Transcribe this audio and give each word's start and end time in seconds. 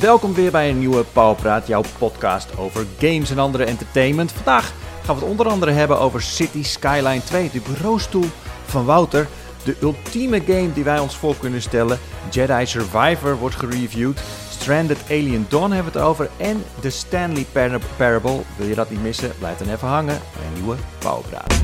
Welkom 0.00 0.34
weer 0.34 0.50
bij 0.50 0.70
een 0.70 0.78
nieuwe 0.78 1.04
Powerpraat, 1.12 1.66
jouw 1.66 1.82
podcast 1.98 2.56
over 2.58 2.86
games 2.98 3.30
en 3.30 3.38
andere 3.38 3.64
entertainment. 3.64 4.32
Vandaag 4.32 4.72
gaan 5.04 5.14
we 5.14 5.20
het 5.20 5.30
onder 5.30 5.48
andere 5.48 5.70
hebben 5.72 5.98
over 6.00 6.22
City 6.22 6.62
Skyline 6.64 7.24
2, 7.24 7.50
de 7.52 7.60
bureaustoel 7.60 8.24
van 8.64 8.84
Wouter. 8.84 9.28
De 9.64 9.76
ultieme 9.80 10.40
game 10.46 10.72
die 10.72 10.84
wij 10.84 10.98
ons 10.98 11.16
voor 11.16 11.34
kunnen 11.36 11.62
stellen. 11.62 11.98
Jedi 12.30 12.66
Survivor 12.66 13.36
wordt 13.36 13.56
gereviewd. 13.56 14.20
Stranded 14.50 14.98
Alien 15.10 15.46
Dawn 15.48 15.70
hebben 15.70 15.92
we 15.92 15.98
het 15.98 16.08
over. 16.08 16.28
En 16.36 16.64
de 16.80 16.90
Stanley 16.90 17.46
Par- 17.52 17.80
Parable. 17.96 18.40
Wil 18.56 18.66
je 18.66 18.74
dat 18.74 18.90
niet 18.90 19.02
missen? 19.02 19.32
Blijf 19.38 19.58
dan 19.58 19.68
even 19.68 19.88
hangen 19.88 20.20
bij 20.36 20.46
een 20.46 20.52
nieuwe 20.62 20.76
Powerpraat. 20.98 21.54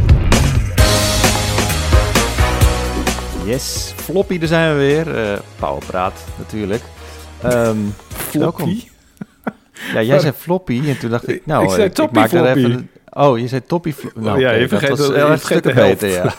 Yes, 3.45 3.93
Floppy, 3.97 4.39
daar 4.39 4.49
zijn 4.49 4.73
we 4.73 4.79
weer. 4.79 5.33
Eh 5.33 5.39
Powerpraat 5.59 6.15
natuurlijk. 6.39 6.83
Welkom. 8.41 8.81
Ja, 9.95 10.03
jij 10.03 10.19
zei 10.19 10.33
floppy 10.33 10.83
en 10.89 10.99
toen 10.99 11.11
dacht 11.11 11.29
ik, 11.29 11.47
nou, 11.47 11.65
Ik 11.65 11.71
zei 11.71 11.91
toppie 11.91 12.21
maak 12.21 12.33
er 12.33 12.39
floppy. 12.39 12.59
even... 12.61 12.91
Oh, 13.15 13.39
je 13.39 13.49
zei 13.49 13.63
toppie 13.67 13.93
floppy. 13.93 14.19
Nou, 14.21 14.41
ja, 14.41 14.51
je 14.51 14.69
vergeet 14.69 14.89
dat 14.89 14.99
was 14.99 15.07
je 15.09 15.15
erg 15.15 15.41
vergeet 15.41 15.63
de 15.63 15.71
stukken 15.71 15.85
helft. 15.85 16.01
beter, 16.01 16.09
ja. 16.25 16.35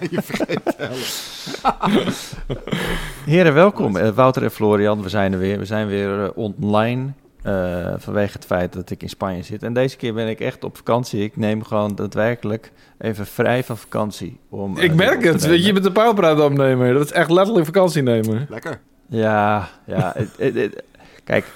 Je 0.10 0.22
vergeet 0.22 0.60
de 0.64 0.74
helft. 0.76 2.36
Heren, 3.24 3.54
welkom. 3.54 3.96
Eh, 3.96 4.08
Wouter 4.08 4.42
en 4.42 4.50
Florian, 4.50 5.02
we 5.02 5.08
zijn 5.08 5.32
er 5.32 5.38
weer. 5.38 5.58
We 5.58 5.64
zijn 5.64 5.86
weer 5.86 6.22
eh, 6.24 6.28
online 6.34 7.12
eh, 7.42 7.92
vanwege 7.96 8.32
het 8.32 8.44
feit 8.44 8.72
dat 8.72 8.90
ik 8.90 9.02
in 9.02 9.08
Spanje 9.08 9.42
zit. 9.42 9.62
En 9.62 9.72
deze 9.72 9.96
keer 9.96 10.14
ben 10.14 10.28
ik 10.28 10.40
echt 10.40 10.64
op 10.64 10.76
vakantie. 10.76 11.22
Ik 11.22 11.36
neem 11.36 11.64
gewoon 11.64 11.94
daadwerkelijk 11.94 12.72
even 12.98 13.26
vrij 13.26 13.64
van 13.64 13.76
vakantie. 13.76 14.38
Om, 14.48 14.78
Ik 14.78 14.94
merk 14.94 15.24
het. 15.24 15.42
je, 15.64 15.72
met 15.72 15.82
de 15.82 15.92
powerpraat 15.92 16.40
opnemen. 16.40 16.94
Dat 16.94 17.04
is 17.04 17.12
echt 17.12 17.30
letterlijk 17.30 17.66
vakantie 17.66 18.02
nemen. 18.02 18.46
Lekker. 18.48 18.80
Ja, 19.08 19.68
ja. 19.86 20.12
het- 20.16 20.34
het- 20.38 20.54
het- 20.54 20.82
kijk, 21.26 21.46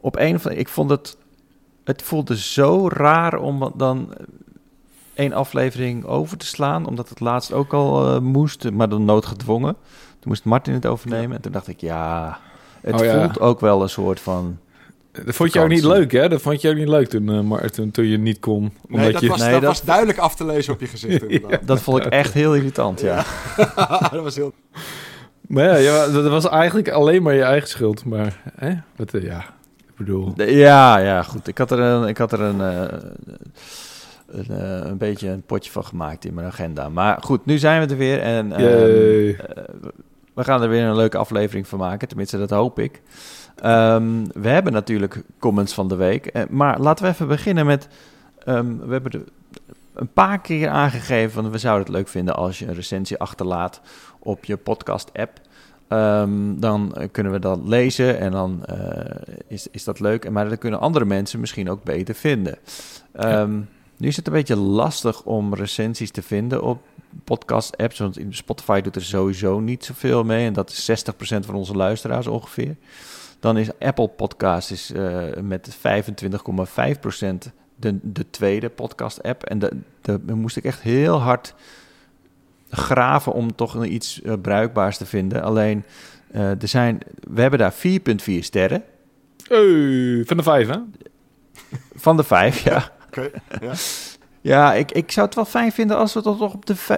op 0.00 0.16
een 0.18 0.40
van... 0.40 0.50
Ik 0.52 0.68
vond 0.68 0.90
het... 0.90 1.16
Het 1.84 2.02
voelde 2.02 2.36
zo 2.38 2.88
raar 2.88 3.38
om 3.38 3.72
dan 3.76 4.14
één 5.14 5.32
aflevering 5.32 6.04
over 6.04 6.36
te 6.36 6.46
slaan. 6.46 6.86
Omdat 6.86 7.08
het 7.08 7.20
laatst 7.20 7.52
ook 7.52 7.72
al 7.72 8.14
eh, 8.14 8.20
moest, 8.20 8.70
maar 8.70 8.88
dan 8.88 9.04
noodgedwongen. 9.04 9.76
Toen 10.18 10.28
moest 10.30 10.44
Martin 10.44 10.74
het 10.74 10.86
overnemen. 10.86 11.36
En 11.36 11.42
toen 11.42 11.52
dacht 11.52 11.68
ik, 11.68 11.80
ja... 11.80 12.38
Het 12.80 13.00
Oh 13.00 13.04
ja. 13.06 13.20
voelt 13.22 13.40
ook 13.40 13.60
wel 13.60 13.82
een 13.82 13.88
soort 13.88 14.20
van... 14.20 14.58
Dat 15.24 15.34
vond 15.34 15.52
je 15.52 15.60
ook 15.60 15.68
niet 15.68 15.82
leuk, 15.84 16.12
hè? 16.12 16.28
Dat 16.28 16.40
vond 16.42 16.60
je 16.60 16.68
ook 16.70 16.76
niet 16.76 16.88
leuk 16.88 17.08
toen, 17.08 17.28
eh, 17.32 17.40
Martin, 17.40 17.90
toen 17.90 18.06
je 18.06 18.18
niet 18.18 18.38
kon. 18.40 18.72
Omdat 18.86 19.00
Nee, 19.00 19.12
dat, 19.12 19.20
je... 19.20 19.28
was, 19.28 19.40
Nee, 19.40 19.50
dat, 19.50 19.60
dat- 19.60 19.70
was 19.70 19.84
duidelijk 19.84 20.18
af 20.18 20.34
te 20.36 20.44
lezen 20.46 20.72
op 20.72 20.80
je 20.80 20.86
gezicht 20.86 21.22
inderdaad. 21.28 21.66
Dat 21.66 21.80
vond 21.80 22.06
ik 22.06 22.12
echt 22.12 22.32
heel 22.32 22.54
irritant, 22.54 23.00
ja. 23.00 23.24
dat 24.12 24.22
was 24.22 24.34
heel... 24.36 24.52
Maar 25.52 25.64
ja, 25.64 25.76
ja, 25.76 26.06
dat 26.08 26.28
was 26.28 26.48
eigenlijk 26.48 26.90
alleen 26.90 27.22
maar 27.22 27.34
je 27.34 27.42
eigen 27.42 27.68
schuld. 27.68 28.04
Maar, 28.04 28.40
hè? 28.54 28.74
Wat, 28.96 29.14
eh, 29.14 29.22
ja, 29.22 29.38
ik 29.76 29.96
bedoel... 29.96 30.32
Ja, 30.36 30.98
ja, 30.98 31.22
goed. 31.22 31.48
Ik 31.48 31.58
had 31.58 31.70
er 31.70 31.78
een, 31.78 32.08
ik 32.08 32.18
had 32.18 32.32
er 32.32 32.40
een, 32.40 32.60
eh, 32.60 32.98
een, 34.26 34.50
eh, 34.50 34.88
een 34.88 34.96
beetje 34.96 35.28
een 35.28 35.42
potje 35.42 35.70
van 35.70 35.84
gemaakt 35.84 36.24
in 36.24 36.34
mijn 36.34 36.46
agenda. 36.46 36.88
Maar 36.88 37.22
goed, 37.22 37.46
nu 37.46 37.58
zijn 37.58 37.86
we 37.86 37.92
er 37.92 37.98
weer 37.98 38.20
en 38.20 38.52
ehm, 38.52 38.62
eh, 38.62 39.38
we 40.34 40.44
gaan 40.44 40.62
er 40.62 40.68
weer 40.68 40.84
een 40.84 40.96
leuke 40.96 41.18
aflevering 41.18 41.68
van 41.68 41.78
maken. 41.78 42.08
Tenminste, 42.08 42.38
dat 42.38 42.50
hoop 42.50 42.78
ik. 42.78 43.02
Ehm, 43.56 44.24
we 44.34 44.48
hebben 44.48 44.72
natuurlijk 44.72 45.22
comments 45.38 45.74
van 45.74 45.88
de 45.88 45.96
week. 45.96 46.48
maar 46.50 46.80
laten 46.80 47.04
we 47.04 47.10
even 47.10 47.28
beginnen 47.28 47.66
met... 47.66 47.88
ehm, 48.44 48.76
we 48.86 48.92
hebben 48.92 49.10
de, 49.10 49.24
een 49.94 50.12
paar 50.12 50.40
keer 50.40 50.68
aangegeven... 50.68 51.30
van 51.30 51.50
we 51.50 51.58
zouden 51.58 51.86
het 51.86 51.94
leuk 51.94 52.08
vinden 52.08 52.36
als 52.36 52.58
je 52.58 52.66
een 52.66 52.74
recensie 52.74 53.18
achterlaat 53.18 53.80
op 54.22 54.44
je 54.44 54.56
podcast-app. 54.56 55.40
Ehm, 55.88 56.30
dan 56.60 56.94
kunnen 57.12 57.32
we 57.32 57.38
dat 57.38 57.60
lezen 57.64 58.18
en 58.18 58.30
dan 58.30 58.64
eh, 58.64 59.34
is, 59.46 59.66
is 59.70 59.84
dat 59.84 60.00
leuk. 60.00 60.30
Maar 60.30 60.48
dat 60.48 60.58
kunnen 60.58 60.80
andere 60.80 61.04
mensen 61.04 61.40
misschien 61.40 61.70
ook 61.70 61.82
beter 61.82 62.14
vinden. 62.14 62.58
Ehm, 63.12 63.60
Nu 63.96 64.08
is 64.08 64.16
het 64.16 64.26
een 64.26 64.32
beetje 64.32 64.56
lastig 64.56 65.22
om 65.22 65.54
recensies 65.54 66.10
te 66.10 66.22
vinden 66.22 66.62
op 66.62 66.82
podcast-apps. 67.24 67.98
Want 67.98 68.18
in 68.18 68.34
Spotify 68.34 68.80
doet 68.80 68.96
er 68.96 69.02
sowieso 69.04 69.60
niet 69.60 69.84
zoveel 69.84 70.24
mee. 70.24 70.46
En 70.46 70.52
dat 70.52 70.70
is 70.70 70.84
60% 70.84 71.46
van 71.46 71.54
onze 71.54 71.74
luisteraars 71.74 72.26
ongeveer. 72.26 72.76
Dan 73.40 73.56
is 73.58 73.68
Apple 73.78 74.08
Podcast 74.08 74.70
is, 74.70 74.92
eh, 74.92 75.22
met 75.42 75.76
25,5% 75.80 77.50
de, 77.76 77.98
de 78.02 78.30
tweede 78.30 78.68
podcast-app. 78.68 79.42
En 79.44 79.58
de, 79.58 79.70
de, 80.00 80.24
daar 80.24 80.36
moest 80.36 80.56
ik 80.56 80.64
echt 80.64 80.80
heel 80.80 81.20
hard 81.20 81.54
graven 82.76 83.32
om 83.32 83.54
toch 83.54 83.84
iets 83.84 84.22
eh, 84.22 84.32
bruikbaars 84.42 84.96
te 84.96 85.06
vinden. 85.06 85.42
Alleen, 85.42 85.84
eh, 86.32 86.50
er 86.50 86.68
zijn, 86.68 86.98
we 87.30 87.40
hebben 87.40 87.58
daar 87.58 87.72
4,4 87.72 88.38
sterren 88.38 88.82
Hey, 89.48 90.22
van 90.26 90.36
de 90.36 90.42
vijf, 90.42 90.68
hè? 90.68 90.76
van 91.94 92.16
de 92.16 92.22
5, 92.24 92.62
ja. 92.62 92.90
Oké, 93.06 93.30
ja. 93.60 93.72
Ja, 94.40 94.74
ik, 94.74 94.92
ik 94.92 95.10
zou 95.12 95.26
het 95.26 95.34
wel 95.34 95.44
fijn 95.44 95.72
vinden 95.72 95.96
als 95.96 96.14
we 96.14 96.22
toch 96.22 96.40
op 96.54 96.66
de 96.66 96.76
v- 96.76 96.90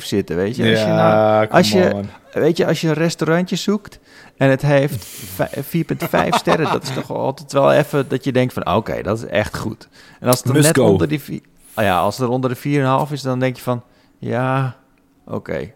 4,5 0.00 0.02
zitten, 0.04 0.36
weet 0.36 0.56
je. 0.56 0.70
Als 0.70 0.80
je, 0.80 0.86
nou, 0.86 1.46
als 1.48 1.70
je- 1.70 2.00
weet 2.32 2.56
je, 2.56 2.66
als 2.66 2.80
je 2.80 2.88
een 2.88 2.94
restaurantje 2.94 3.56
zoekt 3.56 3.98
en 4.36 4.50
het 4.50 4.62
heeft 4.62 5.04
vij- 5.06 5.50
4,5 5.62 6.36
sterren, 6.40 6.72
dat 6.72 6.82
is 6.82 6.90
toch 6.94 7.10
altijd 7.10 7.52
wel 7.52 7.72
even 7.72 8.08
dat 8.08 8.24
je 8.24 8.32
denkt 8.32 8.52
van, 8.52 8.66
oké, 8.74 9.02
dat 9.02 9.18
is 9.18 9.26
echt 9.26 9.56
goed. 9.56 9.88
En 10.20 10.28
als 10.28 10.38
het 10.38 10.46
er 10.48 10.52
Must 10.54 10.66
net 10.66 10.76
go. 10.76 10.84
onder 10.90 11.08
die, 11.08 11.42
ah 11.74 11.84
ja, 11.84 11.98
als 11.98 12.16
het 12.16 12.26
er 12.26 12.32
onder 12.32 12.50
de 12.62 13.06
4,5 13.08 13.12
is, 13.12 13.22
dan 13.22 13.38
denk 13.38 13.56
je 13.56 13.62
van, 13.62 13.82
ja, 14.18 14.76
oké. 15.26 15.72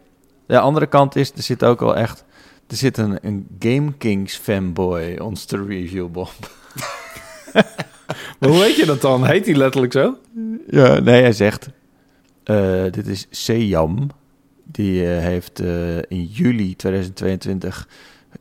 De 0.46 0.58
andere 0.58 0.86
kant 0.86 1.16
is, 1.16 1.32
er 1.32 1.42
zit 1.42 1.64
ook 1.64 1.80
wel 1.80 1.96
echt, 1.96 2.24
er 2.66 2.76
zit 2.76 2.98
een, 2.98 3.18
een 3.22 3.46
Game 3.58 3.92
Kings 3.92 4.36
fanboy 4.36 5.16
ons 5.16 5.44
te 5.44 5.64
reviewbom. 5.64 6.28
Maar 8.38 8.50
hoe 8.50 8.58
weet 8.58 8.76
je 8.76 8.86
dat 8.86 9.00
dan? 9.00 9.24
Heet 9.24 9.46
hij 9.46 9.54
letterlijk 9.54 9.92
zo? 9.92 10.16
Ja, 10.66 10.98
nee, 11.00 11.22
hij 11.22 11.32
zegt... 11.32 11.68
eh, 12.44 12.82
dit 12.90 13.06
is 13.06 13.26
Sejam. 13.30 14.10
Die 14.64 15.06
eh, 15.14 15.22
heeft 15.22 15.60
eh, 15.60 15.96
in 15.96 16.24
juli 16.24 16.76
2022 16.76 17.88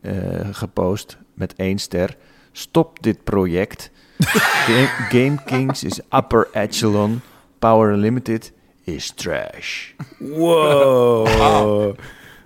eh, 0.01 0.13
gepost 0.51 1.17
met 1.33 1.53
één 1.55 1.77
ster. 1.79 2.17
Stop 2.51 3.03
dit 3.03 3.23
project. 3.23 3.91
Game, 4.67 4.87
Game 5.09 5.37
Kings 5.45 5.83
is 5.83 5.99
upper 6.09 6.47
echelon. 6.51 7.21
Power 7.59 7.97
Limited 7.97 8.51
is 8.95 9.11
trash. 9.15 9.87
Wow. 10.17 11.27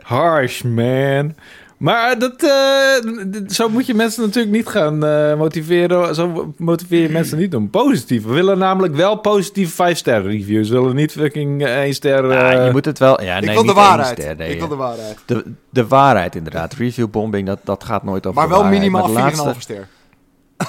Harsh, 0.02 0.62
man. 0.62 1.36
Maar 1.78 2.20
dat, 2.20 2.44
eh, 2.44 3.12
zo 3.48 3.70
moet 3.70 3.86
je 3.86 3.94
mensen 3.94 4.22
natuurlijk 4.24 4.56
niet 4.56 4.68
gaan 4.68 5.06
eh, 5.06 5.36
motiveren. 5.38 6.16
Zo 6.16 6.54
motiveer 6.58 7.02
je 7.02 7.09
mensen 7.09 7.38
niet 7.38 7.56
om 7.56 7.70
positief. 7.70 8.24
We 8.24 8.34
willen 8.34 8.58
namelijk 8.58 8.96
wel 8.96 9.16
positieve 9.16 9.96
5-sterren 9.96 10.31
reviews. 10.31 10.70
We 10.70 10.80
willen 10.80 10.96
niet 10.96 11.12
fucking 11.12 11.66
1 11.66 11.94
ster... 11.94 12.31
Ja, 12.31 12.52
eh, 12.54 12.66
je 12.66 12.72
moet 12.72 12.86
het 12.86 13.00
wel... 13.00 13.22
Ja, 13.24 13.38
ik 13.38 13.46
nee, 13.46 13.54
wil 13.54 13.66
de 13.66 13.74
waarheid. 13.74 14.20
ster, 14.22 14.36
nee, 14.36 14.50
ik 14.52 14.60
wil 14.60 14.68
de 14.68 14.75
waarheid. 14.75 15.18
de, 15.25 15.44
de 15.70 15.88
waarheid 15.88 16.36
inderdaad. 16.36 16.74
Reviewbombing, 16.74 17.48
dat, 17.48 17.60
dat 17.64 17.84
gaat 17.84 18.04
nooit 18.04 18.25
over 18.25 18.40
Maar 18.40 18.50
wel 18.50 18.58
waarheid. 18.62 18.80
minimaal 18.81 19.08
Maar 19.08 19.25
de 19.31 19.31
4,5 19.38 19.44
laatste- 19.44 19.62
ster. 19.62 19.88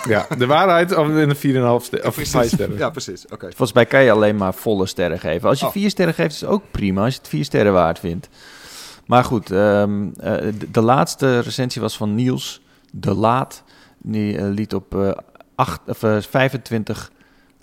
Ja, 0.09 0.27
de 0.39 0.47
waarheid 0.47 0.97
of 0.97 1.09
in 1.09 1.15
een 1.17 1.37
4,5 1.81 1.85
ster, 1.85 2.07
of 2.07 2.15
5 2.15 2.49
sterren. 2.49 2.77
Ja, 2.77 2.91
precies. 2.91 3.25
Oké. 3.27 3.47
Volgens 3.47 3.73
mij 3.73 3.87
kan 3.87 4.03
je 4.03 4.11
alleen 4.11 4.37
maar 4.37 4.55
volle 4.55 4.87
sterren 4.87 5.19
geven. 5.19 5.49
Als 5.49 5.61
je 5.61 5.67
Oh. 5.67 5.73
vier 5.73 5.91
sterren 5.91 6.15
geeft, 6.15 6.35
is 6.35 6.41
het 6.41 6.51
ook 6.51 6.63
prima. 6.71 7.05
Als 7.05 7.13
je 7.15 7.19
het 7.19 7.29
vier 7.29 7.45
sterren 7.45 7.73
waard 7.73 7.99
vindt. 7.99 8.29
Maar 9.07 9.25
goed, 9.25 9.51
ehm, 9.51 10.09
eh, 10.21 10.33
de, 10.59 10.71
de 10.71 10.81
laatste 10.81 11.39
recensie 11.39 11.81
was 11.83 11.97
van 11.97 12.15
Niels 12.15 12.61
de 12.91 13.15
Laat. 13.15 13.63
Die 13.99 14.37
eh, 14.39 14.45
liet 14.49 14.75
op 14.75 14.95
eh, 14.95 15.11
acht, 15.55 15.81
of, 15.87 16.03
eh, 16.03 16.17
25 16.21 17.11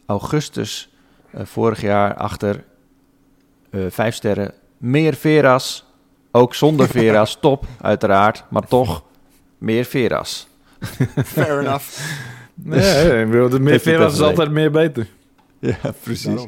augustus 0.05 0.89
eh, 1.31 1.41
vorig 1.45 1.81
jaar 1.81 2.15
achter 2.15 2.63
eh, 3.69 3.81
vijf 3.89 4.15
sterren. 4.15 4.53
Meer 4.77 5.13
Veras. 5.13 5.85
Ook 6.31 6.55
zonder 6.55 6.87
Veras. 6.97 7.37
Top, 7.41 7.65
uiteraard. 7.81 8.43
Maar 8.49 8.67
toch 8.67 9.03
meer 9.57 9.85
Veras. 9.85 10.47
Fair 11.25 11.59
enough. 11.59 11.85
Nee, 12.63 13.21
ik 13.21 13.29
bedoel, 13.31 13.49
de 13.49 13.59
meer 13.59 13.73
is 14.13 14.21
altijd 14.21 14.51
meer 14.51 14.71
beter. 14.71 15.07
Ja, 15.59 15.75
precies. 16.03 16.47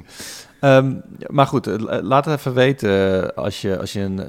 Ehm, 0.60 0.94
maar 1.28 1.48
goed, 1.48 1.68
eh, 1.68 1.78
la- 1.78 2.02
laat 2.02 2.26
het 2.26 2.40
even 2.40 2.54
weten 2.54 3.22
eh, 3.36 3.44
als 3.44 3.62
je, 3.62 3.80
als 3.80 3.94
je 3.94 4.00
een, 4.00 4.22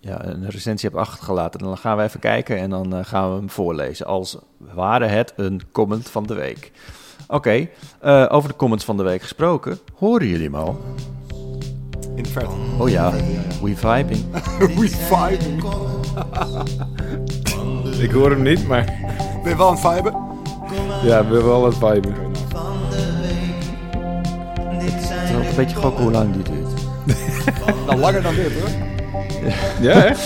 ja, 0.00 0.24
een 0.24 0.48
recensie 0.50 0.88
hebt 0.88 1.00
achtergelaten. 1.00 1.60
Dan 1.60 1.78
gaan 1.78 1.96
we 1.96 2.02
even 2.02 2.20
kijken 2.20 2.56
en 2.58 2.70
dan 2.70 2.94
eh, 2.96 3.04
gaan 3.04 3.30
we 3.30 3.36
hem 3.36 3.50
voorlezen. 3.50 4.06
Als 4.06 4.36
ware 4.74 5.06
het 5.06 5.32
een 5.36 5.60
comment 5.72 6.10
van 6.10 6.26
de 6.26 6.34
week. 6.34 6.72
Oké, 7.28 7.68
eh, 8.00 8.26
over 8.28 8.48
de 8.48 8.56
comments 8.56 8.84
van 8.84 8.96
de 8.96 9.02
week 9.02 9.22
gesproken. 9.22 9.78
Horen 9.94 10.26
jullie 10.26 10.44
hem 10.44 10.54
al? 10.54 10.80
In. 12.14 12.24
Oh 12.78 12.88
ja, 12.88 13.12
we 13.62 13.76
vibing. 13.76 14.24
We 14.78 14.88
vibing. 14.88 15.64
Ik 18.02 18.10
hoor 18.10 18.30
hem 18.30 18.42
niet, 18.42 18.66
maar 18.66 18.84
Ben 19.42 19.50
je 19.50 19.56
wel 19.56 19.66
aan 19.68 19.74
het 19.82 19.94
viben? 19.94 20.12
ja, 21.02 21.02
we 21.02 21.08
hebben 21.12 21.44
wel 21.44 21.64
het 21.64 21.74
viben. 21.74 22.14
Het 24.68 25.30
is 25.30 25.34
ook 25.36 25.44
een 25.44 25.56
beetje 25.56 25.76
gokken 25.76 26.02
hoe 26.02 26.12
lang 26.12 26.32
die 26.32 26.42
duurt. 26.42 26.70
Nou, 27.86 27.98
langer 27.98 28.22
dan 28.22 28.34
dit 28.34 28.52
hoor. 28.52 28.68
Ja, 29.80 29.92
hè? 29.98 30.10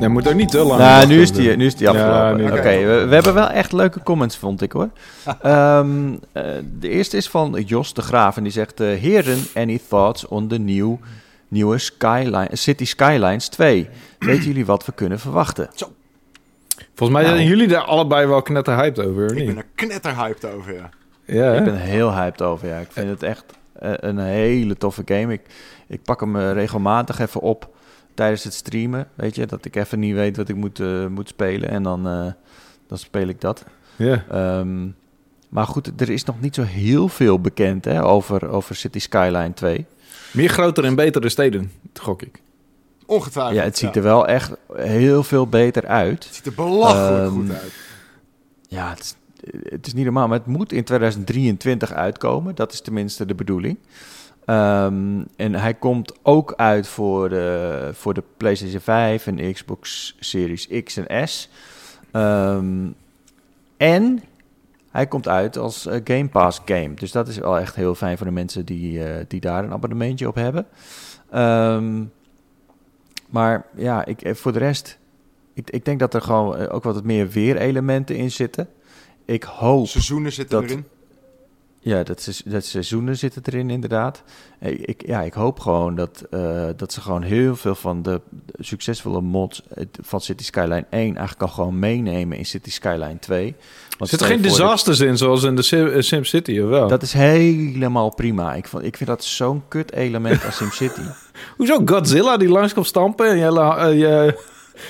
Nee, 0.00 0.08
moet 0.10 0.28
ook 0.28 0.34
niet 0.34 0.50
te 0.50 0.58
lang. 0.58 0.80
Nou, 0.80 1.06
nu 1.06 1.20
is 1.22 1.32
die, 1.32 1.56
nu 1.56 1.66
is 1.66 1.74
die 1.76 1.88
afgelopen. 1.88 2.44
Oké, 2.58 2.84
we, 2.84 3.04
we 3.08 3.14
hebben 3.14 3.34
wel 3.34 3.48
echt 3.48 3.72
leuke 3.72 4.02
comments, 4.02 4.36
vond 4.36 4.62
ik 4.62 4.72
hoor. 4.72 4.88
Ehm, 5.42 6.12
eh, 6.32 6.42
de 6.80 6.88
eerste 6.88 7.16
is 7.16 7.28
van 7.28 7.62
Jos 7.66 7.94
de 7.94 8.02
Graaf 8.02 8.36
en 8.36 8.42
die 8.42 8.52
zegt... 8.52 8.80
eh, 8.80 8.86
Heren, 9.00 9.38
any 9.54 9.80
thoughts 9.88 10.26
on 10.28 10.48
de 10.48 10.58
nieuw, 10.58 10.98
nieuwe 11.52 11.78
Skyline, 11.78 12.48
City 12.52 12.84
Skylines 12.84 13.48
2? 13.48 13.88
Weten 14.18 14.44
jullie 14.44 14.66
wat 14.66 14.86
we 14.86 14.92
kunnen 14.92 15.18
verwachten? 15.18 15.68
Volgens 16.94 17.18
mij 17.18 17.22
Nou. 17.22 17.36
zijn 17.36 17.48
jullie 17.48 17.68
daar 17.68 17.82
allebei 17.82 18.26
wel 18.26 18.42
knetter 18.42 18.74
hyped 18.76 19.06
over, 19.06 19.36
Ik 19.36 19.46
ben 19.46 19.56
er 19.56 19.66
knetterhyped 19.74 20.44
over, 20.44 20.74
ja. 20.74 20.90
Ja? 21.24 21.52
Ik 21.52 21.64
ben 21.64 21.76
heel 21.76 22.14
hyped 22.14 22.42
over, 22.42 22.68
ja. 22.68 22.78
Ik 22.78 22.92
vind 22.92 23.08
het 23.08 23.22
echt 23.22 23.44
eh, 23.72 23.92
een 23.96 24.18
hele 24.18 24.76
toffe 24.76 25.02
game. 25.04 25.32
Ik, 25.32 25.40
ik 25.88 26.02
pak 26.02 26.20
hem 26.20 26.36
eh, 26.36 26.52
regelmatig 26.52 27.18
even 27.18 27.40
op 27.40 27.74
tijdens 28.14 28.44
het 28.44 28.54
streamen. 28.54 29.08
Weet 29.14 29.34
je, 29.34 29.46
dat 29.46 29.64
ik 29.64 29.76
even 29.76 29.98
niet 29.98 30.14
weet 30.14 30.36
wat 30.36 30.48
ik 30.48 30.56
moet, 30.56 30.80
eh, 30.80 31.06
moet 31.06 31.28
spelen. 31.28 31.68
En 31.68 31.82
dan, 31.82 32.06
eh, 32.06 32.26
dan 32.86 32.98
speel 32.98 33.26
ik 33.28 33.40
dat. 33.40 33.64
ja. 33.96 34.24
Ehm, 34.30 34.86
maar 35.52 35.66
goed, 35.66 36.00
er 36.00 36.10
is 36.10 36.24
nog 36.24 36.40
niet 36.40 36.54
zo 36.54 36.62
heel 36.62 37.08
veel 37.08 37.40
bekend 37.40 37.84
hè, 37.84 38.04
over, 38.04 38.48
over 38.48 38.76
City 38.76 38.98
Skyline 38.98 39.54
2. 39.54 39.86
Meer 40.30 40.48
grotere 40.48 40.86
en 40.86 40.94
betere 40.94 41.28
steden, 41.28 41.72
gok 41.94 42.22
ik. 42.22 42.42
Ongetwijfeld. 43.06 43.56
Ja, 43.56 43.62
het 43.62 43.78
ziet 43.78 43.96
er 43.96 44.02
wel 44.02 44.26
echt 44.26 44.52
heel 44.74 45.22
veel 45.22 45.46
beter 45.46 45.86
uit. 45.86 46.24
Het 46.24 46.34
ziet 46.34 46.46
er 46.46 46.54
belachelijk 46.54 47.24
Ehm, 47.24 47.30
goed 47.30 47.50
uit. 47.50 47.72
Ja, 48.68 48.88
het 48.88 49.00
is, 49.00 49.14
het 49.68 49.86
is 49.86 49.94
niet 49.94 50.04
normaal, 50.04 50.28
maar 50.28 50.38
het 50.38 50.46
moet 50.46 50.72
in 50.72 50.84
2023 50.84 51.92
uitkomen. 51.92 52.54
Dat 52.54 52.72
is 52.72 52.80
tenminste 52.80 53.26
de 53.26 53.34
bedoeling. 53.34 53.78
Ehm, 54.44 55.22
en 55.36 55.54
hij 55.54 55.74
komt 55.74 56.14
ook 56.22 56.54
uit 56.56 56.88
voor 56.88 57.28
de, 57.28 57.90
voor 57.92 58.14
de 58.14 58.22
PlayStation 58.36 58.80
5 58.80 59.26
en 59.26 59.52
Xbox 59.52 60.14
Series 60.20 60.68
X 60.84 60.96
en 60.96 61.28
S. 61.28 61.48
Ehm, 62.10 62.86
en 63.76 64.22
hij 64.92 65.06
komt 65.06 65.28
uit 65.28 65.56
als 65.56 65.86
eh, 65.86 66.00
Game 66.04 66.28
Pass 66.28 66.60
game. 66.64 66.94
Dus 66.94 67.12
dat 67.12 67.28
is 67.28 67.38
wel 67.38 67.58
echt 67.58 67.74
heel 67.74 67.94
fijn 67.94 68.16
voor 68.16 68.26
de 68.26 68.32
mensen 68.32 68.64
die, 68.64 69.04
eh, 69.04 69.24
die 69.28 69.40
daar 69.40 69.64
een 69.64 69.72
abonnementje 69.72 70.28
op 70.28 70.34
hebben. 70.34 70.66
Ehm, 71.30 72.04
maar 73.30 73.66
ja, 73.76 74.04
ik, 74.04 74.22
eh, 74.22 74.34
voor 74.34 74.52
de 74.52 74.58
rest... 74.58 74.98
Ik, 75.54 75.70
ik 75.70 75.84
denk 75.84 75.98
dat 76.00 76.14
er 76.14 76.22
gewoon 76.22 76.68
ook 76.68 76.82
wat 76.82 77.04
meer 77.04 77.28
weerelementen 77.28 78.16
in 78.16 78.30
zitten. 78.30 78.68
Ik 79.24 79.42
hoop... 79.42 79.86
Seizoenen 79.86 80.32
zitten 80.32 80.60
dat- 80.60 80.70
erin. 80.70 80.84
Ja, 81.84 82.02
dat, 82.02 82.20
se- 82.22 82.42
dat 82.50 82.64
seizoenen 82.64 83.16
zitten 83.16 83.42
erin 83.44 83.70
inderdaad. 83.70 84.22
Ik, 84.60 85.06
ja, 85.06 85.20
ik 85.22 85.32
hoop 85.32 85.60
gewoon 85.60 85.94
dat, 85.94 86.24
eh, 86.30 86.66
dat 86.76 86.92
ze 86.92 87.00
gewoon 87.00 87.22
heel 87.22 87.56
veel 87.56 87.74
van 87.74 88.02
de 88.02 88.20
succesvolle 88.58 89.20
mods 89.20 89.62
van 90.02 90.20
City 90.20 90.44
Skyline 90.44 90.86
1 90.90 91.00
eigenlijk 91.16 91.42
al 91.42 91.48
gewoon 91.48 91.78
meenemen 91.78 92.38
in 92.38 92.44
City 92.46 92.70
Skyline 92.70 93.18
2. 93.20 93.54
Want 93.98 94.10
Zit 94.10 94.20
er 94.20 94.26
geen 94.26 94.36
je 94.36 94.42
disasters 94.42 95.00
in, 95.00 95.16
zoals 95.16 95.42
in 95.42 95.56
de 95.56 95.62
Sim, 95.62 95.86
eh, 95.86 96.00
SimCity, 96.02 96.60
of 96.60 96.68
wel? 96.68 96.88
Dat 96.88 97.02
is 97.02 97.12
helemaal 97.12 98.14
prima. 98.14 98.54
Ik, 98.54 98.66
vond, 98.68 98.84
ik 98.84 98.96
vind 98.96 99.08
dat 99.08 99.24
zo'n 99.24 99.62
kut 99.68 99.92
element 99.92 100.44
als 100.44 100.56
SimCity. 100.56 101.00
Hoezo 101.56 101.82
Godzilla 101.84 102.36
die 102.36 102.48
langs 102.48 102.74
komt 102.74 102.86
stampen 102.86 103.26
en 103.30 103.38
jelle, 103.38 103.74
eh, 103.76 103.98
je, 103.98 104.38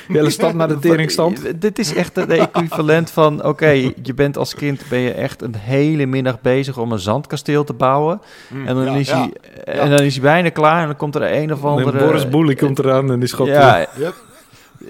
jelle 0.08 0.30
stad 0.30 0.54
naar 0.54 0.68
de 0.68 0.78
tering 0.78 1.10
stampt? 1.16 1.42
Wat- 1.42 1.60
Dit 1.60 1.78
is 1.78 1.94
echt 1.94 2.16
het 2.16 2.30
equivalent 2.30 3.10
van... 3.10 3.44
Oké, 3.44 3.68
je 4.02 4.14
bent 4.14 4.36
als 4.36 4.54
kind 4.54 4.82
ben 4.90 4.98
je 4.98 5.12
echt 5.12 5.42
een 5.42 5.54
hele 5.56 6.06
middag 6.06 6.40
bezig 6.40 6.78
om 6.78 6.92
een 6.92 6.98
zandkasteel 6.98 7.64
te 7.64 7.72
bouwen. 7.72 8.20
Mm, 8.48 8.66
En 8.66 8.74
dan, 8.74 8.84
ja, 8.84 8.92
is, 8.94 9.08
ja. 9.08 9.28
hij, 9.64 9.74
en 9.74 9.90
dan 9.90 10.00
is 10.00 10.12
hij 10.14 10.22
bijna 10.22 10.48
klaar 10.48 10.80
en 10.80 10.86
dan 10.86 10.96
komt 10.96 11.14
er 11.14 11.32
een 11.32 11.52
of 11.52 11.64
andere... 11.64 11.98
Boris 11.98 12.28
Boelie 12.28 12.56
komt 12.56 12.78
eraan 12.78 13.10
en 13.12 13.18
die 13.18 13.28
schopt... 13.28 13.48
Ja, 13.50 13.86
Yep. 13.98 14.14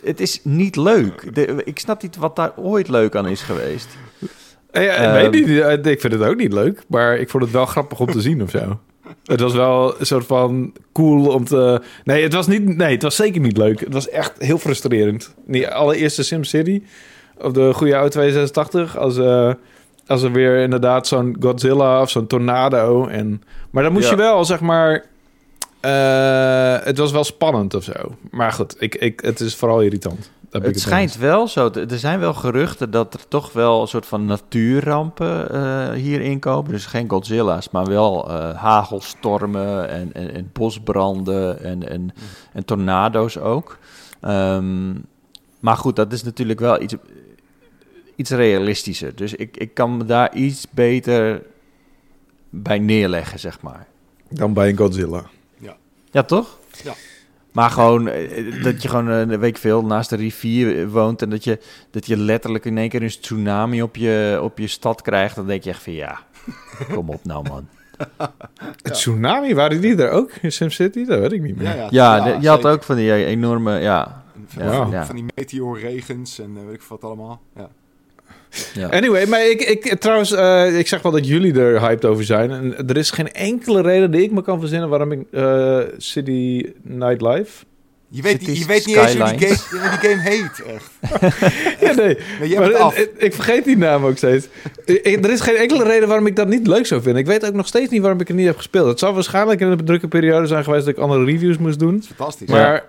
het 0.05 0.21
is 0.21 0.41
niet 0.43 0.77
leuk. 0.77 1.35
De- 1.35 1.63
ik 1.65 1.79
snap 1.79 2.03
niet 2.03 2.17
wat 2.17 2.37
daar 2.37 2.53
ooit 2.57 2.89
leuk 2.89 3.17
aan 3.17 3.29
is 3.29 3.43
geweest. 3.43 3.89
Eh, 4.71 4.85
ja, 4.85 4.93
Ehm, 4.95 5.13
weet 5.13 5.33
niet, 5.47 5.61
eh, 5.61 5.93
ik 5.93 6.01
vind 6.01 6.13
het 6.13 6.23
ook 6.23 6.37
niet 6.37 6.53
leuk, 6.53 6.83
maar 6.89 7.17
ik 7.17 7.31
vond 7.31 7.43
het 7.43 7.53
wel 7.53 7.67
grappig 7.67 8.01
om 8.01 8.07
te 8.11 8.21
zien 8.21 8.43
of 8.43 8.51
zo. 8.51 8.79
Het 9.25 9.41
was 9.41 9.53
wel 9.55 10.01
een 10.01 10.07
soort 10.07 10.27
van 10.27 10.73
cool 10.93 11.27
om 11.29 11.45
te... 11.45 11.83
Nee, 12.05 12.23
het 12.23 12.33
was, 12.35 12.47
niet, 12.47 12.77
nee, 12.77 12.93
het 12.93 13.03
was 13.03 13.17
zeker 13.17 13.41
niet 13.41 13.57
leuk. 13.57 13.81
Het 13.81 13.93
was 13.93 14.09
echt 14.09 14.33
heel 14.39 14.59
frustrerend. 14.59 15.35
Die 15.47 15.69
allereerste 15.69 16.23
SimCity, 16.23 16.83
op 17.39 17.55
de 17.55 17.73
goede 17.75 17.95
oude 17.97 18.11
286, 18.11 18.97
als, 18.99 19.19
eh, 19.19 19.53
als 20.07 20.23
er 20.23 20.33
weer 20.33 20.59
inderdaad 20.63 21.07
zo'n 21.07 21.37
Godzilla 21.41 22.01
of 22.01 22.11
zo'n 22.11 22.27
tornado. 22.27 23.07
En, 23.07 23.43
maar 23.71 23.83
dan 23.83 23.93
moest 23.93 24.05
Ja. 24.05 24.11
je 24.11 24.17
wel, 24.17 24.45
zeg 24.45 24.61
maar... 24.61 25.05
eh, 25.81 26.77
het 26.85 26.99
was 26.99 27.13
wel 27.13 27.25
spannend 27.25 27.75
of 27.75 27.85
zo. 27.85 27.93
Maar 28.31 28.53
goed, 28.53 28.77
ik, 28.79 28.95
ik, 28.95 29.21
het 29.21 29.41
is 29.41 29.55
vooral 29.57 29.81
irritant. 29.83 30.31
Het 30.53 30.81
schijnt 30.81 31.17
wel 31.17 31.49
zo. 31.49 31.71
te- 31.71 31.81
Er 31.87 31.99
zijn 31.99 32.21
wel 32.21 32.35
geruchten 32.35 32.91
dat 32.91 33.15
er 33.15 33.29
toch 33.29 33.53
wel 33.53 33.81
een 33.81 33.87
soort 33.89 34.07
van 34.07 34.25
natuurrampen 34.25 35.51
eh, 35.51 35.91
hierin 35.93 36.39
komen. 36.39 36.71
Dus 36.71 36.87
geen 36.87 37.11
Godzilla's, 37.11 37.71
maar 37.71 37.85
wel 37.87 38.31
eh, 38.31 38.55
hagelstormen 38.63 39.89
en, 39.89 40.13
en, 40.13 40.35
en 40.35 40.51
bosbranden 40.53 41.63
en, 41.65 41.89
en, 41.89 42.13
en 42.53 42.65
tornado's 42.65 43.37
ook. 43.39 43.79
Ehm, 44.21 44.93
maar 45.61 45.77
goed, 45.77 45.97
dat 45.97 46.13
is 46.13 46.23
natuurlijk 46.23 46.61
wel 46.61 46.83
iets, 46.83 46.95
iets 48.17 48.31
realistischer. 48.31 49.15
Dus 49.17 49.35
ik, 49.35 49.57
ik 49.57 49.75
kan 49.75 49.97
me 49.97 50.05
daar 50.05 50.35
iets 50.35 50.67
beter 50.71 51.43
bij 52.51 52.79
neerleggen, 52.79 53.39
zeg 53.39 53.61
maar. 53.61 53.87
Dan 54.29 54.53
bij 54.53 54.69
een 54.69 54.77
Godzilla. 54.77 55.25
Ja, 56.11 56.23
toch? 56.23 56.59
Ja. 56.85 56.93
Maar 57.53 57.71
gewoon 57.71 58.09
eh, 58.09 58.63
dat 58.63 58.83
je 58.83 58.89
gewoon 58.89 59.09
eh, 59.11 59.19
een 59.21 59.39
week 59.39 59.57
veel 59.57 59.85
naast 59.85 60.11
de 60.11 60.17
rivier 60.17 60.89
woont 60.91 61.23
en 61.23 61.31
dat 61.31 61.45
je, 61.45 61.59
dat 61.91 62.07
je 62.07 62.17
letterlijk 62.17 62.65
in 62.65 62.79
één 62.79 62.89
keer 62.89 63.03
een 63.03 63.09
tsunami 63.09 63.83
op 63.83 63.97
je, 63.97 64.39
op 64.43 64.59
je 64.59 64.67
stad 64.67 65.03
krijgt, 65.03 65.35
dan 65.37 65.47
denk 65.47 65.63
je 65.63 65.71
echt 65.71 65.83
van 65.83 65.93
ja, 65.93 66.19
kom 66.93 67.09
op 67.09 67.25
nou 67.25 67.49
man. 67.49 67.69
Het 68.83 68.93
tsunami, 68.95 69.55
waren 69.55 69.81
die 69.81 69.97
er 69.97 70.11
ook 70.11 70.31
in 70.43 70.53
SimCity? 70.53 71.05
Dat 71.05 71.19
weet 71.19 71.33
ik 71.33 71.43
niet 71.43 71.57
meer. 71.57 71.67
Ja, 71.67 71.75
ja, 71.75 71.89
Ja, 71.91 72.21
de- 72.25 72.41
je 72.41 72.49
had 72.49 72.57
zeker. 72.61 72.71
ook 72.73 72.83
van 72.83 72.97
die 72.97 73.11
eh, 73.13 73.27
enorme, 73.27 73.79
ja, 73.79 74.23
Van, 74.47 74.65
ja, 74.65 74.87
ja, 74.91 75.07
die 75.13 75.25
meteorregens 75.35 76.39
en 76.39 76.57
eh, 76.57 76.65
weet 76.67 76.75
ik 76.75 76.83
wat 76.83 77.05
allemaal. 77.05 77.41
Ja. 77.57 77.69
Ja. 78.75 78.89
Anyway, 78.89 79.27
maar 79.27 79.47
ik, 79.51 79.61
ik 79.63 80.01
trouwens, 80.01 80.33
eh, 80.33 80.79
ik 80.79 80.87
zeg 80.89 81.03
wel 81.03 81.13
dat 81.13 81.27
jullie 81.27 81.61
er 81.61 81.81
hyped 81.81 82.05
over 82.05 82.25
zijn. 82.25 82.51
En 82.51 82.89
er 82.89 82.97
is 82.97 83.11
geen 83.11 83.33
enkele 83.33 83.83
reden 83.83 84.11
die 84.11 84.23
ik 84.23 84.31
me 84.31 84.43
kan 84.43 84.61
verzinnen 84.61 84.89
waarom 84.89 85.13
ik 85.13 85.21
eh, 85.31 85.79
City 85.97 86.67
Nightlife. 86.83 87.65
Je 88.15 88.23
weet, 88.23 88.45
je 88.59 88.67
weet 88.67 88.87
niet 88.87 88.97
eens 88.97 89.17
hoe 89.17 89.37
die, 89.37 89.47
game, 89.49 89.99
die 90.01 90.11
game 90.11 90.23
heet, 90.23 90.63
echt. 90.67 90.91
Ja, 91.81 91.93
nee. 91.93 92.17
Nee, 92.41 92.49
jij 92.49 92.59
Maar 92.61 92.75
af. 92.77 92.97
ik, 92.99 93.11
ik 93.17 93.35
vergeet 93.35 93.65
die 93.65 93.77
naam 93.77 94.05
ook 94.05 94.17
steeds. 94.17 94.49
Ik- 94.85 95.25
er 95.25 95.31
is 95.31 95.41
geen 95.41 95.57
enkele 95.57 95.85
reden 95.85 96.09
waarom 96.09 96.27
ik 96.27 96.37
dat 96.37 96.49
niet 96.49 96.67
leuk 96.67 96.87
zou 96.87 97.03
vinden. 97.03 97.21
Ik 97.21 97.27
weet 97.29 97.47
ook 97.47 97.55
nog 97.55 97.67
steeds 97.67 97.91
niet 97.91 98.01
waarom 98.01 98.21
ik 98.21 98.29
het 98.29 98.37
niet 98.37 98.47
heb 98.47 98.57
gespeeld. 98.57 98.87
Het 98.89 98.99
zou 98.99 99.15
waarschijnlijk 99.15 99.61
in 99.61 99.67
een 99.67 99.85
drukke 99.85 100.09
periode 100.09 100.47
zijn 100.47 100.65
geweest 100.65 100.85
dat 100.85 100.95
ik 100.95 101.01
andere 101.01 101.25
reviews 101.25 101.59
moest 101.59 101.79
doen. 101.79 102.03
Fantastisch. 102.17 102.49
Maar 102.49 102.85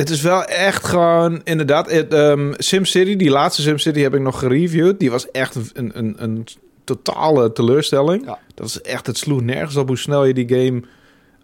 het 0.00 0.10
is 0.10 0.22
wel 0.22 0.44
echt 0.44 0.86
gewoon, 0.86 1.40
inderdaad, 1.44 1.90
het, 1.90 2.14
ehm, 2.14 2.52
SimCity, 2.56 3.16
die 3.16 3.30
laatste 3.30 3.62
SimCity 3.62 4.00
heb 4.00 4.14
ik 4.14 4.20
nog 4.20 4.38
gereviewd. 4.38 4.98
Die 4.98 5.10
was 5.10 5.30
echt 5.30 5.54
een, 5.72 5.90
een, 5.94 6.14
een 6.18 6.46
totale 6.84 7.52
teleurstelling. 7.52 8.24
Ja. 8.24 8.38
Dat 8.54 8.66
is 8.66 8.80
echt, 8.80 9.06
het 9.06 9.18
sloeg 9.18 9.40
nergens 9.40 9.76
op 9.76 9.88
hoe 9.88 9.98
snel 9.98 10.24
je 10.24 10.34
die 10.34 10.48
game 10.48 10.82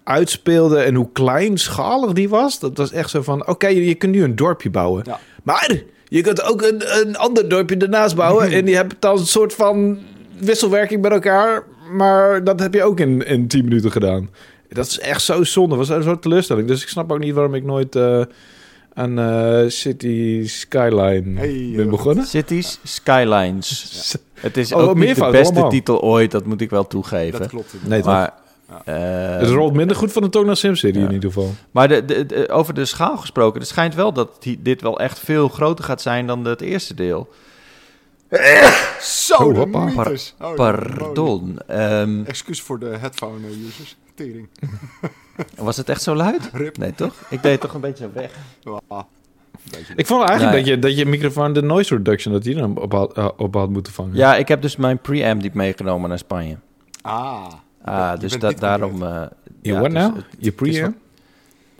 uitspeelde 0.05 0.79
en 0.79 0.95
hoe 0.95 1.09
kleinschalig 1.13 2.13
die 2.13 2.29
was. 2.29 2.59
Dat 2.59 2.77
was 2.77 2.93
echt 2.93 3.11
zo 3.11 3.23
van, 3.23 3.47
oké, 3.47 3.67
je, 3.67 3.87
je 3.87 3.95
kunt 3.95 4.13
nu 4.13 4.23
een 4.23 4.37
dorpje 4.37 4.71
bouwen. 4.71 5.03
Ja. 5.07 5.21
Maar 5.43 5.83
je 6.05 6.21
kunt 6.21 6.43
ook 6.43 6.63
een, 6.63 6.99
een 7.01 7.17
ander 7.17 7.49
dorpje 7.49 7.77
ernaast 7.77 8.17
bouwen. 8.17 8.51
en 8.53 8.65
die 8.65 8.77
hebben 8.77 8.97
dan 8.99 9.19
een 9.19 9.27
soort 9.27 9.55
van 9.55 9.99
wisselwerking 10.39 11.03
met 11.03 11.13
elkaar. 11.13 11.65
Maar 11.93 12.45
dat 12.45 12.61
heb 12.61 12.75
je 12.75 12.83
ook 12.83 13.01
in, 13.01 13.27
in 13.27 13.49
10 13.49 13.65
minuten 13.65 13.91
gedaan. 13.91 14.31
Dat 14.68 14.87
is 14.87 14.99
echt 14.99 15.23
zo 15.23 15.44
zonde. 15.44 15.76
Dat 15.76 15.87
was 15.88 15.96
een 15.96 16.02
soort 16.02 16.23
teleurstelling. 16.23 16.68
Dus 16.68 16.82
ik 16.82 16.88
snap 16.88 17.12
ook 17.12 17.18
niet 17.18 17.35
waarom 17.35 17.54
ik 17.54 17.64
nooit 17.64 17.96
eh, 17.96 18.23
aan 18.94 19.18
eh, 19.18 19.68
City 19.68 20.42
Skyline 20.46 21.38
Hey, 21.40 21.73
ben 21.76 21.85
eh, 21.85 21.90
begonnen. 21.90 22.26
Cities 22.26 22.78
Skylines. 22.82 24.14
Het 24.35 24.56
is 24.56 24.73
Oh, 24.73 24.82
ook 24.82 24.96
niet 24.96 25.14
de 25.16 25.30
beste 25.30 25.52
allemaal. 25.52 25.70
titel 25.70 26.00
ooit, 26.02 26.30
dat 26.30 26.44
moet 26.46 26.61
ik 26.61 26.70
wel 26.70 26.87
toegeven. 26.87 27.38
dat 27.40 27.49
klopt. 27.49 27.75
Nee, 27.87 28.02
maar 28.02 28.32
Ja. 28.68 28.82
eh, 29.35 29.40
het 29.40 29.50
rolt 29.50 29.73
minder 29.75 29.96
goed 29.96 30.12
van 30.12 30.23
de 30.23 30.28
tong 30.28 30.46
dan 30.46 30.56
SimCity 30.56 30.99
Ja. 30.99 31.04
in 31.06 31.12
ieder 31.12 31.30
geval. 31.32 31.54
Maar 31.70 31.88
de, 31.88 32.04
de, 32.04 32.26
de- 32.26 32.49
over 32.49 32.75
de 32.75 32.85
schaal 32.85 33.16
gesproken, 33.16 33.61
het 33.61 33.68
schijnt 33.68 33.94
wel 33.94 34.12
dat 34.12 34.37
die- 34.42 34.62
dit 34.62 34.80
wel 34.82 35.00
echt 35.00 35.18
veel 35.18 35.49
groter 35.49 35.85
gaat 35.85 36.02
zijn 36.02 36.26
dan 36.26 36.44
het 36.44 36.61
eerste 36.61 36.94
deel. 36.94 37.28
Zo, 39.00 39.35
Oh, 39.37 39.64
mythes. 39.96 40.35
Oh. 40.40 40.54
Pardon. 40.54 41.58
Ehm, 41.66 42.25
Excuus 42.25 42.61
voor 42.61 42.78
de 42.78 42.96
headphone-users. 42.99 43.96
Tering. 44.16 44.49
was 45.56 45.76
het 45.76 45.88
echt 45.88 46.02
zo 46.02 46.14
luid? 46.14 46.50
Rip. 46.52 46.78
Nee, 46.78 46.94
toch? 46.94 47.14
Ik 47.30 47.42
deed 47.42 47.61
toch 47.61 47.75
een 47.75 47.80
beetje 47.80 48.04
zo 48.04 48.11
weg. 48.20 48.32
Beetje 49.70 49.92
Ik 49.96 50.06
vond 50.06 50.28
eigenlijk 50.28 50.50
Nee. 50.50 50.64
dat, 50.64 50.75
je, 50.75 50.78
dat 50.78 50.96
je 50.99 51.06
microfoon 51.06 51.52
de 51.52 51.62
noise 51.62 51.96
reduction 51.96 52.32
dat 52.35 52.42
die 52.42 52.54
dan 52.54 52.78
op 52.78 52.92
had, 52.92 53.16
eh, 53.16 53.28
op 53.37 53.54
had 53.54 53.70
moeten 53.70 53.92
vangen. 53.92 54.16
Ja, 54.16 54.37
ik 54.37 54.49
heb 54.49 54.62
dus 54.62 54.76
mijn 54.76 54.99
preamp 54.99 55.42
niet 55.42 55.54
meegenomen 55.54 56.08
naar 56.08 56.18
Spanje. 56.18 56.56
Ah. 57.02 57.46
Ah, 57.85 58.12
Je 58.14 58.18
dus 58.20 58.30
bent 58.30 58.42
dat 58.42 58.58
daarom... 58.58 59.02
eh 59.02 59.23
Je 59.62 59.73
ja, 59.73 59.80
dus 59.82 59.92
nou? 59.92 60.14
het- 60.16 60.25
Je 60.38 60.46
het 60.46 60.56
preamp? 60.56 60.94
wat- 60.94 61.02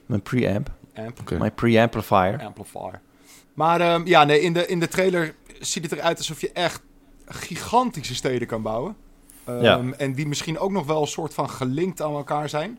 Mijn 0.07 0.23
preamp. 0.23 0.71
Amp. 0.95 1.39
Mijn 1.39 1.55
preamplifier. 1.55 2.41
amplifier. 2.45 3.01
Maar 3.55 3.81
ehm, 3.81 4.07
ja, 4.07 4.25
nee, 4.25 4.41
in 4.41 4.53
de, 4.53 4.67
in 4.67 4.81
de 4.81 4.89
trailer 4.89 5.35
ziet 5.61 5.83
het 5.91 5.93
eruit 5.93 6.19
alsof 6.19 6.41
je 6.41 6.51
echt 6.53 6.81
gigantische 7.27 8.15
steden 8.15 8.47
kan 8.49 8.63
bouwen. 8.63 8.97
Ehm, 9.47 9.63
Ja. 9.63 9.93
En 9.97 10.13
die 10.13 10.27
misschien 10.27 10.59
ook 10.59 10.71
nog 10.71 10.87
wel 10.87 11.01
een 11.01 11.07
soort 11.07 11.35
van 11.35 11.51
gelinkt 11.51 12.03
aan 12.03 12.15
elkaar 12.15 12.49
zijn. 12.49 12.79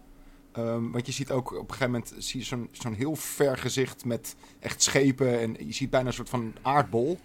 Ehm, 0.51 0.91
want 0.91 1.05
je 1.05 1.11
ziet 1.11 1.31
ook 1.31 1.51
op 1.51 1.57
een 1.69 1.75
gegeven 1.75 1.91
moment 1.91 2.13
zie 2.17 2.39
je 2.39 2.45
zo'n 2.45 2.69
zo'n 2.71 2.93
heel 2.93 3.15
ver 3.15 3.57
gezicht 3.57 4.05
met 4.05 4.35
echt 4.59 4.83
schepen. 4.83 5.39
En 5.39 5.55
je 5.67 5.73
ziet 5.73 5.89
bijna 5.89 6.07
een 6.07 6.13
soort 6.13 6.29
van 6.29 6.53
aardbol. 6.61 7.19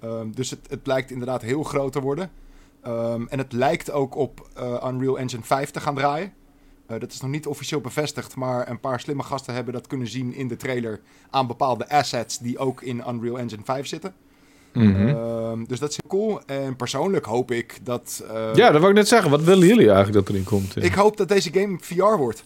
Ehm, 0.00 0.30
dus 0.30 0.50
het, 0.50 0.60
het 0.68 0.86
lijkt 0.86 1.10
inderdaad 1.10 1.42
heel 1.42 1.62
groot 1.62 1.92
te 1.92 2.00
worden. 2.00 2.30
En 3.28 3.38
het 3.38 3.52
lijkt 3.52 3.90
ook 3.90 4.14
op 4.14 4.48
eh, 4.54 4.84
Unreal 4.86 5.18
Engine 5.18 5.42
5 5.42 5.70
te 5.70 5.80
gaan 5.80 5.94
draaien. 5.94 6.32
Eh, 6.86 7.00
dat 7.00 7.12
is 7.12 7.20
nog 7.20 7.30
niet 7.30 7.46
officieel 7.46 7.80
bevestigd, 7.80 8.36
maar 8.36 8.68
een 8.68 8.80
paar 8.80 9.00
slimme 9.00 9.22
gasten 9.22 9.54
hebben 9.54 9.72
dat 9.74 9.86
kunnen 9.86 10.08
zien 10.08 10.34
in 10.34 10.48
de 10.48 10.56
trailer 10.56 11.00
aan 11.30 11.46
bepaalde 11.46 11.88
assets 11.88 12.38
die 12.38 12.58
ook 12.58 12.82
in 12.82 13.02
Unreal 13.08 13.38
Engine 13.38 13.64
5 13.64 13.86
zitten. 13.86 14.14
Mhm. 14.72 15.08
Ehm, 15.08 15.64
dus 15.64 15.78
dat 15.78 15.90
is 15.90 15.98
heel 16.02 16.10
cool. 16.20 16.40
En 16.46 16.76
persoonlijk 16.76 17.24
hoop 17.24 17.50
ik 17.50 17.78
dat. 17.82 18.24
eh, 18.34 18.54
ja, 18.54 18.70
dat 18.70 18.80
wou 18.80 18.88
ik 18.92 18.98
net 18.98 19.08
zeggen. 19.08 19.30
Wat 19.30 19.42
willen 19.42 19.66
jullie 19.66 19.86
eigenlijk 19.90 20.12
dat 20.12 20.28
erin 20.28 20.44
komt? 20.44 20.84
Ik 20.84 20.94
hoop 20.94 21.16
dat 21.16 21.28
deze 21.28 21.52
game 21.52 21.78
VR 21.80 22.16
wordt. 22.16 22.44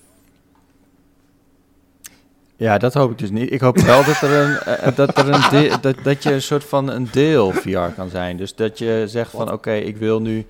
Ja, 2.57 2.79
dat 2.79 2.95
hoop 2.95 3.11
ik 3.11 3.19
dus 3.19 3.31
niet. 3.31 3.53
Ik 3.53 3.61
hoop 3.61 3.79
wel 3.79 4.05
dat 4.05 4.21
er 4.21 4.31
een, 4.33 4.57
eh, 4.59 4.97
dat, 4.97 5.19
er 5.19 5.29
een 5.29 5.81
dat, 5.81 5.97
dat 6.03 6.23
je 6.23 6.33
een 6.33 6.43
soort 6.43 6.65
van 6.65 6.91
een 6.91 7.09
deel 7.13 7.53
VR 7.53 7.79
kan 7.97 8.09
zijn. 8.09 8.37
Dus 8.37 8.55
dat 8.55 8.79
je 8.79 9.05
zegt 9.07 9.31
van 9.31 9.53
oké, 9.53 9.73
ik 9.73 9.97
wil 9.97 10.21
nu 10.21 10.47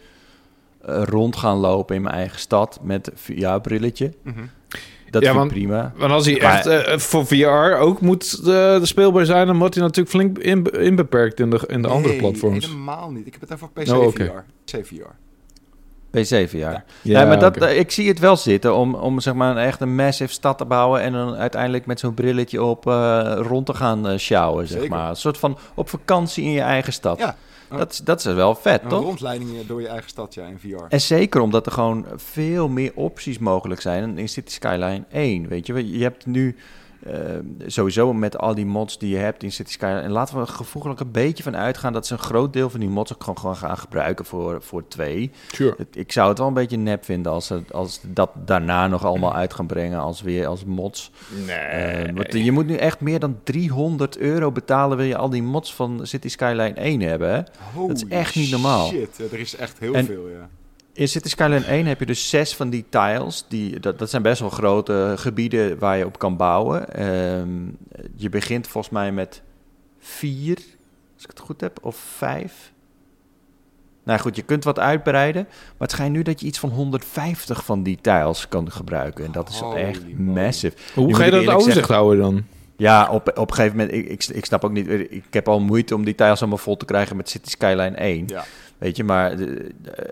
eh, 0.85 1.03
rond 1.05 1.37
gaan 1.37 1.57
lopen 1.57 1.97
in 1.97 2.03
mijn 2.03 2.15
eigen 2.15 2.39
stad 2.39 2.79
met 2.83 3.11
VR-brilletje. 3.15 4.13
Mhm. 4.23 4.41
Dat 5.15 5.23
Ja, 5.23 5.29
vind 5.29 5.41
want- 5.41 5.51
ik 5.57 5.67
prima. 5.67 5.93
Want 5.97 6.13
als 6.13 6.27
hij 6.27 6.39
Maar- 6.43 6.53
echt 6.55 6.67
eh, 6.67 6.99
voor 6.99 7.27
VR 7.27 7.77
ook 7.81 8.01
moet 8.01 8.41
eh, 8.47 8.83
speelbaar 8.83 9.25
zijn, 9.25 9.47
dan 9.47 9.59
wordt 9.59 9.75
hij 9.75 9.83
natuurlijk 9.85 10.15
flink 10.15 10.39
in, 10.39 10.65
inbeperkt 10.65 11.41
in 11.41 11.51
de, 11.51 11.61
in 11.67 11.83
de 11.83 11.89
andere 11.89 12.09
Nee, 12.13 12.19
platforms. 12.23 12.67
helemaal 12.67 13.11
niet. 13.11 13.27
Ik 13.27 13.33
heb 13.33 13.41
het 13.41 13.51
even 13.51 13.67
op 13.67 13.75
PC 13.75 13.91
Oh. 13.93 14.09
VR. 14.13 14.23
PC 14.65 14.87
VR. 14.87 15.03
PC 16.11 16.49
VR. 16.49 16.57
Ja. 16.57 16.85
Ja, 17.03 17.25
maar 17.25 17.39
dat, 17.39 17.63
ik 17.63 17.91
zie 17.91 18.09
het 18.09 18.19
wel 18.19 18.37
zitten 18.37 18.75
om, 18.75 18.95
om 18.95 19.21
zeg 19.21 19.35
maar 19.35 19.51
een 19.51 19.63
echt 19.63 19.81
een 19.81 19.95
massive 19.95 20.33
stad 20.33 20.59
te 20.59 20.65
bouwen 20.65 21.01
en 21.01 21.13
dan 21.13 21.35
uiteindelijk 21.35 21.87
met 21.87 22.01
zo'n 22.01 22.15
brilletje 22.15 22.63
op 22.63 22.87
eh, 22.87 23.33
rond 23.37 23.67
te 23.67 23.75
gaan 23.75 24.09
eh 24.09 24.19
sjouwen, 24.19 24.67
zeg 24.69 24.89
maar. 24.89 25.09
Een 25.09 25.17
soort 25.17 25.39
van 25.39 25.59
op 25.75 25.89
vakantie 25.89 26.45
in 26.45 26.51
je 26.51 26.61
eigen 26.61 26.93
stad. 26.93 27.19
Ja. 27.19 27.37
Dat, 27.69 27.93
is- 27.93 27.99
dat 27.99 28.19
is 28.19 28.25
wel 28.35 28.55
vet, 28.55 28.83
Een 28.83 28.89
toch? 28.89 29.03
rondleiding 29.03 29.67
door 29.67 29.81
je 29.81 29.89
eigen 29.89 30.09
stad, 30.11 30.35
ja, 30.35 30.47
in 30.47 30.59
VR. 30.59 30.85
En 30.89 31.01
zeker 31.01 31.41
omdat 31.41 31.67
er 31.67 31.73
gewoon 31.73 32.07
veel 32.17 32.69
meer 32.69 32.93
opties 32.95 33.39
mogelijk 33.39 33.81
zijn 33.81 34.01
dan 34.03 34.19
in 34.19 34.29
City 34.29 34.53
Skyline 34.53 35.05
1. 35.13 35.49
Weet 35.49 35.67
je, 35.67 35.91
je 35.99 36.03
hebt 36.03 36.27
nu 36.27 36.57
sowieso 37.67 38.13
met 38.13 38.39
al 38.39 38.55
die 38.55 38.67
mods 38.67 38.99
die 38.99 39.11
je 39.11 39.17
hebt 39.17 39.43
in 39.43 39.53
City 39.53 39.73
Skyline. 39.73 40.01
En 40.01 40.11
laten 40.11 40.35
we 40.35 40.41
er 40.41 40.47
gevoeglijk 40.47 41.01
een 41.01 41.11
beetje 41.11 41.43
van 41.43 41.57
uitgaan 41.57 41.93
dat 41.93 42.07
ze 42.07 42.13
een 42.13 42.19
groot 42.19 42.53
deel 42.53 42.71
van 42.71 42.81
die 42.81 42.89
mods 42.89 43.13
ook 43.15 43.21
gewoon, 43.23 43.39
gewoon 43.39 43.57
gaan 43.57 43.77
gebruiken 43.79 44.25
voor, 44.25 44.63
voor 44.63 44.89
2. 44.89 45.31
Sure. 45.53 45.77
Ik 45.93 46.13
zou 46.13 46.29
het 46.29 46.39
wel 46.39 46.47
een 46.47 46.55
beetje 46.55 46.77
nep 46.77 47.05
vinden 47.05 47.33
als 47.33 47.47
ze 47.47 47.63
als 47.71 48.01
dat 48.07 48.31
daarna 48.45 48.87
nog 48.87 49.05
allemaal 49.05 49.35
uit 49.35 49.55
gaan 49.55 49.67
brengen 49.67 50.01
als 50.01 50.23
weer 50.23 50.47
als 50.47 50.65
mods. 50.65 51.11
Nee. 51.47 51.57
Eh, 51.57 52.15
want 52.15 52.33
je 52.33 52.53
moet 52.53 52.67
nu 52.67 52.75
echt 52.77 53.01
meer 53.01 53.19
dan 53.19 53.37
300 53.45 54.19
euro 54.19 54.53
betalen 54.53 54.97
wil 54.97 55.07
je 55.07 55.17
al 55.17 55.31
die 55.31 55.43
mods 55.43 55.75
van 55.75 56.01
City 56.03 56.29
Skyline 56.29 56.73
1 56.75 57.01
hebben. 57.01 57.31
Hè? 57.35 57.41
Holy 57.75 57.93
is 57.93 58.05
echt 58.09 58.35
niet 58.35 58.51
normaal. 58.51 58.89
Shit, 58.89 59.19
er 59.33 59.39
is 59.39 59.57
echt 59.57 59.79
heel 59.79 59.95
En- 59.95 60.05
veel, 60.05 60.29
ja. 60.29 60.49
In 60.95 61.09
City 61.09 61.29
Skyline 61.29 61.65
1 61.65 61.87
heb 61.87 61.99
je 61.99 62.07
dus 62.07 62.29
zes 62.29 62.57
van 62.57 62.71
die 62.71 62.85
tiles. 62.89 63.45
Die, 63.49 63.81
dat, 63.81 63.99
dat 63.99 64.11
zijn 64.11 64.23
best 64.23 64.41
wel 64.41 64.51
grote 64.51 65.15
gebieden 65.17 65.79
waar 65.79 65.97
je 65.97 66.07
op 66.07 66.19
kan 66.19 66.37
bouwen. 66.37 66.95
Ehm, 66.95 67.49
je 68.17 68.29
begint 68.29 68.67
volgens 68.67 68.93
mij 68.93 69.13
met 69.13 69.43
vier, 69.99 70.57
als 71.15 71.25
ik 71.25 71.31
het 71.31 71.39
goed 71.39 71.61
heb, 71.61 71.79
of 71.83 71.97
vijf. 71.97 72.73
Nou 74.05 74.21
goed, 74.21 74.37
je 74.37 74.43
kunt 74.43 74.65
wat 74.65 74.79
uitbreiden. 74.79 75.43
Maar 75.49 75.75
het 75.79 75.91
schijnt 75.91 76.13
nu 76.13 76.23
dat 76.23 76.41
je 76.41 76.47
iets 76.47 76.59
van 76.59 76.71
150 76.71 77.65
van 77.65 77.83
die 77.83 77.99
tiles 78.01 78.49
kan 78.49 78.73
gebruiken. 78.73 79.25
En 79.25 79.33
dat 79.33 79.49
is 79.49 79.59
Holy 79.59 79.77
echt 79.77 80.03
moly. 80.17 80.41
massive. 80.41 80.77
Hoe 80.95 81.07
Nu 81.07 81.15
ga 81.15 81.25
je 81.25 81.31
dat 81.31 81.49
overzicht 81.49 81.89
houden 81.89 82.23
dan? 82.23 82.45
Ja, 82.77 83.09
op, 83.11 83.39
op 83.39 83.51
een 83.51 83.55
gegeven 83.55 83.77
moment, 83.77 83.95
ik, 83.95 84.09
ik, 84.09 84.25
ik 84.25 84.45
snap 84.45 84.65
ook 84.65 84.73
niet, 84.73 84.89
ik 84.89 85.25
heb 85.31 85.49
al 85.49 85.61
moeite 85.61 85.95
om 85.95 86.05
die 86.05 86.15
tiles 86.15 86.41
allemaal 86.41 86.59
vol 86.59 86.77
te 86.77 86.85
krijgen 86.85 87.17
met 87.17 87.29
City 87.29 87.51
Skyline 87.51 87.97
1. 87.97 88.25
Ja. 88.27 88.45
Weet 88.79 88.97
je, 88.97 89.05
maar 89.05 89.35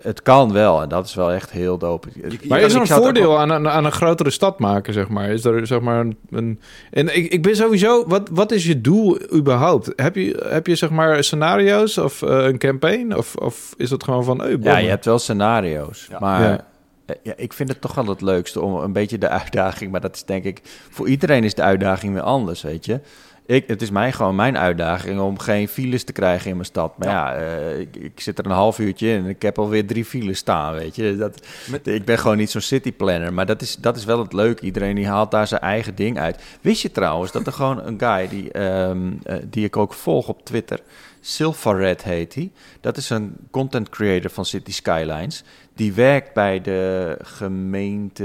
het 0.02 0.22
kan 0.22 0.52
wel 0.52 0.82
en 0.82 0.88
dat 0.88 1.06
is 1.06 1.14
wel 1.14 1.32
echt 1.32 1.50
heel 1.50 1.78
dope. 1.78 2.08
je 2.14 2.20
Maar 2.48 2.58
kan- 2.58 2.68
is 2.68 2.74
er 2.74 2.80
een 2.80 2.86
voordeel 2.86 3.38
aan, 3.38 3.50
een- 3.50 3.68
aan 3.68 3.84
een 3.84 3.92
grotere 3.92 4.30
stad 4.30 4.58
maken, 4.58 4.92
zeg 4.92 5.08
maar? 5.08 5.28
Is 5.30 5.44
er 5.44 5.66
zeg 5.66 5.80
maar 5.80 6.00
een... 6.00 6.16
een 6.30 6.60
en 6.90 7.16
ik, 7.16 7.32
ik 7.32 7.42
ben 7.42 7.56
sowieso... 7.56 8.04
Wat, 8.06 8.28
wat 8.32 8.52
is 8.52 8.66
je 8.66 8.80
doel 8.80 9.18
überhaupt? 9.34 9.92
Heb 9.96 10.14
je, 10.16 10.46
heb 10.48 10.66
je 10.66 10.74
zeg 10.74 10.90
maar 10.90 11.24
scenario's 11.24 11.98
of 11.98 12.22
eh, 12.22 12.44
een 12.44 12.58
campaign? 12.58 13.12
Of, 13.16 13.34
of 13.36 13.74
is 13.76 13.90
het 13.90 14.04
gewoon 14.04 14.24
van... 14.24 14.40
Hey, 14.40 14.56
Ja, 14.60 14.76
je 14.76 14.88
hebt 14.88 15.04
wel 15.04 15.18
scenario's. 15.18 16.06
Ja. 16.10 16.18
Maar 16.20 16.42
Ja. 16.42 16.66
eh, 17.06 17.16
ja, 17.22 17.32
ik 17.36 17.52
vind 17.52 17.68
het 17.68 17.80
toch 17.80 17.94
wel 17.94 18.06
het 18.06 18.20
leukste 18.20 18.60
om 18.60 18.74
een 18.74 18.92
beetje 18.92 19.18
de 19.18 19.28
uitdaging. 19.28 19.90
Maar 19.90 20.00
dat 20.00 20.14
is 20.14 20.24
denk 20.24 20.44
ik, 20.44 20.60
voor 20.90 21.08
iedereen 21.08 21.44
is 21.44 21.54
de 21.54 21.62
uitdaging 21.62 22.12
weer 22.12 22.22
anders, 22.22 22.62
weet 22.62 22.84
je. 22.86 23.00
Ik, 23.46 23.68
het 23.68 23.82
is 23.82 23.90
mij 23.90 24.12
gewoon 24.12 24.34
mijn 24.34 24.58
uitdaging 24.58 25.20
om 25.20 25.38
geen 25.38 25.68
files 25.68 26.04
te 26.04 26.12
krijgen 26.12 26.48
in 26.50 26.54
mijn 26.56 26.66
stad. 26.66 26.98
Maar 26.98 27.08
ja, 27.08 27.34
eh, 27.34 27.78
ik, 27.80 27.96
ik 27.96 28.20
zit 28.20 28.38
er 28.38 28.44
een 28.44 28.50
half 28.50 28.78
uurtje 28.78 29.08
in 29.08 29.24
en 29.24 29.26
ik 29.28 29.42
heb 29.42 29.58
alweer 29.58 29.86
drie 29.86 30.04
files 30.04 30.38
staan, 30.38 30.74
weet 30.74 30.96
je. 30.96 31.16
Dat, 31.16 31.46
Met- 31.70 31.86
ik 31.86 32.04
ben 32.04 32.18
gewoon 32.18 32.36
niet 32.36 32.50
zo'n 32.50 32.60
cityplanner. 32.60 33.32
Maar 33.32 33.46
dat 33.46 33.62
is, 33.62 33.76
dat 33.76 33.96
is 33.96 34.04
wel 34.04 34.18
het 34.18 34.32
leuke. 34.32 34.64
Iedereen 34.64 34.94
die 34.94 35.06
haalt 35.06 35.30
daar 35.30 35.46
zijn 35.46 35.60
eigen 35.60 35.94
ding 35.94 36.18
uit. 36.18 36.42
Wist 36.60 36.82
je 36.82 36.90
trouwens 36.90 37.32
dat 37.32 37.46
er 37.46 37.52
gewoon 37.52 37.82
een 37.86 38.00
guy 38.00 38.28
die, 38.28 38.52
ehm, 38.52 39.12
eh, 39.22 39.36
die 39.50 39.64
ik 39.64 39.76
ook 39.76 39.92
volg 39.92 40.28
op 40.28 40.44
Twitter... 40.44 40.80
Silverred 41.24 42.02
heet 42.02 42.34
hij. 42.34 42.50
Dat 42.80 42.96
is 42.96 43.10
een 43.10 43.36
content 43.50 43.88
creator 43.88 44.30
van 44.30 44.44
City 44.44 44.72
Skylines. 44.72 45.44
Die 45.74 45.92
werkt 45.92 46.32
bij 46.34 46.60
de 46.60 47.16
gemeente. 47.22 48.24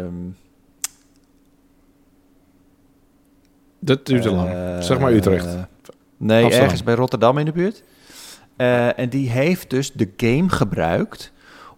ehm, 0.00 0.14
Dat 3.84 4.06
duurt 4.06 4.22
te 4.22 4.30
lang. 4.30 4.48
eh, 4.50 4.80
Zeg 4.80 4.98
maar 4.98 5.12
Utrecht. 5.12 5.44
nee, 6.16 6.36
Amsterdam. 6.42 6.60
ergens 6.64 6.82
bij 6.82 6.94
Rotterdam 6.94 7.38
in 7.38 7.44
de 7.44 7.52
buurt. 7.52 7.82
Eh, 8.56 8.98
en 8.98 9.08
die 9.08 9.30
heeft 9.30 9.70
dus 9.70 9.92
de 9.92 10.10
game 10.16 10.48
gebruikt 10.48 11.32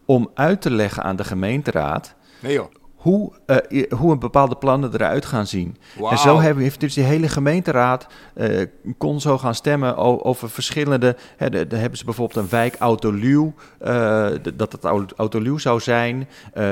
om 0.05 0.31
uit 0.35 0.61
te 0.61 0.71
leggen 0.71 1.03
aan 1.03 1.17
de 1.17 1.25
gemeenteraad 1.25 2.15
Nee 2.41 2.53
joh. 2.53 2.71
Hoe, 3.05 3.33
eh, 3.47 3.91
hoe 3.93 4.13
een 4.13 4.19
bepaalde 4.19 4.55
plannen 4.57 4.91
eruit 4.95 5.25
gaan 5.27 5.47
zien. 5.47 5.77
En 6.11 6.19
zo 6.19 6.41
hebben, 6.41 6.63
heeft 6.63 6.81
dus 6.81 6.95
die 6.95 7.05
hele 7.05 7.29
gemeenteraad 7.29 8.07
eh, 8.35 8.67
kon 8.99 9.21
zo 9.21 9.39
gaan 9.39 9.55
stemmen 9.55 9.97
over 10.25 10.51
verschillende. 10.51 11.17
Hè, 11.37 11.51
de- 11.51 11.67
de 11.67 11.77
hebben 11.77 11.99
ze 11.99 12.05
bijvoorbeeld 12.05 12.39
een 12.45 12.51
wijk 12.51 12.77
Autoluw, 12.79 13.53
d- 14.43 14.53
dat 14.59 14.73
het 14.73 14.85
Au- 14.85 15.07
Autoluw 15.17 15.59
zou 15.59 15.81
zijn. 15.81 16.29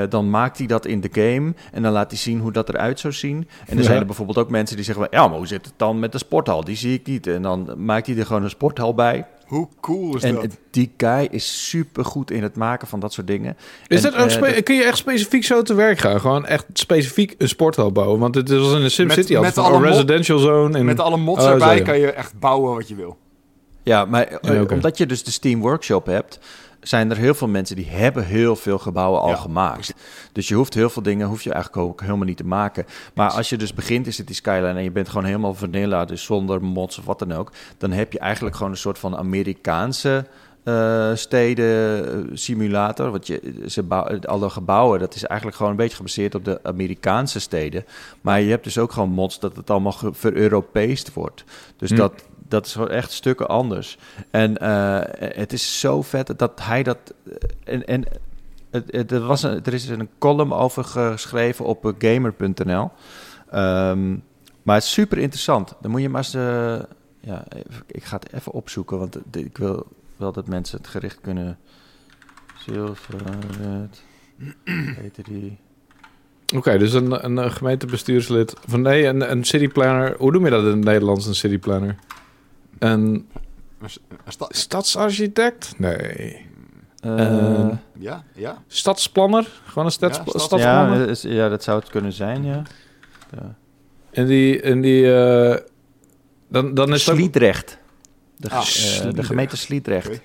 Dan 0.09 0.29
maakt 0.29 0.57
hij 0.57 0.67
dat 0.67 0.85
in 0.85 1.01
de 1.01 1.09
game 1.11 1.53
en 1.71 1.81
dan 1.83 1.91
laat 1.91 2.09
hij 2.11 2.19
zien 2.19 2.39
hoe 2.39 2.51
dat 2.51 2.69
eruit 2.69 2.99
zou 2.99 3.13
zien. 3.13 3.37
En 3.37 3.65
dan 3.67 3.77
Ja. 3.77 3.83
zijn 3.83 3.99
er 3.99 4.05
bijvoorbeeld 4.05 4.37
ook 4.37 4.49
mensen 4.49 4.75
die 4.75 4.85
zeggen: 4.85 5.07
van, 5.09 5.19
Ja, 5.19 5.27
maar 5.27 5.37
hoe 5.37 5.47
zit 5.47 5.65
het 5.65 5.73
dan 5.77 5.99
met 5.99 6.11
de 6.11 6.17
sporthal? 6.17 6.63
Die 6.63 6.75
zie 6.75 6.93
ik 6.93 7.07
niet. 7.07 7.27
En 7.27 7.41
dan 7.41 7.73
maakt 7.77 8.07
hij 8.07 8.17
er 8.17 8.25
gewoon 8.25 8.43
een 8.43 8.49
sporthal 8.49 8.93
bij. 8.93 9.25
Hoe 9.53 9.67
cool 9.81 10.15
is 10.15 10.23
En 10.23 10.35
dat? 10.35 10.57
die 10.71 10.91
guy 10.97 11.27
is 11.31 11.69
super 11.69 12.05
goed 12.05 12.31
in 12.31 12.43
het 12.43 12.55
maken 12.55 12.87
van 12.87 12.99
dat 12.99 13.13
soort 13.13 13.27
dingen. 13.27 13.57
Is 13.87 14.03
En, 14.03 14.11
dat 14.11 14.21
ook 14.21 14.43
eh, 14.43 14.63
kun 14.63 14.75
je 14.75 14.83
echt 14.83 14.97
specifiek 14.97 15.43
zo 15.43 15.61
te 15.61 15.73
werk 15.73 15.99
gaan? 15.99 16.19
Gewoon 16.19 16.45
echt 16.45 16.65
specifiek 16.73 17.35
een 17.37 17.47
sporthal 17.47 17.91
bouwen? 17.91 18.19
Want 18.19 18.35
het 18.35 18.49
is 18.49 18.59
als 18.59 18.73
in 18.73 18.81
de 18.81 18.89
SimCity 18.89 19.19
Met- 19.33 19.35
altijd 19.37 19.55
met 19.55 19.65
alle 19.65 19.75
een 19.75 19.81
mod- 19.81 19.91
residential 19.91 20.37
zone. 20.39 20.77
En, 20.77 20.85
Met 20.85 20.99
alle 20.99 21.17
mods 21.17 21.43
Oh, 21.43 21.49
erbij 21.49 21.81
kan 21.81 21.99
je 21.99 22.11
echt 22.11 22.39
bouwen 22.39 22.73
wat 22.75 22.87
je 22.87 22.95
wil. 22.95 23.17
Ja, 23.83 24.05
maar 24.05 24.27
eh, 24.27 24.61
omdat 24.71 24.97
je 24.97 25.05
dus 25.05 25.23
de 25.23 25.31
Steam 25.31 25.59
Workshop 25.61 26.05
hebt, 26.05 26.39
zijn 26.81 27.09
er 27.11 27.17
heel 27.17 27.33
veel 27.33 27.47
mensen 27.47 27.75
die 27.75 27.87
hebben 27.89 28.25
heel 28.25 28.55
veel 28.55 28.77
gebouwen 28.79 29.21
al 29.21 29.29
Ja, 29.29 29.35
gemaakt. 29.35 29.93
Dus 30.31 30.47
je 30.47 30.55
hoeft 30.55 30.73
heel 30.73 30.89
veel 30.89 31.01
dingen 31.03 31.27
hoef 31.27 31.41
je 31.41 31.51
eigenlijk 31.53 31.83
ook 31.87 32.01
helemaal 32.01 32.25
niet 32.25 32.37
te 32.37 32.45
maken. 32.45 32.85
Maar 33.13 33.29
als 33.31 33.49
je 33.49 33.57
dus 33.57 33.73
begint 33.73 34.05
in 34.05 34.13
City 34.13 34.33
Skyline 34.33 34.67
en 34.73 34.83
je 34.83 34.91
bent 34.91 35.09
gewoon 35.09 35.25
helemaal 35.25 35.53
vanilla, 35.53 36.05
dus 36.05 36.23
zonder 36.23 36.63
mods 36.63 36.97
of 36.99 37.05
wat 37.05 37.19
dan 37.19 37.31
ook, 37.31 37.51
dan 37.77 37.91
heb 37.91 38.13
je 38.13 38.19
eigenlijk 38.19 38.55
gewoon 38.55 38.71
een 38.71 38.77
soort 38.77 38.99
van 38.99 39.17
Amerikaanse 39.17 40.25
eh, 40.63 41.11
steden 41.13 42.05
eh, 42.29 42.31
simulator. 42.33 43.11
Want 43.11 43.27
je, 43.27 43.63
ze 43.67 43.83
bouw, 43.83 44.19
alle 44.21 44.49
gebouwen, 44.49 44.99
dat 44.99 45.15
is 45.15 45.23
eigenlijk 45.23 45.57
gewoon 45.57 45.71
een 45.71 45.77
beetje 45.77 45.95
gebaseerd 45.95 46.35
op 46.35 46.45
de 46.45 46.59
Amerikaanse 46.63 47.39
steden. 47.39 47.85
Maar 48.21 48.41
je 48.41 48.49
hebt 48.49 48.63
dus 48.63 48.77
ook 48.77 48.91
gewoon 48.91 49.09
mods 49.09 49.39
dat 49.39 49.55
het 49.55 49.69
allemaal 49.69 49.91
ge- 49.91 50.13
ver-Europeest 50.13 51.13
wordt. 51.13 51.43
Dus 51.77 51.89
Hm. 51.89 51.95
dat, 51.95 52.13
dat 52.53 52.65
is 52.65 52.75
echt 52.75 53.11
stukken 53.11 53.47
anders. 53.47 53.97
En 54.31 54.57
eh, 54.57 54.99
het 55.37 55.53
is 55.53 55.79
zo 55.79 56.01
vet 56.01 56.33
dat 56.37 56.61
hij 56.63 56.83
dat. 56.83 57.13
En, 57.63 57.85
en 57.85 58.05
het, 58.69 59.11
er, 59.11 59.19
was 59.25 59.43
er 59.43 59.73
is 59.73 59.89
een 59.89 60.09
column 60.17 60.53
over 60.53 60.83
geschreven 60.83 61.65
op 61.65 61.85
eh, 61.85 61.93
gamer.nl. 61.97 62.91
Ehm, 63.51 64.11
maar 64.63 64.75
het 64.75 64.83
is 64.83 64.91
super 64.91 65.17
interessant. 65.17 65.75
Dan 65.81 65.91
moet 65.91 66.01
je 66.01 66.09
maar 66.09 66.23
eens. 66.23 66.33
eh, 66.33 66.79
ja, 67.19 67.43
ik 67.87 68.03
ga 68.03 68.15
het 68.15 68.33
even 68.33 68.51
opzoeken, 68.51 68.97
want 68.99 69.17
ik 69.31 69.57
wil 69.57 69.87
wel 70.15 70.31
dat 70.31 70.47
mensen 70.47 70.77
het 70.77 70.87
gericht 70.87 71.21
kunnen. 71.21 71.57
Zilverred. 72.65 74.03
Heette 74.99 75.23
die. 75.23 75.57
Oké, 76.55 76.77
dus 76.77 76.93
een, 76.93 77.25
een, 77.25 77.37
een 77.37 77.51
gemeentebestuurslid. 77.51 78.53
Van 78.67 78.81
nee, 78.81 79.05
een, 79.05 79.31
een 79.31 79.43
cityplanner. 79.43 80.15
Hoe 80.17 80.31
noem 80.31 80.43
je 80.45 80.49
dat 80.49 80.63
in 80.63 80.69
het 80.69 80.83
Nederlands, 80.83 81.25
een 81.25 81.35
cityplanner? 81.35 81.95
Een 82.79 83.27
sta- 84.27 84.47
stadsarchitect? 84.49 85.73
Nee. 85.79 86.45
Eh, 86.99 87.67
ja, 87.99 88.23
ja. 88.35 88.63
Stadsplanner? 88.67 89.47
Gewoon 89.65 89.85
een 89.85 89.91
stads 89.91 90.17
Ja, 90.17 90.23
stadsplanner? 90.25 90.99
ja, 90.99 91.05
is- 91.05 91.21
ja, 91.21 91.49
dat 91.49 91.63
zou 91.63 91.79
het 91.79 91.89
kunnen 91.89 92.13
zijn, 92.13 92.43
ja. 92.45 92.61
ja. 93.31 93.55
En 94.11 94.25
die... 94.25 94.61
En 94.61 94.81
die 94.81 95.15
eh, 95.15 95.57
dan, 96.47 96.73
dan 96.73 96.93
is 96.93 97.03
Sliedrecht. 97.03 97.77
De, 98.37 98.49
Ah, 98.49 98.67
eh, 98.67 99.13
de 99.13 99.23
gemeente 99.23 99.57
Sliedrecht. 99.57 100.21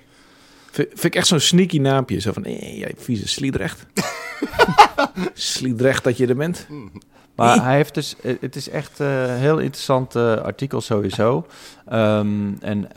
Vind, 0.71 1.03
ik 1.03 1.15
echt 1.15 1.27
zo'n 1.27 1.39
sneaky 1.39 1.77
naampje. 1.77 2.19
Zo 2.19 2.31
van, 2.31 2.43
jij 2.53 2.93
vieze 2.97 3.27
Sliedrecht. 3.27 3.85
Sliedrecht 5.33 6.03
dat 6.03 6.17
je 6.17 6.27
er 6.27 6.35
bent. 6.35 6.67
Maar 7.39 7.63
hij 7.63 7.75
heeft 7.75 7.93
dus, 7.93 8.15
eh, 8.21 8.35
het 8.41 8.55
is 8.55 8.69
echt 8.69 8.99
een 8.99 9.29
heel 9.29 9.57
interessant 9.57 10.15
eh, 10.15 10.35
artikel 10.35 10.81
sowieso. 10.81 11.45
Ehm, 11.87 12.53
en 12.61 12.87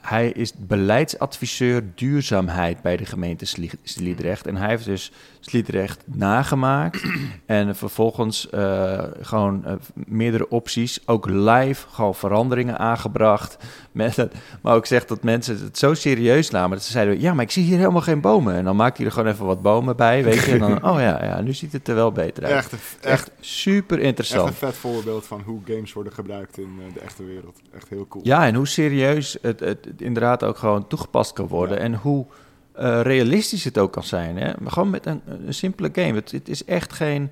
hij 0.00 0.30
is 0.30 0.52
beleidsadviseur 0.56 1.82
duurzaamheid 1.94 2.82
bij 2.82 2.96
de 2.96 3.04
gemeente 3.06 3.44
Slie- 3.44 3.70
Sliedrecht. 3.82 4.46
En 4.46 4.56
hij 4.56 4.68
heeft 4.68 4.84
dus 4.84 5.12
Sliedrecht 5.40 6.02
nagemaakt. 6.04 7.02
en 7.46 7.76
vervolgens 7.76 8.50
eh, 8.50 9.02
gewoon 9.20 9.64
eh, 9.64 9.72
meerdere 9.94 10.48
opties, 10.48 11.00
ook 11.06 11.28
live, 11.28 11.86
gewoon 11.90 12.14
veranderingen 12.14 12.78
aangebracht. 12.78 13.56
Met 13.92 14.28
maar 14.60 14.74
ook 14.74 14.86
zegt 14.86 15.08
dat 15.08 15.22
mensen 15.22 15.58
het 15.62 15.78
zo 15.78 15.94
serieus 15.94 16.50
namen 16.50 16.76
dat 16.76 16.86
ze 16.86 16.92
zeiden: 16.92 17.20
Ja, 17.20 17.34
maar 17.34 17.44
ik 17.44 17.50
zie 17.50 17.64
hier 17.64 17.78
helemaal 17.78 18.00
geen 18.00 18.20
bomen. 18.20 18.54
En 18.54 18.64
dan 18.64 18.76
maakt 18.76 18.96
hij 18.96 19.06
er 19.06 19.12
gewoon 19.12 19.32
even 19.32 19.46
wat 19.46 19.62
bomen 19.62 19.96
bij, 19.96 20.24
weet 20.24 20.44
je. 20.44 20.52
En 20.52 20.58
dan, 20.58 20.84
oh 20.90 21.00
ja, 21.00 21.24
ja 21.24 21.40
nu 21.40 21.52
ziet 21.52 21.72
het 21.72 21.88
er 21.88 21.94
wel 21.94 22.12
beter 22.12 22.44
uit. 22.44 22.54
Echt, 22.54 22.72
echt, 22.72 22.96
Echt 23.00 23.30
super 23.40 23.96
echt 23.98 24.06
interessant. 24.06 24.48
een 24.48 24.54
vet 24.54 24.74
voorbeeld 24.76 25.26
van 25.26 25.40
hoe 25.44 25.60
games 25.66 25.92
worden 25.92 26.12
gebruikt 26.12 26.58
in 26.58 26.70
eh, 26.88 26.94
de 26.94 27.00
echte 27.00 27.24
wereld. 27.24 27.60
Echt 27.74 27.88
heel 27.88 28.06
cool. 28.08 28.26
Ja, 28.26 28.46
en 28.46 28.54
hoe 28.54 28.66
serieus 28.66 29.36
het, 29.42 29.60
het 29.60 29.86
inderdaad 30.02 30.44
ook 30.44 30.58
gewoon 30.58 30.86
toegepast 30.86 31.32
kan 31.32 31.46
worden. 31.46 31.76
Ja. 31.76 31.82
En 31.82 31.94
hoe 31.94 32.26
eh, 32.72 33.00
realistisch 33.02 33.64
het 33.64 33.78
ook 33.78 33.92
kan 33.92 34.04
zijn. 34.04 34.36
Hè? 34.36 34.52
Maar 34.58 34.72
gewoon 34.72 34.90
met 34.90 35.06
een, 35.06 35.20
een 35.46 35.54
simpele 35.54 35.90
game. 35.92 36.14
Het, 36.14 36.30
het 36.30 36.48
is 36.48 36.64
echt 36.64 36.92
geen, 36.92 37.30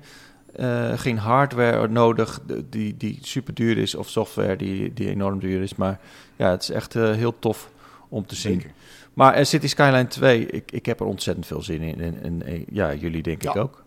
eh, 0.55 0.93
geen 0.95 1.17
hardware 1.17 1.87
nodig 1.87 2.41
die, 2.69 2.97
die 2.97 3.19
super 3.21 3.53
duur 3.53 3.77
is. 3.77 3.95
Of 3.95 4.09
software 4.09 4.55
die, 4.55 4.93
die 4.93 5.09
enorm 5.09 5.39
duur 5.39 5.61
is. 5.61 5.75
Maar 5.75 5.99
ja, 6.35 6.51
het 6.51 6.61
is 6.61 6.69
echt 6.69 6.95
eh, 6.95 7.11
heel 7.11 7.39
tof 7.39 7.71
om 8.09 8.25
te 8.25 8.35
zien. 8.35 8.53
Zeker. 8.53 8.71
Maar 9.13 9.45
City 9.45 9.67
Skyline 9.67 10.07
2, 10.07 10.45
ik, 10.45 10.71
ik 10.71 10.85
heb 10.85 10.99
er 10.99 11.05
ontzettend 11.05 11.45
veel 11.45 11.61
zin 11.61 11.81
in. 11.81 12.01
En, 12.01 12.43
en 12.43 12.65
ja, 12.71 12.93
jullie 12.93 13.21
denk 13.21 13.43
ik 13.43 13.55
ook. 13.55 13.83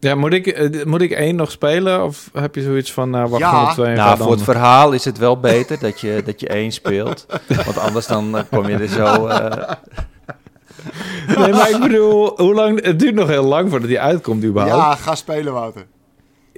Ja, 0.00 0.14
moet 0.14 0.32
ik, 0.32 0.46
eh, 0.46 0.84
moet 0.84 1.00
ik 1.00 1.10
één 1.10 1.36
nog 1.36 1.50
spelen? 1.50 2.04
Of 2.04 2.30
heb 2.32 2.54
je 2.54 2.62
zoiets 2.62 2.92
van, 2.92 3.10
nou, 3.10 3.28
wacht 3.28 3.42
Ja. 3.42 3.72
twee 3.72 3.94
Nou, 3.94 4.08
dan... 4.08 4.18
voor 4.26 4.30
het 4.34 4.42
verhaal 4.44 4.92
is 4.92 5.04
het 5.04 5.18
wel 5.18 5.40
beter 5.40 5.78
dat 5.78 6.00
je, 6.00 6.22
dat 6.24 6.40
je 6.40 6.48
één 6.48 6.72
speelt. 6.72 7.26
Want 7.66 7.78
anders 7.78 8.06
dan 8.06 8.36
eh, 8.36 8.42
kom 8.50 8.68
je 8.68 8.76
er 8.76 8.88
zo... 8.88 9.26
eh, 9.26 9.70
Nee, 11.36 11.52
maar 11.52 11.70
ik 11.70 11.80
bedoel, 11.80 12.32
hoe 12.36 12.54
lang... 12.54 12.84
Het 12.84 12.98
duurt 12.98 13.14
nog 13.14 13.28
heel 13.28 13.44
lang 13.44 13.70
voordat 13.70 13.88
die 13.88 14.00
uitkomt 14.00 14.44
überhaupt. 14.44 14.76
Ja, 14.76 14.94
ga 14.94 15.14
spelen, 15.14 15.52
Wouter. 15.52 15.86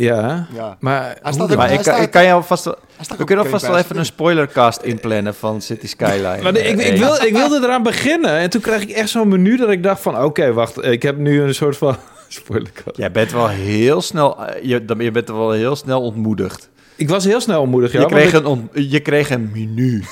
Ja, 0.03 0.47
Ja. 0.55 0.77
maar... 0.81 1.03
Hij 1.03 1.09
hoe 1.23 1.33
staat 1.33 1.37
dan? 1.37 1.51
ook- 1.51 1.57
Maar 1.57 1.67
hij 1.69 1.77
ik, 1.77 1.83
kan- 1.83 2.03
ik 2.03 2.11
kan 2.11 2.25
jou 2.25 2.45
vast 2.45 2.65
wel, 2.65 2.77
Hij 2.97 3.05
staat 3.05 3.19
we 3.19 3.25
kunnen 3.25 3.45
alvast 3.45 3.67
wel 3.67 3.77
even 3.79 3.99
een 3.99 4.05
spoilercast 4.05 4.83
inplannen 4.83 5.35
van 5.35 5.61
City 5.61 5.87
Skyline. 5.87 6.43
Maar 6.43 6.57
ik, 6.57 6.79
eh, 6.79 6.93
ik, 6.93 6.99
wil, 6.99 7.15
ik 7.23 7.33
wilde 7.33 7.61
eraan 7.63 7.83
beginnen 7.83 8.31
en 8.31 8.51
toen 8.51 8.61
kreeg 8.61 8.83
ik 8.83 8.91
echt 8.91 9.09
zo'n 9.09 9.29
menu 9.29 9.57
dat 9.57 9.71
ik 9.71 9.83
dacht 9.83 10.03
van... 10.03 10.23
Oké, 10.23 10.53
wacht, 10.53 10.85
ik 10.85 11.03
heb 11.03 11.17
nu 11.17 11.43
een 11.43 11.55
soort 11.55 11.77
van... 11.77 11.97
Spoilercast. 12.29 12.97
Jij 12.97 13.11
bent 13.11 13.33
wel 13.33 13.49
heel 13.49 14.01
snel, 14.01 14.47
eh, 14.47 14.63
je, 14.65 14.85
je 14.99 15.11
bent 15.11 15.29
er 15.29 15.37
wel 15.37 15.51
heel 15.51 15.77
snel 15.77 16.03
ontmoedigd. 16.03 16.69
Ik 17.01 17.09
was 17.09 17.25
heel 17.25 17.41
snel 17.41 17.61
ontmoedigd, 17.61 17.93
ja. 17.93 18.01
je, 18.01 18.07
kreeg 18.07 18.33
een 18.33 18.69
je 18.73 19.01
kreeg 19.01 19.31
een 19.31 19.51
menu. 19.55 20.03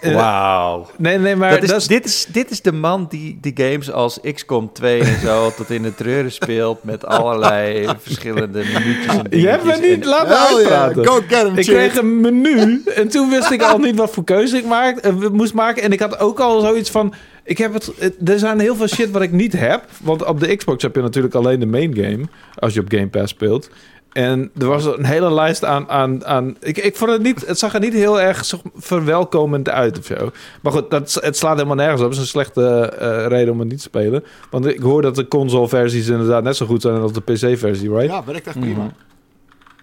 Eh, 0.00 0.14
Wauw. 0.14 0.86
Nee, 0.98 1.18
nee, 1.18 1.36
maar 1.36 1.50
Dat 1.50 1.62
is, 1.62 1.68
dat 1.68 1.80
is... 1.80 1.86
dit, 1.86 2.04
is, 2.04 2.26
dit 2.32 2.50
is 2.50 2.62
de 2.62 2.72
man 2.72 3.06
die, 3.08 3.38
die 3.40 3.52
games 3.56 3.90
als 3.92 4.18
XCOM 4.34 4.72
2 4.72 5.00
en 5.00 5.20
zo 5.20 5.50
tot 5.56 5.70
in 5.70 5.82
de 5.82 5.94
treuren 5.94 6.32
speelt 6.32 6.84
met 6.84 7.06
allerlei 7.06 7.88
verschillende 7.98 8.62
minuutjes 8.74 9.14
en 9.30 9.40
Je 9.40 9.48
hebt 9.48 9.64
me 9.64 9.76
niet 9.80 10.02
En- 10.02 10.08
laten 10.08 10.62
yeah, 10.62 11.06
go 11.06 11.20
get 11.28 11.42
him, 11.46 11.56
Ik 11.58 11.66
kreeg 11.66 11.96
een 11.96 12.20
menu 12.20 12.82
en 12.94 13.08
toen 13.08 13.30
wist 13.30 13.50
ik 13.50 13.62
al 13.62 13.78
niet 13.78 13.96
wat 13.96 14.10
voor 14.10 14.24
keuze 14.24 14.56
ik 14.56 14.64
maak, 14.66 14.96
eh, 14.98 15.12
moest 15.32 15.54
maken. 15.54 15.82
En 15.82 15.92
ik 15.92 16.00
had 16.00 16.18
ook 16.18 16.40
al 16.40 16.60
zoiets 16.60 16.90
van... 16.90 17.14
Ik 17.44 17.58
heb 17.58 17.72
het- 17.72 17.92
er 18.24 18.38
zijn 18.38 18.58
heel 18.60 18.76
veel 18.76 18.88
shit 18.88 19.10
wat 19.10 19.22
ik 19.22 19.32
niet 19.32 19.52
heb. 19.52 19.84
Want 20.02 20.24
op 20.24 20.40
de 20.40 20.56
Xbox 20.56 20.82
heb 20.82 20.94
je 20.94 21.02
natuurlijk 21.02 21.34
alleen 21.34 21.60
de 21.60 21.66
main 21.66 21.94
game. 21.94 22.20
Als 22.58 22.74
je 22.74 22.80
op 22.80 22.86
Game 22.88 23.08
Pass 23.08 23.32
speelt. 23.32 23.70
En 24.12 24.50
er 24.58 24.66
was 24.66 24.84
een 24.84 25.04
hele 25.04 25.32
lijst 25.32 25.64
aan... 25.64 25.88
aan, 25.88 26.26
aan 26.26 26.56
ik, 26.60 26.78
ik 26.78 26.96
vond 26.96 27.10
het 27.10 27.22
niet... 27.22 27.46
Het 27.46 27.58
zag 27.58 27.74
er 27.74 27.80
niet 27.80 27.92
heel 27.92 28.20
erg 28.20 28.44
zo 28.44 28.60
verwelkomend 28.76 29.68
uit 29.68 29.98
of 29.98 30.04
zo. 30.04 30.30
Maar 30.60 30.72
goed, 30.72 30.90
dat, 30.90 31.18
het 31.20 31.36
slaat 31.36 31.54
helemaal 31.54 31.76
nergens 31.76 32.00
op. 32.00 32.06
Dat 32.06 32.16
is 32.16 32.22
een 32.22 32.26
slechte 32.26 32.92
eh, 32.98 33.26
reden 33.26 33.52
om 33.52 33.58
het 33.58 33.68
niet 33.68 33.76
te 33.76 33.82
spelen. 33.82 34.24
Want 34.50 34.66
ik 34.66 34.80
hoor 34.80 35.02
dat 35.02 35.14
de 35.14 35.28
console-versies 35.28 36.08
inderdaad 36.08 36.42
net 36.42 36.56
zo 36.56 36.66
goed 36.66 36.82
zijn 36.82 37.00
als 37.00 37.12
de 37.12 37.20
PC-versie, 37.20 37.90
right? 37.90 38.10
Ja, 38.10 38.24
werkt 38.24 38.46
echt 38.46 38.60
prima. 38.60 38.82
Mhm. 38.82 38.92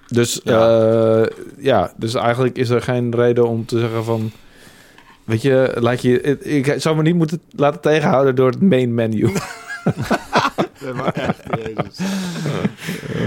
Dus 0.07 0.41
Ja. 0.43 0.81
ja. 0.81 1.27
ja, 1.57 1.93
dus 1.97 2.13
eigenlijk 2.13 2.57
is 2.57 2.69
er 2.69 2.81
geen 2.81 3.15
reden 3.15 3.47
om 3.47 3.65
te 3.65 3.79
zeggen 3.79 4.03
van... 4.03 4.31
Weet 5.23 5.41
je, 5.41 5.75
laat 5.79 6.01
je, 6.01 6.21
ik, 6.21 6.67
ik 6.67 6.81
zou 6.81 6.95
me 6.95 7.01
niet 7.01 7.15
moeten 7.15 7.41
laten 7.55 7.81
tegenhouden 7.81 8.35
door 8.35 8.49
het 8.49 8.61
main 8.61 8.93
menu. 8.93 9.29
Ja, 10.85 10.93
maar 10.93 11.13
echt, 11.13 11.43
jezus. 11.57 11.99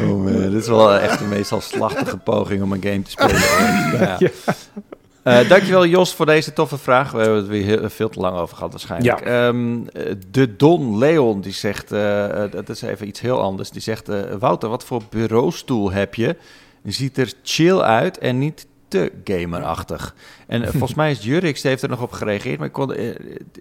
Oh 0.03 0.25
man, 0.25 0.51
dit 0.51 0.63
is 0.63 0.67
wel 0.67 0.95
echt 0.95 1.19
de 1.19 1.25
meest 1.25 1.55
slachtige 1.59 2.17
poging 2.17 2.63
om 2.63 2.73
een 2.73 2.83
game 2.83 3.03
te 3.03 3.11
spelen. 3.11 3.41
Ja. 4.01 4.17
Ja. 4.19 4.31
Eh, 5.23 5.49
dankjewel 5.49 5.87
Jos 5.87 6.15
voor 6.15 6.27
deze 6.27 6.53
toffe 6.53 6.79
vraag. 6.79 7.11
We 7.13 7.19
hebben 7.19 7.37
het 7.37 7.47
weer 7.47 7.65
heel, 7.65 7.91
veel 7.91 8.09
te 8.09 8.21
lang 8.21 8.39
over 8.39 8.57
gehad 8.57 8.71
waarschijnlijk. 8.71 9.21
Ehm, 9.21 9.87
eh, 9.87 10.15
de 10.31 10.57
Don 10.57 10.99
Leon 10.99 11.41
die 11.41 11.53
zegt, 11.53 11.93
eh, 11.93 12.45
eh, 12.45 12.53
dat 12.53 12.69
is 12.69 12.83
even 12.83 13.09
iets 13.09 13.21
heel 13.21 13.41
anders. 13.41 13.71
Die 13.71 13.83
zegt, 13.83 14.09
Wouter, 14.39 14.69
wat 14.69 14.85
voor 14.85 15.03
bureaustoel 15.11 15.93
heb 15.93 16.15
je? 16.15 16.37
Ziet 16.85 17.19
er 17.19 17.33
chill 17.43 17.79
uit 17.79 18.19
en 18.19 18.39
niet 18.39 18.67
te 18.93 19.13
gamerachtig. 19.25 20.15
En 20.47 20.63
eh, 20.63 20.69
volgens 20.71 20.95
mij 20.95 21.11
is 21.11 21.25
Jurix, 21.25 21.63
heeft 21.63 21.83
er 21.83 21.89
nog 21.89 22.03
op 22.03 22.13
gereageerd, 22.13 22.59
maar 22.59 22.67
ik 22.67 22.73
kon, 22.73 22.95
eh, 22.95 23.09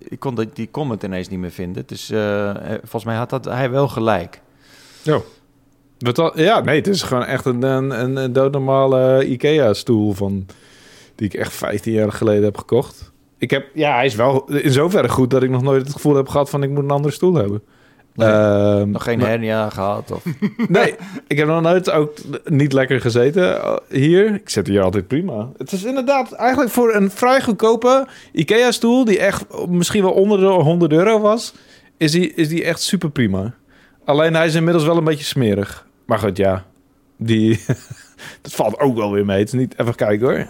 ik 0.08 0.20
kon 0.20 0.48
die- 0.54 0.72
comment 0.72 1.04
ineens 1.04 1.28
niet 1.30 1.40
meer 1.40 1.52
vinden. 1.52 1.84
Dus 1.86 2.10
eh, 2.10 2.52
volgens 2.80 3.04
mij 3.04 3.16
had 3.16 3.30
dat, 3.30 3.46
hij 3.46 3.70
wel 3.72 3.88
gelijk. 3.88 4.42
Dan, 5.98 6.32
ja, 6.36 6.60
nee, 6.60 6.76
het 6.78 6.88
is 6.88 7.02
gewoon 7.02 7.26
echt 7.26 7.46
een, 7.46 7.64
een, 7.64 8.16
een 8.16 8.34
doodnormale 8.34 9.26
IKEA-stoel 9.28 10.14
van... 10.14 10.46
Die 11.16 11.28
ik 11.28 11.34
echt 11.34 11.54
15 11.54 11.94
jaar 11.94 12.12
geleden 12.12 12.44
heb 12.44 12.58
gekocht. 12.58 13.12
Ik 13.38 13.50
heb, 13.50 13.66
ja, 13.74 13.96
hij 13.96 14.06
is 14.06 14.16
wel 14.16 14.50
in 14.50 14.72
zoverre 14.72 15.10
goed 15.10 15.30
dat 15.30 15.44
ik 15.44 15.50
nog 15.50 15.62
nooit 15.62 15.82
het 15.82 15.92
gevoel 15.94 16.16
heb 16.16 16.28
gehad 16.28 16.50
van 16.50 16.64
ik 16.64 16.70
moet 16.70 16.84
een 16.84 16.92
andere 16.92 17.14
stoel 17.14 17.34
hebben. 17.34 17.62
Nee, 18.16 18.30
Ehm, 18.30 18.90
nog 18.90 19.04
geen 19.04 19.22
hernia 19.22 19.70
gehad? 19.70 20.12
Of... 20.12 20.24
Nee, 20.68 20.96
ik 21.28 21.38
heb 21.38 21.48
nog 21.48 21.62
nooit 21.62 21.92
ook 21.92 22.14
niet 22.46 22.74
lekker 22.74 23.02
gezeten 23.02 23.62
eh, 23.62 23.76
hier. 23.90 24.34
Ik 24.34 24.50
zit 24.50 24.68
hier 24.68 24.82
altijd 24.82 25.08
prima. 25.08 25.50
Het 25.58 25.72
is 25.72 25.84
inderdaad 25.84 26.32
eigenlijk 26.32 26.72
voor 26.72 26.94
een 26.94 27.12
vrij 27.12 27.42
goedkope 27.42 28.08
IKEA-stoel... 28.32 29.06
die 29.06 29.20
echt 29.20 29.46
misschien 29.68 30.02
wel 30.04 30.12
onder 30.12 30.40
de 30.40 30.46
100 30.46 30.92
euro 30.92 31.20
was... 31.20 31.54
is 31.98 32.12
die, 32.12 32.34
is 32.34 32.48
die 32.48 32.64
echt 32.64 32.82
super 32.82 33.10
prima. 33.10 33.54
Alleen 34.06 34.36
hij 34.36 34.46
is 34.46 34.56
inmiddels 34.56 34.86
wel 34.86 34.98
een 34.98 35.04
beetje 35.04 35.26
smerig. 35.26 35.88
Maar 36.06 36.20
goed, 36.20 36.38
ja. 36.38 36.66
Die, 37.18 37.60
dat 38.42 38.52
valt 38.52 38.80
ook 38.80 38.96
wel 38.96 39.12
weer 39.12 39.26
mee. 39.26 39.40
Het 39.40 39.48
is 39.48 39.60
niet... 39.60 39.74
Even 39.78 39.96
kijken 39.96 40.28
hoor. 40.28 40.48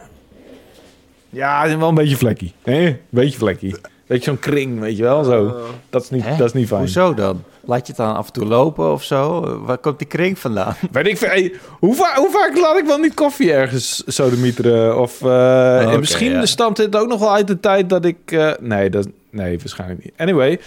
Ja, 1.30 1.62
het 1.62 1.72
is 1.72 1.78
wel 1.78 1.90
een 1.90 1.96
beetje 1.96 2.18
vlekkie. 2.18 2.54
Een 2.64 2.98
beetje 3.10 3.38
vlekkie. 3.38 3.76
Beetje 4.08 4.24
zo'n 4.24 4.40
kring, 4.40 4.80
weet 4.80 4.98
je 4.98 5.04
wel? 5.04 5.24
Zo. 5.24 5.62
Dat 5.90 6.04
is 6.04 6.10
niet, 6.10 6.24
Hè? 6.24 6.36
dat 6.38 6.48
is 6.48 6.54
niet 6.54 6.68
fijn. 6.68 6.80
Hoezo 6.80 7.14
dan? 7.14 7.44
Laat 7.66 7.88
je 7.88 7.94
het 7.94 8.02
dan 8.06 8.16
af 8.16 8.28
en 8.28 8.34
toe 8.34 8.46
lopen 8.46 8.92
of 8.92 9.04
zo? 9.04 9.42
Waar 9.66 9.78
komt 9.78 9.98
die 10.00 10.08
kring 10.08 10.40
vandaan? 10.40 10.76
Weet 10.92 11.08
ik. 11.08 11.20
Hey, 11.20 11.54
hoe, 11.80 11.96
va- 11.96 12.16
hoe 12.16 12.30
vaak 12.32 12.58
laat 12.58 12.78
ik 12.78 12.86
wel 12.86 12.98
niet 12.98 13.14
koffie 13.14 13.54
ergens 13.54 14.04
sodemieteren? 14.06 15.00
Of, 15.00 15.22
eh, 15.22 15.92
en 15.94 16.00
misschien 16.00 16.32
ja. 16.32 16.46
stamt 16.46 16.76
dit 16.76 16.96
ook 16.96 17.08
nog 17.08 17.20
wel 17.20 17.34
uit 17.34 17.48
de 17.48 17.60
tijd 17.60 17.90
dat 17.90 18.06
ik... 18.06 18.18
eh, 18.26 18.52
nee, 18.60 18.90
dat, 18.90 19.08
nee, 19.30 19.58
waarschijnlijk 19.60 20.04
niet. 20.04 20.14
Anyway. 20.18 20.60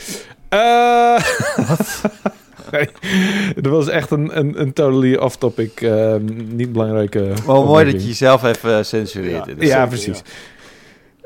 eh 0.48 1.16
nee, 2.72 2.88
dat 3.54 3.72
was 3.72 3.88
echt 3.88 4.10
een, 4.10 4.38
een, 4.38 4.60
een 4.60 4.72
totally 4.72 5.14
off-topic, 5.16 5.80
eh, 5.80 6.14
niet 6.48 6.72
belangrijke... 6.72 7.32
Wel 7.46 7.64
mooi 7.64 7.84
dat 7.92 8.00
je 8.02 8.08
jezelf 8.08 8.42
even 8.44 8.86
censureert. 8.86 9.46
Ja. 9.46 9.54
Ja, 9.66 9.86
precies. 9.86 10.22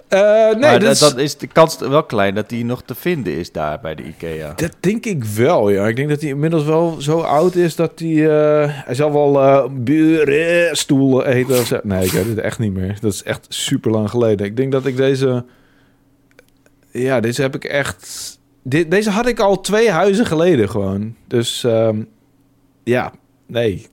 Eh, 0.09 0.21
nee, 0.21 0.57
maar 0.61 0.71
dat, 0.73 0.81
dat, 0.81 0.91
is- 0.93 0.99
dan 0.99 1.19
is 1.19 1.37
de 1.37 1.47
kans 1.47 1.79
wel 1.79 2.05
klein 2.05 2.35
dat 2.35 2.49
die 2.49 2.65
nog 2.65 2.83
te 2.83 2.95
vinden 2.95 3.33
is 3.37 3.53
daar 3.53 3.81
bij 3.81 3.95
de 3.95 4.03
IKEA. 4.03 4.53
dat 4.57 4.73
denk 4.81 5.05
ik 5.07 5.25
wel, 5.25 5.71
ja. 5.71 5.87
Ik 5.87 5.97
denk 5.97 6.09
dat 6.09 6.21
hij 6.21 6.31
inmiddels 6.31 6.65
wel 6.65 6.97
zo 7.01 7.21
oud 7.21 7.55
is 7.55 7.77
dat 7.77 7.93
hij... 7.99 8.29
eh, 8.31 8.69
hij 8.85 8.95
zal 8.95 9.13
wel 9.13 9.41
eh 9.43 9.71
bureaustoel 9.73 11.25
eten 11.25 11.59
of 11.59 11.67
zo. 11.67 11.79
Nee, 11.83 12.05
ik 12.05 12.11
weet 12.13 12.27
het 12.27 12.39
echt 12.39 12.59
niet 12.59 12.73
meer. 12.73 12.99
Dat 13.01 13.13
is 13.13 13.23
echt 13.23 13.47
super 13.49 13.91
lang 13.91 14.11
geleden. 14.11 14.47
Ik 14.47 14.57
denk 14.57 14.73
dat 14.73 14.87
ik 14.87 14.97
deze... 14.97 15.45
Ja, 16.91 17.21
deze 17.21 17.43
heb 17.43 17.55
ik 17.55 17.65
echt... 17.65 18.37
Deze 18.63 19.11
had 19.11 19.27
ik 19.27 19.41
al 19.41 19.61
twee 19.61 19.91
huizen 19.91 20.27
geleden 20.27 20.71
gewoon. 20.71 21.15
Dus 21.27 21.65
ehm, 21.65 22.03
ja, 22.85 23.13
nee. 23.47 23.87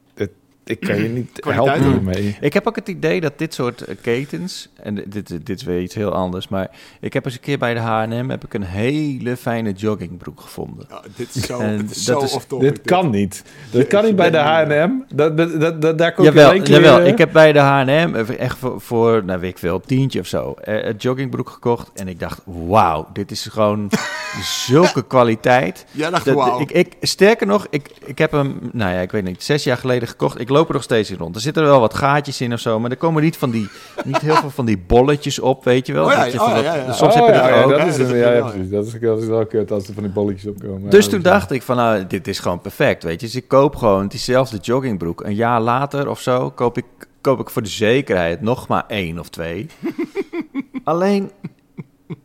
Ik 0.66 0.80
kan 0.80 0.96
je 1.04 1.10
niet 1.10 1.40
helpen 1.48 1.84
hiermee. 1.92 2.38
Ik 2.42 2.54
heb 2.54 2.68
ook 2.68 2.76
het 2.76 2.88
idee 2.88 3.22
dat 3.22 3.34
dit 3.38 3.54
soort 3.54 3.82
eh, 3.82 3.96
ketens, 4.02 4.70
en 4.76 4.96
dit, 4.96 5.28
dit 5.46 5.50
is 5.50 5.64
weer 5.64 5.82
iets 5.82 5.96
heel 5.96 6.12
anders, 6.14 6.48
maar 6.48 6.70
ik 7.00 7.14
heb 7.14 7.26
eens 7.26 7.34
een 7.34 7.40
keer 7.40 7.58
bij 7.58 7.74
de 7.74 7.80
H&M 7.80 8.30
heb 8.30 8.44
ik 8.46 8.54
een 8.54 8.64
hele 8.64 9.38
fijne 9.38 9.72
joggingbroek 9.72 10.42
gevonden. 10.42 10.86
Ja, 10.90 11.02
dit 11.16 11.36
is 11.36 11.44
zo, 11.46 11.60
En 11.60 11.78
dit 11.78 11.92
is 11.96 12.06
dat 12.06 12.20
zo 12.20 12.26
is- 12.26 12.34
off-topic. 12.34 12.70
Dit 12.70 12.82
kan 12.82 13.10
niet. 13.10 13.44
Dat 13.72 13.88
kan 13.88 14.06
niet 14.06 14.16
bij 14.16 14.32
de 14.32 14.38
H&M. 14.38 14.92
Dat, 15.16 15.38
dat, 15.38 15.60
dat, 15.62 15.82
dat- 15.82 15.98
daar 15.98 16.14
komt 16.14 16.28
Jawel, 16.28 16.50
alleen 16.50 16.64
keer... 16.64 16.74
jawel, 16.82 17.06
ik 17.06 17.18
heb 17.18 17.32
bij 17.32 17.52
de 17.54 17.60
H&M 17.60 18.16
echt 18.38 18.58
voor, 18.58 18.82
voor 18.82 19.24
nou 19.26 19.40
weet 19.40 19.50
ik 19.50 19.58
veel, 19.58 19.80
tientje 19.80 20.20
of 20.20 20.28
zo, 20.28 20.54
eh, 20.54 20.86
een 20.86 20.96
joggingbroek 20.98 21.50
gekocht 21.50 21.92
en 21.94 22.08
ik 22.08 22.20
dacht, 22.20 22.42
wauw, 22.46 23.08
dit 23.14 23.32
is 23.32 23.46
gewoon 23.46 23.90
zulke 24.68 25.06
kwaliteit. 25.08 25.86
Jij 25.92 26.10
dacht, 26.10 26.26
Dat- 26.26 26.36
wauw. 26.36 26.60
ik, 26.60 26.72
ik, 26.72 26.94
sterker 27.02 27.48
nog, 27.48 27.68
ik, 27.70 27.90
ik 28.06 28.18
heb 28.18 28.32
hem, 28.32 28.60
nou 28.72 28.94
ja, 28.94 29.00
ik 29.02 29.12
weet 29.12 29.24
niet, 29.24 29.44
zes 29.44 29.64
jaar 29.64 29.78
geleden 29.78 30.08
gekocht. 30.08 30.40
Ik 30.40 30.50
loop 30.56 30.68
er 30.68 30.74
nog 30.74 30.84
steeds 30.84 31.12
in 31.12 31.18
rond. 31.18 31.36
Er 31.36 31.42
zitten 31.42 31.64
wel 31.64 31.80
wat 31.80 31.94
gaatjes 31.94 32.42
in 32.42 32.54
of 32.54 32.60
zo, 32.60 32.80
maar 32.80 32.92
er 32.92 32.98
komen 32.98 33.24
niet, 33.24 33.38
van 33.38 33.50
die, 33.50 33.70
niet 34.04 34.18
heel 34.22 34.36
veel 34.36 34.50
van 34.50 34.66
die 34.66 34.78
bolletjes 34.88 35.40
op, 35.40 35.64
weet 35.64 35.88
je 35.88 35.94
wel. 35.94 36.06
Oh 36.06 36.12
ja, 36.12 36.24
Dat 36.24 36.32
je 36.32 36.40
oh 36.40 36.50
van 36.50 36.50
ja, 36.50 36.64
dat- 36.64 36.76
ja, 36.76 36.76
ja. 36.86 36.94
Soms 36.94 37.14
Oh, 37.16 37.20
heb 37.20 37.28
je 37.28 37.34
ja, 37.34 37.48
dat 37.48 37.56
ja, 37.58 37.64
ook. 37.64 37.70
dat 37.70 37.88
is, 37.88 37.98
Dat 37.98 38.10
ja, 38.10 38.16
ja, 38.16 38.32
wel, 38.32 38.50
precies. 38.50 38.70
Dat 38.70 38.86
is, 38.86 39.00
dat 39.00 39.22
is 39.22 39.28
wel 39.28 39.46
kut 39.46 39.72
als 39.72 39.88
er 39.88 39.94
van 39.94 40.04
die 40.04 40.12
bolletjes 40.12 40.52
opkomen. 40.52 40.90
Dus 40.90 41.06
Ja, 41.06 41.12
toen 41.12 41.22
dat 41.22 41.34
is- 41.34 41.40
dacht 41.40 41.52
ik 41.52 41.62
van, 41.62 41.76
nou, 41.76 42.08
dit 42.08 42.28
is 42.28 42.40
gewoon 42.40 42.62
perfect, 42.62 43.04
weet 43.04 43.20
je. 43.22 43.26
Dus 43.26 43.36
ik 43.36 43.48
koop 43.48 43.76
gewoon 43.76 44.08
diezelfde 44.08 44.58
joggingbroek. 44.58 45.24
Een 45.24 45.36
jaar 45.36 45.62
later 45.62 46.10
of 46.10 46.20
zo 46.22 46.50
koop 46.50 46.78
ik, 46.78 46.86
koop 47.22 47.40
ik 47.40 47.50
voor 47.50 47.62
de 47.62 47.70
zekerheid 47.70 48.42
nog 48.42 48.68
maar 48.68 48.84
één 48.88 49.20
of 49.20 49.30
twee. 49.30 49.68
Alleen, 50.84 51.32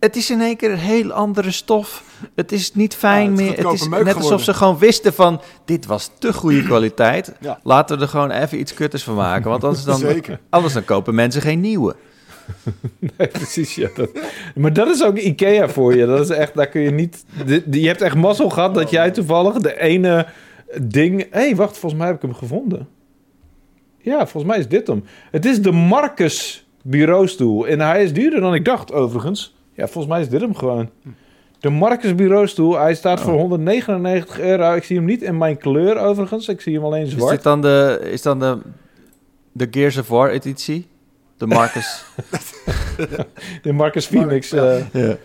het 0.01 0.17
is 0.17 0.31
in 0.31 0.41
één 0.41 0.57
keer 0.57 0.71
een 0.71 0.79
heel 0.79 1.13
andere 1.13 1.51
stof. 1.51 2.03
Het 2.35 2.53
is 2.53 2.75
niet 2.75 2.95
fijn 2.95 3.37
Ja, 3.37 3.43
het 3.43 3.51
is 3.51 3.57
meer. 3.57 3.71
Het 3.71 3.81
is 3.81 3.89
net 3.89 4.07
alsof 4.07 4.21
geworden. 4.21 4.45
ze 4.45 4.55
gewoon 4.55 4.79
wisten 4.79 5.15
van, 5.15 5.41
dit 5.65 5.87
was 5.87 6.11
te 6.19 6.33
goede 6.33 6.63
kwaliteit. 6.63 7.33
Ja. 7.41 7.61
Laten 7.63 7.97
we 7.97 8.03
er 8.03 8.09
gewoon 8.09 8.31
even 8.31 8.59
iets 8.59 8.75
kutters 8.75 9.03
van 9.03 9.15
maken. 9.15 9.51
Want 9.51 9.65
anders 9.65 9.85
dan, 9.85 9.99
Zeker. 9.99 10.41
anders 10.51 10.75
dan 10.75 10.85
kopen 10.85 11.15
mensen 11.15 11.43
geen 11.43 11.61
nieuwe. 11.61 11.97
Nee, 13.17 13.29
precies, 13.29 13.75
ja. 13.75 13.89
Dat, 13.95 14.11
maar 14.55 14.73
dat 14.73 14.89
is 14.89 15.05
ook 15.05 15.19
Ikea 15.19 15.69
voor 15.69 15.97
je. 15.97 16.07
Dat 16.07 16.21
is 16.21 16.37
echt, 16.37 16.55
daar 16.55 16.69
kun 16.69 16.81
je 16.81 16.91
niet... 16.91 17.25
Je 17.71 17.87
hebt 17.87 18.01
echt 18.01 18.17
mazzel 18.17 18.51
gehad 18.51 18.75
dat 18.75 18.91
jij 18.91 19.11
toevallig 19.11 19.55
de 19.55 19.81
ene 19.81 20.27
ding... 20.83 21.21
Hé, 21.21 21.41
hey, 21.41 21.57
wacht, 21.57 21.79
volgens 21.79 22.01
mij 22.01 22.07
heb 22.11 22.17
ik 22.17 22.23
hem 22.23 22.35
gevonden. 22.35 22.89
Ja, 23.99 24.19
volgens 24.27 24.53
mij 24.53 24.59
is 24.59 24.69
dit 24.69 24.87
hem. 24.87 25.05
Het 25.31 25.45
is 25.45 25.63
de 25.63 25.73
Marcus 25.73 26.67
bureaustoel. 26.83 27.67
En 27.67 27.81
hij 27.81 28.03
is 28.03 28.13
duurder 28.13 28.41
dan 28.41 28.55
ik 28.55 28.65
dacht, 28.65 28.93
overigens. 28.93 29.55
Ja, 29.81 29.87
volgens 29.87 30.07
mij 30.07 30.21
is 30.21 30.29
dit 30.29 30.41
hem 30.41 30.55
gewoon. 30.55 30.91
De 31.61 31.71
Marcus 31.71 32.15
bureaustoel. 32.15 32.79
Hij 32.79 32.95
staat 32.95 33.19
Oh. 33.19 33.25
voor 33.25 33.35
199 33.35 34.41
euro. 34.41 34.75
Ik 34.75 34.85
zie 34.85 34.97
hem 34.97 35.05
niet 35.05 35.23
in 35.23 35.39
mijn 35.39 35.57
kleur, 35.59 35.99
overigens. 35.99 36.49
Ik 36.49 36.61
zie 36.61 36.75
hem 36.75 36.85
alleen 36.85 37.07
Is 37.07 37.11
zwart. 37.13 37.31
dit 37.31 37.43
dan 37.43 37.61
de, 37.61 38.01
is 38.13 38.23
dan 38.23 38.39
de, 38.39 38.59
de 39.53 39.69
Gears 39.71 39.97
of 39.97 40.09
War 40.09 40.31
editie? 40.31 40.87
De 41.37 41.47
Marcus. 41.47 42.05
De 43.63 43.73
Marcus 43.73 44.07
Phoenix. 44.07 44.53
eh, 44.53 44.79
ja. 44.93 45.17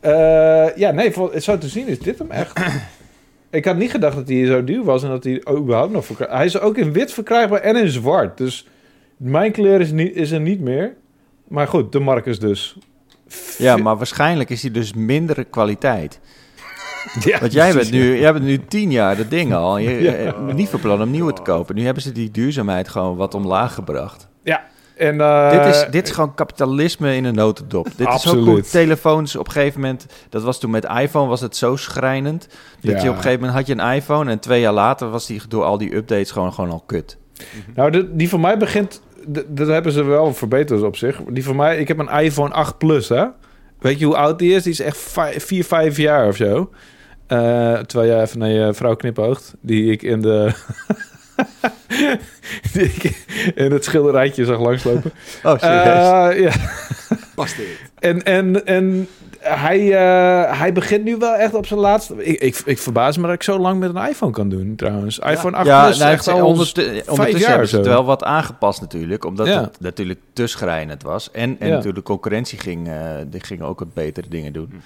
Eh, 0.00 0.76
ja, 0.76 0.90
nee, 0.90 1.12
zo 1.40 1.58
te 1.58 1.68
zien 1.68 1.86
is 1.86 1.98
dit 1.98 2.18
hem 2.18 2.30
echt. 2.30 2.60
ik 3.50 3.64
had 3.64 3.76
niet 3.76 3.90
gedacht 3.90 4.16
dat 4.16 4.28
hij 4.28 4.46
zo 4.46 4.64
duur 4.64 4.84
was 4.84 5.02
en 5.02 5.08
dat 5.08 5.24
hij 5.24 5.42
überhaupt 5.50 5.92
nog 5.92 6.04
verkrijgbaar 6.06 6.36
Hij 6.38 6.46
is 6.46 6.60
ook 6.60 6.76
in 6.76 6.92
wit 6.92 7.12
verkrijgbaar 7.12 7.60
en 7.60 7.76
in 7.76 7.88
zwart. 7.88 8.38
Dus 8.38 8.68
mijn 9.16 9.52
kleur 9.52 9.80
is, 9.80 9.90
niet, 9.90 10.14
is 10.14 10.30
er 10.30 10.40
niet 10.40 10.60
meer. 10.60 10.94
Maar 11.48 11.68
goed, 11.68 11.92
de 11.92 11.98
Marcus 12.00 12.38
dus. 12.38 12.76
Ja, 13.58 13.76
maar 13.76 13.96
waarschijnlijk 13.96 14.50
is 14.50 14.60
die 14.60 14.70
dus 14.70 14.92
mindere 14.94 15.44
kwaliteit. 15.44 16.20
Ja, 17.24 17.38
Want 17.40 17.52
jij 17.52 17.72
bent, 17.72 17.90
nu, 17.90 18.18
jij 18.20 18.32
bent 18.32 18.44
nu 18.44 18.64
tien 18.68 18.90
jaar 18.90 19.16
dat 19.16 19.30
ding 19.30 19.54
al. 19.54 19.78
Je 19.78 19.90
Ja. 20.02 20.12
eh, 20.12 20.54
niet 20.54 20.68
van 20.68 20.80
plan 20.80 21.02
om 21.02 21.10
nieuwe 21.10 21.32
te 21.32 21.42
kopen. 21.42 21.74
Nu 21.74 21.84
hebben 21.84 22.02
ze 22.02 22.12
die 22.12 22.30
duurzaamheid 22.30 22.88
gewoon 22.88 23.16
wat 23.16 23.34
omlaag 23.34 23.74
gebracht. 23.74 24.28
Ja. 24.42 24.64
En, 24.96 25.20
eh, 25.20 25.50
dit, 25.50 25.74
is, 25.74 25.86
dit 25.90 26.06
is 26.08 26.14
gewoon 26.14 26.34
kapitalisme 26.34 27.16
in 27.16 27.24
een 27.24 27.34
notendop. 27.34 27.88
Dit 27.96 28.08
is 28.08 28.26
ook 28.28 28.44
hoe 28.44 28.60
telefoons 28.60 29.36
op 29.36 29.46
een 29.46 29.52
gegeven 29.52 29.80
moment... 29.80 30.06
Dat 30.28 30.42
was 30.42 30.60
toen 30.60 30.70
met 30.70 30.84
iPhone 30.84 31.28
was 31.28 31.40
het 31.40 31.56
zo 31.56 31.76
schrijnend. 31.76 32.48
Dat 32.80 32.90
Ja. 32.96 33.02
je 33.02 33.08
op 33.08 33.16
een 33.16 33.22
gegeven 33.22 33.40
moment 33.40 33.58
had 33.58 33.66
je 33.66 33.82
een 33.82 33.92
iPhone... 33.94 34.30
en 34.30 34.38
twee 34.38 34.60
jaar 34.60 34.72
later 34.72 35.10
was 35.10 35.26
die 35.26 35.40
door 35.48 35.64
al 35.64 35.78
die 35.78 35.94
updates 35.96 36.30
gewoon, 36.30 36.52
gewoon 36.52 36.70
al 36.70 36.82
kut. 36.86 37.18
Nou, 37.74 37.90
de, 37.90 38.16
die 38.16 38.28
van 38.28 38.40
mij 38.40 38.56
begint... 38.58 39.02
Dat 39.46 39.68
hebben 39.68 39.92
ze 39.92 40.02
wel 40.04 40.34
verbeterd 40.34 40.82
op 40.82 40.96
zich. 40.96 41.20
Die 41.28 41.44
van 41.44 41.56
mij... 41.56 41.78
Ik 41.78 41.88
heb 41.88 41.98
een 41.98 42.08
iPhone 42.10 42.54
8 42.54 42.78
Plus, 42.78 43.08
hè? 43.08 43.24
Weet 43.78 43.98
je 43.98 44.04
hoe 44.04 44.16
oud 44.16 44.38
die 44.38 44.54
is? 44.54 44.62
Die 44.62 44.72
is 44.72 44.80
echt 44.80 44.98
4, 45.36 45.64
5 45.64 45.96
jaar 45.96 46.28
of 46.28 46.36
zo. 46.36 46.70
Eh, 47.26 47.78
terwijl 47.78 48.10
jij 48.10 48.22
even 48.22 48.38
naar 48.38 48.48
je 48.48 48.74
vrouw 48.74 48.96
knipoogt. 48.96 49.54
Die 49.60 49.90
ik 49.92 50.02
in 50.02 50.20
de... 50.22 50.52
die 52.72 52.84
ik 52.84 53.24
in 53.54 53.72
het 53.72 53.84
schilderijtje 53.84 54.44
zag 54.44 54.60
langslopen. 54.60 55.12
Oh, 55.42 55.52
Eh, 55.62 56.40
ja. 56.40 56.52
Past 57.34 57.56
dit. 57.56 57.66
En, 57.98 58.22
en, 58.22 58.66
en 58.66 59.08
hij, 59.40 59.78
eh, 59.92 60.58
hij 60.58 60.72
begint 60.72 61.04
nu 61.04 61.16
wel 61.16 61.34
echt 61.34 61.54
op 61.54 61.66
zijn 61.66 61.80
laatste... 61.80 62.24
Ik, 62.24 62.40
ik, 62.40 62.62
ik 62.64 62.78
verbaas 62.78 63.16
me 63.16 63.22
dat 63.22 63.34
ik 63.34 63.42
zo 63.42 63.58
lang 63.58 63.78
met 63.80 63.94
een 63.94 64.08
iPhone 64.08 64.32
kan 64.32 64.48
doen, 64.48 64.76
trouwens. 64.76 65.18
iPhone 65.18 65.56
8 65.56 65.66
ja, 65.66 65.84
Plus 65.84 65.98
nou, 65.98 66.08
is 66.10 66.16
echt 66.16 66.26
het- 66.26 66.34
al... 66.34 66.46
ondertu- 66.46 66.82
ondertussen 67.06 67.38
jaar 67.40 67.48
hebben 67.50 67.68
ze 67.68 67.76
het 67.76 67.86
wel 67.86 68.04
wat 68.04 68.22
aangepast 68.24 68.80
natuurlijk. 68.80 69.24
Omdat 69.24 69.46
Ja. 69.46 69.60
het 69.60 69.80
natuurlijk 69.80 70.20
te 70.32 70.46
schrijnend 70.46 71.02
was. 71.02 71.30
En, 71.30 71.56
en 71.58 71.68
Ja. 71.68 71.72
natuurlijk 71.74 71.96
de 71.96 72.02
concurrentie 72.12 72.58
ging, 72.58 72.88
eh, 72.88 72.94
die 73.26 73.44
ging 73.44 73.62
ook 73.62 73.78
wat 73.78 73.94
betere 73.94 74.28
dingen 74.28 74.52
doen. 74.52 74.82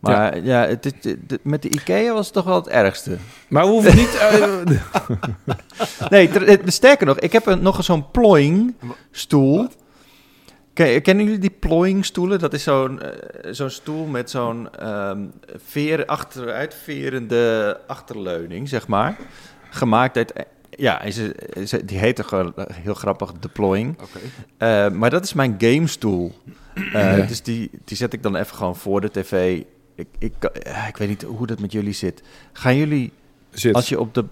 Maar 0.00 0.38
ja, 0.44 0.66
het, 0.66 1.16
met 1.42 1.62
de 1.62 1.68
IKEA 1.68 2.12
was 2.12 2.24
het 2.24 2.34
toch 2.34 2.44
wel 2.44 2.54
het 2.56 2.68
ergste. 2.68 3.16
Maar 3.48 3.64
we 3.64 3.70
hoeven 3.70 3.96
niet... 3.96 4.16
eh, 4.16 4.48
Nee, 6.10 6.28
ter- 6.28 6.46
het- 6.46 6.60
sterker 6.72 7.06
nog, 7.06 7.18
ik 7.18 7.32
heb 7.32 7.46
een, 7.46 7.62
nog 7.62 7.84
zo'n 7.84 8.10
plooing 8.10 8.74
stoel. 9.10 9.66
Kennen 10.74 11.24
jullie 11.24 11.38
die 11.38 11.56
plooing 11.58 12.04
stoelen? 12.04 12.38
Dat 12.38 12.52
is 12.52 12.62
zo'n 12.62 13.02
eh, 13.02 13.10
zo'n 13.52 13.70
stoel 13.70 14.06
met 14.06 14.30
zo'n 14.30 14.74
ehm 14.74 15.24
veer, 15.56 16.06
achteruitverende 16.06 17.80
achterleuning, 17.86 18.68
zeg 18.68 18.86
maar. 18.88 19.16
Gemaakt 19.70 20.16
uit... 20.16 20.32
Ja, 20.70 21.00
is, 21.02 21.18
is, 21.52 21.70
die 21.70 21.98
heet 21.98 22.16
toch 22.16 22.28
gewoon 22.28 22.52
eh, 22.56 22.64
heel 22.76 22.94
grappig 22.94 23.32
de 23.32 23.48
plooing. 23.48 23.96
Oké. 24.00 24.18
Eh, 24.56 24.90
maar 24.90 25.10
dat 25.10 25.24
is 25.24 25.32
mijn 25.32 25.54
gamestoel. 25.58 26.32
Eh, 26.74 27.18
Ja. 27.18 27.26
Dus 27.26 27.42
die, 27.42 27.70
die 27.84 27.96
zet 27.96 28.12
ik 28.12 28.22
dan 28.22 28.36
even 28.36 28.56
gewoon 28.56 28.76
voor 28.76 29.00
de 29.00 29.10
tv. 29.10 29.62
Ik, 29.94 30.06
ik, 30.18 30.44
eh, 30.44 30.88
ik 30.88 30.96
weet 30.96 31.08
niet 31.08 31.22
hoe 31.22 31.46
dat 31.46 31.58
met 31.60 31.72
jullie 31.72 31.92
zit. 31.92 32.22
Gaan 32.52 32.76
jullie, 32.76 33.12
Zit. 33.50 33.74
als 33.74 33.88
je 33.88 34.00
op 34.00 34.14
de, 34.14 34.24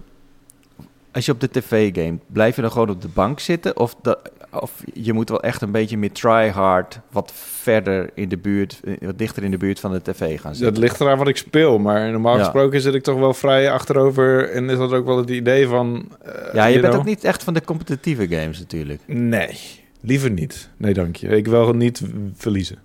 als 1.11 1.25
je 1.25 1.31
op 1.31 1.39
de 1.39 1.49
tv 1.49 1.93
gamet, 1.95 2.21
blijf 2.27 2.55
je 2.55 2.61
dan 2.61 2.71
gewoon 2.71 2.89
op 2.89 3.01
de 3.01 3.07
bank 3.07 3.39
zitten? 3.39 3.77
Of, 3.77 3.95
dat, 4.01 4.31
of 4.61 4.71
je 4.93 5.13
moet 5.13 5.29
wel 5.29 5.41
echt 5.41 5.61
een 5.61 5.71
beetje 5.71 5.97
meer 5.97 6.11
try-hard, 6.11 6.99
wat 7.11 7.31
verder 7.35 8.09
in 8.13 8.29
de 8.29 8.37
buurt, 8.37 8.79
wat 8.99 9.17
dichter 9.17 9.43
in 9.43 9.51
de 9.51 9.57
buurt 9.57 9.79
van 9.79 9.91
de 9.91 10.01
tv 10.01 10.39
gaan 10.39 10.51
Dat 10.51 10.59
zitten? 10.61 10.81
ligt 10.83 10.99
eraan 11.01 11.17
wat 11.17 11.27
ik 11.27 11.37
speel, 11.37 11.79
maar 11.79 12.11
normaal 12.11 12.37
Ja. 12.37 12.43
gesproken 12.43 12.81
zit 12.81 12.93
ik 12.93 13.03
toch 13.03 13.19
wel 13.19 13.33
vrij 13.33 13.71
achterover. 13.71 14.49
En 14.49 14.69
is 14.69 14.77
dat 14.77 14.91
ook 14.91 15.05
wel 15.05 15.17
het 15.17 15.29
idee 15.29 15.67
van... 15.67 16.07
eh, 16.21 16.53
Ja, 16.53 16.65
je 16.65 16.73
bent 16.79 16.85
know? 16.87 16.99
ook 16.99 17.07
niet 17.07 17.23
echt 17.23 17.43
van 17.43 17.53
de 17.53 17.63
competitieve 17.63 18.27
games 18.27 18.59
natuurlijk. 18.59 19.01
Nee, 19.07 19.59
liever 20.01 20.29
niet. 20.31 20.69
Nee, 20.77 20.93
dank 20.93 21.15
je. 21.15 21.27
Ik 21.27 21.47
wil 21.47 21.73
niet 21.73 22.01
verliezen. 22.35 22.77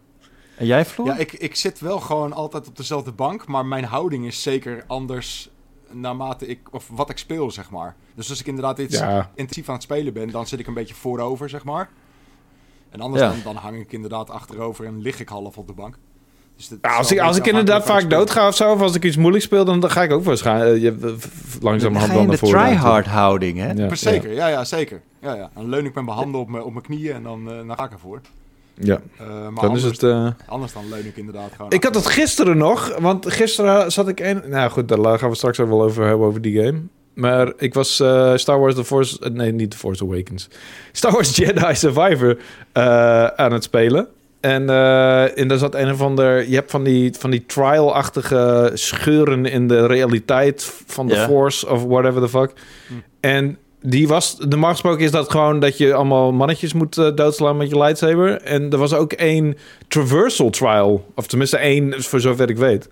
En 0.57 0.67
jij, 0.67 0.85
Floor? 0.85 1.09
Ja, 1.09 1.17
ik, 1.17 1.33
ik 1.33 1.55
zit 1.57 1.81
wel 1.81 2.01
gewoon 2.01 2.33
altijd 2.33 2.69
op 2.69 2.77
dezelfde 2.77 3.13
bank, 3.13 3.47
maar 3.47 3.67
mijn 3.67 3.85
houding 3.85 4.27
is 4.27 4.43
zeker 4.43 4.85
anders 4.87 5.51
naarmate 5.92 6.46
ik, 6.46 6.59
of 6.70 6.88
wat 6.92 7.11
ik 7.11 7.18
speel, 7.18 7.51
zeg 7.51 7.70
maar. 7.70 7.94
Dus 8.14 8.31
als 8.31 8.40
ik 8.40 8.46
inderdaad 8.46 8.79
iets 8.79 8.98
Ja. 8.98 9.31
intensief 9.35 9.68
aan 9.68 9.74
het 9.74 9.83
spelen 9.83 10.12
ben, 10.12 10.31
dan 10.31 10.46
zit 10.46 10.59
ik 10.59 10.66
een 10.66 10.74
beetje 10.74 10.94
voorover, 10.94 11.48
zeg 11.48 11.64
maar. 11.64 11.88
En 12.90 13.01
anders 13.01 13.22
Ja. 13.22 13.29
dan, 13.29 13.38
dan 13.44 13.57
hang 13.57 13.81
ik 13.81 13.92
inderdaad 13.92 14.31
achterover 14.31 14.85
en 14.87 15.01
lig 15.03 15.20
ik 15.20 15.29
half 15.29 15.59
op 15.59 15.66
de 15.66 15.72
bank. 15.72 15.96
Dus 16.57 16.68
dat 16.68 16.79
Ja, 16.83 16.90
is 16.90 16.96
als 16.96 17.12
ik, 17.12 17.18
als 17.20 17.37
ik 17.37 17.46
inderdaad 17.46 17.85
vaak 17.85 18.11
doodga 18.11 18.48
of 18.48 18.55
zo, 18.57 18.72
of 18.72 18.81
als 18.81 18.94
ik 18.94 19.05
iets 19.05 19.16
moeilijk 19.16 19.44
speel, 19.44 19.64
dan, 19.64 19.81
dan 19.81 19.90
ga 19.90 20.03
ik 20.03 20.12
ook 20.12 20.24
waarschijnlijk 20.24 20.74
eh, 20.77 20.83
je, 20.83 20.90
eh, 20.90 21.62
langzamerhand 21.62 22.12
ga 22.12 22.18
je 22.18 22.24
dan 22.27 22.35
in 22.35 22.38
de 22.40 22.46
naar 22.46 22.51
voren. 22.53 22.61
try-hard 22.66 23.07
houding, 23.07 23.59
hè? 23.59 23.72
Ja, 23.72 23.94
Zeker, 23.94 24.33
ja, 24.33 24.46
ja, 24.48 24.64
zeker. 24.64 25.03
Ja, 25.20 25.35
ja. 25.35 25.51
Dan 25.55 25.68
leun 25.68 25.85
ik 25.85 25.94
met 25.94 26.05
mijn 26.05 26.16
handen 26.16 26.40
op 26.40 26.48
mijn, 26.48 26.62
op 26.64 26.72
mijn 26.72 26.85
knieën 26.85 27.14
en 27.14 27.22
dan, 27.22 27.51
eh, 27.51 27.57
dan 27.66 27.77
ga 27.77 27.85
ik 27.85 27.92
ervoor. 27.92 28.20
Ja, 28.81 29.01
Eh, 29.19 29.27
maar 29.27 29.38
dan 29.55 29.57
anders, 29.64 29.85
is 29.85 29.91
het... 29.91 30.03
eh, 30.03 30.29
anders 30.47 30.73
dan 30.73 30.88
leun 30.88 31.07
ik 31.07 31.17
inderdaad 31.17 31.51
gewoon 31.57 31.71
Ik 31.71 31.85
had 31.85 31.95
het 31.95 32.07
gisteren 32.07 32.57
nog, 32.57 32.97
want 32.99 33.33
gisteren 33.33 33.93
zat 33.93 34.09
ik 34.09 34.21
in... 34.21 34.43
Nou 34.47 34.71
goed, 34.71 34.88
daar 34.88 35.19
gaan 35.19 35.31
we 35.31 35.37
straks 35.37 35.61
ook 35.61 35.69
wel 35.69 35.83
over 35.83 36.07
hebben, 36.07 36.27
over 36.27 36.41
die 36.43 36.62
game. 36.64 36.81
Maar 37.14 37.53
ik 37.57 37.75
was 37.75 38.01
eh, 38.01 38.33
Star 38.37 38.59
Wars 38.61 38.75
The 38.75 38.85
Force... 38.85 39.31
Nee, 39.33 39.53
niet 39.53 39.71
The 39.71 39.77
Force 39.77 40.05
Awakens. 40.05 40.49
Star 40.93 41.12
Wars 41.12 41.37
Jedi 41.37 41.75
Survivor 41.75 42.38
eh, 42.73 43.27
aan 43.27 43.53
het 43.53 43.64
spelen. 43.64 44.09
En, 44.41 44.71
eh, 44.71 45.38
en 45.38 45.49
daar 45.49 45.59
zat 45.59 45.75
een 45.75 45.91
of 45.91 46.01
ander... 46.01 46.49
Je 46.49 46.55
hebt 46.55 46.71
van 46.71 46.85
die, 46.85 47.12
van 47.19 47.31
die 47.31 47.47
trial-achtige 47.47 48.71
scheuren 48.75 49.47
in 49.47 49.69
de 49.69 49.87
realiteit 49.87 50.73
van 50.87 51.07
de. 51.07 51.17
Force 51.17 51.69
of 51.69 51.85
whatever 51.85 52.21
the 52.23 52.29
fuck. 52.29 52.53
Hm. 52.87 52.95
En 53.21 53.59
die 53.83 54.09
was... 54.09 54.37
Normaal 54.49 54.71
gesproken 54.71 55.05
is 55.05 55.11
dat 55.11 55.31
gewoon 55.31 55.61
dat 55.61 55.79
je 55.79 55.95
allemaal 55.95 56.33
mannetjes 56.33 56.73
moet 56.73 56.99
eh, 56.99 57.14
doodslaan 57.14 57.57
met 57.57 57.69
je 57.71 57.79
lightsaber. 57.79 58.43
En 58.43 58.71
er 58.73 58.79
was 58.79 58.93
ook 58.95 59.12
één 59.12 59.57
traversal 59.88 60.51
trial. 60.51 61.07
Of 61.14 61.27
tenminste 61.27 61.57
één, 61.57 62.03
voor 62.03 62.21
zover 62.21 62.51
ik 62.51 62.57
weet. 62.57 62.88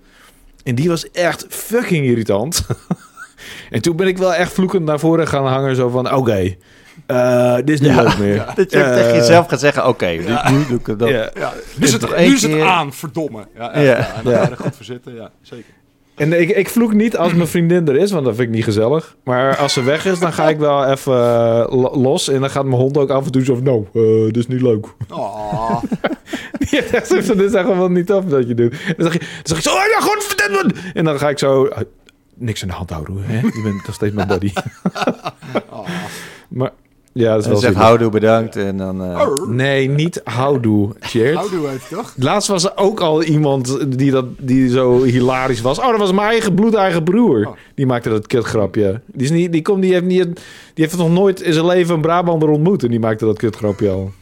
En 0.64 0.74
die 0.74 0.88
was 0.88 1.10
echt 1.10 1.46
fucking 1.48 2.06
irritant. 2.06 2.66
en 3.70 3.82
toen 3.82 3.96
ben 3.96 4.06
ik 4.06 4.18
wel 4.18 4.34
echt 4.34 4.52
vloekend 4.52 4.84
naar 4.84 4.98
voren 4.98 5.28
gaan 5.28 5.46
hangen. 5.46 5.76
Zo 5.76 5.88
van, 5.88 6.14
oké, 6.14 6.54
eh, 7.06 7.54
dit 7.54 7.68
is 7.70 7.80
niet 7.80 7.90
Ja. 7.94 8.02
leuk 8.02 8.18
meer. 8.18 8.52
Dat 8.54 8.70
je 8.70 8.82
Eh, 8.82 8.94
tegen 8.94 9.14
jezelf 9.14 9.46
gaat 9.48 9.60
zeggen, 9.60 9.86
oké, 9.88 10.06
nu, 10.06 10.34
nu 10.56 10.66
doe 10.68 10.78
ik 10.78 10.86
het 10.86 10.98
dan. 10.98 11.08
Ja. 11.08 11.30
Ja, 11.34 11.52
nu 11.76 11.86
is 11.86 11.92
het, 11.92 12.16
nu 12.18 12.34
is 12.34 12.42
het 12.42 12.50
keer- 12.52 12.64
aan, 12.64 12.92
verdomme. 12.92 13.46
Ja, 13.56 13.72
echt, 13.72 13.84
Ja. 13.84 13.90
ja. 13.96 14.14
en 14.14 14.24
dan 14.24 14.32
Ja. 14.32 14.38
ga 14.38 14.44
je 14.44 14.50
er 14.50 14.56
goed 14.56 14.76
voor 14.76 14.84
zitten, 14.84 15.14
ja, 15.14 15.30
zeker. 15.42 15.74
En 16.16 16.40
ik, 16.40 16.48
ik 16.50 16.68
vloek 16.68 16.92
niet 16.94 17.16
als 17.16 17.34
mijn 17.34 17.48
vriendin 17.56 17.88
er 17.88 17.96
is, 17.96 18.10
want 18.10 18.24
dat 18.24 18.34
vind 18.34 18.48
ik 18.48 18.54
niet 18.54 18.64
gezellig. 18.64 19.16
Maar 19.24 19.56
als 19.56 19.72
ze 19.72 19.82
weg 19.82 20.06
is, 20.06 20.18
dan 20.18 20.32
ga 20.32 20.48
ik 20.48 20.58
wel 20.58 20.84
even 20.84 21.12
eh, 21.14 21.66
lo- 21.68 21.96
los. 22.00 22.28
En 22.28 22.40
dan 22.40 22.50
gaat 22.50 22.64
mijn 22.64 22.80
hond 22.80 22.96
ook 22.98 23.10
af 23.10 23.24
en 23.26 23.32
toe 23.32 23.44
zo 23.44 23.54
van... 23.54 23.64
Nou, 23.64 23.86
eh, 23.94 24.24
dit 24.24 24.36
is 24.36 24.46
niet 24.46 24.62
leuk. 24.62 24.86
Oh, 25.10 25.82
Die 26.58 26.68
heeft 26.68 26.90
echt 26.94 27.06
zoiets 27.06 27.26
van, 27.26 27.36
dit 27.36 27.46
is 27.48 27.54
echt 27.54 27.66
gewoon 27.66 27.92
niet 27.92 28.06
tof 28.06 28.24
dat 28.24 28.48
je 28.48 28.54
doet. 28.54 28.70
Dan 28.96 29.10
zeg, 29.10 29.12
je, 29.12 29.18
dan 29.18 29.28
zeg 29.42 29.56
ik 29.56 29.62
zo, 29.62 29.70
oh 29.70 29.86
ja, 29.94 30.00
gewoon 30.00 30.20
vertellen. 30.22 30.72
En 30.94 31.04
dan 31.04 31.18
ga 31.18 31.28
ik 31.28 31.38
zo, 31.38 31.64
eh, 31.66 31.80
niks 32.34 32.62
in 32.62 32.68
de 32.68 32.74
hand 32.74 32.90
houden, 32.90 33.16
hè? 33.22 33.36
Je 33.40 33.60
bent 33.62 33.86
nog 33.86 33.94
steeds 33.94 34.14
mijn 34.14 34.28
buddy. 34.28 34.52
oh. 35.70 35.86
maar 36.48 36.70
ja, 37.16 37.30
dat 37.30 37.38
is 37.38 37.44
En 37.44 37.50
wel 37.50 37.60
zegt 37.60 37.74
houdoe 37.74 38.10
bedankt 38.10 38.56
en 38.56 38.76
dan... 38.76 39.02
eh. 39.02 39.28
Nee, 39.48 39.88
niet 39.88 40.20
houdoe, 40.24 40.92
Cheert. 41.00 41.36
Houdoe 41.36 41.68
heet 41.68 41.80
het 41.80 41.88
toch? 41.88 42.14
Laatst 42.16 42.48
was 42.48 42.64
er 42.64 42.76
ook 42.76 43.00
al 43.00 43.22
iemand 43.22 43.98
die, 43.98 44.10
dat, 44.10 44.24
die 44.38 44.68
zo 44.70 45.02
hilarisch 45.02 45.60
was. 45.60 45.78
Oh, 45.78 45.88
dat 45.90 45.98
was 45.98 46.12
mijn 46.12 46.28
eigen 46.28 46.54
bloedeigen 46.54 47.02
broer. 47.04 47.46
Oh. 47.46 47.56
Die 47.74 47.86
maakte 47.86 48.08
dat 48.08 48.26
kutgrapje. 48.26 49.00
Die, 49.06 49.24
is 49.24 49.30
niet, 49.30 49.52
die, 49.52 49.62
komt, 49.62 49.82
die, 49.82 49.92
heeft 49.92 50.04
niet, 50.04 50.24
die 50.24 50.84
heeft 50.84 50.96
nog 50.96 51.10
nooit 51.10 51.40
in 51.40 51.52
zijn 51.52 51.66
leven 51.66 51.94
een 51.94 52.00
Brabander 52.00 52.48
ontmoet. 52.48 52.82
En 52.82 52.90
die 52.90 53.00
maakte 53.00 53.24
dat 53.24 53.38
kutgrapje 53.38 53.90
al. 53.90 54.12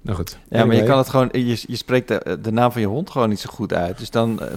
Nou 0.00 0.16
goed. 0.16 0.38
Ja, 0.48 0.64
maar 0.64 0.76
je 0.76 0.84
kan 0.84 0.98
het 0.98 1.08
gewoon... 1.08 1.28
Je, 1.32 1.62
je 1.66 1.76
spreekt 1.76 2.08
de, 2.08 2.38
de 2.42 2.52
naam 2.52 2.72
van 2.72 2.80
je 2.80 2.86
hond 2.86 3.10
gewoon 3.10 3.28
niet 3.28 3.40
zo 3.40 3.50
goed 3.52 3.72
uit. 3.72 3.98
Dus 3.98 4.10
dan 4.10 4.40
eh, 4.40 4.48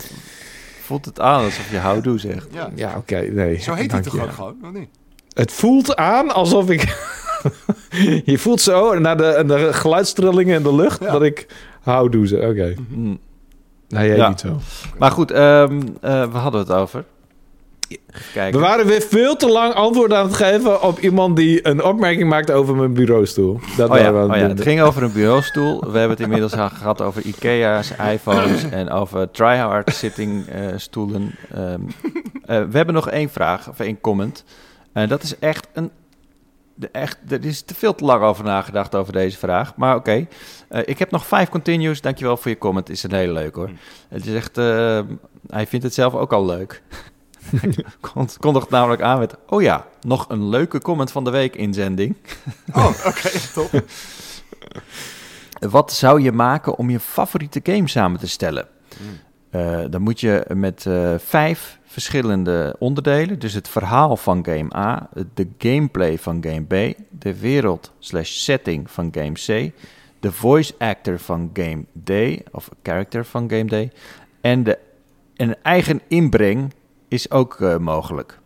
voelt 0.82 1.06
het 1.06 1.20
aan 1.20 1.44
alsof 1.44 1.72
je 1.72 1.78
houdoe 1.78 2.20
zegt. 2.20 2.48
Ja. 2.52 2.70
Ja, 2.76 2.94
oké, 2.98 3.20
nee. 3.20 3.62
Zo 3.62 3.74
heet 3.74 3.92
hij 3.92 4.02
toch 4.02 4.20
ook 4.22 4.32
gewoon, 4.32 4.56
of 4.64 4.72
niet? 4.72 4.90
Het 5.34 5.52
voelt 5.52 5.96
aan 5.96 6.32
alsof 6.34 6.70
ik... 6.70 7.16
je 8.32 8.38
voelt 8.38 8.62
zo, 8.62 9.00
naar 9.00 9.18
de, 9.18 9.44
de 9.48 9.74
geluidstrillingen 9.74 10.56
in 10.56 10.64
de 10.64 10.76
lucht, 10.76 11.04
Ja. 11.04 11.12
dat 11.12 11.24
ik 11.24 11.48
houdoe 11.82 12.28
ze. 12.28 12.36
Oké. 12.36 12.74
Nee, 13.88 14.08
jij 14.08 14.16
Ja. 14.16 14.30
niet 14.30 14.40
zo. 14.40 14.60
Maar 14.98 15.12
goed, 15.12 15.32
ehm 15.32 15.80
eh, 16.02 16.12
waar 16.12 16.42
hadden 16.42 16.66
we 16.66 16.72
het 16.74 16.82
over? 16.82 17.04
We 18.34 18.60
waren 18.60 18.86
weer 18.86 19.02
veel 19.02 19.36
te 19.36 19.48
lang 19.50 19.74
antwoord 19.74 20.14
aan 20.14 20.26
het 20.26 20.36
geven 20.36 20.82
op 20.84 21.00
iemand 21.00 21.36
die 21.36 21.68
een 21.68 21.84
opmerking 21.84 22.30
maakte 22.30 22.54
over 22.54 22.76
mijn 22.76 22.94
bureaustoel. 22.94 23.60
Dat 23.78 23.90
Oh 23.90 23.98
ja, 23.98 24.14
we 24.14 24.18
oh 24.18 24.24
het 24.30 24.36
ja, 24.36 24.40
doen. 24.48 24.50
het 24.50 24.62
ging 24.62 24.82
over 24.82 25.04
een 25.04 25.12
bureaustoel. 25.12 25.80
We 25.80 25.86
hebben 25.98 26.10
het 26.10 26.20
inmiddels 26.20 26.54
al 26.54 26.70
gehad 26.70 27.02
over 27.02 27.22
Ikea's, 27.22 27.92
iPhones 28.14 28.70
en 28.80 28.90
over 28.90 29.32
tryhard 29.32 29.94
sitting 29.94 30.48
eh, 30.48 30.62
stoelen. 30.76 31.36
Ehm, 31.54 31.80
eh, 32.46 32.62
we 32.70 32.78
hebben 32.78 32.94
nog 32.96 33.10
één 33.10 33.30
vraag, 33.30 33.70
of 33.70 33.80
één 33.80 34.02
comment. 34.02 34.44
En 34.94 35.08
dat 35.08 35.24
is 35.24 35.40
echt 35.40 35.68
een... 35.74 35.92
De 36.80 36.90
echt, 36.92 37.18
er 37.30 37.46
is 37.46 37.62
te 37.62 37.74
veel 37.76 37.96
te 37.96 38.04
lang 38.06 38.24
over 38.24 38.44
nagedacht 38.44 38.96
over 38.96 39.14
deze 39.14 39.38
vraag. 39.38 39.76
Maar 39.76 39.96
oké, 39.96 40.28
Eh, 40.68 40.82
ik 40.86 41.00
heb 41.00 41.12
nog 41.12 41.26
vijf 41.28 41.50
continues. 41.50 42.02
Dankjewel 42.02 42.38
voor 42.38 42.52
je 42.52 42.58
comment. 42.58 42.90
Is 42.90 43.04
een 43.04 43.14
hele 43.14 43.34
leuk 43.34 43.56
hoor. 43.56 43.70
Het 44.10 44.26
is 44.26 44.34
echt... 44.34 44.58
eh, 44.58 45.00
hij 45.48 45.68
vindt 45.68 45.86
het 45.86 45.94
zelf 45.94 46.14
ook 46.14 46.34
al 46.34 46.46
leuk. 46.46 46.82
Kont- 48.14 48.38
kondigt 48.40 48.70
namelijk 48.70 49.02
aan 49.02 49.20
met... 49.20 49.36
Oh 49.48 49.62
ja, 49.62 49.86
nog 50.02 50.26
een 50.30 50.50
leuke 50.50 50.82
comment 50.82 51.12
van 51.12 51.24
de 51.24 51.30
week 51.30 51.56
inzending. 51.56 52.16
Oh, 52.74 52.90
oké, 53.06 53.30
top. 53.54 53.84
Wat 55.60 55.94
zou 55.94 56.22
je 56.22 56.32
maken 56.32 56.78
om 56.78 56.90
je 56.90 57.00
favoriete 57.00 57.60
game 57.64 57.88
samen 57.88 58.20
te 58.20 58.28
stellen? 58.28 58.68
Eh, 59.50 59.80
dan 59.90 60.02
moet 60.02 60.20
je 60.20 60.46
met 60.54 60.86
eh, 60.86 61.14
vijf 61.18 61.80
verschillende 61.86 62.76
onderdelen, 62.80 63.40
dus 63.40 63.54
het 63.54 63.68
verhaal 63.68 64.18
van 64.18 64.46
game 64.46 64.76
A, 64.76 65.10
de 65.34 65.48
gameplay 65.58 66.18
van 66.18 66.44
game 66.44 66.94
B, 66.94 66.98
de 67.10 67.40
wereld 67.40 67.92
slash 68.00 68.32
setting 68.32 68.92
van 68.92 69.12
game 69.12 69.32
C, 69.32 69.72
de 70.20 70.32
voice 70.32 70.74
actor 70.78 71.20
van 71.20 71.50
game 71.54 71.84
D, 72.04 72.42
of 72.52 72.70
character 72.84 73.26
van 73.26 73.50
game 73.50 73.88
D, 73.88 73.94
en 74.42 74.64
de 74.64 74.78
en 75.38 75.64
eigen 75.64 76.02
inbreng 76.08 76.74
is 77.08 77.32
ook 77.32 77.62
eh, 77.62 77.78
mogelijk. 77.78 78.40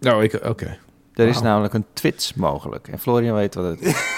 Nou, 0.00 0.22
ik, 0.24 0.44
oké. 0.44 0.78
Er 1.14 1.28
is 1.28 1.40
namelijk 1.40 1.74
een 1.74 1.86
twits 1.92 2.34
mogelijk. 2.34 2.88
En 2.88 2.98
Florian 2.98 3.34
weet 3.34 3.54
wat 3.54 3.64
het 3.64 3.80
is. 3.80 3.94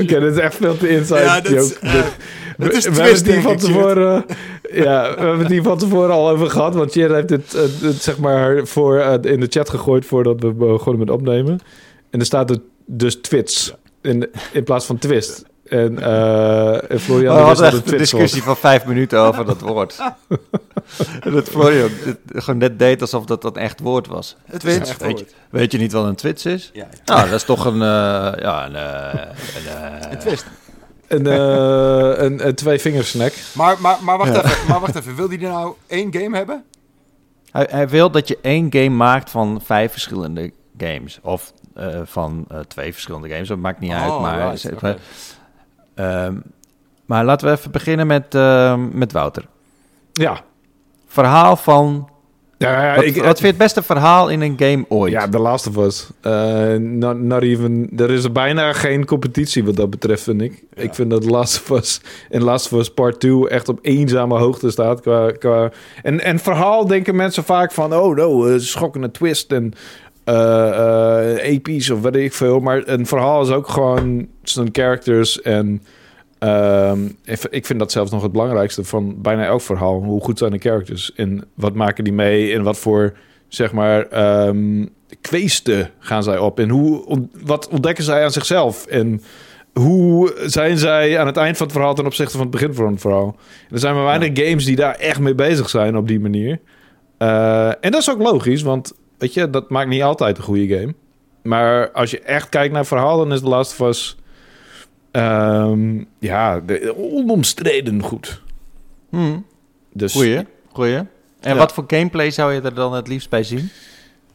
Oké, 0.00 0.20
dit 0.20 0.32
is 0.32 0.38
echt 0.38 0.54
veel 0.54 0.76
te 0.76 0.88
inside 0.88 1.20
Ja, 1.20 1.40
dat 1.40 1.52
is, 1.52 1.68
joke. 1.68 2.04
Het 2.64 2.72
is 2.72 2.84
we, 2.84 2.90
we 2.90 2.96
twist, 2.96 2.96
hebben 2.96 3.14
het 3.14 3.26
hier 3.26 3.42
van 3.42 3.56
tevoren... 3.56 4.24
ja, 4.72 5.02
we 5.14 5.20
hebben 5.20 5.38
het 5.38 5.48
hier 5.50 5.62
van 5.62 5.78
tevoren 5.78 6.10
al 6.10 6.28
over 6.28 6.50
gehad. 6.50 6.74
Want 6.74 6.92
Thierry 6.92 7.14
heeft 7.14 7.30
het, 7.30 7.54
eh, 7.54 7.62
het, 7.80 8.02
zeg 8.02 8.18
maar 8.18 8.66
voor, 8.66 8.98
eh, 8.98 9.32
in 9.32 9.40
de 9.40 9.46
chat 9.50 9.70
gegooid 9.70 10.06
voordat 10.06 10.40
we 10.40 10.52
begonnen 10.52 10.98
met 10.98 11.10
opnemen. 11.10 11.60
En 12.10 12.20
er 12.20 12.26
staat 12.26 12.50
er 12.50 12.58
dus 12.86 13.16
twits 13.20 13.74
in, 14.02 14.28
in 14.52 14.64
plaats 14.64 14.86
van 14.86 14.98
twist. 14.98 15.44
En, 15.68 15.98
eh 16.02 16.90
en 16.90 17.00
Florian 17.00 17.36
we 17.36 17.44
wist 17.44 17.60
hadden 17.60 17.64
dat 17.64 17.72
het 17.72 17.82
echt 17.82 17.92
een 17.92 17.98
discussie 17.98 18.42
van 18.42 18.56
vijf 18.56 18.86
minuten 18.86 19.18
over 19.18 19.44
dat 19.44 19.60
woord. 19.60 19.98
en 21.20 21.32
dat 21.32 21.48
Florian 21.48 21.90
het 22.02 22.18
gewoon 22.44 22.60
net 22.60 22.78
deed 22.78 23.00
alsof 23.00 23.24
dat 23.24 23.44
een 23.44 23.56
echt 23.56 23.80
woord 23.80 24.06
was. 24.06 24.36
Het 24.44 24.64
is 24.64 24.74
een 24.74 24.76
Twits, 24.76 24.90
echt 24.90 25.00
weet 25.02 25.18
je, 25.18 25.24
woord. 25.24 25.36
weet 25.50 25.72
je 25.72 25.78
niet 25.78 25.92
wat 25.92 26.04
een 26.04 26.14
twits 26.14 26.46
is? 26.46 26.70
Ja, 26.72 26.88
ja. 27.04 27.14
Nou, 27.14 27.24
dat 27.30 27.38
is 27.38 27.44
toch 27.44 27.64
een... 27.64 27.72
eh, 27.82 28.32
ja, 28.40 28.66
een... 28.66 28.74
een, 28.74 30.02
eh, 30.02 30.10
Een 30.10 30.18
twist. 30.18 30.44
Een, 31.08 31.26
eh, 31.36 32.24
een, 32.24 32.46
een 32.46 32.54
twee 32.54 32.78
vingers 32.78 33.10
snack. 33.10 33.32
Maar, 33.54 33.76
maar, 33.80 33.98
maar, 34.02 34.18
wacht 34.18 34.34
Ja. 34.34 34.44
even, 34.44 34.68
maar 34.68 34.80
wacht 34.80 34.94
even, 34.94 35.14
wil 35.16 35.28
die 35.28 35.38
er 35.38 35.50
nou 35.50 35.74
één 35.86 36.12
game 36.14 36.36
hebben? 36.36 36.64
hij, 37.50 37.66
hij 37.70 37.88
wil 37.88 38.10
dat 38.10 38.28
je 38.28 38.38
één 38.42 38.66
game 38.72 38.88
maakt 38.88 39.30
van 39.30 39.60
vijf 39.64 39.92
verschillende 39.92 40.52
games. 40.78 41.18
Of 41.22 41.52
eh, 41.74 42.00
van 42.04 42.44
eh, 42.48 42.58
twee 42.58 42.92
verschillende 42.92 43.28
games, 43.28 43.48
dat 43.48 43.58
maakt 43.58 43.80
niet 43.80 43.92
uit. 43.92 44.10
Oh, 44.10 44.20
Maar, 44.20 44.54
right, 44.54 44.98
ehm, 45.94 46.36
maar 47.06 47.24
laten 47.24 47.48
we 47.48 47.54
even 47.56 47.70
beginnen 47.70 48.06
met, 48.06 48.32
met 48.92 49.12
Wouter. 49.12 49.46
Ja. 50.12 50.40
Verhaal 51.06 51.56
van... 51.56 52.08
Ja, 52.58 52.94
wat, 52.94 53.04
ik, 53.04 53.14
wat 53.14 53.24
vind 53.24 53.38
je 53.38 53.46
het 53.46 53.56
beste 53.56 53.82
verhaal 53.82 54.28
in 54.28 54.40
een 54.40 54.54
game 54.58 54.84
ooit? 54.88 55.12
Ja, 55.12 55.28
The 55.28 55.38
Last 55.38 55.66
of 55.66 55.76
Us. 55.76 56.10
Eh, 56.20 56.74
not, 56.74 57.20
not 57.20 57.42
even, 57.42 57.88
er 57.96 58.10
is 58.10 58.32
bijna 58.32 58.72
geen 58.72 59.04
competitie 59.04 59.64
wat 59.64 59.76
dat 59.76 59.90
betreft, 59.90 60.22
vind 60.22 60.40
ik. 60.42 60.64
Ja. 60.74 60.82
Ik 60.82 60.94
vind 60.94 61.10
dat 61.10 61.22
The 61.22 61.30
Last 61.30 61.60
of 61.60 61.78
Us 61.78 62.00
in 62.28 62.42
Last 62.42 62.72
of 62.72 62.78
Us 62.78 62.90
Part 62.90 63.20
2 63.20 63.48
echt 63.48 63.68
op 63.68 63.78
eenzame 63.82 64.38
hoogte 64.38 64.70
staat. 64.70 65.00
Qua, 65.00 65.30
qua... 65.30 65.70
En, 66.02 66.20
en 66.20 66.38
verhaal 66.38 66.86
denken 66.86 67.16
mensen 67.16 67.44
vaak 67.44 67.72
van, 67.72 67.94
oh 67.94 68.16
no, 68.16 68.46
eh, 68.46 68.58
schokkende 68.58 69.10
twist 69.10 69.52
en 69.52 69.72
episch 71.40 71.90
of 71.90 72.00
weet 72.00 72.16
ik 72.16 72.32
veel. 72.32 72.60
Maar 72.60 72.82
een 72.84 73.06
verhaal 73.06 73.42
is 73.42 73.50
ook 73.50 73.68
gewoon 73.68 74.26
zijn 74.42 74.68
characters 74.72 75.42
en... 75.42 75.82
ehm, 76.46 77.08
ik 77.50 77.66
vind 77.66 77.78
dat 77.78 77.92
zelfs 77.92 78.10
nog 78.10 78.22
het 78.22 78.32
belangrijkste 78.32 78.84
van 78.84 79.22
bijna 79.22 79.44
elk 79.44 79.60
verhaal. 79.60 80.02
Hoe 80.02 80.20
goed 80.20 80.38
zijn 80.38 80.52
de 80.52 80.58
characters? 80.58 81.14
En 81.14 81.44
wat 81.54 81.74
maken 81.74 82.04
die 82.04 82.12
mee? 82.12 82.52
En 82.52 82.62
wat 82.62 82.78
voor, 82.78 83.16
zeg 83.48 83.72
maar, 83.72 84.08
ehm 84.08 84.84
kweesten 85.20 85.90
gaan 85.98 86.22
zij 86.22 86.38
op? 86.38 86.58
En 86.58 86.68
hoe, 86.68 87.28
wat 87.44 87.68
ontdekken 87.68 88.04
zij 88.04 88.24
aan 88.24 88.30
zichzelf? 88.30 88.86
En 88.86 89.22
hoe 89.72 90.34
zijn 90.46 90.78
zij 90.78 91.18
aan 91.18 91.26
het 91.26 91.36
eind 91.36 91.56
van 91.56 91.66
het 91.66 91.76
verhaal 91.76 91.94
ten 91.94 92.06
opzichte 92.06 92.32
van 92.36 92.40
het 92.40 92.50
begin 92.50 92.74
van 92.74 92.90
het 92.90 93.00
verhaal? 93.00 93.36
Er 93.70 93.78
zijn 93.78 93.94
maar 93.94 94.04
weinig 94.04 94.46
games 94.46 94.64
die 94.64 94.76
daar 94.76 94.94
echt 94.94 95.20
mee 95.20 95.34
bezig 95.34 95.68
zijn 95.68 95.96
op 95.96 96.08
die 96.08 96.20
manier. 96.20 96.60
Eh, 97.18 97.68
en 97.68 97.90
dat 97.90 98.00
is 98.00 98.10
ook 98.10 98.22
logisch, 98.22 98.62
want 98.62 98.92
weet 99.18 99.34
je, 99.34 99.50
dat 99.50 99.70
maakt 99.70 99.88
niet 99.88 100.02
altijd 100.02 100.38
een 100.38 100.44
goede 100.44 100.76
game. 100.78 100.94
Maar 101.42 101.90
als 101.90 102.10
je 102.10 102.20
echt 102.20 102.48
kijkt 102.48 102.74
naar 102.74 102.86
verhaal, 102.86 103.18
dan 103.18 103.32
is 103.32 103.40
The 103.40 103.48
Last 103.48 103.80
of 103.80 103.88
Us... 103.88 104.16
ehm, 105.16 106.04
ja, 106.18 106.60
de, 106.60 106.94
onomstreden 106.96 108.02
goed. 108.02 108.42
Hmm. 109.10 109.44
Dus, 109.92 110.12
Goeie, 110.12 110.46
goeie. 110.72 110.96
En 110.96 111.52
Ja. 111.52 111.54
wat 111.54 111.72
voor 111.72 111.84
gameplay 111.86 112.30
zou 112.30 112.52
je 112.52 112.60
er 112.60 112.74
dan 112.74 112.94
het 112.94 113.08
liefst 113.08 113.30
bij 113.30 113.42
zien? 113.42 113.70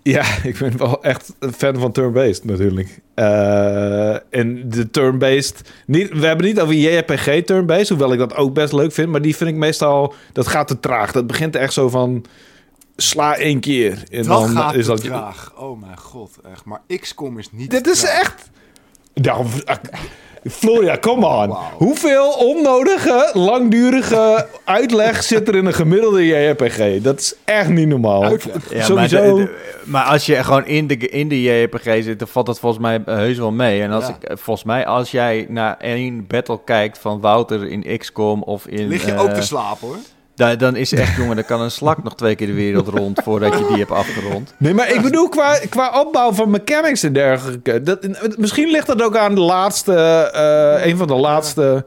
Ja, 0.03 0.25
ik 0.43 0.57
ben 0.57 0.77
wel 0.77 1.03
echt 1.03 1.33
een 1.39 1.53
fan 1.53 1.75
van 1.79 1.91
turn-based 1.91 2.45
natuurlijk. 2.45 2.99
Eh, 3.13 4.13
en 4.13 4.69
de 4.69 4.89
turn-based... 4.91 5.71
Niet, 5.85 6.09
we 6.09 6.25
hebben 6.25 6.45
niet 6.45 6.59
over 6.59 6.73
JRPG 6.75 7.45
turn-based, 7.45 7.89
hoewel 7.89 8.13
ik 8.13 8.19
dat 8.19 8.35
ook 8.35 8.53
best 8.53 8.73
leuk 8.73 8.91
vind. 8.91 9.09
Maar 9.09 9.21
die 9.21 9.35
vind 9.35 9.49
ik 9.49 9.55
meestal... 9.55 10.13
Dat 10.33 10.47
gaat 10.47 10.67
te 10.67 10.79
traag. 10.79 11.11
Dat 11.11 11.27
begint 11.27 11.55
echt 11.55 11.73
zo 11.73 11.89
van... 11.89 12.25
Sla 12.95 13.35
één 13.35 13.59
keer. 13.59 14.03
En 14.11 14.23
dat 14.23 14.25
dan 14.27 14.49
gaat 14.49 14.75
is 14.75 14.85
te 14.85 14.91
dat... 14.91 15.03
traag. 15.03 15.53
Oh 15.57 15.79
mijn 15.81 15.97
god, 15.97 16.37
echt. 16.51 16.65
Maar 16.65 16.81
XCOM 16.87 17.37
is 17.37 17.51
niet 17.51 17.71
Dit 17.71 17.87
is 17.87 18.03
echt... 18.03 18.49
Nou, 19.13 19.45
Floria, 20.49 20.97
come 20.97 21.25
on. 21.27 21.55
Hoeveel 21.77 22.31
onnodige, 22.31 23.29
langdurige 23.33 24.47
uitleg 24.63 25.23
zit 25.23 25.47
er 25.47 25.55
in 25.55 25.65
een 25.65 25.73
gemiddelde 25.73 26.25
JRPG? 26.25 27.01
Dat 27.01 27.19
is 27.19 27.35
echt 27.45 27.69
niet 27.69 27.87
normaal. 27.87 28.23
Uitleg. 28.23 28.55
Ja, 28.73 28.83
Sowieso... 28.83 29.17
Maar, 29.17 29.45
de- 29.45 29.51
de- 29.51 29.69
maar 29.83 30.03
als 30.05 30.25
je 30.25 30.35
gewoon 30.43 30.65
in 30.65 30.87
de, 30.87 30.95
in 30.97 31.27
de 31.27 31.41
JRPG 31.41 31.83
zit, 32.03 32.19
dan 32.19 32.27
valt 32.27 32.45
dat 32.45 32.59
volgens 32.59 32.81
mij 32.81 33.01
eh, 33.05 33.15
heus 33.15 33.37
wel 33.37 33.51
mee. 33.51 33.81
En 33.81 33.91
als 33.91 34.07
Ja. 34.07 34.15
ik, 34.19 34.23
eh, 34.23 34.37
volgens 34.37 34.65
mij, 34.65 34.85
als 34.85 35.11
jij 35.11 35.45
naar 35.49 35.77
één 35.77 36.27
battle 36.27 36.59
kijkt 36.65 36.97
van 36.97 37.19
Wouter 37.21 37.67
in 37.67 37.97
XCOM 37.97 38.43
of 38.43 38.67
in... 38.67 38.87
Lig 38.87 39.05
je 39.05 39.11
eh, 39.11 39.21
ook 39.21 39.29
te 39.29 39.41
slapen 39.41 39.87
hoor. 39.87 39.97
Da- 40.41 40.55
dan 40.55 40.75
is 40.75 40.91
echt, 40.93 41.15
jongen, 41.15 41.35
dan 41.35 41.45
kan 41.45 41.61
een 41.61 41.71
slak 41.71 42.03
nog 42.03 42.15
twee 42.15 42.35
keer 42.35 42.47
de 42.47 42.53
wereld 42.53 42.87
rond 42.87 43.21
voordat 43.23 43.57
je 43.59 43.65
die 43.67 43.77
hebt 43.77 43.91
afgerond. 43.91 44.53
Nee, 44.57 44.73
maar 44.73 44.93
ik 44.93 45.01
bedoel 45.01 45.29
qua, 45.29 45.59
qua 45.69 45.99
opbouw 46.01 46.31
van 46.33 46.49
mechanics 46.49 47.03
en 47.03 47.13
dergelijke. 47.13 47.81
Dat, 47.83 48.07
misschien 48.37 48.71
ligt 48.71 48.87
dat 48.87 49.01
ook 49.01 49.17
aan 49.17 49.35
de 49.35 49.41
laatste, 49.41 49.93
eh, 50.33 50.85
een 50.85 50.97
van 50.97 51.07
de 51.07 51.15
laatste 51.15 51.85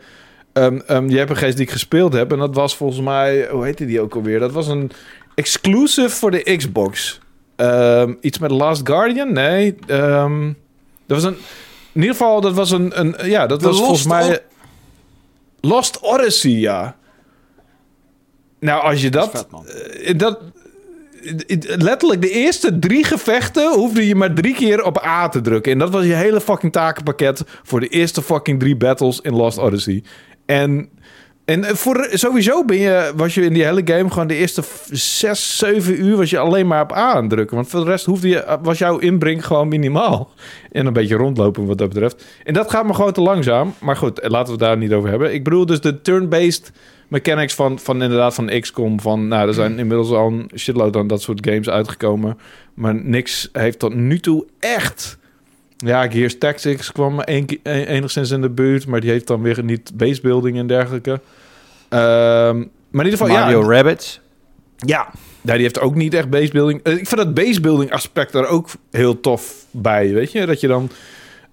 ehm 0.53 0.79
ehm 0.87 1.09
JRPG's 1.09 1.55
die 1.55 1.65
ik 1.65 1.71
gespeeld 1.71 2.13
heb. 2.13 2.33
En 2.33 2.39
dat 2.39 2.55
was 2.55 2.77
volgens 2.77 3.01
mij, 3.01 3.49
hoe 3.51 3.65
heette 3.65 3.87
die 3.87 4.01
ook 4.01 4.15
alweer? 4.15 4.39
Dat 4.41 4.53
was 4.53 4.67
een 4.69 4.91
exclusive 5.35 6.09
voor 6.17 6.31
de 6.31 6.57
Xbox. 6.57 7.21
Ehm, 7.57 8.15
iets 8.21 8.39
met 8.39 8.51
Last 8.51 8.89
Guardian? 8.89 9.33
Nee. 9.33 9.77
ehm, 9.87 10.47
dat 11.07 11.23
was 11.23 11.23
een, 11.23 11.37
in 11.93 12.01
ieder 12.01 12.17
geval, 12.17 12.41
dat 12.41 12.55
was 12.55 12.71
een, 12.71 13.01
een 13.01 13.17
ja, 13.31 13.47
dat 13.47 13.61
De 13.61 13.67
was 13.67 13.79
volgens 13.79 14.07
mij... 14.07 14.41
Lost 15.61 16.01
Odyssey, 16.01 16.51
ja. 16.51 16.97
Nou, 18.65 18.83
als 18.83 19.03
je 19.03 19.11
Dat 19.11 19.33
dat... 19.33 19.47
vet, 19.65 20.03
eh, 20.03 20.19
dat 20.19 20.39
letterlijk 21.77 22.21
de 22.21 22.31
eerste 22.31 22.79
drie 22.79 23.05
gevechten 23.05 23.73
hoefde 23.75 24.07
je 24.07 24.15
maar 24.15 24.35
drie 24.35 24.55
keer 24.55 24.85
op 24.85 25.05
A 25.05 25.29
te 25.29 25.41
drukken. 25.41 25.73
En 25.73 25.79
dat 25.79 25.91
was 25.91 26.05
je 26.05 26.13
hele 26.13 26.41
fucking 26.41 26.73
takenpakket 26.73 27.43
voor 27.63 27.81
de 27.81 27.89
eerste 27.89 28.23
fucking 28.23 28.61
drie 28.61 28.77
battles 28.77 29.21
in 29.21 29.35
Lost 29.35 29.59
Odyssey. 29.59 30.03
En, 30.47 30.89
en 31.45 31.77
voor, 31.77 32.09
sowieso 32.13 32.65
ben 32.65 32.77
je, 32.77 33.13
was 33.17 33.35
je 33.35 33.45
in 33.45 33.53
die 33.53 33.65
hele 33.65 33.83
game 33.85 34.11
gewoon 34.11 34.27
de 34.27 34.35
eerste 34.35 34.63
zes, 34.91 35.59
zeven 35.59 36.05
uur 36.05 36.17
was 36.17 36.31
je 36.31 36.39
alleen 36.39 36.67
maar 36.67 36.83
op 36.83 36.93
A 36.93 37.13
aan 37.13 37.21
het 37.21 37.31
drukken. 37.31 37.57
Want 37.57 37.69
voor 37.69 37.85
de 37.85 37.91
rest 37.91 38.05
hoefde 38.05 38.29
je, 38.29 38.59
was 38.63 38.79
jouw 38.79 38.99
inbreng 38.99 39.47
gewoon 39.47 39.69
minimaal. 39.69 40.31
En 40.73 40.87
een 40.87 40.93
beetje 40.93 41.17
rondlopen 41.17 41.67
wat 41.67 41.79
dat 41.79 41.89
betreft. 41.89 42.25
En 42.45 42.55
dat 42.55 42.71
gaat 42.71 42.87
me 42.87 42.95
gewoon 42.95 43.13
te 43.13 43.21
langzaam. 43.21 43.75
Maar 43.79 43.97
goed, 43.97 44.21
laten 44.23 44.45
we 44.45 44.51
het 44.51 44.61
daar 44.61 44.77
niet 44.77 44.93
over 44.93 45.09
hebben. 45.09 45.35
Ik 45.35 45.45
bedoel 45.45 45.67
dus 45.67 45.81
de 45.81 46.01
turn-based 46.01 46.73
mechanics 47.09 47.55
van, 47.55 47.79
van 47.79 48.03
inderdaad 48.03 48.35
van 48.35 48.61
XCOM. 48.61 49.01
Van, 49.01 49.29
nou, 49.29 49.49
er 49.49 49.55
zijn 49.55 49.79
inmiddels 49.79 50.11
al 50.11 50.27
een 50.27 50.51
shitload 50.57 50.97
aan 50.97 51.07
dat 51.07 51.23
soort 51.23 51.47
games 51.47 51.69
uitgekomen. 51.69 52.39
Maar 52.75 52.95
niks 52.95 53.49
heeft 53.53 53.79
tot 53.79 53.95
nu 53.95 54.19
toe 54.19 54.47
echt... 54.59 55.19
Ja, 55.77 56.11
Gears 56.11 56.39
Tactics 56.39 56.93
kwam 56.93 57.23
een, 57.25 57.61
enigszins 57.63 58.31
in 58.31 58.41
de 58.41 58.51
buurt. 58.51 58.87
Maar 58.87 59.01
die 59.01 59.11
heeft 59.11 59.27
dan 59.27 59.43
weer 59.43 59.65
niet 59.65 59.91
basebuilding 59.95 60.59
en 60.59 60.67
dergelijke. 60.67 61.21
Ehm, 61.89 62.57
maar 62.91 63.05
in 63.05 63.11
ieder 63.11 63.19
geval, 63.19 63.29
Mario 63.29 63.61
ja, 63.61 63.77
Rabbits. 63.77 64.21
ja, 64.77 65.11
ja, 65.41 65.53
die 65.53 65.63
heeft 65.63 65.81
ook 65.81 65.95
niet 65.95 66.15
echt 66.15 66.31
basebuilding. 66.31 66.81
Eh, 66.83 66.93
Ik 66.93 67.07
vind 67.09 67.21
dat 67.21 67.35
basebuilding 67.35 67.93
aspect 67.93 68.35
er 68.35 68.47
ook 68.47 68.69
heel 68.91 69.21
tof 69.21 69.65
bij, 69.71 70.13
weet 70.13 70.33
je? 70.33 70.47
Dat 70.47 70.61
je 70.61 70.67
dan 70.67 70.91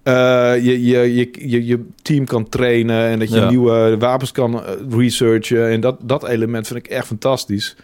eh, 0.02 0.64
je, 0.64 0.84
je, 0.84 1.14
je, 1.14 1.30
je, 1.50 1.66
je 1.66 1.84
team 2.02 2.24
kan 2.24 2.48
trainen 2.48 3.08
en 3.08 3.18
dat 3.18 3.30
je 3.32 3.40
Ja. 3.40 3.48
nieuwe 3.48 3.96
wapens 3.98 4.32
kan 4.32 4.64
eh, 4.64 4.72
researchen. 4.90 5.68
En 5.70 5.80
dat, 5.80 5.96
dat 6.02 6.28
element 6.28 6.66
vind 6.66 6.78
ik 6.78 6.90
echt 6.90 7.06
fantastisch. 7.06 7.76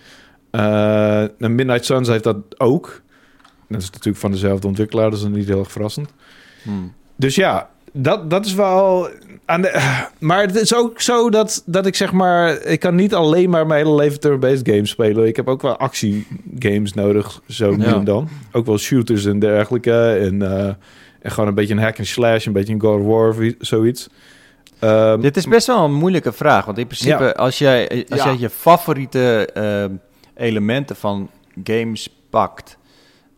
En 0.51 1.55
Midnight 1.55 1.85
Suns 1.85 2.09
heeft 2.09 2.25
dat 2.25 2.37
ook. 2.57 3.03
Dat 3.69 3.81
is 3.83 3.91
natuurlijk 3.91 4.17
van 4.19 4.31
dezelfde 4.31 4.67
ontwikkelaar, 4.67 5.11
dus 5.11 5.21
dat 5.21 5.31
is 5.31 5.37
niet 5.37 5.49
heel 5.49 5.59
erg 5.59 5.73
verrassend. 5.73 6.09
Hmm. 6.63 6.93
Dus 7.17 7.35
ja, 7.35 7.71
dat, 7.93 8.31
dat 8.31 8.47
is 8.47 8.55
wel. 8.55 9.09
Aan 9.45 9.63
de, 9.63 9.97
maar 10.19 10.41
het 10.41 10.57
is 10.57 10.75
ook 10.75 11.01
zo 11.01 11.31
dat, 11.31 11.63
dat 11.67 11.87
ik 11.87 11.95
zeg 11.95 12.13
maar. 12.13 12.63
Ik 12.63 12.81
kan 12.81 12.95
niet 12.95 13.15
alleen 13.15 13.51
maar 13.51 13.67
mijn 13.67 13.85
hele 13.85 13.97
leven 13.97 14.21
turn-based 14.21 14.69
games 14.69 14.91
spelen. 14.91 15.27
Ik 15.27 15.37
heb 15.37 15.49
ook 15.49 15.63
wel 15.63 15.77
actiegames 15.77 16.93
nodig, 16.95 17.41
zo 17.49 17.77
nu 17.77 17.85
Ja. 17.85 17.95
en 17.95 18.05
dan. 18.05 18.29
Ook 18.53 18.67
wel 18.67 18.79
shooters 18.79 19.25
en 19.25 19.39
dergelijke. 19.39 20.11
En, 20.11 20.43
en 21.21 21.31
gewoon 21.31 21.49
een 21.49 21.55
beetje 21.55 21.75
een 21.75 21.81
hack 21.81 21.99
and 21.99 22.07
slash, 22.07 22.47
een 22.47 22.53
beetje 22.53 22.73
een 22.75 22.81
God 22.81 23.01
of 23.01 23.07
War 23.07 23.29
of 23.29 23.37
zoiets. 23.59 24.09
Ehm, 24.79 25.21
Dit 25.21 25.37
is 25.37 25.47
best 25.47 25.67
wel 25.67 25.85
een 25.85 25.95
moeilijke 25.95 26.33
vraag. 26.33 26.65
Want 26.65 26.79
in 26.79 26.87
principe, 26.87 27.23
Ja. 27.25 27.31
als, 27.31 27.59
jij, 27.59 28.07
als 28.09 28.19
Ja. 28.23 28.27
jij 28.27 28.37
je 28.39 28.51
favoriete 28.51 29.49
ehm, 29.55 29.93
elementen 30.35 30.97
van 30.97 31.31
games 31.65 32.09
pakt... 32.31 32.77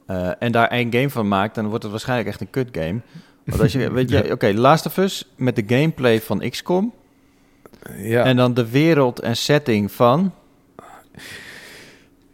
eh, 0.06 0.30
en 0.38 0.52
daar 0.52 0.68
één 0.68 0.92
game 0.92 1.10
van 1.10 1.28
maakt, 1.28 1.54
dan 1.54 1.66
wordt 1.68 1.82
het 1.82 1.92
waarschijnlijk 1.92 2.28
echt 2.28 2.40
een 2.40 2.50
kut 2.50 2.68
game. 2.72 3.00
Want 3.44 3.60
als 3.62 3.72
je, 3.72 3.90
weet 3.92 4.10
je, 4.10 4.24
Ja. 4.24 4.32
oké, 4.32 4.52
Last 4.54 4.86
of 4.86 4.96
Us 4.96 5.28
met 5.36 5.56
de 5.56 5.64
gameplay 5.66 6.20
van 6.20 6.50
XCOM... 6.50 6.92
ja. 7.96 8.24
en 8.24 8.36
dan 8.36 8.54
de 8.54 8.70
wereld 8.70 9.20
en 9.20 9.36
setting 9.36 9.92
van... 9.92 10.32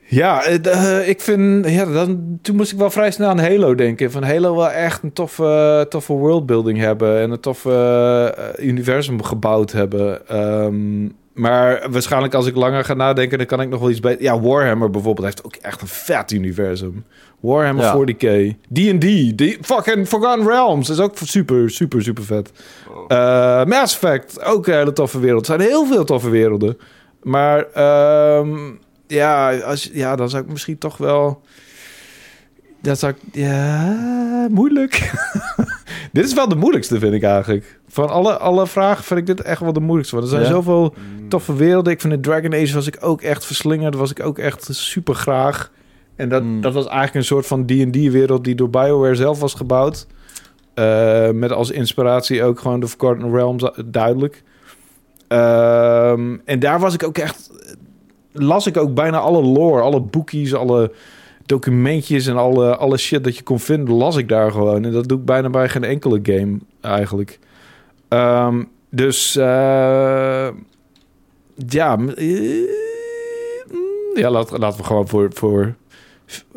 Ja, 0.08 0.44
eh, 0.44 0.98
eh, 0.98 1.08
ik 1.08 1.20
vind... 1.20 1.68
Ja, 1.68 1.84
dan, 1.84 2.38
toen 2.42 2.56
moest 2.56 2.72
ik 2.72 2.78
wel 2.78 2.90
vrij 2.90 3.10
snel 3.10 3.28
aan 3.28 3.38
Halo 3.38 3.74
denken. 3.74 4.10
Van 4.10 4.22
Halo 4.22 4.56
wel 4.56 4.70
echt 4.70 5.02
een 5.02 5.12
toffe, 5.12 5.86
toffe 5.88 6.12
worldbuilding 6.12 6.78
hebben... 6.78 7.20
en 7.20 7.30
een 7.30 7.40
toffe 7.40 8.34
eh, 8.36 8.66
universum 8.66 9.22
gebouwd 9.22 9.72
hebben. 9.72 10.28
Ehm, 10.28 11.08
maar 11.32 11.86
waarschijnlijk 11.90 12.34
als 12.34 12.46
ik 12.46 12.56
langer 12.56 12.84
ga 12.84 12.94
nadenken... 12.94 13.38
dan 13.38 13.46
kan 13.46 13.60
ik 13.60 13.68
nog 13.68 13.80
wel 13.80 13.90
iets 13.90 14.00
beter... 14.00 14.22
Ja, 14.22 14.40
Warhammer 14.40 14.90
bijvoorbeeld 14.90 15.26
heeft 15.26 15.44
ook 15.44 15.56
echt 15.56 15.80
een 15.80 15.88
vet 15.88 16.30
universum. 16.30 17.04
Warhammer 17.40 17.84
Ja. 17.84 17.96
40k. 17.96 18.54
D&D. 18.72 19.66
Fucking 19.66 20.08
Forgotten 20.08 20.46
Realms 20.46 20.88
is 20.88 21.00
ook 21.00 21.12
super, 21.22 21.70
super, 21.70 22.02
super 22.02 22.24
vet. 22.24 22.52
Oh. 23.08 23.64
Mass 23.64 23.94
Effect, 23.94 24.44
ook 24.44 24.66
een 24.66 24.74
hele 24.74 24.92
toffe 24.92 25.20
wereld. 25.20 25.48
Er 25.48 25.54
zijn 25.58 25.68
heel 25.68 25.86
veel 25.86 26.04
toffe 26.04 26.30
werelden. 26.30 26.78
Maar 27.22 27.66
ehm, 27.72 28.58
ja, 29.06 29.56
als, 29.58 29.90
ja, 29.92 30.16
dan 30.16 30.30
zou 30.30 30.42
ik 30.42 30.50
misschien 30.50 30.78
toch 30.78 30.96
wel... 30.96 31.42
Dat 32.82 32.98
zou 32.98 33.12
ik... 33.12 33.18
Ja, 33.32 34.46
moeilijk. 34.50 35.12
dit 36.12 36.24
is 36.24 36.34
wel 36.34 36.48
de 36.48 36.54
moeilijkste, 36.56 36.98
vind 36.98 37.14
ik 37.14 37.22
eigenlijk. 37.22 37.78
Van 37.88 38.08
alle, 38.08 38.36
alle 38.38 38.66
vragen 38.66 39.04
vind 39.04 39.20
ik 39.20 39.26
dit 39.26 39.40
echt 39.40 39.60
wel 39.60 39.72
de 39.72 39.80
moeilijkste. 39.80 40.14
Want 40.16 40.26
er 40.28 40.34
zijn 40.38 40.46
Ja. 40.48 40.54
zoveel 40.54 40.94
Mm. 41.18 41.28
toffe 41.28 41.54
werelden. 41.56 41.92
Ik 41.92 42.00
vind 42.00 42.12
de 42.12 42.20
Dragon 42.20 42.54
Age 42.54 42.74
was 42.74 42.86
ik 42.86 42.96
ook 43.00 43.22
echt 43.22 43.44
verslingerd. 43.46 43.94
Was 43.94 44.10
ik 44.10 44.20
ook 44.22 44.38
echt 44.38 44.68
super 44.70 45.14
graag. 45.14 45.70
En 46.16 46.28
dat, 46.28 46.42
Mm. 46.42 46.60
dat 46.60 46.72
was 46.72 46.84
eigenlijk 46.86 47.14
een 47.14 47.24
soort 47.24 47.46
van 47.46 47.66
D&D-wereld 47.66 48.44
die 48.44 48.54
door 48.54 48.70
BioWare 48.70 49.14
zelf 49.14 49.40
was 49.40 49.54
gebouwd. 49.54 50.06
Eh, 50.74 51.30
met 51.30 51.52
als 51.52 51.70
inspiratie 51.70 52.44
ook 52.44 52.60
gewoon 52.60 52.80
de 52.80 52.88
Forgotten 52.88 53.30
Realms 53.32 53.62
eh, 53.62 53.70
duidelijk. 53.86 54.42
Ehm, 55.28 56.36
en 56.44 56.58
daar 56.58 56.80
was 56.80 56.94
ik 56.94 57.02
ook 57.02 57.18
echt... 57.18 57.50
Las 58.38 58.66
ik 58.66 58.76
ook 58.76 58.94
bijna 58.94 59.18
alle 59.18 59.42
lore, 59.42 59.80
alle 59.80 60.00
boekjes, 60.00 60.54
alle 60.54 60.92
documentjes 61.46 62.26
en 62.26 62.36
alle, 62.36 62.76
alle 62.76 62.96
shit 62.96 63.24
dat 63.24 63.36
je 63.36 63.42
kon 63.42 63.60
vinden, 63.60 63.94
las 63.94 64.16
ik 64.16 64.28
daar 64.28 64.50
gewoon. 64.50 64.84
En 64.84 64.92
dat 64.92 65.08
doe 65.08 65.18
ik 65.18 65.24
bijna 65.24 65.50
bij 65.50 65.68
geen 65.68 65.84
enkele 65.84 66.20
game 66.22 66.58
eigenlijk. 66.80 67.38
Ehm, 68.08 68.62
dus 68.90 69.36
eh, 69.36 70.48
ja, 71.54 71.98
eh, 72.14 72.66
mm, 73.70 74.14
ja 74.14 74.30
laat, 74.30 74.58
laten 74.58 74.80
we 74.80 74.86
gewoon 74.86 75.08
voor, 75.08 75.30
voor... 75.34 75.74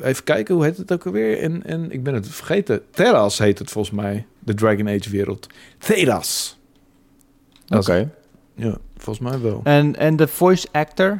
Even 0.02 0.24
kijken, 0.24 0.56
hoe 0.56 0.64
heet 0.64 0.78
het 0.78 0.92
ook 0.92 1.06
alweer? 1.06 1.40
En, 1.40 1.66
en 1.66 1.92
ik 1.92 2.04
ben 2.04 2.14
het 2.14 2.28
vergeten. 2.28 2.82
Theras 2.92 3.38
heet 3.38 3.60
het 3.60 3.72
volgens 3.72 3.96
mij. 3.96 4.26
De 4.40 4.54
Dragon 4.54 4.88
Age 4.88 5.10
wereld. 5.10 5.48
Theras. 5.78 6.58
Dat 7.66 7.90
Oké. 7.90 8.12
Ja, 8.56 8.78
volgens 8.98 9.30
mij 9.30 9.42
wel. 9.42 9.62
En, 9.64 9.96
en 9.96 10.16
de 10.16 10.28
voice 10.28 10.68
actor? 10.72 11.20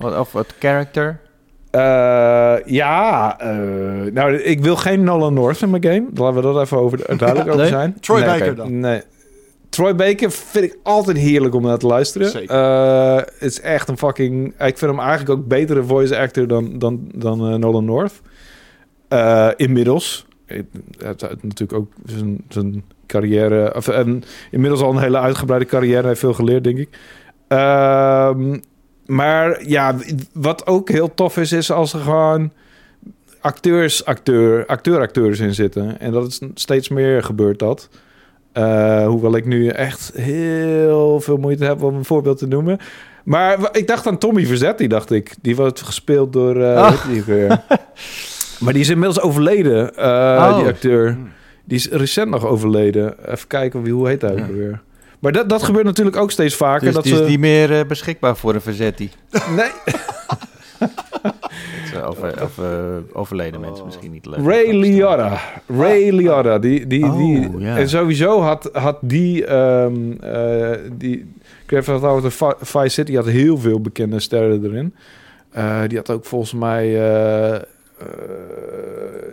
Of, 0.00 0.32
het 0.32 0.54
character? 0.58 1.20
Eh, 1.70 2.56
ja, 2.64 3.38
eh, 3.38 4.12
nou, 4.12 4.34
ik 4.34 4.60
wil 4.60 4.76
geen 4.76 5.04
Nolan 5.04 5.34
North 5.34 5.62
in 5.62 5.70
mijn 5.70 5.84
game. 5.84 6.04
Laten 6.14 6.34
we 6.34 6.42
dat 6.42 6.60
even 6.60 6.78
over, 6.78 6.98
duidelijk 7.18 7.48
over 7.48 7.60
Nee? 7.60 7.68
zijn. 7.68 8.00
Troy 8.00 8.18
nee, 8.20 8.28
Baker 8.28 8.54
dan? 8.54 8.80
Nee. 8.80 9.02
Troy 9.68 9.94
Baker 9.94 10.30
vind 10.30 10.64
ik 10.64 10.76
altijd 10.82 11.16
heerlijk 11.16 11.54
om 11.54 11.62
naar 11.62 11.78
te 11.78 11.86
luisteren. 11.86 12.28
Zeker. 12.28 12.56
Eh, 12.56 13.16
Het 13.16 13.34
is 13.38 13.60
echt 13.60 13.88
een 13.88 13.98
fucking... 13.98 14.46
Ik 14.46 14.78
vind 14.78 14.80
hem 14.80 14.98
eigenlijk 15.00 15.30
ook 15.30 15.48
betere 15.48 15.82
voice 15.84 16.18
actor 16.18 16.46
dan, 16.46 16.78
dan, 16.78 17.08
dan 17.14 17.60
Nolan 17.60 17.84
North. 17.84 18.20
Eh, 19.08 19.48
inmiddels. 19.56 20.26
Hij 20.46 20.64
heeft 20.98 21.42
natuurlijk 21.42 21.72
ook 21.72 21.92
zijn, 22.04 22.44
zijn 22.48 22.84
carrière... 23.06 23.74
Of, 23.76 23.88
en 23.88 24.22
inmiddels 24.50 24.80
al 24.82 24.90
een 24.90 25.02
hele 25.02 25.18
uitgebreide 25.18 25.66
carrière. 25.66 25.98
Hij 25.98 26.08
heeft 26.08 26.20
veel 26.20 26.34
geleerd, 26.34 26.64
denk 26.64 26.78
ik. 26.78 26.98
Ehm, 27.48 28.58
maar 29.10 29.66
ja, 29.68 29.94
wat 30.32 30.66
ook 30.66 30.88
heel 30.88 31.14
tof 31.14 31.36
is, 31.36 31.52
is 31.52 31.70
als 31.70 31.92
er 31.92 32.00
gewoon 32.00 32.52
acteurs, 33.40 34.04
acteur, 34.04 34.66
acteur, 34.66 35.00
acteurs 35.00 35.38
in 35.40 35.54
zitten. 35.54 36.00
En 36.00 36.12
dat 36.12 36.26
is 36.26 36.40
steeds 36.54 36.88
meer 36.88 37.22
gebeurt 37.22 37.58
dat. 37.58 37.88
Eh, 38.52 39.06
hoewel 39.06 39.36
ik 39.36 39.44
nu 39.46 39.68
echt 39.68 40.12
heel 40.14 41.20
veel 41.20 41.36
moeite 41.36 41.64
heb 41.64 41.82
om 41.82 41.94
een 41.94 42.04
voorbeeld 42.04 42.38
te 42.38 42.46
noemen. 42.46 42.78
Maar 43.24 43.68
ik 43.72 43.86
dacht 43.86 44.06
aan 44.06 44.18
Tommy 44.18 44.46
Verzetti, 44.46 44.86
dacht 44.86 45.10
ik. 45.10 45.34
Die 45.42 45.56
wordt 45.56 45.80
gespeeld 45.80 46.32
door... 46.32 46.54
weer? 47.26 47.48
maar 48.60 48.72
die 48.72 48.82
is 48.82 48.88
inmiddels 48.88 49.20
overleden, 49.20 49.96
eh, 49.96 50.04
Oh. 50.50 50.56
die 50.58 50.66
acteur. 50.66 51.12
Hmm. 51.12 51.28
Die 51.64 51.76
is 51.78 51.88
recent 51.88 52.30
nog 52.30 52.46
overleden. 52.46 53.30
Even 53.32 53.46
kijken, 53.48 53.82
wie, 53.82 53.92
hoe 53.92 54.08
heet 54.08 54.22
hij 54.22 54.32
ook 54.32 54.38
Ja. 54.38 54.46
weer? 54.46 54.80
Maar 55.20 55.32
dat, 55.32 55.48
dat 55.48 55.62
gebeurt 55.62 55.84
natuurlijk 55.84 56.16
ook 56.16 56.30
steeds 56.30 56.54
vaker. 56.54 56.84
Dus 56.84 56.94
dat 56.94 57.04
die 57.04 57.12
is 57.12 57.18
ze... 57.18 57.24
niet 57.24 57.38
meer 57.38 57.78
eh, 57.78 57.86
beschikbaar 57.86 58.36
voor 58.36 58.54
een 58.54 58.60
verzetti. 58.60 59.10
Nee, 59.56 59.70
Of, 62.42 62.58
overleden 63.12 63.60
mensen 63.60 63.84
misschien 63.84 64.10
niet 64.10 64.26
leuk. 64.26 64.38
Ray 64.46 64.72
Liotta. 64.72 65.40
Ray 65.66 66.10
Liotta. 66.10 66.58
Die, 66.58 66.86
die, 66.86 67.04
Oh, 67.04 67.16
die. 67.16 67.66
En 67.66 67.88
sowieso 67.88 68.40
had, 68.40 68.70
had 68.72 68.98
die, 69.00 69.46
ehm, 69.46 70.12
eh, 70.20 70.78
die... 70.92 71.32
Grand 71.66 71.84
Theft 71.84 72.02
Auto 72.02 72.28
Vi- 72.28 72.64
Vice 72.64 72.88
City 72.88 73.14
had 73.14 73.26
heel 73.26 73.58
veel 73.58 73.80
bekende 73.80 74.20
sterren 74.20 74.64
erin. 74.64 74.94
Eh, 75.50 75.80
die 75.86 75.96
had 75.96 76.10
ook 76.10 76.24
volgens 76.24 76.52
mij... 76.52 76.92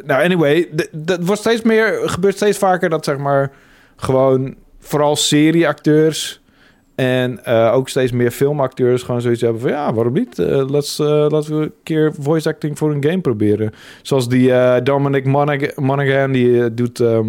nou, 0.06 0.24
anyway, 0.24 0.70
dat 0.92 1.20
wordt 1.26 1.42
steeds 1.42 1.62
meer, 1.62 2.00
gebeurt 2.10 2.36
steeds 2.36 2.58
vaker 2.58 2.90
dat 2.90 3.06
zeg 3.06 3.18
maar 3.18 3.52
gewoon 3.96 4.56
vooral 4.88 5.16
serieacteurs 5.16 6.42
en 6.96 7.44
eh, 7.46 7.74
ook 7.74 7.90
steeds 7.90 8.12
meer 8.12 8.32
filmacteurs 8.32 9.04
gewoon 9.04 9.22
zoiets 9.22 9.42
hebben 9.42 9.62
van 9.62 9.70
ja, 9.72 9.94
waarom 9.94 10.14
niet? 10.14 10.40
Eh, 10.40 10.70
let's, 10.70 11.00
eh, 11.00 11.26
laten 11.30 11.60
we 11.60 11.64
een 11.66 11.74
keer 11.84 12.14
voice 12.20 12.50
acting 12.50 12.78
voor 12.78 12.92
een 12.94 13.04
game 13.04 13.22
proberen. 13.22 13.72
Zoals 14.02 14.30
die 14.30 14.52
Dominic 14.84 15.26
Monag- 15.26 15.76
Monaghan, 15.76 16.32
die 16.32 16.74
doet 16.74 17.00
eh, 17.00 17.20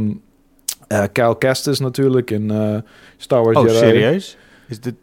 Kyle 1.12 1.38
Kestis 1.38 1.78
natuurlijk 1.80 2.30
in 2.30 2.52
Star 3.16 3.42
Wars 3.42 3.56
Oh, 3.56 3.62
Jedi. 3.64 3.76
serieus? 3.78 4.36
Is 4.68 4.80
dit 4.80 4.94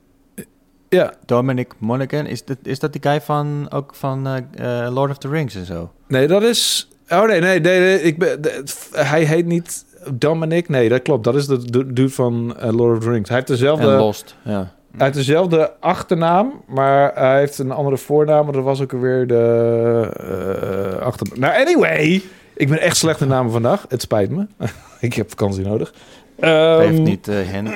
Ja, 0.89 1.13
Dominic 1.25 1.73
Monaghan? 1.77 2.25
Is, 2.25 2.43
dit, 2.45 2.57
is 2.63 2.79
dat 2.79 2.91
die 2.93 3.01
guy 3.01 3.21
van, 3.21 3.67
ook 3.71 3.95
van 3.95 4.43
Lord 4.89 5.11
of 5.11 5.17
the 5.17 5.27
Rings 5.29 5.55
en 5.55 5.65
zo? 5.65 5.91
nee, 6.07 6.27
dat 6.27 6.43
is... 6.43 6.89
Oh 7.09 7.25
nee, 7.27 7.39
nee, 7.39 7.59
nee, 7.59 7.79
nee, 7.79 8.01
ik 8.01 8.17
ben, 8.19 8.41
de- 8.41 8.63
hij 8.91 9.23
heet 9.23 9.45
niet 9.45 9.85
Dominic. 10.13 10.69
Nee, 10.69 10.89
dat 10.89 11.01
klopt. 11.01 11.23
Dat 11.23 11.35
is 11.35 11.47
de 11.47 11.71
du- 11.71 11.93
dude 11.93 12.09
van 12.09 12.55
eh, 12.59 12.71
Lord 12.73 12.97
of 12.97 13.03
the 13.03 13.09
Rings. 13.09 13.27
Hij 13.29 13.37
heeft 13.37 13.49
dezelfde... 13.49 13.87
En 13.91 13.97
Lost, 13.97 14.35
ja. 14.43 14.71
Hij 14.97 15.05
heeft 15.05 15.17
dezelfde 15.17 15.71
achternaam, 15.79 16.51
maar 16.67 17.11
hij 17.15 17.39
heeft 17.39 17.57
een 17.57 17.71
andere 17.71 17.97
voornaam. 17.97 18.43
Maar 18.43 18.53
dat 18.53 18.63
was 18.63 18.81
ook 18.81 18.93
alweer 18.93 19.27
de 19.27 20.09
eh 20.19 21.01
achternaam. 21.05 21.39
Nou, 21.39 21.61
anyway. 21.65 22.21
Ik 22.55 22.69
ben 22.69 22.79
echt 22.81 22.97
slecht 22.97 23.21
in 23.21 23.27
namen 23.27 23.51
vandaag. 23.51 23.85
Het 23.89 24.01
spijt 24.01 24.29
me. 24.29 24.47
ik 24.99 25.13
heb 25.13 25.29
vakantie 25.29 25.65
nodig. 25.65 25.93
Ehm, 26.39 26.79
Heeft 26.79 26.99
niet 27.01 27.27
eh 27.27 27.35
hen. 27.41 27.67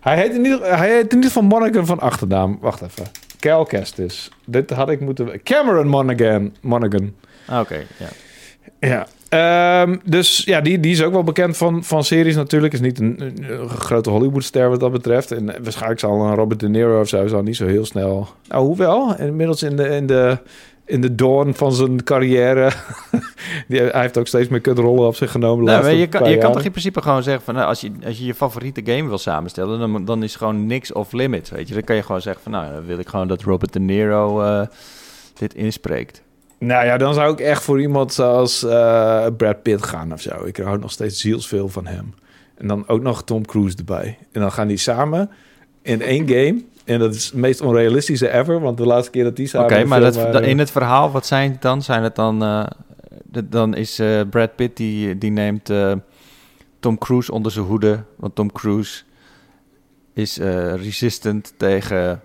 Hij 0.00 0.16
heet, 0.16 0.34
in 0.34 0.44
ieder, 0.44 0.78
hij 0.78 0.90
heet 0.90 1.02
in 1.10 1.14
ieder 1.14 1.24
geval 1.30 1.42
Monaghan 1.42 1.86
van 1.86 2.00
achternaam. 2.00 2.58
Wacht 2.60 2.82
even. 2.82 3.04
Cal 3.38 3.64
Kestis. 3.64 4.30
Dit 4.46 4.70
had 4.70 4.90
ik 4.90 5.00
moeten... 5.00 5.42
Cameron 5.42 5.86
Monaghan. 5.86 6.52
Monaghan. 6.60 7.14
Ah, 7.46 7.60
Oké, 7.60 7.74
ja. 7.98 8.08
Ja. 8.88 9.06
Ehm, 9.34 9.96
dus 10.04 10.42
ja, 10.44 10.60
die, 10.60 10.80
die 10.80 10.92
is 10.92 11.02
ook 11.02 11.12
wel 11.12 11.24
bekend 11.24 11.56
van, 11.56 11.84
van 11.84 12.04
series 12.04 12.36
natuurlijk. 12.36 12.72
Is 12.72 12.80
niet 12.80 13.00
een, 13.00 13.20
een- 13.20 13.68
grote 13.68 14.10
Hollywoodster 14.10 14.68
wat 14.68 14.80
dat 14.80 14.92
betreft. 14.92 15.32
En 15.32 15.44
waarschijnlijk 15.62 16.00
zal 16.00 16.20
een 16.20 16.34
Robert 16.34 16.60
De 16.60 16.68
Niro 16.68 17.00
of 17.00 17.08
zo 17.08 17.26
zal 17.26 17.42
niet 17.42 17.56
zo 17.56 17.66
heel 17.66 17.84
snel... 17.84 18.28
Nou, 18.48 18.64
hoewel. 18.64 19.16
Inmiddels 19.18 19.62
in 19.62 19.76
de, 19.76 19.88
in 19.88 20.06
de, 20.06 20.38
in 20.84 21.00
de 21.00 21.14
dawn 21.14 21.52
van 21.52 21.72
zijn 21.72 22.04
carrière... 22.04 22.72
die, 23.68 23.80
hij 23.80 24.00
heeft 24.00 24.18
ook 24.18 24.26
steeds 24.26 24.48
meer 24.48 24.60
kutrollen 24.60 25.06
op 25.06 25.16
zich 25.16 25.30
genomen. 25.30 25.64
Nou, 25.64 25.88
je 25.88 26.06
kan, 26.06 26.30
je 26.30 26.38
kan 26.38 26.52
toch 26.52 26.64
in 26.64 26.70
principe 26.70 27.02
gewoon 27.02 27.22
zeggen 27.22 27.44
van... 27.44 27.54
Nou, 27.54 27.66
als, 27.66 27.80
je, 27.80 27.92
als 28.06 28.18
je 28.18 28.24
je 28.24 28.34
favoriete 28.34 28.80
game 28.84 29.08
wil 29.08 29.18
samenstellen... 29.18 29.78
Dan, 29.78 30.04
dan 30.04 30.22
is 30.22 30.36
gewoon 30.36 30.66
niks 30.66 30.92
off 30.92 31.12
limits, 31.12 31.50
weet 31.50 31.68
je. 31.68 31.74
Dan 31.74 31.84
kan 31.84 31.96
je 31.96 32.02
gewoon 32.02 32.20
zeggen 32.20 32.42
van... 32.42 32.52
Nou, 32.52 32.72
dan 32.72 32.86
wil 32.86 32.98
ik 32.98 33.08
gewoon 33.08 33.28
dat 33.28 33.42
Robert 33.42 33.72
De 33.72 33.80
Niro 33.80 34.42
eh, 34.42 34.66
dit 35.38 35.54
inspreekt. 35.54 36.22
Nou 36.66 36.84
ja, 36.86 36.96
dan 36.96 37.14
zou 37.14 37.32
ik 37.32 37.40
echt 37.40 37.62
voor 37.62 37.80
iemand 37.80 38.12
zoals 38.12 38.62
eh, 38.62 39.26
Brad 39.36 39.62
Pitt 39.62 39.86
gaan 39.86 40.12
of 40.12 40.20
zo. 40.20 40.44
Ik 40.44 40.56
hou 40.56 40.78
nog 40.78 40.90
steeds 40.90 41.20
zielsveel 41.20 41.68
van 41.68 41.86
hem. 41.86 42.14
En 42.54 42.66
dan 42.68 42.88
ook 42.88 43.02
nog 43.02 43.24
Tom 43.24 43.46
Cruise 43.46 43.76
erbij. 43.76 44.18
En 44.32 44.40
dan 44.40 44.52
gaan 44.52 44.66
die 44.68 44.76
samen 44.76 45.30
in 45.82 46.02
één 46.02 46.28
game. 46.28 46.64
En 46.84 46.98
dat 46.98 47.14
is 47.14 47.24
het 47.24 47.34
meest 47.34 47.60
onrealistische 47.60 48.30
ever. 48.30 48.60
Want 48.60 48.76
de 48.76 48.86
laatste 48.86 49.10
keer 49.10 49.24
dat 49.24 49.36
die 49.36 49.46
samen... 49.46 49.70
Oké, 49.70 49.84
maar 49.84 50.00
dat, 50.00 50.16
waren- 50.16 50.44
in 50.44 50.58
het 50.58 50.70
verhaal, 50.70 51.10
wat 51.10 51.26
zijn 51.26 51.52
het 51.52 51.62
dan? 51.62 51.82
Zijn 51.82 52.02
het 52.02 52.14
dan... 52.14 52.42
eh, 52.42 52.66
dan 53.44 53.74
is 53.74 53.98
eh, 53.98 54.20
Brad 54.30 54.56
Pitt, 54.56 54.76
die, 54.76 55.18
die 55.18 55.30
neemt 55.30 55.70
Tom 56.80 56.98
Cruise 56.98 57.32
onder 57.32 57.52
zijn 57.52 57.64
hoede. 57.64 58.02
Want 58.16 58.34
Tom 58.34 58.52
Cruise 58.52 59.02
is 60.12 60.36
resistant 60.76 61.52
tegen... 61.56 62.20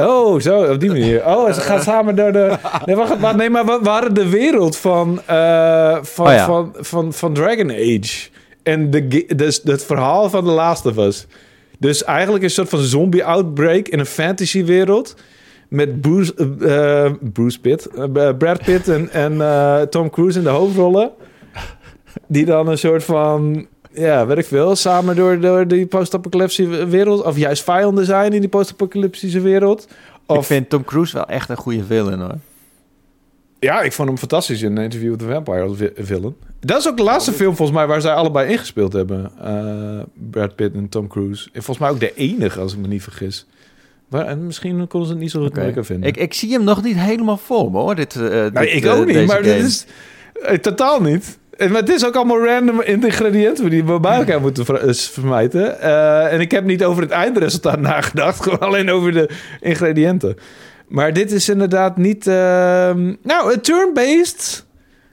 Oh, 0.00 0.40
zo, 0.40 0.72
op 0.72 0.80
die 0.80 0.90
manier. 0.90 1.26
Oh, 1.26 1.52
ze 1.52 1.60
gaan 1.60 1.82
samen 1.90 2.16
door 2.16 2.32
de... 2.32 2.56
Nee, 2.84 2.96
wacht, 2.96 3.20
wacht, 3.20 3.36
nee 3.36 3.50
maar 3.50 3.64
we 3.64 3.88
hadden 3.88 4.14
de 4.14 4.28
wereld 4.28 4.76
van, 4.76 5.20
eh, 5.26 5.98
van, 6.02 6.26
Oh 6.26 6.32
ja. 6.32 6.46
van, 6.46 6.74
van, 6.76 7.12
van 7.12 7.32
Dragon 7.32 7.70
Age. 7.70 8.28
En 8.62 8.90
de, 8.90 9.24
dus 9.36 9.60
het 9.64 9.84
verhaal 9.84 10.30
van 10.30 10.44
The 10.44 10.50
Last 10.50 10.86
of 10.86 10.96
Us. 10.96 11.26
Dus 11.78 12.04
eigenlijk 12.04 12.44
een 12.44 12.50
soort 12.50 12.68
van 12.68 12.78
zombie-outbreak 12.78 13.88
in 13.88 13.98
een 13.98 14.06
fantasywereld. 14.06 15.16
Met 15.68 16.00
Bruce, 16.00 16.34
eh, 16.60 17.04
eh, 17.04 17.12
Bruce 17.32 17.60
Pitt, 17.60 17.88
Brad 18.38 18.64
Pitt 18.64 18.88
en, 18.88 19.10
en 19.12 19.40
eh, 19.40 19.80
Tom 19.80 20.10
Cruise 20.10 20.38
in 20.38 20.44
de 20.44 20.50
hoofdrollen. 20.50 21.10
Die 22.26 22.44
dan 22.44 22.68
een 22.68 22.78
soort 22.78 23.04
van, 23.04 23.66
ja, 23.98 24.26
weet 24.26 24.38
ik 24.38 24.44
veel, 24.46 24.76
samen 24.76 25.16
door, 25.16 25.40
door 25.40 25.66
die 25.68 25.86
post-apocalyptische 25.86 26.86
wereld. 26.86 27.22
Of 27.22 27.36
juist 27.36 27.62
vijanden 27.62 28.04
zijn 28.04 28.32
in 28.32 28.40
die 28.40 28.48
post-apocalyptische 28.48 29.40
wereld. 29.40 29.88
Of, 30.26 30.36
Ik 30.36 30.44
vind 30.44 30.68
Tom 30.70 30.84
Cruise 30.84 31.14
wel 31.16 31.26
echt 31.26 31.48
een 31.48 31.56
goede 31.56 31.84
villain, 31.84 32.20
hoor. 32.20 32.34
Ja, 33.60 33.80
ik 33.80 33.92
vond 33.92 34.08
hem 34.08 34.18
fantastisch 34.18 34.62
in 34.62 34.78
Interview 34.78 35.10
with 35.10 35.18
the 35.18 35.24
Vampire 35.26 35.60
als 35.62 35.76
vi- 35.76 35.90
villain. 35.96 36.34
Dat 36.60 36.78
is 36.78 36.88
ook 36.88 36.96
de 36.96 37.02
laatste 37.02 37.32
film 37.32 37.56
volgens 37.56 37.78
mij 37.78 37.86
waar 37.86 38.00
zij 38.00 38.12
allebei 38.12 38.50
ingespeeld 38.50 38.92
hebben. 38.92 39.30
Eh, 39.42 39.98
Brad 40.30 40.54
Pitt 40.56 40.74
en 40.74 40.88
Tom 40.88 41.08
Cruise. 41.08 41.48
En 41.52 41.62
volgens 41.62 41.78
mij 41.78 41.90
ook 41.90 42.00
de 42.00 42.14
enige, 42.14 42.60
als 42.60 42.72
ik 42.72 42.78
me 42.78 42.86
niet 42.86 43.02
vergis. 43.02 43.46
Maar, 44.08 44.26
en 44.26 44.46
misschien 44.46 44.86
konden 44.88 45.08
ze 45.08 45.14
het 45.14 45.22
niet 45.22 45.30
zo 45.30 45.42
goed 45.42 45.56
lekker 45.56 45.84
vinden. 45.84 46.08
Ik, 46.08 46.16
ik 46.16 46.34
zie 46.34 46.52
hem 46.52 46.64
nog 46.64 46.82
niet 46.82 46.96
helemaal 46.96 47.36
voor 47.36 47.70
me, 47.70 47.78
hoor. 47.78 47.94
Dit, 47.94 48.14
eh, 48.16 48.20
nee, 48.30 48.50
dit, 48.50 48.72
ik 48.74 48.84
eh, 48.84 48.98
ook 48.98 49.04
niet, 49.04 49.14
deze 49.14 49.26
maar 49.26 49.44
game. 49.44 49.54
dit 49.56 49.64
is 49.64 49.86
eh, 50.42 50.58
totaal 50.58 51.00
niet. 51.00 51.37
En, 51.58 51.70
maar 51.70 51.80
het 51.80 51.90
is 51.90 52.06
ook 52.06 52.14
allemaal 52.14 52.44
random 52.44 52.82
ingrediënten 52.82 53.70
die 53.70 53.84
we 53.84 54.00
bij 54.00 54.16
elkaar 54.16 54.40
moeten 54.40 54.66
eh, 54.66 54.92
vermijden. 54.94 55.80
Eh, 55.80 56.32
en 56.32 56.40
ik 56.40 56.50
heb 56.50 56.64
niet 56.64 56.84
over 56.84 57.02
het 57.02 57.10
eindresultaat 57.10 57.80
nagedacht, 57.90 58.42
gewoon 58.42 58.58
alleen 58.58 58.90
over 58.90 59.12
de 59.12 59.30
ingrediënten. 59.60 60.36
Maar 60.88 61.12
dit 61.12 61.32
is 61.32 61.48
inderdaad 61.48 61.96
niet... 61.96 62.26
ehm, 62.26 63.14
nou, 63.22 63.52
een 63.52 63.60
turn-based 63.60 64.66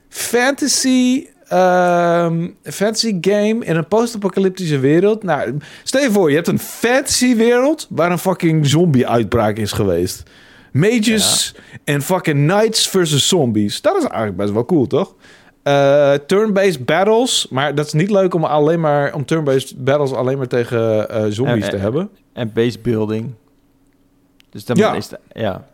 fantasy... 0.08 1.26
ehm, 1.48 2.48
fantasy 2.62 3.18
game 3.20 3.64
in 3.64 3.76
een 3.76 3.88
post-apocalyptische 3.88 4.78
wereld. 4.78 5.22
Nou, 5.22 5.56
stel 5.82 6.02
je 6.02 6.10
voor, 6.10 6.28
je 6.28 6.36
hebt 6.36 6.48
een 6.48 6.58
fantasy 6.58 7.36
wereld 7.36 7.86
waar 7.90 8.10
een 8.10 8.18
fucking 8.18 8.66
zombie-uitbraak 8.66 9.56
is 9.56 9.72
geweest. 9.72 10.22
Mages 10.72 11.54
en 11.84 12.02
fucking 12.02 12.48
knights 12.50 12.88
versus 12.88 13.28
zombies. 13.28 13.80
Dat 13.80 13.96
is 13.96 14.02
eigenlijk 14.02 14.36
best 14.36 14.52
wel 14.52 14.64
cool, 14.64 14.86
toch? 14.86 15.14
Eh, 15.66 16.12
turn-based 16.26 16.84
battles, 16.84 17.46
maar 17.50 17.74
dat 17.74 17.86
is 17.86 17.92
niet 17.92 18.10
leuk 18.10 18.34
om 18.34 18.44
alleen 18.44 18.80
maar 18.80 19.14
om 19.14 19.24
turn-based 19.24 19.84
battles 19.84 20.12
alleen 20.12 20.38
maar 20.38 20.46
tegen 20.46 21.08
eh, 21.10 21.24
zombies 21.28 21.64
Eh, 21.64 21.70
te 21.70 21.76
eh, 21.76 21.82
hebben. 21.82 22.10
En 22.32 22.50
base 22.54 22.78
building. 22.82 23.34
Dus 24.50 24.64
dan 24.64 24.76
Ja. 24.76 24.94
is 24.94 25.08
de, 25.08 25.18
ja. 25.32 25.64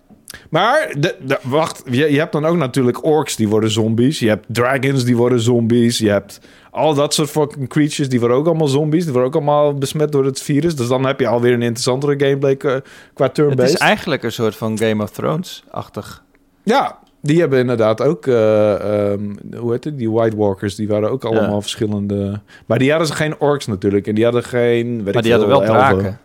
Maar, 0.50 0.94
de, 0.98 1.16
de- 1.26 1.38
wacht, 1.42 1.82
je, 1.90 2.12
je 2.12 2.18
hebt 2.18 2.32
dan 2.32 2.44
ook 2.44 2.56
natuurlijk 2.56 3.04
orks 3.04 3.36
die 3.36 3.48
worden 3.48 3.70
zombies. 3.70 4.18
Je 4.18 4.28
hebt 4.28 4.46
dragons 4.48 5.04
die 5.04 5.16
worden 5.16 5.40
zombies. 5.40 5.98
Je 5.98 6.10
hebt 6.10 6.40
al 6.70 6.94
dat 6.94 7.14
soort 7.14 7.30
fucking 7.30 7.68
creatures 7.68 8.08
die 8.08 8.18
worden 8.20 8.36
ook 8.36 8.46
allemaal 8.46 8.66
zombies. 8.68 9.02
Die 9.02 9.12
worden 9.12 9.28
ook 9.30 9.36
allemaal 9.36 9.74
besmet 9.74 10.12
door 10.12 10.24
het 10.24 10.42
virus. 10.42 10.76
Dus 10.76 10.88
dan 10.88 11.04
heb 11.06 11.20
je 11.20 11.26
alweer 11.26 11.52
een 11.52 11.62
interessantere 11.62 12.14
gameplay 12.26 12.56
qua, 12.56 12.80
qua 13.14 13.24
Het 13.24 13.34
turn-based. 13.34 13.72
is 13.74 13.76
eigenlijk 13.80 14.22
een 14.22 14.32
soort 14.32 14.56
van 14.56 14.78
Game 14.78 15.02
of 15.02 15.10
Thrones-achtig. 15.10 16.22
Ja, 16.62 16.98
die 17.22 17.40
hebben 17.40 17.58
inderdaad 17.58 18.00
ook, 18.02 18.26
eh, 18.26 19.10
ehm, 19.12 19.34
hoe 19.56 19.72
heet 19.72 19.84
het, 19.84 19.98
die 19.98 20.10
White 20.10 20.36
Walkers, 20.36 20.74
die 20.74 20.88
waren 20.88 21.10
ook 21.10 21.24
allemaal 21.24 21.54
Ja. 21.54 21.60
verschillende. 21.60 22.40
Maar 22.66 22.78
die 22.78 22.88
hadden 22.90 23.08
ze 23.08 23.14
geen 23.14 23.40
orks 23.40 23.66
natuurlijk. 23.66 24.06
En 24.06 24.14
die 24.14 24.24
hadden 24.24 24.42
geen, 24.44 24.94
weet 24.96 25.04
Maar 25.04 25.14
ik 25.16 25.22
die 25.22 25.30
hadden 25.32 25.48
wel 25.50 25.62
elfen. 25.64 25.98
draken. 25.98 26.18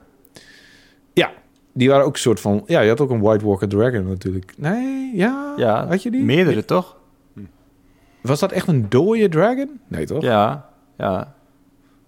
Die 1.74 1.90
waren 1.90 2.06
ook 2.06 2.14
een 2.14 2.20
soort 2.20 2.40
van, 2.40 2.64
ja, 2.66 2.80
je 2.82 2.90
had 2.90 3.02
ook 3.02 3.10
een 3.10 3.22
White 3.22 3.46
Walker 3.46 3.68
Dragon 3.68 4.08
natuurlijk. 4.08 4.54
Nee, 4.58 5.12
ja, 5.16 5.54
Ja, 5.58 5.88
had 5.88 6.04
je 6.04 6.12
die? 6.12 6.24
meerdere 6.24 6.66
toch? 6.66 6.96
Was 8.22 8.40
dat 8.40 8.52
echt 8.52 8.68
een 8.68 8.86
dode 8.90 9.30
dragon? 9.30 9.80
Nee, 9.88 10.06
toch? 10.06 10.22
Ja, 10.24 10.70
ja. 10.98 11.34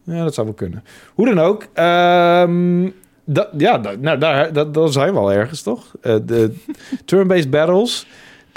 Ja, 0.04 0.24
dat 0.24 0.34
zou 0.34 0.48
wel 0.48 0.56
kunnen. 0.56 0.84
Hoe 1.14 1.26
dan 1.26 1.40
ook. 1.40 1.68
ehm, 1.74 2.90
dat, 3.26 3.50
ja, 3.58 3.82
nou, 4.00 4.18
daar, 4.18 4.54
dat, 4.54 4.74
dat 4.74 4.94
zijn 4.94 5.14
we 5.14 5.20
al 5.20 5.32
ergens, 5.32 5.62
toch? 5.62 5.96
Eh, 6.02 6.16
de 6.26 6.56
turn-based 7.06 7.50
battles 7.50 8.08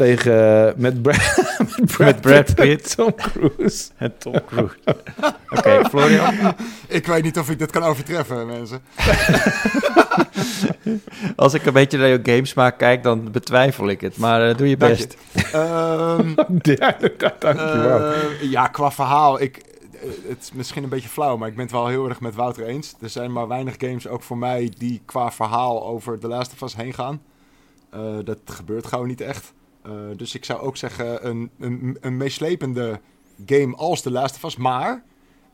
tegen... 0.03 0.75
met, 0.77 1.03
Bra 1.03 1.13
met 1.59 1.85
Brad, 1.85 1.99
Met 1.99 2.21
Brad 2.21 2.55
Pitt. 2.55 2.97
Tom 2.97 3.15
Cruise. 3.15 3.91
En 3.97 4.19
Tom 4.19 4.45
Cruise. 4.47 4.75
Oké, 5.49 5.89
Florian. 5.89 6.35
Ik 6.89 7.07
weet 7.07 7.23
niet 7.23 7.39
of 7.39 7.51
ik 7.51 7.59
dit 7.59 7.71
kan 7.71 7.83
overtreffen, 7.83 8.47
mensen. 8.47 8.83
Als 11.37 11.55
ik 11.55 11.67
een 11.67 11.73
beetje 11.73 11.99
naar 11.99 12.09
jouw 12.09 12.19
gamesmaak 12.23 12.79
kijk, 12.79 13.03
dan 13.03 13.31
betwijfel 13.33 13.89
ik 13.89 14.01
het. 14.01 14.17
Maar 14.17 14.49
eh, 14.49 14.57
doe 14.57 14.69
je 14.69 14.77
Dank 14.77 14.93
best. 14.93 15.17
Ehm, 15.53 16.29
ja, 16.63 16.97
dankjewel. 17.39 18.13
eh, 18.13 18.51
ja, 18.51 18.67
qua 18.67 18.91
verhaal. 18.91 19.41
Ik, 19.41 19.57
eh, 19.57 20.09
het 20.29 20.39
is 20.43 20.53
misschien 20.53 20.83
een 20.83 20.89
beetje 20.89 21.09
flauw, 21.09 21.37
maar 21.37 21.49
ik 21.49 21.55
ben 21.55 21.65
het 21.65 21.73
wel 21.73 21.87
heel 21.87 22.09
erg 22.09 22.21
met 22.21 22.35
Wouter 22.35 22.67
eens. 22.67 22.95
Er 23.01 23.11
zijn 23.11 23.33
maar 23.33 23.49
weinig 23.49 23.75
games, 23.79 24.09
ook 24.09 24.23
voor 24.23 24.39
mij, 24.39 24.73
die 24.79 25.03
qua 25.05 25.33
verhaal 25.33 25.87
over 25.87 26.19
The 26.19 26.29
Last 26.29 26.53
of 26.53 26.63
Us 26.63 26.77
heen 26.77 26.95
gaan. 26.95 27.23
Eh, 27.91 28.01
dat 28.25 28.39
gebeurt 28.45 28.87
gewoon 28.87 29.07
niet 29.07 29.21
echt. 29.21 29.53
Eh, 29.83 29.91
dus 30.17 30.35
ik 30.35 30.45
zou 30.45 30.61
ook 30.61 30.77
zeggen 30.77 31.29
een, 31.29 31.51
een, 31.59 31.97
een 32.01 32.17
meeslepende 32.17 33.01
game 33.47 33.77
als 33.77 34.01
The 34.01 34.11
Last 34.11 34.35
of 34.37 34.43
Us. 34.45 34.57
Maar 34.57 35.05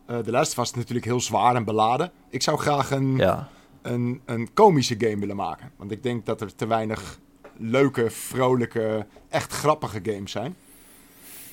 eh 0.07 0.19
The 0.19 0.31
Last 0.31 0.51
of 0.53 0.59
Us 0.65 0.71
is 0.71 0.77
natuurlijk 0.77 1.07
heel 1.07 1.21
zwaar 1.21 1.55
en 1.55 1.65
beladen. 1.65 2.13
Ik 2.31 2.43
zou 2.43 2.59
graag 2.59 2.91
een, 2.91 3.17
Ja. 3.17 3.49
een, 3.83 4.21
een 4.25 4.53
komische 4.55 4.95
game 4.99 5.19
willen 5.19 5.37
maken. 5.37 5.73
Want 5.77 5.91
ik 5.91 6.03
denk 6.03 6.27
dat 6.27 6.41
er 6.41 6.55
te 6.55 6.67
weinig 6.67 7.19
leuke, 7.57 8.11
vrolijke, 8.11 9.07
echt 9.29 9.53
grappige 9.53 10.01
games 10.03 10.31
zijn. 10.31 10.57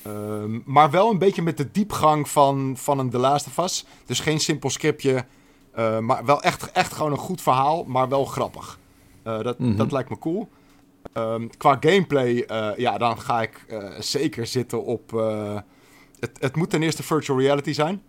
Ehm, 0.02 0.58
maar 0.64 0.90
wel 0.90 1.10
een 1.10 1.18
beetje 1.18 1.42
met 1.42 1.56
de 1.56 1.70
diepgang 1.70 2.28
van, 2.28 2.74
van 2.76 2.98
een 2.98 3.10
The 3.10 3.18
Last 3.18 3.46
of 3.46 3.58
Us. 3.58 3.84
Dus 4.06 4.20
geen 4.20 4.40
simpel 4.40 4.70
scriptje. 4.70 5.24
eh, 5.72 5.98
maar 5.98 6.24
wel 6.24 6.42
echt, 6.42 6.72
echt 6.72 6.92
gewoon 6.92 7.12
een 7.12 7.18
goed 7.18 7.40
verhaal, 7.42 7.84
maar 7.84 8.08
wel 8.08 8.24
grappig. 8.24 8.78
Dat, 9.22 9.58
Mhm. 9.58 9.76
dat 9.76 9.92
lijkt 9.92 10.10
me 10.10 10.18
cool. 10.18 10.48
Ehm, 11.12 11.46
qua 11.58 11.76
gameplay, 11.80 12.38
eh, 12.46 12.68
ja, 12.76 12.98
dan 12.98 13.20
ga 13.20 13.42
ik 13.42 13.64
eh, 13.68 13.84
zeker 13.98 14.46
zitten 14.46 14.84
op... 14.84 15.14
eh, 15.14 15.58
het, 16.20 16.30
het 16.40 16.56
moet 16.56 16.70
ten 16.70 16.82
eerste 16.82 17.02
virtual 17.02 17.40
reality 17.40 17.72
zijn. 17.72 18.02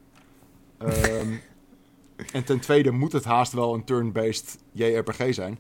Ehm, 0.78 1.28
en 2.34 2.44
ten 2.44 2.60
tweede 2.60 2.92
moet 2.92 3.12
het 3.12 3.24
haast 3.24 3.54
wel 3.54 3.74
een 3.74 3.84
turn-based 3.84 4.58
JRPG 4.72 5.34
zijn. 5.34 5.60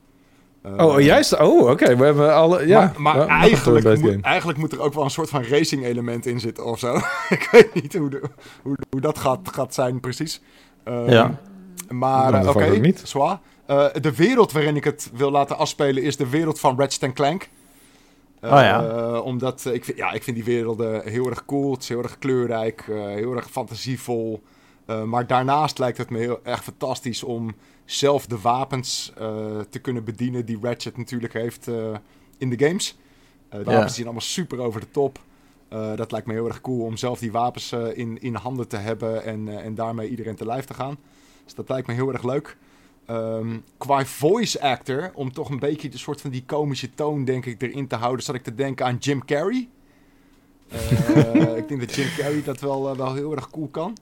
Eh, 0.62 0.86
Oh, 0.86 1.02
juist. 1.02 1.40
Oh, 1.40 1.70
oké. 1.70 1.96
We 1.96 2.06
hebben 2.06 2.36
alle... 2.36 2.68
Ja, 2.68 2.94
maar 2.98 3.18
maar 3.18 3.28
eigenlijk, 3.28 4.00
moet, 4.02 4.22
eigenlijk 4.22 4.60
moet 4.60 4.72
er 4.72 4.82
ook 4.82 4.94
wel 4.94 5.04
een 5.04 5.10
soort 5.10 5.30
van 5.30 5.44
racing 5.44 5.84
element 5.86 6.26
in 6.26 6.40
zitten 6.40 6.66
of 6.66 6.80
zo. 6.80 6.96
ik 7.38 7.48
weet 7.52 7.74
niet 7.74 7.94
hoe, 7.96 8.10
de- 8.10 8.30
hoe, 8.62 8.78
hoe 8.90 9.02
dat 9.02 9.18
gaat, 9.18 9.40
gaat 9.52 9.74
zijn 9.74 10.00
precies. 10.00 10.42
Ehm, 10.84 11.10
Ja. 11.10 11.40
Maar 11.90 12.32
Nou, 12.32 12.48
oké, 12.48 12.66
niet. 12.80 13.02
zwaar. 13.04 13.40
Eh, 13.68 13.88
de 14.02 14.16
wereld 14.16 14.52
waarin 14.52 14.76
ik 14.76 14.84
het 14.84 15.10
wil 15.14 15.32
laten 15.32 15.58
afspelen 15.58 16.04
is 16.04 16.18
de 16.18 16.30
wereld 16.30 16.60
van 16.60 16.78
Ratchet 16.80 17.14
Clank. 17.14 17.50
Eh, 18.40 18.52
Oh 18.52 18.60
ja. 18.60 19.20
Omdat 19.20 19.66
eh, 19.66 19.74
ik, 19.74 19.86
vind, 19.86 19.98
ja, 19.98 20.12
ik 20.12 20.24
vind 20.24 20.36
die 20.36 20.46
werelden 20.46 21.04
heel 21.10 21.30
erg 21.30 21.46
cool. 21.46 21.72
Het 21.72 21.82
is 21.82 21.90
heel 21.90 22.04
erg 22.04 22.18
kleurrijk, 22.18 22.86
eh, 22.88 23.06
heel 23.06 23.36
erg 23.36 23.50
fantasievol. 23.50 24.42
Eh, 24.86 25.04
maar 25.04 25.28
daarnaast 25.28 25.80
lijkt 25.80 25.98
het 25.98 26.10
me 26.10 26.18
heel 26.18 26.40
erg 26.44 26.64
fantastisch 26.64 27.24
om 27.24 27.56
zelf 27.86 28.26
de 28.26 28.40
wapens 28.42 29.12
eh, 29.18 29.60
te 29.70 29.80
kunnen 29.80 30.04
bedienen 30.04 30.46
die 30.46 30.58
Ratchet 30.62 30.98
natuurlijk 30.98 31.34
heeft 31.34 31.68
eh, 31.68 31.94
in 32.38 32.50
de 32.50 32.66
games. 32.66 32.98
Eh, 33.50 33.60
de 33.60 33.64
wapens 33.66 33.94
zijn 33.94 34.06
allemaal 34.06 34.22
super 34.26 34.60
over 34.60 34.80
de 34.80 34.92
top. 34.92 35.20
Eh, 35.70 35.96
dat 35.96 36.12
lijkt 36.12 36.28
me 36.28 36.34
heel 36.34 36.48
erg 36.48 36.62
cool 36.62 36.86
om 36.86 36.98
zelf 36.98 37.20
die 37.20 37.32
wapens 37.32 37.72
eh, 37.72 37.98
in, 37.98 38.22
in 38.22 38.36
handen 38.36 38.68
te 38.68 38.78
hebben 38.78 39.24
en, 39.24 39.48
eh, 39.48 39.66
en 39.66 39.76
daarmee 39.76 40.10
iedereen 40.10 40.36
te 40.36 40.46
lijf 40.46 40.66
te 40.66 40.74
gaan. 40.74 40.98
Dus 41.44 41.54
dat 41.56 41.70
lijkt 41.70 41.88
me 41.88 41.94
heel 41.94 42.14
erg 42.14 42.24
leuk. 42.24 42.58
Ehm, 43.08 43.48
qua 43.78 44.06
voice 44.06 44.62
actor, 44.62 45.12
om 45.14 45.34
toch 45.34 45.50
een 45.50 45.60
beetje 45.60 45.90
de 45.90 45.98
soort 45.98 46.22
van 46.22 46.30
die 46.30 46.44
komische 46.46 46.90
toon, 46.96 47.26
denk 47.26 47.46
ik, 47.46 47.62
erin 47.62 47.88
te 47.88 47.96
houden, 47.96 48.26
zat 48.26 48.36
ik 48.36 48.44
te 48.44 48.56
denken 48.56 48.86
aan 48.86 48.98
Jim 49.00 49.26
Carrey. 49.26 49.68
Eh, 51.16 51.58
ik 51.58 51.68
denk 51.68 51.80
dat 51.80 51.96
Jim 51.96 52.08
Carrey 52.18 52.44
dat 52.44 52.60
wel, 52.60 52.90
eh, 52.90 52.98
wel 52.98 53.14
heel 53.14 53.36
erg 53.36 53.50
cool 53.50 53.68
kan. 53.68 53.98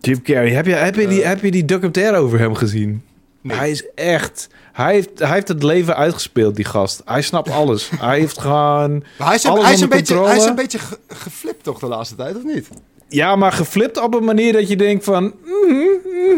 Jim 0.00 0.22
Carrey. 0.22 0.50
Heb 0.52 0.66
je, 0.66 0.72
heb, 0.72 0.94
je 0.94 1.06
die, 1.08 1.22
Eh. 1.22 1.28
heb 1.28 1.42
je 1.42 1.50
die 1.50 1.64
documentaire 1.64 2.16
over 2.16 2.38
hem 2.38 2.54
gezien? 2.54 3.02
Nee. 3.40 3.56
Hij 3.56 3.70
is 3.70 3.86
echt... 3.94 4.48
Hij 4.72 4.92
heeft, 4.94 5.18
hij 5.18 5.32
heeft 5.32 5.48
het 5.48 5.62
leven 5.62 5.96
uitgespeeld, 5.96 6.56
die 6.56 6.64
gast. 6.64 7.02
Hij 7.04 7.22
snapt 7.22 7.50
alles. 7.50 7.90
hij 8.00 8.18
heeft 8.18 8.38
gewoon... 8.40 9.04
Maar 9.18 9.26
hij 9.26 9.36
is, 9.36 9.44
een, 9.44 9.50
Alles 9.50 9.64
hij, 9.64 9.72
is 9.72 9.80
een 9.80 9.84
onder 9.84 9.98
beetje, 9.98 10.22
hij 10.24 10.36
is 10.36 10.44
een 10.44 10.54
beetje 10.54 10.78
ge- 10.78 10.98
geflipt 11.08 11.62
toch 11.62 11.78
de 11.78 11.86
laatste 11.86 12.14
tijd, 12.14 12.36
of 12.36 12.44
niet? 12.44 12.68
Ja, 13.08 13.36
maar 13.36 13.52
geflipt 13.52 14.02
op 14.02 14.14
een 14.14 14.24
manier 14.24 14.52
dat 14.52 14.68
je 14.68 14.76
denkt 14.76 15.04
van... 15.04 15.22
mhm, 15.44 15.74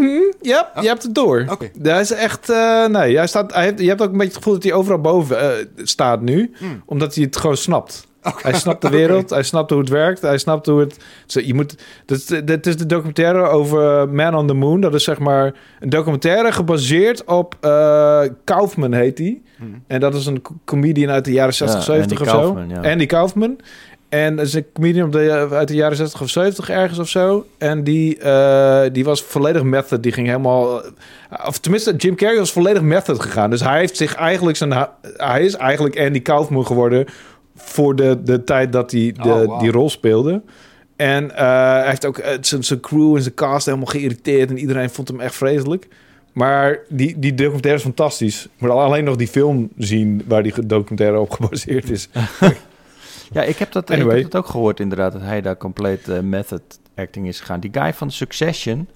mhm, 0.00 0.20
ja, 0.40 0.70
je 0.80 0.86
hebt 0.88 1.02
het 1.02 1.14
door. 1.14 1.46
Oké. 1.50 1.70
Hij 1.82 2.00
is 2.00 2.10
echt... 2.12 2.50
eh, 2.50 2.86
nee, 2.86 3.16
hij 3.16 3.26
staat, 3.26 3.54
hij 3.54 3.64
heeft, 3.64 3.80
je 3.80 3.88
hebt 3.88 4.02
ook 4.02 4.06
een 4.10 4.12
beetje 4.18 4.28
het 4.28 4.36
gevoel 4.36 4.52
dat 4.54 4.62
hij 4.62 4.72
overal 4.72 5.00
boven 5.00 5.40
eh, 5.40 5.66
staat 5.76 6.20
nu. 6.20 6.52
Hmm. 6.58 6.82
Omdat 6.86 7.14
hij 7.14 7.24
het 7.24 7.36
gewoon 7.36 7.56
snapt. 7.56 8.08
Hij 8.42 8.52
snapt 8.54 8.82
de 8.82 8.90
wereld, 9.00 9.30
hij 9.30 9.42
snapt 9.42 9.70
hoe 9.70 9.78
het 9.80 9.88
werkt, 9.88 10.22
hij 10.22 10.38
snapt 10.38 10.66
hoe 10.66 10.80
het... 10.80 10.96
Je 11.26 11.54
moet, 11.54 11.74
dit, 12.06 12.46
dit 12.46 12.66
is 12.66 12.76
de 12.76 12.86
documentaire 12.86 13.46
over 13.48 14.08
Man 14.08 14.34
on 14.34 14.46
the 14.46 14.54
Moon. 14.54 14.80
Dat 14.80 14.94
is 14.94 15.04
zeg 15.04 15.18
maar 15.18 15.54
een 15.80 15.88
documentaire 15.90 16.52
gebaseerd 16.52 17.24
op... 17.24 17.54
eh 17.60 18.22
Kaufman 18.44 18.92
heet 18.92 19.18
hij. 19.18 19.40
Hmm. 19.56 19.82
En 19.86 20.00
dat 20.00 20.14
is 20.14 20.26
een 20.26 20.42
co- 20.42 20.54
comedian 20.64 21.10
uit 21.10 21.24
de 21.24 21.32
jaren 21.32 21.54
60, 21.54 21.78
Ja, 21.78 21.84
70 21.84 22.18
Andy 22.18 22.30
of 22.30 22.36
zo. 22.36 22.52
Kaufman, 22.52 22.82
ja. 22.82 22.90
Andy 22.90 23.06
Kaufman. 23.06 23.58
En 24.10 24.36
dat 24.36 24.46
is 24.46 24.54
een 24.54 24.72
comedian 24.72 25.06
op 25.06 25.12
de, 25.12 25.48
uit 25.50 25.68
de 25.68 25.74
jaren 25.74 25.96
60 25.96 26.20
of 26.20 26.28
70 26.28 26.70
ergens 26.70 26.98
of 26.98 27.08
zo. 27.08 27.46
En 27.58 27.84
die, 27.84 28.18
eh, 28.18 28.82
die 28.92 29.04
was 29.04 29.22
volledig 29.22 29.62
method. 29.62 30.02
Die 30.02 30.12
ging 30.12 30.26
helemaal... 30.26 30.82
Of 31.46 31.58
tenminste, 31.58 31.96
Jim 31.96 32.14
Carrey 32.14 32.38
was 32.38 32.52
volledig 32.52 32.82
method 32.82 33.22
gegaan. 33.22 33.50
Dus 33.50 33.60
hij 33.60 33.78
heeft 33.78 33.96
zich 33.96 34.14
eigenlijk 34.14 34.56
zijn... 34.56 34.88
Hij 35.16 35.44
is 35.44 35.54
eigenlijk 35.54 35.98
Andy 35.98 36.22
Kaufman 36.22 36.66
geworden... 36.66 37.06
voor 37.56 37.96
de, 37.96 38.22
de 38.22 38.44
tijd 38.44 38.72
dat 38.72 38.90
hij 38.90 39.14
de, 39.22 39.28
Oh, 39.28 39.44
wow. 39.44 39.60
die 39.60 39.70
rol 39.70 39.90
speelde. 39.90 40.42
En 40.96 41.36
eh, 41.36 41.46
hij 41.72 41.88
heeft 41.88 42.06
ook 42.06 42.18
eh, 42.18 42.36
zijn 42.40 42.64
zijn 42.64 42.80
crew 42.80 43.16
en 43.16 43.22
zijn 43.22 43.34
cast 43.34 43.66
helemaal 43.66 43.86
geïrriteerd. 43.86 44.50
En 44.50 44.58
iedereen 44.58 44.90
vond 44.90 45.08
hem 45.08 45.20
echt 45.20 45.34
vreselijk. 45.34 45.88
Maar 46.32 46.78
die, 46.88 47.18
die 47.18 47.34
documentaire 47.34 47.78
is 47.78 47.84
fantastisch. 47.84 48.44
Ik 48.44 48.50
moet 48.58 48.70
alleen 48.70 49.04
nog 49.04 49.16
die 49.16 49.28
film 49.28 49.68
zien 49.76 50.22
waar 50.26 50.42
die 50.42 50.66
documentaire 50.66 51.20
op 51.20 51.30
gebaseerd 51.30 51.90
is. 51.90 52.08
Ja, 53.32 53.42
ik 53.42 53.56
heb, 53.56 53.72
dat, 53.72 53.90
ik 53.90 53.96
Anyway. 53.96 54.20
heb 54.20 54.30
dat 54.30 54.42
ook 54.44 54.50
gehoord 54.50 54.80
inderdaad, 54.80 55.12
dat 55.12 55.22
hij 55.22 55.40
daar 55.40 55.56
compleet 55.56 56.08
eh, 56.08 56.20
method 56.20 56.62
acting 56.94 57.26
is 57.28 57.40
gegaan. 57.40 57.60
Die 57.60 57.70
guy 57.72 57.94
van 57.94 58.10
Succession, 58.10 58.88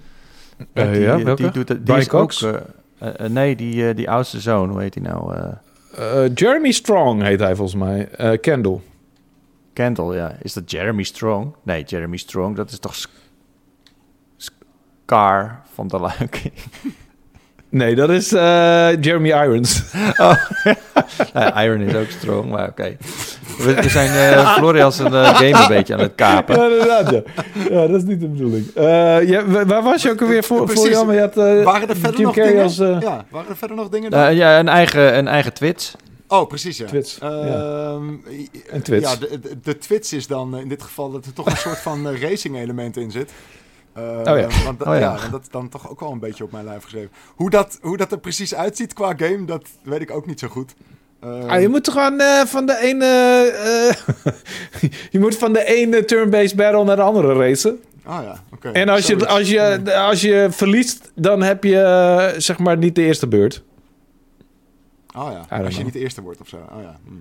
Eh, 0.72 0.92
die, 0.92 1.00
ja, 1.00 1.16
die 1.16 1.24
welke? 1.24 1.50
doet 1.50 1.68
het, 1.68 1.76
die 1.76 1.78
Brian 1.84 1.98
is 2.00 2.06
Cox? 2.08 2.44
ook... 2.44 2.54
eh, 2.54 3.08
eh, 3.08 3.24
eh, 3.24 3.30
nee, 3.30 3.56
die, 3.56 3.88
eh, 3.88 3.96
die 3.96 4.10
oudste 4.10 4.40
zoon, 4.40 4.70
hoe 4.70 4.80
heet 4.80 4.94
hij 4.94 5.02
nou? 5.02 5.34
Eh 5.34 5.52
Eh, 5.98 6.30
Jeremy 6.34 6.70
Strong 6.72 7.22
heet 7.22 7.40
hij 7.40 7.56
volgens 7.56 7.78
mij. 7.82 8.08
Eh 8.10 8.40
Kendall. 8.40 8.80
Kendall, 9.72 10.14
ja. 10.16 10.36
Is 10.42 10.52
dat 10.52 10.70
Jeremy 10.70 11.02
Strong? 11.02 11.54
Nee, 11.62 11.82
Jeremy 11.84 12.16
Strong, 12.16 12.56
dat 12.56 12.70
is 12.70 12.78
toch 12.78 12.94
Scar 14.36 15.62
van 15.74 15.88
de 15.88 15.96
Lion 16.00 16.28
King? 16.28 16.52
Nee, 17.74 17.94
dat 17.94 18.10
is 18.10 18.32
eh, 18.32 18.88
Jeremy 19.00 19.28
Irons. 19.28 19.82
Ja, 21.34 21.62
Iron 21.62 21.80
is 21.80 21.94
ook 21.94 22.10
strong, 22.10 22.50
maar 22.50 22.68
oké. 22.68 22.96
We, 23.58 23.74
we 23.74 23.88
zijn 23.88 24.10
eh 24.10 24.54
Florian 24.56 24.92
zijn 24.92 25.14
eh, 25.14 25.34
game 25.36 25.62
een 25.62 25.68
beetje 25.68 25.94
aan 25.94 26.00
het 26.00 26.14
kapen. 26.14 26.56
ja, 26.56 26.68
inderdaad, 26.68 27.10
ja. 27.10 27.22
ja. 27.70 27.86
dat 27.86 27.96
is 27.96 28.02
niet 28.02 28.20
de 28.20 28.28
bedoeling. 28.28 28.66
Eh, 28.74 29.28
ja, 29.28 29.44
waar 29.66 29.82
was 29.82 30.02
je 30.02 30.10
ook 30.10 30.20
alweer 30.20 30.44
voor, 30.44 30.64
Precies. 30.64 30.84
Florian? 30.96 31.14
Je 31.14 31.20
had, 31.20 31.36
eh, 31.36 31.64
waren 31.64 31.88
er 31.88 31.96
verder 31.96 32.16
Jim 32.16 32.22
nog 32.26 32.34
dingen? 32.34 32.62
als... 32.62 32.78
eh, 32.78 32.96
ja, 33.00 33.24
waren 33.30 33.48
er 33.50 33.56
verder 33.56 33.76
nog 33.76 33.88
dingen? 33.88 34.10
dan? 34.10 34.20
Eh, 34.26 34.36
ja, 34.36 34.58
een 34.58 34.68
eigen, 34.68 35.16
een 35.18 35.28
eigen 35.28 35.52
Twitch. 35.52 35.92
oh, 36.28 36.46
precies, 36.48 36.76
ja. 36.78 36.86
Twits, 36.86 37.18
ja. 37.20 37.28
Ehm, 37.28 38.14
En 38.70 38.82
Twits. 38.82 39.10
Ja, 39.12 39.16
de, 39.16 39.40
de, 39.40 39.60
de 39.62 39.78
Twits 39.78 40.12
is 40.12 40.26
dan 40.26 40.54
eh, 40.54 40.60
in 40.60 40.68
dit 40.68 40.82
geval 40.82 41.10
dat 41.10 41.24
er 41.26 41.32
toch 41.32 41.46
een 41.46 41.56
soort 41.56 41.78
van 41.78 42.08
eh, 42.08 42.20
racing 42.20 42.56
element 42.56 42.96
in 42.96 43.10
zit. 43.10 43.30
Eh, 43.94 44.02
Oh 44.02 44.38
ja. 44.38 44.48
Want, 44.64 44.80
Oh 44.82 44.86
ja. 44.86 44.98
ja, 44.98 45.16
want 45.16 45.30
dat 45.30 45.40
is 45.42 45.48
dan 45.48 45.68
toch 45.68 45.90
ook 45.90 46.00
wel 46.00 46.12
een 46.12 46.18
beetje 46.18 46.44
op 46.44 46.52
mijn 46.52 46.64
lijf 46.64 46.82
geschreven. 46.82 47.10
Hoe 47.34 47.50
dat, 47.50 47.78
hoe 47.82 47.96
dat 47.96 48.12
er 48.12 48.18
precies 48.18 48.54
uitziet 48.54 48.92
qua 48.92 49.14
game, 49.16 49.44
dat 49.44 49.68
weet 49.82 50.00
ik 50.00 50.10
ook 50.10 50.26
niet 50.26 50.38
zo 50.38 50.48
goed. 50.48 50.74
Eh, 51.20 51.44
Ah, 51.46 51.60
je 51.60 51.68
moet 51.68 51.88
gewoon 51.88 52.20
eh, 52.20 52.40
van 52.44 52.66
de 52.66 52.78
ene... 52.78 53.04
je 55.10 55.18
moet 55.18 55.36
van 55.38 55.52
de 55.52 55.64
ene 55.64 56.04
turn-based 56.04 56.56
battle 56.56 56.84
naar 56.84 56.96
de 56.96 57.02
andere 57.02 57.34
racen. 57.34 57.80
Ah 58.04 58.22
ja, 58.22 58.42
oké. 58.52 58.68
En 58.70 58.88
als 58.88 59.06
je, 59.06 59.26
als, 59.26 59.50
je, 59.50 59.94
als 59.96 60.20
je 60.20 60.46
verliest, 60.50 61.10
dan 61.14 61.42
heb 61.42 61.64
je 61.64 62.34
zeg 62.36 62.58
maar 62.58 62.76
niet 62.76 62.94
de 62.94 63.02
eerste 63.02 63.26
beurt. 63.26 63.62
Oh 65.16 65.30
ja, 65.48 65.62
als 65.64 65.76
je 65.76 65.84
niet 65.84 65.92
de 65.92 65.98
eerste 65.98 66.22
wordt 66.22 66.40
of 66.40 66.48
zo. 66.48 66.56
Oh 66.56 66.82
ja. 66.82 66.98
hm. 67.04 67.12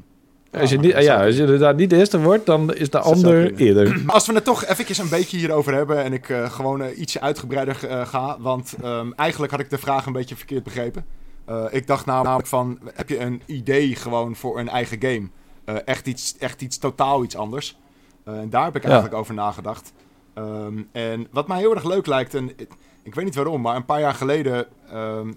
Als 0.60 0.70
je, 0.70 0.78
niet, 0.80 0.92
ja, 1.04 1.26
als 1.26 1.36
je 1.36 1.42
inderdaad 1.42 1.76
niet 1.76 1.90
de 1.90 1.98
eerste 1.98 2.20
wordt, 2.22 2.46
dan 2.46 2.74
is 2.74 2.90
de 2.90 3.00
ander 3.00 3.54
eerder. 3.56 4.02
Maar 4.06 4.16
als 4.16 4.28
we 4.28 4.34
het 4.34 4.44
toch 4.44 4.66
eventjes 4.66 4.98
een 4.98 5.10
beetje 5.10 5.38
hierover 5.38 5.74
hebben 5.74 6.04
en 6.04 6.14
ik 6.14 6.30
eh, 6.30 6.52
gewoon 6.52 6.82
eh, 6.82 7.00
ietsje 7.00 7.22
uitgebreider 7.22 7.88
eh, 7.88 8.06
ga. 8.08 8.38
Want 8.40 8.76
ehm, 8.84 9.12
eigenlijk 9.16 9.52
had 9.52 9.62
ik 9.62 9.70
de 9.70 9.78
vraag 9.78 10.06
een 10.06 10.14
beetje 10.14 10.36
verkeerd 10.36 10.64
begrepen. 10.64 11.06
Eh, 11.46 11.64
ik 11.72 11.88
dacht 11.88 12.06
namelijk 12.06 12.48
van, 12.48 12.80
heb 12.94 13.10
je 13.10 13.20
een 13.20 13.42
idee 13.46 13.96
gewoon 13.96 14.36
voor 14.36 14.60
een 14.60 14.70
eigen 14.70 14.98
game? 15.02 15.28
Eh, 15.66 15.76
echt, 15.86 16.08
iets, 16.08 16.38
echt 16.38 16.62
iets 16.62 16.78
totaal 16.78 17.24
iets 17.24 17.36
anders. 17.36 17.78
Eh, 18.26 18.38
en 18.40 18.50
daar 18.50 18.64
heb 18.64 18.76
ik 18.76 18.84
Ja. 18.84 18.90
eigenlijk 18.90 19.20
over 19.20 19.34
nagedacht. 19.34 19.94
Ehm, 20.34 20.82
en 20.92 21.28
wat 21.32 21.48
mij 21.48 21.60
heel 21.60 21.74
erg 21.76 21.84
leuk 21.84 22.06
lijkt, 22.08 22.34
en 22.34 22.50
ik, 22.56 22.70
ik 23.04 23.16
weet 23.16 23.26
niet 23.26 23.36
waarom, 23.36 23.62
maar 23.62 23.76
een 23.76 23.86
paar 23.86 24.00
jaar 24.00 24.14
geleden... 24.14 24.66
ehm, 24.92 25.32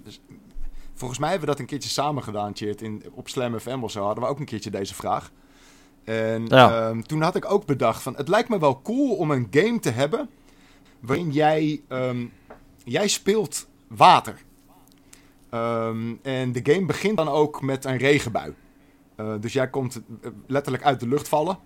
volgens 0.97 1.21
mij 1.21 1.31
hebben 1.31 1.49
we 1.49 1.55
dat 1.55 1.63
een 1.63 1.71
keertje 1.71 1.91
samen 1.91 2.23
gedaan, 2.23 2.57
Cheert, 2.57 2.83
in, 2.83 3.03
op 3.13 3.29
Slam 3.29 3.59
FM 3.59 3.79
of 3.83 3.91
zo. 3.91 4.05
Hadden 4.05 4.25
we 4.25 4.31
ook 4.31 4.39
een 4.39 4.45
keertje 4.45 4.71
deze 4.71 4.95
vraag. 4.95 5.31
En 6.05 6.47
Ja. 6.47 6.89
ehm, 6.89 7.01
toen 7.01 7.21
had 7.23 7.37
ik 7.37 7.51
ook 7.53 7.67
bedacht 7.67 8.03
van, 8.03 8.17
het 8.17 8.29
lijkt 8.29 8.49
me 8.49 8.59
wel 8.59 8.83
cool 8.83 9.17
om 9.17 9.31
een 9.31 9.47
game 9.51 9.79
te 9.79 9.91
hebben 9.91 10.29
waarin 11.01 11.31
jij, 11.31 11.83
ehm, 11.89 12.27
jij 12.85 13.09
speelt 13.09 13.67
water. 13.89 14.43
Ehm, 15.51 16.15
en 16.23 16.53
de 16.53 16.61
game 16.73 16.87
begint 16.87 17.17
dan 17.17 17.29
ook 17.29 17.63
met 17.63 17.85
een 17.85 17.97
regenbui. 17.97 18.55
Eh, 19.17 19.33
dus 19.41 19.53
jij 19.53 19.71
komt 19.71 20.03
eh, 20.23 20.31
letterlijk 20.47 20.85
uit 20.85 21.01
de 21.01 21.09
lucht 21.09 21.29
vallen. 21.29 21.59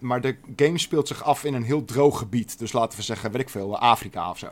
Maar 0.00 0.20
de 0.20 0.36
game 0.56 0.78
speelt 0.78 1.08
zich 1.08 1.24
af 1.24 1.44
in 1.44 1.54
een 1.54 1.62
heel 1.62 1.84
droog 1.84 2.18
gebied. 2.18 2.58
Dus 2.58 2.72
laten 2.72 2.98
we 2.98 3.04
zeggen, 3.04 3.30
weet 3.30 3.40
ik 3.40 3.48
veel, 3.48 3.78
Afrika 3.78 4.30
of 4.30 4.38
zo. 4.38 4.46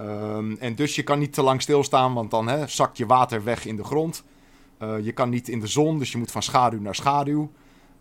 Ehm, 0.00 0.52
en 0.58 0.74
dus 0.74 0.94
je 0.94 1.02
kan 1.02 1.18
niet 1.18 1.32
te 1.32 1.42
lang 1.42 1.62
stilstaan, 1.62 2.14
want 2.14 2.30
dan 2.30 2.48
hè, 2.48 2.66
zakt 2.66 2.96
je 2.96 3.06
water 3.06 3.44
weg 3.44 3.64
in 3.64 3.76
de 3.76 3.84
grond. 3.84 4.24
Eh, 4.78 4.94
je 5.02 5.12
kan 5.12 5.28
niet 5.28 5.48
in 5.48 5.60
de 5.60 5.66
zon, 5.66 5.98
dus 5.98 6.12
je 6.12 6.18
moet 6.18 6.30
van 6.30 6.42
schaduw 6.42 6.80
naar 6.80 6.94
schaduw. 6.94 7.50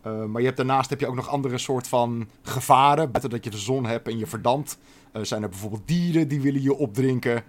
Eh, 0.02 0.24
maar 0.24 0.40
je 0.40 0.46
hebt, 0.46 0.58
daarnaast 0.58 0.90
heb 0.90 1.00
je 1.00 1.08
ook 1.08 1.16
nog 1.16 1.30
andere 1.30 1.58
soort 1.58 1.88
van 1.88 2.28
gevaren. 2.42 3.12
Buiten 3.12 3.30
dat 3.30 3.44
je 3.44 3.50
de 3.50 3.58
zon 3.58 3.86
hebt 3.86 4.08
en 4.08 4.18
je 4.18 4.28
verdampt. 4.28 4.78
Eh, 5.12 5.22
zijn 5.24 5.44
er 5.44 5.50
bijvoorbeeld 5.50 5.88
dieren 5.88 6.28
die 6.28 6.42
willen 6.42 6.62
je 6.62 6.78
opdrinken. 6.78 7.44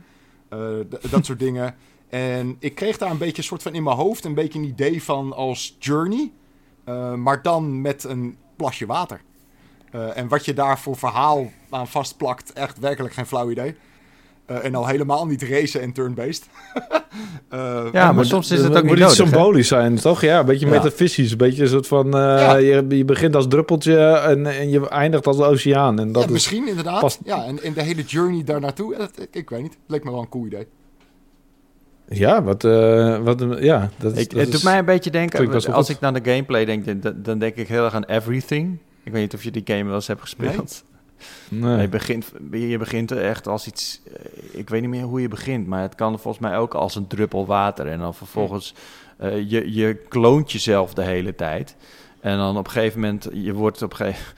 Dat 1.11 1.24
soort 1.24 1.38
dingen. 1.48 1.74
En 2.09 2.57
ik 2.59 2.74
kreeg 2.74 2.98
daar 2.98 3.11
een 3.11 3.18
beetje 3.18 3.42
soort 3.42 3.62
van 3.62 3.74
in 3.74 3.82
mijn 3.82 3.96
hoofd 3.96 4.24
een 4.24 4.34
beetje 4.34 4.59
een 4.59 4.64
idee 4.64 5.03
van 5.03 5.32
als 5.32 5.76
Journey. 5.78 6.32
maar 7.16 7.42
dan 7.42 7.80
met 7.80 8.05
een 8.05 8.36
plasje 8.57 8.86
water. 8.86 9.20
En 9.90 10.28
wat 10.28 10.44
je 10.44 10.53
daar 10.53 10.78
voor 10.78 10.96
verhaal 10.96 11.51
aan 11.70 11.88
vastplakt, 11.88 12.53
echt 12.53 12.78
werkelijk 12.78 13.14
geen 13.14 13.26
flauw 13.26 13.51
idee. 13.51 13.76
Eh, 14.51 14.64
en 14.64 14.74
al 14.74 14.86
helemaal 14.86 15.26
niet 15.26 15.42
racen 15.42 15.80
en 15.80 15.92
turn-based. 15.92 16.48
Eh, 17.48 17.86
Ja, 17.92 18.12
maar 18.12 18.24
soms 18.24 18.51
is 18.51 18.59
het 18.59 18.68
ook 18.68 18.74
moet 18.82 18.84
niet 18.84 18.98
nodig. 18.98 19.14
symbolisch 19.14 19.68
zijn, 19.68 19.96
toch? 19.96 20.20
Ja, 20.20 20.38
een 20.40 20.46
beetje 20.46 20.66
Ja. 20.66 20.72
metafysisch. 20.72 21.30
Een 21.30 21.36
beetje 21.36 21.62
een 21.62 21.68
soort 21.68 21.86
van... 21.86 22.07
eh, 22.07 22.11
Ja. 22.20 22.57
je, 22.57 22.84
je 22.88 23.05
begint 23.05 23.36
als 23.36 23.48
druppeltje 23.48 23.98
en, 24.07 24.46
en 24.46 24.70
je 24.70 24.88
eindigt 24.88 25.26
als 25.26 25.38
oceaan. 25.40 25.98
En 26.01 26.12
dat 26.12 26.22
ja, 26.22 26.26
is, 26.28 26.32
misschien 26.34 26.68
inderdaad. 26.68 27.01
past- 27.01 27.20
Ja, 27.24 27.44
en, 27.44 27.62
en 27.62 27.72
de 27.72 27.82
hele 27.82 28.03
journey 28.03 28.44
daar 28.44 28.61
naartoe, 28.61 28.94
ik, 28.94 29.28
ik 29.32 29.51
weet 29.51 29.62
niet. 29.62 29.76
Leek 29.86 30.05
me 30.05 30.11
wel 30.11 30.20
een 30.20 30.28
cool 30.28 30.46
idee. 30.46 30.66
Ja, 32.09 32.42
wat... 32.42 32.64
eh, 32.64 33.18
wat 33.18 33.44
ja, 33.59 33.90
dat 33.98 34.12
is... 34.16 34.22
Ik, 34.22 34.30
dat 34.30 34.38
het 34.38 34.48
is- 34.48 34.55
doet 34.55 34.64
mij 34.64 34.78
een 34.78 34.84
beetje 34.84 35.11
denken, 35.11 35.53
als 35.53 35.66
goed. 35.66 35.88
ik 35.88 36.01
naar 36.01 36.12
de 36.22 36.30
gameplay 36.30 36.64
denk, 36.64 37.03
dan, 37.03 37.14
dan 37.16 37.38
denk 37.38 37.57
ik 37.57 37.68
heel 37.68 37.84
erg 37.84 37.94
aan 37.94 38.05
Everything. 38.05 38.78
Ik 39.05 39.12
weet 39.12 39.20
niet 39.22 39.34
of 39.34 39.42
je 39.42 39.51
die 39.51 39.62
game 39.64 39.84
wel 39.84 39.94
eens 39.94 40.07
hebt 40.07 40.20
gespeeld. 40.20 40.84
Nee. 41.49 41.81
Je, 41.81 41.89
begint, 41.89 42.33
je 42.51 42.79
begint 42.79 43.12
echt 43.12 43.49
als 43.49 43.66
iets, 43.66 44.01
eh, 44.05 44.59
ik 44.59 44.68
weet 44.68 44.81
niet 44.81 44.91
meer 44.91 45.03
hoe 45.03 45.21
je 45.21 45.29
begint, 45.29 45.66
maar 45.66 45.83
het 45.83 45.95
kan 45.95 46.18
volgens 46.18 46.49
mij 46.49 46.59
ook 46.59 46.75
als 46.75 46.95
een 46.95 47.07
druppel 47.07 47.47
water. 47.47 47.87
En 47.87 47.99
dan 47.99 48.14
vervolgens, 48.14 48.75
eh, 49.16 49.51
je, 49.51 49.75
je 49.75 49.95
kloont 49.95 50.53
jezelf 50.53 50.95
de 50.95 51.03
hele 51.03 51.35
tijd. 51.35 51.77
En 52.21 52.37
dan 52.37 52.57
op 52.57 52.66
een 52.66 52.73
gegeven 52.73 53.01
moment, 53.01 53.29
je 53.33 53.53
wordt 53.53 53.83
op 53.83 53.91
een 53.91 53.97
gegeven 53.97 54.35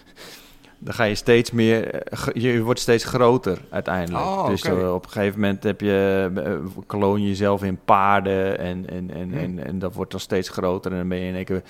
dan 0.85 0.95
ga 0.95 1.05
je 1.05 1.15
steeds 1.15 1.51
meer, 1.51 1.95
eh, 1.95 2.19
je 2.33 2.63
wordt 2.63 2.81
steeds 2.81 3.05
groter 3.05 3.59
uiteindelijk. 3.71 4.25
Oh, 4.25 4.47
dus 4.47 4.65
oké. 4.67 4.81
eh, 4.81 4.95
op 4.95 5.05
een 5.05 5.11
gegeven 5.11 5.41
moment 5.41 5.63
heb 5.63 5.81
je, 5.81 6.31
eh, 6.45 6.53
kloon 6.87 7.23
je 7.23 7.29
jezelf 7.29 7.63
in 7.63 7.79
paarden 7.85 8.59
en, 8.59 8.85
en, 8.91 9.11
en, 9.15 9.29
Hmm. 9.31 9.39
en, 9.39 9.67
en 9.67 9.79
dat 9.79 9.95
wordt 9.95 10.11
dan 10.11 10.21
steeds 10.21 10.49
groter. 10.49 10.91
En 10.93 10.99
dan 10.99 11.09
ben 11.09 11.19
je 11.19 11.29
in 11.29 11.35
één 11.35 11.45
keer, 11.45 11.63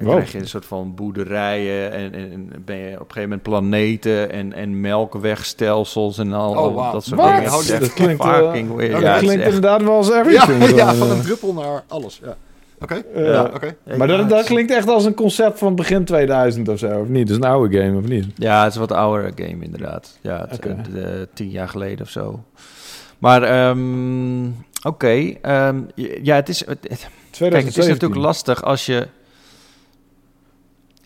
Wow. 0.00 0.10
krijg 0.10 0.32
je 0.32 0.38
een 0.38 0.48
soort 0.48 0.64
van 0.66 0.94
boerderijen 0.94 1.92
en, 1.92 2.12
en, 2.14 2.30
en 2.52 2.62
ben 2.64 2.76
je 2.76 2.86
op 2.92 2.98
een 3.00 3.12
gegeven 3.12 3.22
moment 3.22 3.42
planeten 3.42 4.30
en, 4.30 4.52
en 4.52 4.80
melkwegstelsels 4.80 6.18
en 6.18 6.32
al, 6.32 6.54
Oh, 6.74 6.92
dat 6.92 7.04
soort 7.04 7.20
dingen. 7.20 7.42
Is 7.42 7.66
Dat 7.66 7.92
klinkt, 7.92 8.22
Ja, 8.24 8.52
Ja, 8.52 9.00
dat 9.00 9.18
klinkt 9.18 9.42
echt- 9.42 9.54
inderdaad 9.54 9.82
wel 9.82 9.96
als 9.96 10.08
Ja, 10.08 10.20
everything. 10.20 10.76
ja, 10.78 10.88
gewoon, 10.90 11.08
van 11.08 11.16
een 11.16 11.22
druppel 11.22 11.52
naar 11.52 11.82
alles. 11.88 12.20
Ja. 12.24 12.36
Oké, 12.82 13.02
Ja. 13.14 13.20
ja, 13.32 13.42
oké. 13.54 13.76
Maar 13.96 14.06
dat, 14.06 14.28
dat 14.28 14.44
klinkt 14.44 14.72
echt 14.72 14.88
als 14.88 15.04
een 15.04 15.14
concept 15.14 15.58
van 15.58 15.74
begin 15.74 16.04
2000 16.04 16.68
of 16.68 16.78
zo, 16.78 17.00
of 17.00 17.08
niet? 17.08 17.26
Dus 17.26 17.36
een 17.36 17.44
oude 17.44 17.78
game, 17.82 17.98
of 17.98 18.04
niet? 18.08 18.26
Ja, 18.34 18.58
het 18.62 18.68
is 18.68 18.74
een 18.74 18.86
wat 18.86 18.92
oudere 18.92 19.32
game 19.36 19.64
inderdaad. 19.64 20.18
Ja, 20.20 20.46
het, 20.48 20.66
eh, 20.66 20.72
de- 20.92 21.28
tien 21.34 21.50
jaar 21.50 21.68
geleden 21.68 22.00
of 22.04 22.10
zo. 22.10 22.44
Maar 23.18 23.42
ehm, 23.42 24.44
oké, 24.86 25.32
ehm, 25.42 25.80
ja, 26.22 26.34
het 26.34 26.48
is, 26.48 26.66
het- 26.66 26.86
het- 26.88 27.08
kijk, 27.38 27.64
het 27.64 27.76
is 27.78 27.86
natuurlijk 27.86 28.20
lastig 28.20 28.62
als 28.64 28.86
je... 28.86 29.08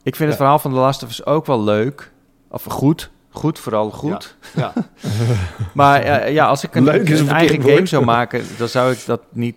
Ik 0.02 0.16
vind 0.16 0.18
Ja. 0.18 0.26
het 0.26 0.36
verhaal 0.36 0.58
van 0.58 0.70
The 0.70 0.76
Last 0.76 1.02
of 1.02 1.08
Us 1.08 1.26
ook 1.26 1.46
wel 1.46 1.62
leuk. 1.64 2.10
Of 2.50 2.64
goed. 2.64 3.10
Goed, 3.30 3.58
vooral 3.58 3.90
goed. 3.90 4.36
Ja. 4.56 4.72
Maar 5.74 6.00
eh, 6.02 6.32
ja, 6.32 6.46
als 6.46 6.64
ik 6.64 6.74
een, 6.74 6.84
Leuk 6.84 7.08
is 7.08 7.20
een 7.20 7.28
eigen 7.28 7.62
game 7.62 7.86
zou 7.86 8.04
maken, 8.04 8.42
dan 8.58 8.68
zou 8.68 8.92
ik 8.92 9.02
dat 9.06 9.20
niet, 9.32 9.56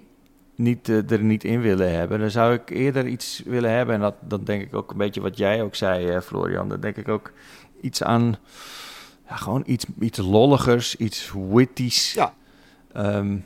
niet, 0.59 0.89
eh, 0.89 1.11
er 1.11 1.23
niet 1.23 1.43
in 1.43 1.61
willen 1.61 1.93
hebben. 1.97 2.19
Dan 2.19 2.31
zou 2.31 2.53
ik 2.53 2.69
eerder 2.69 3.07
iets 3.07 3.43
willen 3.45 3.71
hebben. 3.71 3.95
En 3.95 4.01
dat, 4.01 4.15
dan 4.21 4.43
denk 4.43 4.61
ik 4.61 4.75
ook 4.75 4.91
een 4.91 4.97
beetje 4.97 5.21
wat 5.21 5.37
jij 5.37 5.61
ook 5.63 5.75
zei, 5.75 6.07
eh, 6.09 6.21
Florian. 6.21 6.69
Dan 6.69 6.79
denk 6.79 6.95
ik 6.97 7.07
ook 7.07 7.31
iets 7.81 8.03
aan, 8.03 8.35
ja, 9.29 9.35
gewoon 9.35 9.63
iets, 9.65 9.85
iets 9.99 10.17
lolligers, 10.17 10.95
iets 10.95 11.33
witties. 11.51 12.13
Ja. 12.13 12.33
Ehm, 12.93 13.37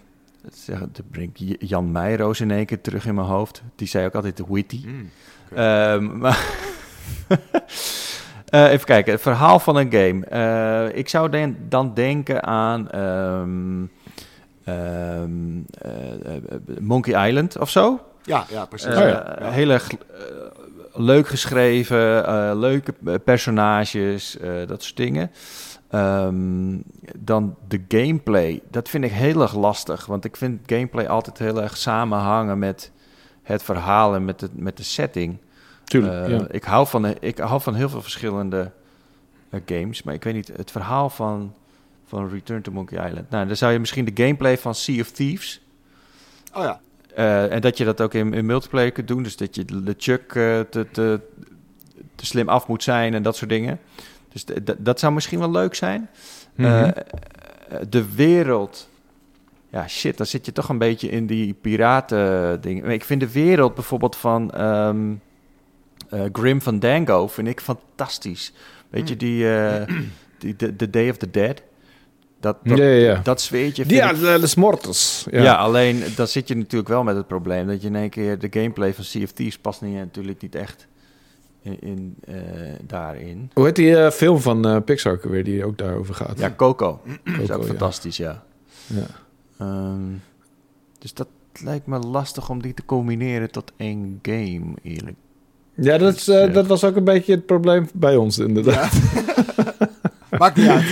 dat 0.42 0.66
dat 0.94 1.10
brengt 1.12 1.40
Jan 1.60 1.92
Meijroos 1.92 2.42
in 2.42 2.52
één 2.52 2.66
keer 2.66 2.82
terug 2.82 3.06
in 3.06 3.16
mijn 3.16 3.28
hoofd. 3.28 3.64
Die 3.76 3.88
zei 3.88 4.06
ook 4.06 4.16
altijd 4.16 4.42
witty. 4.48 4.84
Mm. 4.86 5.10
Ehm, 5.56 6.18
maar 6.18 6.46
Eh, 8.54 8.72
even 8.72 8.86
kijken, 8.86 9.12
het 9.14 9.22
verhaal 9.22 9.60
van 9.60 9.76
een 9.76 9.92
game. 9.92 10.92
Ik 10.94 11.10
zou 11.10 11.30
den- 11.30 11.58
dan 11.70 11.94
denken 11.94 12.44
aan 12.44 12.90
ehm, 12.90 13.02
ehm, 13.02 13.84
eh, 13.84 13.84
eh, 13.84 14.03
Monkey 16.80 17.28
Island 17.30 17.58
of 17.60 17.70
zo. 17.70 18.00
Ja, 18.24 18.46
ja, 18.50 18.66
precies. 18.66 18.88
Eh, 18.88 18.98
Oh 19.02 19.08
ja. 19.08 19.80
Gl- 19.80 19.92
eh, 19.98 20.20
leuk 20.94 21.28
geschreven, 21.28 22.26
eh, 22.28 22.52
leuke 22.56 22.94
eh, 23.06 23.14
personages, 23.26 24.38
eh, 24.38 24.52
dat 24.68 24.84
soort 24.84 24.98
dingen. 24.98 25.32
Ehm, 25.90 26.78
dan 27.18 27.56
de 27.68 27.82
gameplay. 27.88 28.62
Dat 28.72 28.90
vind 28.90 29.04
ik 29.04 29.12
heel 29.12 29.42
erg 29.42 29.56
lastig. 29.56 30.06
Want 30.06 30.26
ik 30.26 30.36
vind 30.36 30.60
gameplay 30.66 31.08
altijd 31.08 31.38
heel 31.38 31.62
erg 31.62 31.78
samenhangen 31.78 32.60
met 32.60 32.92
het 33.44 33.64
verhaal 33.64 34.16
en 34.16 34.26
met 34.26 34.40
de, 34.40 34.50
met 34.54 34.78
de 34.78 34.84
setting. 34.84 35.38
Tuurlijk, 35.84 36.26
Eh, 36.28 36.38
ja. 36.40 36.46
ik, 36.50 36.64
hou 36.64 36.88
van, 36.88 37.06
ik 37.20 37.38
hou 37.38 37.62
van 37.62 37.76
heel 37.76 37.90
veel 37.90 38.02
verschillende 38.02 38.72
eh, 39.50 39.60
games. 39.66 40.04
Maar 40.04 40.14
ik 40.14 40.24
weet 40.24 40.34
niet, 40.34 40.52
het 40.56 40.72
verhaal 40.72 41.10
van, 41.10 41.54
van 42.14 42.30
Return 42.30 42.62
to 42.62 42.72
Monkey 42.72 43.08
Island. 43.08 43.30
Nou, 43.30 43.48
dan 43.48 43.56
zou 43.56 43.72
je 43.72 43.80
misschien 43.80 44.06
de 44.06 44.24
gameplay 44.24 44.58
van 44.58 44.76
Sea 44.76 45.02
of 45.02 45.12
Thieves... 45.12 45.62
Oh 46.54 46.64
ja. 46.64 46.80
Eh, 47.16 47.52
en 47.52 47.62
dat 47.62 47.78
je 47.78 47.86
dat 47.86 48.02
ook 48.02 48.14
in, 48.14 48.34
in 48.34 48.46
multiplayer 48.46 48.92
kunt 48.92 49.08
doen. 49.08 49.24
Dus 49.24 49.38
dat 49.38 49.56
je 49.56 49.66
de 49.66 49.96
chuck 49.98 50.36
eh, 50.36 50.60
te, 50.60 50.88
te, 50.92 51.20
te 52.16 52.26
slim 52.26 52.50
af 52.50 52.68
moet 52.68 52.84
zijn 52.84 53.14
en 53.14 53.24
dat 53.24 53.36
soort 53.36 53.50
dingen. 53.50 53.80
Dus 54.32 54.46
dat 54.78 55.00
zou 55.00 55.14
misschien 55.14 55.40
wel 55.40 55.52
leuk 55.52 55.76
zijn. 55.76 56.10
Mhm. 56.56 56.68
Eh, 56.68 57.04
de 57.90 58.14
wereld. 58.16 58.90
Ja, 59.70 59.88
shit, 59.88 60.18
dan 60.18 60.26
zit 60.26 60.46
je 60.46 60.52
toch 60.52 60.70
een 60.70 60.78
beetje 60.78 61.10
in 61.10 61.28
die 61.28 61.54
piraten 61.54 62.62
dingen. 62.62 62.90
Ik 62.90 63.04
vind 63.04 63.20
de 63.20 63.32
wereld 63.32 63.76
bijvoorbeeld 63.76 64.16
van 64.16 64.52
ehm 64.52 65.12
eh, 66.14 66.24
Grim 66.32 66.62
Fandango 66.62 67.28
vind 67.28 67.48
ik 67.48 67.62
fantastisch. 67.62 68.54
Weet 68.90 69.08
je, 69.08 69.14
Mm. 69.14 69.20
die, 69.20 69.56
eh, 69.56 69.96
die 70.38 70.56
the, 70.56 70.76
the 70.76 70.90
Day 70.90 71.10
of 71.10 71.18
the 71.18 71.32
Dead. 71.32 71.62
Dat, 72.44 72.58
dat, 72.64 72.78
ja, 72.78 72.84
ja, 72.84 72.92
ja. 72.92 73.20
dat 73.24 73.42
sfeertje 73.42 73.86
vind 73.86 73.96
Ja, 73.96 74.10
ik 74.10 74.20
de, 74.20 75.26
ja. 75.32 75.42
Ja. 75.42 75.56
alleen 75.56 76.04
dan 76.16 76.28
zit 76.28 76.48
je 76.48 76.56
natuurlijk 76.56 76.90
wel 76.90 77.04
met 77.04 77.16
het 77.16 77.28
probleem 77.28 77.68
dat 77.68 77.82
je 77.82 77.88
in 77.88 77.96
één 77.96 78.10
keer 78.10 78.40
de 78.40 78.48
gameplay 78.50 78.94
van 78.94 79.04
Thieves 79.04 79.58
past 79.58 79.82
niet, 79.82 79.96
natuurlijk 79.96 80.42
niet 80.42 80.56
echt 80.56 80.88
in, 81.62 81.80
in, 81.80 82.16
eh, 82.26 82.36
daarin. 82.88 83.52
Hoe 83.54 83.66
heet 83.66 83.76
die 83.76 83.98
eh, 83.98 84.12
film 84.12 84.40
van 84.40 84.68
eh, 84.68 84.78
Pixar 84.86 85.20
weer 85.24 85.44
die 85.44 85.66
ook 85.66 85.78
daarover 85.78 86.16
gaat? 86.16 86.40
Ja, 86.40 86.54
Coco. 86.58 87.02
Dat 87.24 87.40
is 87.40 87.52
ook 87.52 87.66
fantastisch, 87.66 88.18
ja. 88.18 88.44
Ja. 88.86 89.06
Ehm, 89.58 90.12
dus 91.00 91.14
dat 91.14 91.28
lijkt 91.64 91.86
me 91.86 92.00
lastig 92.00 92.50
om 92.50 92.62
die 92.62 92.74
te 92.74 92.86
combineren 92.86 93.52
tot 93.52 93.72
één 93.78 94.20
game, 94.22 94.74
eerlijk. 94.82 95.18
Ja, 95.74 95.98
dat, 95.98 96.16
is, 96.16 96.26
dat 96.26 96.68
was 96.68 96.84
ook 96.84 96.96
een 96.96 97.04
beetje 97.04 97.34
het 97.34 97.46
probleem 97.46 97.88
bij 97.94 98.16
ons 98.16 98.38
inderdaad. 98.38 98.94
Maakt 100.40 100.58
niet 100.58 100.68
uit. 100.68 100.86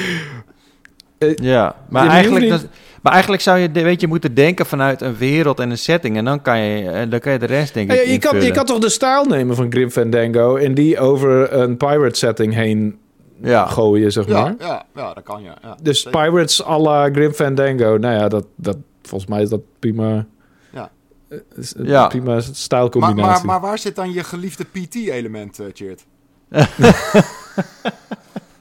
Ja, 1.36 1.76
maar, 1.90 2.08
eigenlijk, 2.08 2.50
dat- 2.50 2.66
maar 3.02 3.12
eigenlijk 3.12 3.42
zou 3.44 3.58
je, 3.60 3.72
weet 3.72 4.02
je, 4.02 4.08
moeten 4.08 4.34
denken 4.34 4.66
vanuit 4.66 5.02
een 5.02 5.18
wereld 5.18 5.60
en 5.60 5.70
een 5.70 5.78
setting. 5.78 6.18
En 6.18 6.26
dan 6.26 6.42
kan 6.42 6.60
je, 6.60 6.90
eh, 6.90 7.10
dan 7.10 7.20
kan 7.20 7.32
je 7.32 7.40
de 7.40 7.46
rest, 7.46 7.74
denk 7.74 7.92
Ja, 7.92 8.00
ik, 8.02 8.08
je, 8.08 8.18
kan, 8.18 8.42
je 8.42 8.52
kan 8.52 8.66
toch 8.66 8.80
de 8.80 8.90
stijl 8.90 9.26
nemen 9.26 9.56
van 9.56 9.72
Grim 9.72 9.90
Fandango 9.90 10.56
en 10.56 10.74
die 10.74 11.00
over 11.00 11.54
een 11.54 11.78
pirate 11.78 12.18
setting 12.18 12.54
heen 12.54 13.00
Ja, 13.44 13.66
gooien, 13.66 14.12
zeg 14.12 14.28
maar. 14.28 14.56
Ja, 14.60 14.66
ja, 14.68 14.86
ja, 14.96 15.14
dat 15.14 15.24
kan 15.24 15.44
ja. 15.44 15.56
ja. 15.62 15.78
Dus 15.82 16.02
Zeker. 16.02 16.22
Pirates 16.32 16.66
à 16.66 16.78
la 16.80 17.10
Grim 17.12 17.32
Fandango. 17.34 17.98
Nou 17.98 18.16
ja, 18.16 18.28
dat, 18.28 18.46
dat, 18.56 18.78
volgens 19.02 19.30
mij 19.32 19.42
is 19.42 19.50
dat 19.50 19.62
prima. 19.80 20.26
Ja. 20.74 20.90
eh, 21.30 21.38
is- 21.56 21.74
Ja. 21.84 22.08
Prima 22.08 22.32
Maar, 22.32 22.42
stijlcombinatie. 22.52 23.24
maar, 23.24 23.46
maar 23.46 23.70
waar 23.70 23.78
zit 23.78 23.96
dan 23.96 24.14
je 24.14 24.24
geliefde 24.24 24.64
PT-element, 24.64 25.60
eh 25.60 25.66
Cheert? 25.74 26.06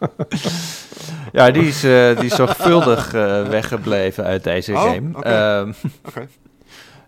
Ja, 1.32 1.50
die 1.50 1.66
is, 1.66 1.84
eh, 1.84 2.16
die 2.16 2.24
is 2.24 2.34
zorgvuldig 2.34 3.14
eh, 3.14 3.48
weggebleven 3.48 4.24
uit 4.24 4.44
deze 4.44 4.72
Oh, 4.72 4.82
game. 4.82 5.08
oké. 5.18 5.28
Ehm, 5.28 5.72
Oké. 6.06 6.28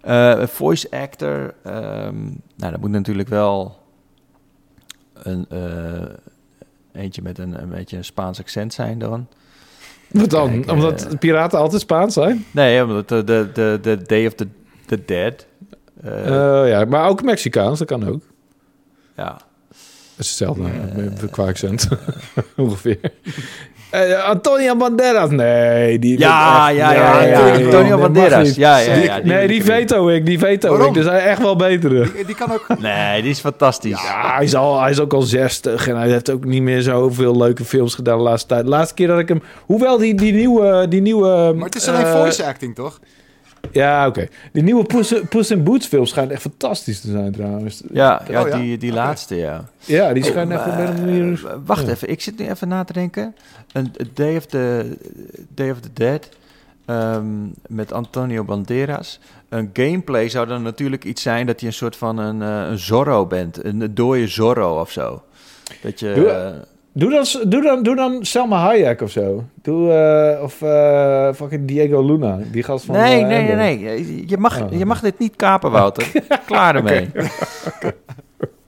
eh, 0.00 0.40
een 0.40 0.48
voice 0.48 0.90
actor. 0.90 1.54
ehm, 1.62 2.22
nou, 2.56 2.70
dat 2.72 2.80
moet 2.80 2.90
natuurlijk 2.90 3.28
wel 3.28 3.78
een, 5.14 5.46
eh, 5.48 6.02
eentje 7.02 7.22
met 7.22 7.38
een, 7.38 7.62
een 7.62 7.68
beetje 7.68 7.96
een 7.96 8.04
Spaans 8.04 8.40
accent 8.40 8.74
zijn 8.74 8.98
dan. 8.98 9.26
Wat 10.08 10.30
dan? 10.30 10.50
Kijk, 10.50 10.70
Omdat 10.70 11.18
piraten 11.18 11.58
altijd 11.58 11.80
Spaans 11.80 12.14
zijn? 12.14 12.44
Nee, 12.50 12.84
omdat 12.84 13.08
de, 13.08 13.24
de, 13.24 13.50
de, 13.52 13.78
de 13.82 14.02
Day 14.02 14.26
of 14.26 14.34
the, 14.34 14.48
the 14.86 15.04
Dead. 15.04 15.46
ja, 16.68 16.84
maar 16.84 17.08
ook 17.08 17.22
Mexicaans, 17.22 17.78
dat 17.78 17.88
kan 17.88 18.08
ook. 18.08 18.22
ja. 19.16 19.40
Dat 20.16 20.24
is 20.24 20.28
hetzelfde, 20.28 20.62
met 20.96 21.30
qua 21.30 21.46
accent. 21.46 21.88
Ongeveer. 22.56 22.98
Eh, 23.92 24.24
Antonio 24.24 24.76
Banderas, 24.76 25.30
nee. 25.30 25.98
Die, 25.98 26.18
Ja, 26.18 26.68
ja, 26.68 26.92
ja, 26.92 27.22
ja. 27.22 27.44
nee, 27.44 27.64
Antonio 27.64 27.88
dat 27.88 27.88
mag 27.88 28.00
Banderas. 28.00 28.54
Ja, 28.54 28.78
ja, 28.78 28.94
ja. 28.94 29.20
nee, 29.22 29.48
die 29.48 29.64
veto 29.64 30.08
ik, 30.08 30.26
die 30.26 30.38
veto 30.38 30.68
Waarom? 30.68 30.88
ik. 30.88 30.96
Er 30.96 31.02
zijn 31.02 31.20
echt 31.20 31.42
wel 31.42 31.56
betere. 31.56 32.12
Die, 32.12 32.24
die 32.24 32.34
kan 32.34 32.52
ook... 32.52 32.66
Nee, 32.78 33.22
die 33.22 33.30
is 33.30 33.40
fantastisch. 33.40 34.02
Ja, 34.02 34.34
hij 34.36 34.44
is, 34.44 34.54
al, 34.54 34.80
hij 34.80 34.90
is 34.90 35.00
ook 35.00 35.12
al 35.12 35.22
60 35.22 35.88
en 35.88 35.96
hij 35.96 36.08
heeft 36.10 36.30
ook 36.30 36.44
niet 36.44 36.62
meer 36.62 36.82
zoveel 36.82 37.36
leuke 37.36 37.64
films 37.64 37.94
gedaan 37.94 38.16
de 38.16 38.24
laatste 38.24 38.48
tijd. 38.48 38.64
De 38.64 38.70
laatste 38.70 38.94
keer 38.94 39.06
dat 39.06 39.18
ik 39.18 39.28
hem... 39.28 39.42
Hoewel 39.66 39.98
die, 39.98 40.14
die 40.14 40.32
nieuwe... 40.32 40.86
Die 40.88 41.00
nieuwe 41.00 41.52
Maar 41.56 41.64
het 41.64 41.74
is 41.74 41.88
alleen 41.88 42.04
eh, 42.04 42.20
voice 42.20 42.44
acting, 42.44 42.74
toch? 42.74 42.98
Ja, 43.70 44.06
oké. 44.06 44.28
Die 44.52 44.62
nieuwe 44.62 44.84
Puss, 44.84 45.14
Puss 45.28 45.50
in 45.50 45.62
Boots 45.64 45.86
film 45.86 46.06
schijnt 46.06 46.30
echt 46.30 46.40
fantastisch 46.42 47.00
te 47.00 47.10
zijn 47.10 47.32
trouwens. 47.32 47.82
Ja, 47.92 48.22
ja, 48.28 48.42
Oh, 48.42 48.48
ja? 48.48 48.56
die, 48.58 48.78
die 48.78 48.92
laatste, 48.92 49.36
ja. 49.36 49.64
Ja, 49.78 50.12
die 50.12 50.24
schijnt 50.24 50.50
echt 50.52 50.66
op 50.66 50.72
Eh, 50.72 50.78
een 50.88 51.00
manier... 51.04 51.46
wacht 51.64 51.88
even, 51.88 52.08
ik 52.10 52.20
zit 52.20 52.38
nu 52.38 52.48
even 52.48 52.68
na 52.68 52.84
te 52.84 52.92
denken. 52.92 53.34
Een 53.72 53.92
Day 54.14 54.36
of 54.36 54.46
the, 54.46 54.96
Day 55.54 55.70
of 55.70 55.80
the 55.80 55.90
Dead 55.92 56.28
ehm, 56.86 57.24
met 57.68 57.92
Antonio 57.92 58.44
Banderas. 58.44 59.20
Een 59.48 59.70
gameplay 59.72 60.28
zou 60.28 60.46
dan 60.46 60.62
natuurlijk 60.62 61.04
iets 61.04 61.22
zijn 61.22 61.46
dat 61.46 61.60
je 61.60 61.66
een 61.66 61.72
soort 61.72 61.96
van 61.96 62.18
een, 62.18 62.42
eh, 62.42 62.70
een 62.70 62.78
Zorro 62.78 63.26
bent. 63.26 63.64
Een 63.64 63.90
dode 63.94 64.26
Zorro 64.28 64.80
of 64.80 64.90
zo. 64.90 65.22
Dat 65.82 66.00
je... 66.00 66.12
Doe- 66.14 66.28
eh, 66.28 66.50
Doe 66.94 67.10
dan, 67.10 67.50
doe, 67.50 67.62
dan, 67.62 67.82
doe 67.82 67.96
dan 67.96 68.24
Selma 68.24 68.58
Hayek 68.58 69.00
of 69.00 69.10
zo. 69.10 69.44
Doe, 69.62 69.92
eh, 69.92 70.42
of 70.42 70.62
eh, 70.62 71.32
fucking 71.34 71.66
Diego 71.68 72.02
Luna. 72.06 72.38
Die 72.50 72.62
gast 72.62 72.84
van... 72.84 72.94
nee, 72.94 73.22
eh, 73.22 73.28
nee, 73.28 73.54
nee, 73.54 73.78
nee. 73.78 74.28
Je 74.28 74.38
mag, 74.38 74.60
Oh. 74.62 74.78
je 74.78 74.86
mag 74.86 75.00
dit 75.00 75.18
niet 75.18 75.36
kapen, 75.36 75.70
Wouter. 75.70 76.12
Klaar 76.46 76.74
ermee. 76.76 77.10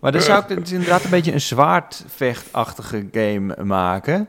Maar 0.00 0.12
dan 0.12 0.22
zou 0.22 0.42
ik 0.48 0.58
dus 0.58 0.72
inderdaad 0.72 1.04
een 1.04 1.10
beetje 1.10 1.32
een 1.32 1.40
zwaardvechtachtige 1.40 3.06
game 3.12 3.56
maken. 3.64 4.28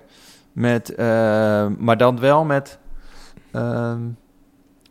Met, 0.52 0.96
eh, 0.96 1.68
maar 1.78 1.98
dan 1.98 2.20
wel 2.20 2.44
met, 2.46 2.78
ehm, 3.52 4.00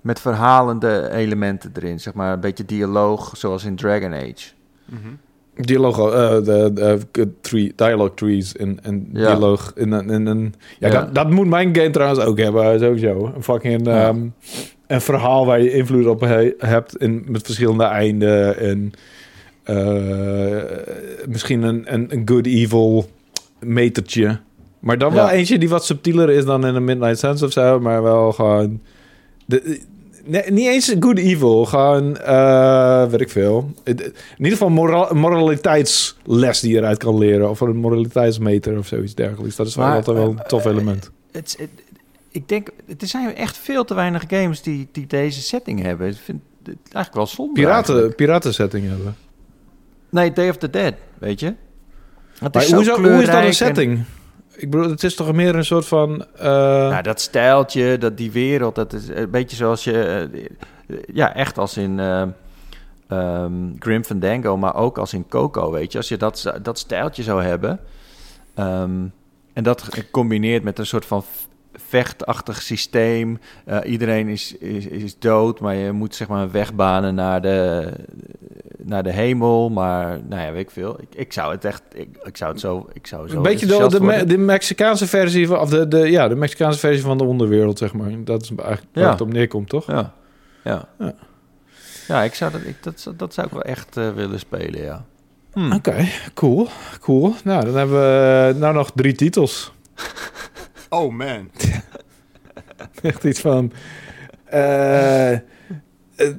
met 0.03 0.21
verhalende 0.21 1.11
elementen 1.11 1.73
erin. 1.75 2.01
Zeg 2.01 2.15
maar 2.15 2.33
een 2.33 2.41
beetje 2.41 2.65
dialoog, 2.65 3.37
zoals 3.37 3.65
in 3.65 3.77
Dragon 3.77 4.13
Age. 4.15 4.51
Mhm. 4.85 5.09
Dialoog, 5.57 5.99
eh, 6.13 6.45
de, 6.45 6.71
de, 7.13 7.29
tree, 7.41 7.73
dialogue 7.77 8.15
trees 8.15 8.57
en, 8.57 8.79
en 8.83 9.09
Ja. 9.13 9.27
dialoog 9.27 9.73
in 9.75 9.93
een... 9.93 10.55
Ja, 10.79 10.89
Ja. 10.89 11.01
Dat, 11.01 11.15
dat 11.15 11.31
moet 11.31 11.47
mijn 11.47 11.77
game 11.77 11.91
trouwens 11.91 12.21
ook 12.25 12.39
hebben, 12.39 12.81
sowieso. 12.81 13.33
Een 13.37 13.43
fucking... 13.43 13.89
Ehm, 13.89 14.27
een 14.87 15.01
verhaal 15.01 15.47
waar 15.47 15.61
je 15.63 15.73
invloed 15.73 16.07
op 16.07 16.21
he- 16.21 16.53
hebt 16.59 16.97
in, 16.97 17.25
met 17.29 17.43
verschillende 17.43 17.85
einden 17.85 18.59
en 18.59 18.91
eh, 19.63 20.63
misschien 21.29 21.63
een, 21.63 21.85
een, 21.95 22.07
een 22.09 22.23
good-evil 22.25 23.09
metertje. 23.61 24.39
Maar 24.79 24.99
dan 24.99 25.13
wel 25.13 25.29
eentje 25.31 25.59
die 25.59 25.69
wat 25.69 25.85
subtieler 25.85 26.31
is 26.31 26.45
dan 26.45 26.67
in 26.67 26.75
een 26.75 26.85
Midnight 26.85 27.19
Suns 27.19 27.43
of 27.43 27.53
zo, 27.53 27.81
maar 27.81 28.03
wel 28.03 28.33
gewoon... 28.33 28.81
De, 29.47 29.81
nee, 30.25 30.51
niet 30.51 30.67
eens 30.67 30.95
good-evil, 31.01 31.65
gewoon, 31.65 32.17
eh 32.19 33.07
weet 33.11 33.21
ik 33.21 33.31
veel. 33.31 33.71
In 33.85 33.97
ieder 34.37 34.53
geval 34.53 34.69
moral, 34.71 35.15
moraliteitsles 35.15 36.61
die 36.61 36.73
je 36.73 36.79
eruit 36.79 36.99
kan 36.99 37.19
leren. 37.19 37.51
Of 37.51 37.61
een 37.61 37.77
moraliteitsmeter 37.77 38.79
of 38.79 38.87
zoiets 38.87 39.15
dergelijks. 39.15 39.57
Dat 39.57 39.67
is 39.67 39.75
wel 39.75 39.87
altijd 39.87 40.17
wel 40.17 40.29
een 40.31 40.39
eh, 40.39 40.45
tof 40.47 40.65
eh, 40.65 40.73
element. 40.73 41.11
Het, 41.33 41.55
het- 41.59 41.83
ik 42.31 42.49
denk, 42.49 42.69
er 42.99 43.07
zijn 43.07 43.37
echt 43.37 43.57
veel 43.59 43.85
te 43.85 43.95
weinig 43.95 44.25
games 44.29 44.63
die, 44.63 44.89
die 44.93 45.07
deze 45.07 45.41
setting 45.43 45.83
hebben. 45.83 46.09
Ik 46.09 46.17
vind 46.25 46.41
het 46.63 46.75
eigenlijk 46.83 47.15
wel 47.15 47.27
zonde 47.27 47.53
Piraten, 47.53 47.85
eigenlijk. 47.85 48.17
piratensetting 48.17 48.89
hebben. 48.89 49.17
Nee, 50.11 50.33
Day 50.33 50.49
of 50.49 50.57
the 50.57 50.71
Dead, 50.71 50.95
weet 51.19 51.41
je? 51.41 51.55
Hoe, 52.41 52.51
is 52.63 52.69
dat- 52.69 52.97
hoe 52.99 53.09
is 53.21 53.27
dat 53.27 53.35
een 53.35 53.41
en- 53.43 53.55
setting? 53.55 54.05
Ik 54.57 54.71
bedoel, 54.71 54.91
het 54.91 55.03
is 55.05 55.15
toch 55.15 55.33
meer 55.33 55.55
een 55.55 55.65
soort 55.65 55.87
van... 55.87 56.27
eh, 56.39 56.47
Nou, 56.89 57.03
dat 57.03 57.21
stijltje, 57.21 57.99
dat, 57.99 58.17
die 58.17 58.31
wereld, 58.33 58.75
dat 58.75 58.93
is 58.93 59.09
een 59.09 59.31
beetje 59.31 59.57
zoals 59.57 59.85
je... 59.85 60.29
eh, 60.87 60.97
ja, 61.15 61.35
echt 61.35 61.59
als 61.59 61.77
in 61.77 61.99
eh 62.01 62.23
ehm, 63.09 63.53
Grim 63.79 64.05
Fandango, 64.05 64.57
maar 64.57 64.75
ook 64.77 64.99
als 64.99 65.13
in 65.13 65.29
Coco, 65.29 65.71
weet 65.71 65.93
je. 65.93 65.99
Als 65.99 66.09
je 66.09 66.17
dat, 66.17 66.53
dat 66.63 66.79
stijltje 66.79 67.23
zou 67.23 67.43
hebben... 67.43 67.81
ehm, 68.55 69.05
en 69.53 69.63
dat 69.63 69.83
gecombineerd 69.83 70.63
met 70.63 70.79
een 70.79 70.87
soort 70.87 71.07
van 71.07 71.25
vechtachtig 71.77 72.63
systeem. 72.63 73.39
eh, 73.65 73.79
iedereen 73.85 74.29
is, 74.29 74.57
is, 74.57 74.87
is 74.87 75.19
dood, 75.19 75.61
maar 75.61 75.75
je 75.75 75.93
moet 75.93 76.15
zeg 76.15 76.29
maar 76.29 76.43
een 76.43 76.51
weg 76.51 76.75
banen 76.75 77.15
naar 77.15 77.41
de, 77.43 77.91
naar 78.83 79.03
de 79.03 79.13
hemel. 79.13 79.71
Maar, 79.71 80.21
nou 80.29 80.43
ja, 80.43 80.53
weet 80.53 80.61
ik 80.63 80.71
veel. 80.71 81.01
Ik, 81.01 81.15
ik 81.15 81.33
zou 81.33 81.53
het 81.53 81.65
echt... 81.65 81.83
Ik, 81.95 82.09
ik 82.23 82.37
zou 82.37 82.51
het 82.53 82.61
zo... 82.61 82.89
Ik 82.93 83.07
zou 83.07 83.29
zo 83.29 83.37
een 83.37 83.43
beetje 83.43 83.67
de, 83.67 83.87
de, 83.89 84.01
Me- 84.01 84.25
de 84.25 84.39
Mexicaanse 84.39 85.07
versie 85.07 85.47
van... 85.47 85.59
Of 85.59 85.71
de, 85.71 85.89
de, 85.89 85.99
ja, 86.11 86.29
de 86.29 86.35
Mexicaanse 86.37 86.79
versie 86.79 87.03
van 87.03 87.19
de 87.19 87.25
onderwereld, 87.25 87.79
zeg 87.79 87.93
maar. 87.93 88.11
Dat 88.25 88.43
is 88.43 88.49
eigenlijk 88.57 88.87
waar 88.93 89.05
Ja. 89.05 89.11
het 89.11 89.21
op 89.21 89.33
neerkomt, 89.33 89.69
toch? 89.69 89.87
Ja, 89.87 90.13
ja. 90.65 90.89
Ja. 90.99 91.15
Ja, 92.09 92.23
ik 92.23 92.35
zou 92.35 92.53
dat, 92.53 92.61
ik, 92.65 92.83
dat, 92.83 93.13
dat 93.17 93.35
zou 93.35 93.47
ik 93.47 93.53
wel 93.53 93.63
echt 93.63 93.97
eh, 93.97 94.11
willen 94.13 94.39
spelen, 94.39 94.83
ja. 94.83 95.05
Hm. 95.53 95.73
Oké, 95.73 96.09
cool. 96.35 96.69
Cool. 97.01 97.35
Nou, 97.45 97.65
dan 97.65 97.75
hebben 97.77 97.97
we 98.01 98.55
nou 98.59 98.75
nog 98.75 98.91
drie 98.95 99.15
titels. 99.15 99.73
Oh 100.95 101.13
man. 101.13 101.51
Echt 103.03 103.25
iets 103.25 103.41
van... 103.41 103.73
eh, 104.45 105.39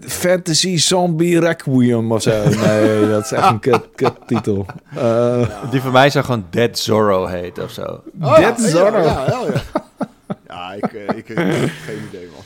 Fantasy 0.01 0.77
Zombie 0.77 1.39
Requiem 1.39 2.11
of 2.11 2.21
zo. 2.21 2.49
Nee, 2.49 3.07
dat 3.09 3.23
is 3.23 3.31
echt 3.31 3.49
een 3.49 3.59
kut, 3.59 3.87
kut 3.95 4.13
titel. 4.27 4.65
Eh, 4.95 5.69
Die 5.71 5.81
van 5.81 5.91
mij 5.91 6.09
zou 6.09 6.25
gewoon 6.25 6.45
Dead 6.49 6.79
Zorro 6.79 7.25
heten 7.25 7.63
of 7.63 7.71
zo. 7.71 8.03
Oh, 8.21 8.35
Dead 8.35 8.61
ja, 8.61 8.67
Zorro. 8.67 8.97
Ja, 8.97 9.25
ja, 9.27 9.43
ja. 9.53 9.61
ja 10.47 10.73
ik, 10.73 10.93
eh, 10.93 11.17
ik, 11.17 11.29
ik, 11.29 11.37
heb 11.37 11.69
geen 11.85 11.99
idee 12.09 12.29
man. 12.33 12.43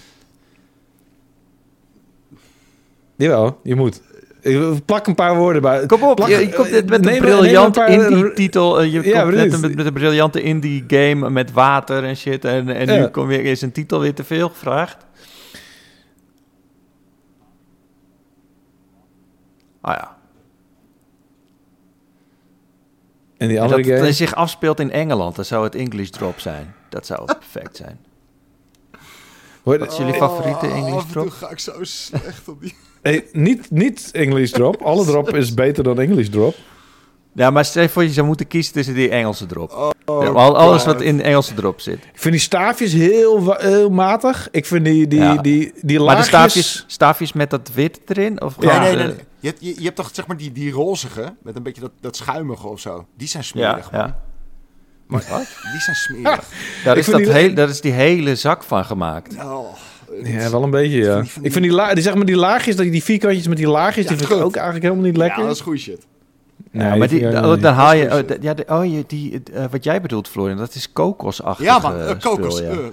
jawel, 3.16 3.60
je 3.64 3.76
moet. 3.76 4.02
Ik 4.42 4.86
plak 4.86 5.08
een 5.08 5.16
paar 5.16 5.36
woorden 5.36 5.62
bij. 5.62 5.86
Kom 5.86 6.04
op, 6.04 6.16
Plak- 6.16 6.30
je, 6.30 6.38
je 6.38 6.54
komt 6.54 6.72
net 6.72 6.90
met 6.90 7.06
een 7.06 7.12
neem 7.12 7.22
briljant 7.22 7.78
een 7.78 7.84
paar- 7.86 7.92
indie-titel. 7.92 8.80
eh, 8.82 8.94
Je 8.94 9.04
Ja, 9.08 9.22
komt 9.22 9.34
net 9.34 9.62
met, 9.62 9.76
met 9.76 9.86
een 9.86 9.94
briljante 9.94 10.42
indie-game 10.42 11.30
met 11.30 11.52
water 11.52 12.04
en 12.04 12.16
shit. 12.18 12.46
En, 12.46 12.70
en 12.70 13.00
nu 13.00 13.08
kom 13.08 13.32
je, 13.32 13.42
is 13.42 13.62
een 13.62 13.72
titel 13.72 14.00
weer 14.00 14.14
te 14.14 14.24
veel 14.24 14.50
gevraagd. 14.50 14.98
Ah 19.82 19.96
ja. 19.96 20.18
En 23.38 23.48
die 23.48 23.58
En 23.58 23.64
andere 23.64 23.82
dat 23.84 23.92
game. 23.92 24.06
het 24.06 24.16
zich 24.16 24.36
afspeelt 24.36 24.80
in 24.80 24.92
Engeland, 24.92 25.36
dan 25.36 25.46
zou 25.46 25.64
het 25.64 25.76
English 25.76 26.10
Drop 26.10 26.40
zijn. 26.40 26.74
Dat 26.90 27.06
zou 27.06 27.26
perfect 27.40 27.76
zijn. 27.78 28.00
Wat 29.64 29.92
is 29.92 29.98
jullie 29.98 30.14
favoriete 30.14 30.66
Oh, 30.66 30.76
English 30.76 31.04
drop? 31.12 31.30
ga 31.30 31.50
ik 31.50 31.60
zo 31.60 31.74
slecht 31.84 32.48
op 32.48 32.62
die... 32.62 32.76
Hey, 33.02 33.26
niet, 33.32 33.72
niet 33.72 34.10
English 34.12 34.52
Drop. 34.52 34.82
Alle 34.82 35.06
drop 35.06 35.36
is 35.36 35.54
beter 35.54 35.84
dan 35.84 36.00
English 36.00 36.28
Drop. 36.28 36.56
Ja, 37.34 37.50
maar 37.50 37.66
stel 37.66 37.82
je 37.82 37.90
voor 37.90 38.04
je 38.04 38.10
zou 38.10 38.28
moeten 38.28 38.48
kiezen 38.48 38.74
tussen 38.74 38.94
die 38.94 39.10
Engelse 39.10 39.46
drop. 39.46 39.72
Oh, 40.06 40.24
Ja, 40.24 40.30
al- 40.30 40.58
alles 40.58 40.86
wat 40.86 41.02
in 41.02 41.18
de 41.18 41.24
Engelse 41.24 41.54
drop 41.54 41.80
zit. 41.82 41.94
Ik 41.96 42.10
vind 42.20 42.34
die 42.34 42.44
staafjes 42.44 42.94
heel, 42.94 43.54
heel 43.54 43.90
matig. 43.90 44.48
Ik 44.52 44.66
vind 44.66 44.86
die, 44.86 45.08
die, 45.08 45.20
Ja. 45.20 45.36
die, 45.36 45.72
die 45.82 46.00
Maar 46.00 46.08
de 46.08 46.14
laagjes... 46.14 46.28
staafjes, 46.28 46.84
staafjes 46.88 47.34
met 47.34 47.50
dat 47.50 47.70
wit 47.74 48.00
erin? 48.06 48.42
Of 48.42 48.58
Nee, 48.60 48.70
gewoon 48.70 48.84
nee, 48.86 48.96
nee. 48.96 49.06
nee. 49.08 49.16
Je, 49.40 49.48
hebt- 49.48 49.62
je, 49.62 49.74
je 49.78 49.84
hebt 49.84 49.96
toch 49.96 50.10
zeg 50.14 50.28
maar 50.28 50.38
die, 50.38 50.52
die 50.52 50.72
rozige, 50.72 51.36
met 51.44 51.56
een 51.56 51.64
beetje 51.64 51.82
dat, 51.82 51.92
dat 52.02 52.16
schuimige 52.16 52.68
of 52.68 52.80
zo. 52.80 53.06
Die 53.18 53.28
zijn 53.28 53.44
smerig, 53.44 53.90
Ja, 53.92 53.98
man. 53.98 54.08
ja. 54.08 54.20
Maar, 55.08 55.22
Die 55.72 55.82
zijn 55.82 55.96
smerig. 55.96 56.46
Daar, 56.84 56.98
is 56.98 57.06
dat 57.06 57.20
die- 57.20 57.32
heel, 57.32 57.54
daar 57.54 57.70
is 57.70 57.82
die 57.82 57.92
hele 57.92 58.36
zak 58.36 58.64
van 58.64 58.86
gemaakt. 58.86 59.36
Oh, 59.36 59.74
Ja, 60.24 60.50
wel 60.50 60.64
een 60.64 60.70
beetje, 60.72 60.98
ja. 60.98 61.22
die- 61.22 61.32
Ik 61.42 61.52
vind 61.52 61.64
die, 61.64 61.74
la 61.74 61.94
die, 61.94 62.04
zeg 62.04 62.16
maar, 62.16 62.26
die 62.26 62.36
laagjes, 62.36 62.76
die, 62.76 62.92
die 62.92 63.04
vierkantjes 63.04 63.48
met 63.48 63.58
die 63.58 63.68
laagjes, 63.70 64.04
Ja, 64.04 64.10
die 64.10 64.18
vind 64.18 64.30
ik 64.40 64.46
ook 64.46 64.56
eigenlijk 64.56 64.84
helemaal 64.86 65.06
niet 65.06 65.18
lekker. 65.18 65.40
Ja, 65.42 65.46
dat 65.48 65.56
is 65.56 65.62
goede 65.62 65.80
shit. 65.80 66.06
Nee, 66.72 66.88
ja, 66.88 66.96
maar 66.96 67.08
die, 67.08 67.30
dan, 67.30 67.64
haal 67.64 67.94
je... 67.94 68.06
Oh, 68.14 68.42
ja, 68.42 68.54
de- 68.54 68.66
oh 68.68 68.86
je, 68.86 69.04
die, 69.08 69.42
eh, 69.54 69.64
wat 69.72 69.84
jij 69.84 70.02
bedoelt, 70.02 70.28
Florian, 70.28 70.58
dat 70.58 70.76
is 70.76 70.92
kokosachtig 70.94 71.66
Ja, 71.66 71.80
man. 71.80 72.00
eh, 72.00 72.08
kokos. 72.20 72.58
spul, 72.58 72.64
ja. 72.68 72.70
eh, 72.72 72.78
kokos. 72.78 72.90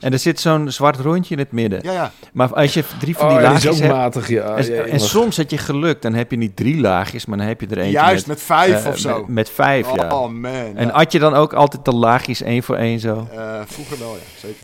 En 0.00 0.12
er 0.12 0.18
zit 0.18 0.40
zo'n 0.40 0.70
zwart 0.70 0.96
rondje 0.96 1.34
in 1.34 1.40
het 1.40 1.52
midden. 1.52 1.80
Ja, 1.82 1.92
ja. 1.92 2.12
Maar 2.32 2.54
als 2.54 2.74
je 2.74 2.84
drie 3.00 3.16
van 3.16 3.24
Oh, 3.28 3.30
die 3.36 3.42
is 3.44 3.48
laagjes 3.52 3.70
ook 3.70 3.78
hebt... 3.78 3.92
matig, 3.92 4.28
ja. 4.28 4.56
en, 4.56 4.66
Ja, 4.74 4.82
en 4.82 4.92
ja. 4.92 4.98
soms 4.98 5.36
heb 5.36 5.50
je 5.50 5.58
geluk, 5.58 6.02
dan 6.02 6.14
heb 6.14 6.30
je 6.30 6.36
niet 6.36 6.56
drie 6.56 6.80
laagjes, 6.80 7.26
maar 7.26 7.38
dan 7.38 7.46
heb 7.46 7.60
je 7.60 7.66
er 7.66 7.78
eentje 7.78 7.92
Juist, 7.92 8.26
met, 8.26 8.36
met 8.36 8.44
vijf 8.46 8.86
of 8.86 8.98
zo. 8.98 9.18
Met, 9.18 9.28
met 9.28 9.50
vijf, 9.50 9.94
ja. 9.94 10.14
Oh, 10.14 10.28
man. 10.32 10.52
En 10.76 10.92
at 10.92 11.12
je 11.12 11.18
dan 11.18 11.34
ook 11.34 11.52
altijd 11.52 11.84
de 11.84 11.92
laagjes 11.94 12.42
één 12.42 12.62
voor 12.62 12.76
één 12.76 13.00
zo? 13.00 13.28
Eh, 13.36 13.60
vroeger 13.66 13.98
wel, 13.98 14.12
ja. 14.12 14.40
Zeker. 14.40 14.56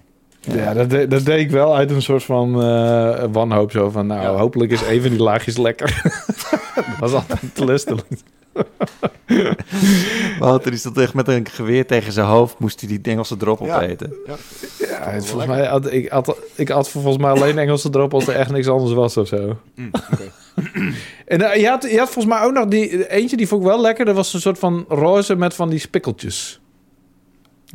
Ja, 0.50 0.74
dat, 0.74 0.90
de- 0.90 1.06
dat 1.08 1.24
deed 1.24 1.40
ik 1.40 1.50
wel 1.50 1.76
uit 1.76 1.90
een 1.90 2.02
soort 2.02 2.22
van 2.24 2.62
eh, 2.62 3.24
wanhoop. 3.32 3.70
Zo 3.70 3.90
van, 3.90 4.06
nou, 4.06 4.20
Ja. 4.22 4.28
hopelijk 4.28 4.70
is 4.72 4.82
een 4.82 5.00
van 5.00 5.10
die 5.10 5.22
laagjes 5.22 5.56
lekker. 5.56 6.00
dat 6.74 6.84
was 7.00 7.12
altijd 7.12 7.40
teleurstellend. 7.52 8.22
Wouter 10.38 10.70
die 10.70 10.80
stond 10.80 10.98
echt 10.98 11.14
met 11.14 11.28
een 11.28 11.46
geweer 11.48 11.86
tegen 11.86 12.12
zijn 12.12 12.26
hoofd, 12.26 12.58
moest 12.58 12.80
hij 12.80 12.88
die 12.88 13.00
Engelse 13.02 13.36
drop 13.36 13.60
Ja. 13.60 13.76
opeten. 13.76 14.12
Ja, 14.26 14.36
het, 15.10 15.26
volgens 15.26 15.50
mij, 15.50 15.64
had, 15.66 15.92
ik, 15.92 16.08
had, 16.08 16.36
ik 16.54 16.68
had 16.68 16.88
volgens 16.88 17.16
mij 17.16 17.30
alleen 17.30 17.58
Engelse 17.58 17.90
drop 17.90 18.14
als 18.14 18.26
er 18.26 18.34
echt 18.34 18.50
niks 18.50 18.68
anders 18.68 18.92
was 18.92 19.16
of 19.16 19.26
zo. 19.28 19.56
Mm, 19.74 19.90
oké. 20.12 20.30
En 21.26 21.40
eh, 21.50 21.60
je, 21.60 21.68
had, 21.68 21.82
je 21.90 21.98
had 21.98 22.10
volgens 22.10 22.34
mij 22.34 22.44
ook 22.44 22.52
nog 22.52 22.66
die 22.66 23.08
eentje, 23.08 23.36
die 23.36 23.48
vond 23.48 23.62
ik 23.62 23.68
wel 23.68 23.80
lekker. 23.80 24.04
Dat 24.04 24.14
was 24.14 24.34
een 24.34 24.40
soort 24.40 24.58
van 24.58 24.84
roze 24.88 25.36
met 25.36 25.54
van 25.54 25.68
die 25.70 25.78
spikkeltjes. 25.78 26.60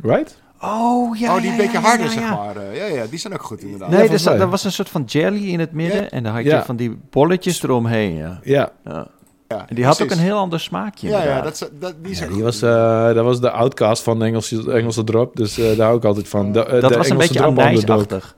Right? 0.02 0.36
Oh, 0.60 1.16
ja, 1.18 1.34
oh, 1.34 1.40
die 1.40 1.44
ja, 1.46 1.50
een 1.50 1.56
beetje 1.56 1.72
ja, 1.80 1.84
harder, 1.84 2.06
ja, 2.06 2.12
zeg 2.12 2.22
ja. 2.22 2.34
maar. 2.34 2.56
eh, 2.56 2.76
ja, 2.76 2.84
ja, 2.96 3.06
die 3.10 3.18
zijn 3.18 3.32
ook 3.32 3.42
goed 3.42 3.62
inderdaad. 3.62 3.90
Nee, 3.90 4.04
Ja, 4.04 4.12
er, 4.12 4.18
zat- 4.18 4.40
er 4.40 4.48
was 4.48 4.64
een 4.64 4.72
soort 4.72 4.88
van 4.88 5.02
jelly 5.06 5.48
in 5.48 5.60
het 5.60 5.72
midden 5.72 6.10
en 6.10 6.22
dan 6.22 6.32
had 6.34 6.42
je 6.42 6.48
Ja. 6.48 6.64
van 6.64 6.76
die 6.76 6.98
bolletjes 7.10 7.62
eromheen, 7.62 8.14
ja. 8.14 8.40
Ja. 8.42 8.70
ja. 8.84 9.06
Ja, 9.48 9.64
En 9.68 9.74
die 9.74 9.84
had 9.84 10.02
ook 10.02 10.10
een 10.10 10.18
heel 10.18 10.36
ander 10.36 10.60
smaakje 10.60 11.08
Ja, 11.08 11.22
ja, 11.24 11.40
dat, 11.40 11.70
dat, 11.78 11.94
die 12.02 12.10
is 12.12 12.18
Ja, 12.18 12.24
ook 12.26 12.32
die 12.32 12.42
was, 12.42 12.62
eh, 12.62 13.04
dat 13.14 13.24
was 13.24 13.40
de 13.40 13.50
outcast 13.50 14.02
van 14.02 14.18
de 14.18 14.24
Engelse, 14.24 14.72
Engelse 14.72 15.04
drop. 15.04 15.36
Dus 15.36 15.58
eh, 15.58 15.76
daar 15.76 15.86
hou 15.86 15.96
ik 15.98 16.04
altijd 16.04 16.28
van. 16.28 16.52
De, 16.52 16.78
dat 16.80 16.90
de 16.90 16.96
was 16.96 17.08
een 17.08 17.16
beetje 17.16 17.34
drop 17.40 17.58
underdog. 17.58 18.34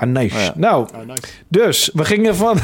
Ah, 0.00 0.08
nice. 0.08 0.34
Oh 0.36 0.42
ja. 0.42 0.52
Nou, 0.56 0.88
Ah, 0.94 1.06
nice. 1.06 1.22
dus 1.48 1.90
we 1.94 2.04
gingen 2.04 2.36
van 2.36 2.58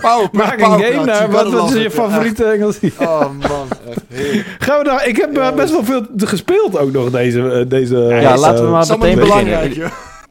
Power, 0.00 0.28
maak 0.42 0.60
een 0.60 0.82
game 0.84 1.04
naar 1.04 1.30
wat, 1.30 1.70
is 1.74 1.82
je 1.82 1.90
favoriete 1.90 2.44
Engels? 2.44 2.78
Oh 2.98 3.20
man, 3.20 3.66
echt 3.88 4.00
heerlijk. 4.08 4.56
Gaan 4.58 4.78
we 4.78 4.84
daar? 4.84 5.06
Ik 5.08 5.16
heb 5.16 5.28
eh, 5.28 5.34
Ja. 5.42 5.52
best 5.52 5.70
wel 5.72 5.84
veel 5.84 6.06
gespeeld 6.16 6.78
ook 6.78 6.92
nog 6.92 7.10
deze. 7.10 7.50
eh, 7.52 7.68
deze 7.68 7.96
Ja, 7.96 8.36
laten 8.36 8.60
we 8.60 8.66
eh, 8.66 8.70
maar 8.70 8.72
Dat 8.72 8.82
is 8.84 8.88
allemaal 8.90 9.08
meteen 9.08 9.24
belangrijk, 9.24 9.72
joh. 9.74 9.90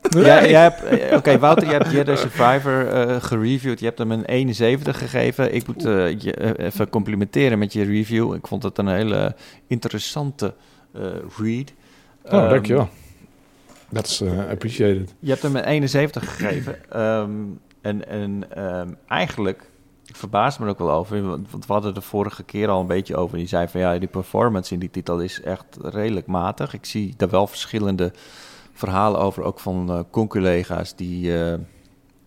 Ja, 0.09 0.45
jij 0.47 0.61
hebt, 0.61 1.13
Oké, 1.15 1.39
Wouter, 1.39 1.67
je 1.67 1.73
hebt 1.73 1.91
Jedi 1.91 2.17
Survivor 2.17 2.87
eh, 2.87 3.15
gereviewd. 3.19 3.79
Je 3.79 3.85
hebt 3.85 3.97
hem 3.97 4.11
een 4.11 4.25
71 4.25 4.97
gegeven. 4.97 5.53
Ik 5.53 5.67
moet 5.67 5.81
je 6.23 6.57
even 6.59 6.89
complimenteren 6.89 7.59
met 7.59 7.73
je 7.73 7.83
review. 7.83 8.33
Ik 8.33 8.47
vond 8.47 8.63
het 8.63 8.77
een 8.77 8.87
hele 8.87 9.35
interessante 9.67 10.53
eh, 10.93 11.01
read. 11.37 11.73
Oh, 12.25 12.33
Ehm, 12.41 12.49
dankjewel. 12.49 12.89
Dat 13.91 14.07
is 14.07 14.21
eh, 14.21 14.49
appreciated. 14.49 15.13
Je 15.19 15.29
hebt 15.29 15.41
hem 15.41 15.55
een 15.55 15.63
71 15.63 16.35
gegeven. 16.35 16.89
Ehm, 16.89 17.31
en 17.81 18.07
en 18.07 18.43
ehm, 18.55 18.93
eigenlijk 19.07 19.69
ik 20.05 20.15
verbaas 20.17 20.57
me 20.57 20.65
er 20.65 20.71
ook 20.71 20.77
wel 20.77 20.91
over. 20.91 21.21
Want 21.27 21.65
we 21.65 21.73
hadden 21.73 21.93
de 21.93 22.01
vorige 22.01 22.43
keer 22.43 22.67
al 22.69 22.79
een 22.81 22.87
beetje 22.87 23.15
over. 23.15 23.37
Die 23.37 23.47
zei 23.47 23.67
van 23.67 23.79
ja, 23.81 23.97
die 23.99 24.07
performance 24.07 24.73
in 24.73 24.79
die 24.79 24.89
titel 24.89 25.19
is 25.19 25.41
echt 25.41 25.77
redelijk 25.81 26.27
matig. 26.27 26.73
Ik 26.73 26.85
zie 26.85 27.13
daar 27.17 27.29
wel 27.29 27.47
verschillende 27.47 28.11
verhalen 28.73 29.19
over, 29.19 29.43
ook 29.43 29.59
van 29.59 29.89
eh 29.91 29.99
conculega's 30.11 30.95
die, 30.95 31.43
eh, 31.43 31.53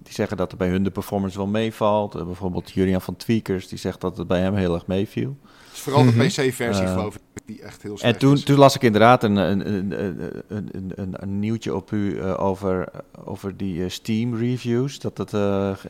die 0.02 0.12
zeggen 0.12 0.36
dat 0.36 0.50
er 0.52 0.58
bij 0.58 0.68
hun 0.68 0.82
de 0.82 0.90
performance 0.90 1.36
wel 1.36 1.46
meevalt. 1.46 2.24
Bijvoorbeeld 2.24 2.70
Julian 2.70 3.00
van 3.00 3.16
Tweakers, 3.16 3.68
die 3.68 3.78
zegt 3.78 4.00
dat 4.00 4.16
het 4.16 4.26
bij 4.26 4.40
hem 4.40 4.54
heel 4.54 4.74
erg 4.74 4.86
meeviel. 4.86 5.36
Het 5.42 5.72
is 5.74 5.80
vooral 5.80 6.04
de 6.04 6.10
Mhm. 6.10 6.26
PC-versie, 6.26 6.86
geloof 6.86 7.14
ik, 7.14 7.33
die 7.46 7.62
echt 7.62 7.82
heel 7.82 7.98
slecht 7.98 8.14
En 8.14 8.20
toen, 8.20 8.32
is. 8.34 8.44
toen 8.44 8.58
las 8.58 8.74
ik 8.74 8.82
inderdaad 8.82 9.22
een, 9.22 9.36
een, 9.36 9.72
een, 9.74 9.92
een, 9.98 10.30
een, 10.48 10.92
een, 10.94 11.14
een 11.18 11.38
nieuwtje 11.38 11.74
op 11.74 11.90
u 11.90 12.18
eh, 12.18 12.40
over, 12.44 12.88
over 13.24 13.56
die 13.56 13.84
eh, 13.84 13.90
Steam 13.90 14.36
reviews. 14.36 14.98
Dat 14.98 15.18
het 15.18 15.32
eh, 15.34 15.70
ge- 15.76 15.88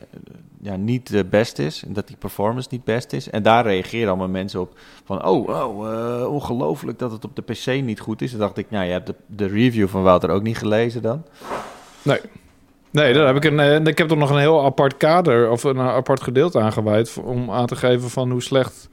ja, 0.60 0.76
niet 0.76 1.08
de 1.10 1.24
best 1.24 1.58
is 1.58 1.84
en 1.86 1.92
dat 1.92 2.06
die 2.06 2.16
performance 2.16 2.68
niet 2.70 2.84
best 2.84 3.12
is. 3.12 3.30
En 3.30 3.42
daar 3.42 3.64
reageren 3.64 4.08
allemaal 4.08 4.28
mensen 4.28 4.60
op 4.60 4.78
van, 5.04 5.24
oh, 5.26 5.48
oh 5.48 5.92
eh, 5.92 6.32
ongelooflijk 6.32 6.98
dat 6.98 7.12
het 7.12 7.24
op 7.24 7.36
de 7.36 7.42
PC 7.42 7.66
niet 7.82 8.00
goed 8.00 8.22
is. 8.22 8.30
Toen 8.30 8.40
dacht 8.40 8.58
ik, 8.58 8.70
nou, 8.70 8.84
je 8.84 8.92
hebt 8.92 9.06
de, 9.06 9.14
de 9.26 9.46
review 9.46 9.88
van 9.88 10.02
Wouter 10.02 10.30
ook 10.30 10.42
niet 10.42 10.58
gelezen 10.58 11.02
dan. 11.02 11.22
Nee, 12.90 13.12
daar 13.14 13.26
heb 13.26 13.36
ik 13.36 13.44
een. 13.44 13.86
ik 13.86 13.98
heb 13.98 14.10
er 14.10 14.16
nog 14.16 14.30
een 14.30 14.38
heel 14.38 14.64
apart 14.64 14.96
kader 14.96 15.50
of 15.50 15.64
een 15.64 15.78
apart 15.80 16.20
gedeelte 16.22 16.60
aan 16.60 16.72
gewijd 16.72 17.16
om 17.24 17.50
aan 17.50 17.66
te 17.66 17.76
geven 17.76 18.10
van 18.10 18.30
hoe 18.30 18.42
slecht, 18.42 18.88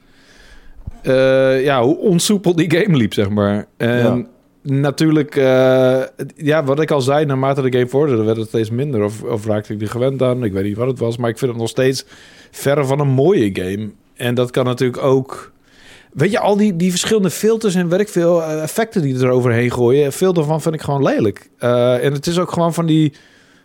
eh, 1.02 1.64
ja, 1.64 1.82
hoe 1.82 1.98
onsoepel 1.98 2.56
die 2.56 2.70
game 2.70 2.96
liep, 2.96 3.14
zeg 3.14 3.28
maar. 3.28 3.66
En 3.76 4.28
natuurlijk, 4.62 5.36
eh, 5.36 6.02
ja, 6.36 6.64
wat 6.64 6.80
ik 6.80 6.90
al 6.90 7.00
zei, 7.00 7.24
naarmate 7.24 7.62
de 7.62 7.72
game 7.72 7.88
vorderde, 7.88 8.22
werd 8.22 8.36
het 8.36 8.48
steeds 8.48 8.70
minder 8.70 9.04
of, 9.04 9.22
of 9.22 9.46
raakte 9.46 9.72
ik 9.72 9.80
er 9.80 9.88
gewend 9.88 10.22
aan. 10.22 10.44
Ik 10.44 10.52
weet 10.52 10.64
niet 10.64 10.76
wat 10.76 10.86
het 10.86 10.98
was, 10.98 11.16
maar 11.16 11.30
ik 11.30 11.38
vind 11.38 11.50
het 11.50 11.60
nog 11.60 11.68
steeds 11.68 12.04
verre 12.50 12.84
van 12.84 13.00
een 13.00 13.08
mooie 13.08 13.50
game. 13.52 13.90
En 14.14 14.34
dat 14.34 14.50
kan 14.50 14.64
natuurlijk 14.64 15.02
ook. 15.02 15.52
Weet 16.12 16.30
je, 16.30 16.38
al 16.38 16.56
die, 16.56 16.76
die 16.76 16.90
verschillende 16.90 17.30
filters 17.30 17.74
en 17.74 17.88
weet 17.88 18.00
ik 18.00 18.08
veel 18.08 18.42
eh, 18.42 18.62
effecten 18.62 19.02
die 19.02 19.18
er 19.18 19.30
overheen 19.30 19.70
gooien, 19.70 20.12
veel 20.12 20.32
daarvan 20.32 20.60
vind 20.60 20.74
ik 20.74 20.80
gewoon 20.80 21.02
lelijk. 21.02 21.50
En 21.58 22.12
het 22.12 22.26
is 22.26 22.38
ook 22.38 22.52
gewoon 22.52 22.74
van 22.74 22.86
die 22.86 23.12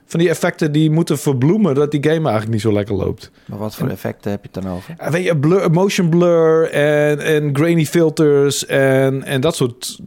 van 0.09 0.19
die 0.19 0.29
effecten 0.29 0.71
die 0.71 0.91
moeten 0.91 1.17
verbloemen 1.17 1.75
dat 1.75 1.91
die 1.91 2.03
game 2.03 2.19
eigenlijk 2.21 2.49
niet 2.51 2.61
zo 2.61 2.71
lekker 2.71 2.95
loopt. 2.95 3.31
Maar 3.45 3.57
wat 3.59 3.75
voor 3.75 3.87
effecten 3.87 4.31
heb 4.31 4.43
je 4.43 4.49
het 4.53 4.63
dan 4.63 4.73
over? 4.73 4.93
Eh, 4.97 5.09
Weet 5.11 5.23
je, 5.25 5.37
blur, 5.37 5.71
motion 5.71 6.09
blur 6.09 6.69
en, 6.71 7.19
en 7.19 7.55
grainy 7.55 7.85
filters 7.85 8.65
en, 8.65 9.23
en 9.23 9.41
dat 9.41 9.55
soort 9.55 9.99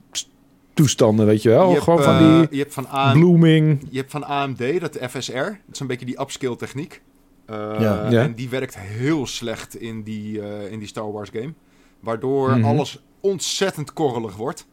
toestanden, 0.75 1.27
weet 1.27 1.43
je 1.43 1.49
wel. 1.49 1.67
je, 1.67 1.73
hebt, 1.73 1.85
Gewoon 1.85 2.03
van 2.03 2.15
eh, 2.15 2.39
die 2.39 2.47
je 2.51 2.59
hebt 2.63 2.75
van 2.75 2.89
AM, 2.89 3.13
blooming. 3.21 3.87
je 3.91 3.99
hebt 3.99 4.11
van 4.11 4.25
AMD, 4.25 4.81
dat 4.81 4.99
FSR. 5.11 5.33
Dat 5.35 5.57
is 5.73 5.81
een 5.81 5.87
beetje 5.87 6.07
die 6.07 6.21
upscale 6.21 6.57
techniek. 6.57 7.03
Eh, 7.47 7.57
Ja. 7.79 8.07
Ja. 8.11 8.23
En 8.23 8.35
die 8.35 8.49
werkt 8.49 8.79
heel 8.79 9.27
slecht 9.27 9.75
in 9.77 10.03
die, 10.03 10.41
eh, 10.43 10.73
in 10.73 10.79
die 10.79 10.89
Star 10.89 11.13
Wars 11.13 11.31
game. 11.33 11.53
Waardoor 12.01 12.51
Mhm. 12.57 12.65
alles 12.65 13.03
ontzettend 13.21 13.93
korrelig 13.93 14.37
wordt. 14.37 14.67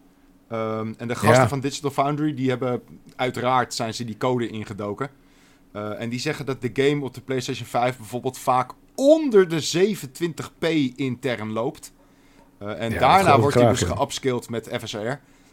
Ehm, 0.49 0.93
en 0.97 1.07
de 1.07 1.15
gasten 1.15 1.41
Ja. 1.41 1.47
van 1.47 1.59
Digital 1.59 1.91
Foundry, 1.91 2.33
die 2.33 2.49
hebben 2.49 2.81
uiteraard 3.15 3.73
zijn 3.73 3.93
ze 3.93 4.05
die 4.05 4.17
code 4.17 4.47
ingedoken. 4.47 5.09
Eh, 5.71 6.01
en 6.01 6.09
die 6.09 6.19
zeggen 6.19 6.45
dat 6.45 6.61
de 6.61 6.69
game 6.73 7.03
op 7.05 7.13
de 7.13 7.21
PlayStation 7.21 7.67
5 7.67 7.97
bijvoorbeeld 7.97 8.37
vaak 8.37 8.71
onder 8.95 9.47
de 9.47 9.59
27p 9.59 10.67
intern 10.95 11.51
loopt. 11.51 11.93
Eh, 12.57 12.81
en 12.81 12.91
Ja, 12.91 12.99
daarna 12.99 13.39
wordt 13.39 13.55
hij 13.55 13.67
dus 13.69 13.81
geupscaled 13.81 14.49
met 14.49 14.69
FSR. 14.81 14.97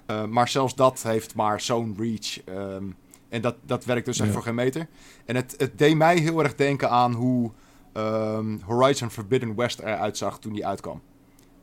Eh, 0.07 0.25
maar 0.25 0.49
zelfs 0.49 0.75
dat 0.75 1.03
heeft 1.03 1.35
maar 1.35 1.61
zo'n 1.61 1.95
reach. 1.99 2.45
ehm, 2.45 2.85
en 3.29 3.41
dat, 3.41 3.57
dat 3.67 3.85
werkt 3.85 4.07
dus 4.07 4.19
echt 4.19 4.27
Ja. 4.29 4.35
voor 4.35 4.43
geen 4.43 4.55
meter. 4.55 4.87
En 5.25 5.37
het, 5.37 5.55
het 5.57 5.79
deed 5.79 5.97
mij 5.97 6.17
heel 6.19 6.43
erg 6.43 6.55
denken 6.55 6.91
aan 6.91 7.13
hoe 7.13 7.51
ehm, 7.93 8.59
Horizon 8.65 9.11
Forbidden 9.11 9.55
West 9.57 9.79
eruit 9.79 10.17
zag 10.17 10.39
toen 10.39 10.53
die 10.53 10.67
uitkwam. 10.67 11.01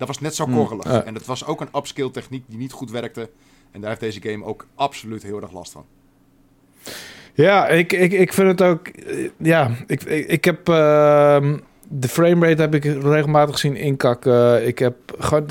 Dat 0.01 0.09
was 0.09 0.19
net 0.19 0.35
zo 0.35 0.45
Hmm. 0.45 0.55
korrelig. 0.55 1.03
En 1.03 1.13
dat 1.13 1.25
was 1.25 1.45
ook 1.45 1.61
een 1.61 1.69
upscale 1.75 2.11
techniek 2.11 2.43
die 2.47 2.57
niet 2.57 2.71
goed 2.71 2.91
werkte. 2.91 3.29
En 3.71 3.79
daar 3.81 3.89
heeft 3.89 4.01
deze 4.01 4.21
game 4.29 4.45
ook 4.45 4.67
absoluut 4.75 5.23
heel 5.23 5.41
erg 5.41 5.51
last 5.51 5.71
van. 5.71 5.85
Ja, 7.33 7.67
ik, 7.67 7.93
ik, 7.93 8.11
ik 8.11 8.33
vind 8.33 8.47
het 8.47 8.61
ook... 8.61 8.87
eh, 8.87 9.29
Ja, 9.37 9.71
ik, 9.87 10.03
ik, 10.03 10.27
ik 10.27 10.45
heb... 10.45 10.69
ehm, 10.69 11.57
de 11.87 12.07
framerate 12.07 12.61
heb 12.61 12.75
ik 12.75 12.83
regelmatig 12.83 13.57
zien 13.59 13.75
inkakken. 13.75 14.67
Ik 14.67 14.79
heb 14.79 14.95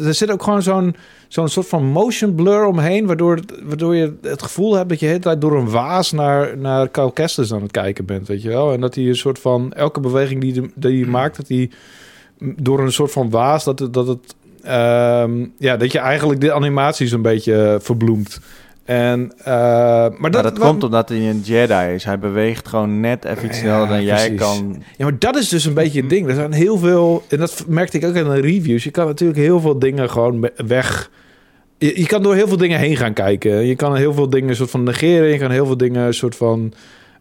er 0.04 0.14
zit 0.14 0.30
ook 0.30 0.42
gewoon 0.42 0.62
zo'n 0.62 0.96
zo'n 1.28 1.48
soort 1.48 1.66
van 1.68 1.84
motion 1.84 2.34
blur 2.34 2.64
omheen... 2.64 3.06
Waardoor, 3.06 3.38
waardoor 3.62 3.94
je 3.96 4.16
het 4.22 4.42
gevoel 4.42 4.74
hebt 4.74 4.88
dat 4.88 4.98
je 4.98 5.04
de 5.04 5.10
hele 5.10 5.22
tijd 5.24 5.40
door 5.40 5.56
een 5.58 5.70
waas... 5.70 6.12
naar, 6.12 6.58
naar 6.58 6.88
Kyle 6.88 7.12
aan 7.52 7.62
het 7.62 7.70
kijken 7.70 8.04
bent, 8.04 8.28
weet 8.28 8.42
je 8.42 8.48
wel? 8.48 8.72
En 8.72 8.80
dat 8.80 8.94
hij 8.94 9.04
een 9.04 9.16
soort 9.16 9.38
van... 9.38 9.72
Elke 9.72 10.00
beweging 10.00 10.40
die, 10.40 10.52
de- 10.52 10.70
die 10.74 11.02
hij 11.02 11.10
maakt, 11.10 11.36
dat 11.36 11.48
hij 11.48 11.70
door 12.38 12.80
een 12.80 12.92
soort 12.92 13.12
van 13.12 13.30
waas... 13.30 13.64
dat 13.64 13.78
het... 13.78 13.94
Dat 13.94 14.06
het 14.06 14.34
ja, 15.58 15.76
dat 15.78 15.92
je 15.92 15.98
eigenlijk 15.98 16.40
de 16.40 16.52
animaties 16.52 17.12
een 17.12 17.22
beetje 17.22 17.78
verbloemt. 17.82 18.40
En, 18.84 19.32
eh, 19.38 19.44
maar 19.54 20.10
Maar 20.18 20.30
dat, 20.30 20.42
dat, 20.42 20.58
wat- 20.58 20.68
komt 20.68 20.84
omdat 20.84 21.08
hij 21.08 21.18
een 21.30 21.40
Jedi 21.44 21.94
is. 21.94 22.04
Hij 22.04 22.18
beweegt 22.18 22.68
gewoon 22.68 23.00
net 23.00 23.24
even 23.24 23.44
iets 23.44 23.56
Ja, 23.56 23.62
sneller 23.62 23.88
dan 23.88 24.02
jij 24.04 24.34
kan. 24.34 24.82
Ja, 24.96 25.04
maar 25.04 25.18
dat 25.18 25.36
is 25.36 25.48
dus 25.48 25.64
een 25.64 25.74
beetje 25.74 26.00
het 26.00 26.10
ding. 26.10 26.28
Er 26.28 26.34
zijn 26.34 26.52
heel 26.52 26.78
veel, 26.78 27.22
en 27.28 27.38
dat 27.38 27.64
merkte 27.68 27.96
ik 27.98 28.04
ook 28.04 28.14
in 28.14 28.24
de 28.24 28.40
reviews. 28.40 28.84
Je 28.84 28.90
kan 28.90 29.06
natuurlijk 29.06 29.38
heel 29.38 29.60
veel 29.60 29.78
dingen 29.78 30.10
gewoon 30.10 30.48
weg. 30.66 31.10
Je, 31.78 32.00
je 32.00 32.06
kan 32.06 32.22
door 32.22 32.34
heel 32.34 32.48
veel 32.48 32.56
dingen 32.56 32.78
heen 32.78 32.96
gaan 32.96 33.12
kijken. 33.12 33.66
Je 33.66 33.76
kan 33.76 33.96
heel 33.96 34.14
veel 34.14 34.30
dingen 34.30 34.56
soort 34.56 34.70
van 34.70 34.82
negeren. 34.82 35.28
Je 35.28 35.38
kan 35.38 35.50
heel 35.50 35.66
veel 35.66 35.76
dingen 35.76 36.14
soort 36.14 36.36
van 36.36 36.72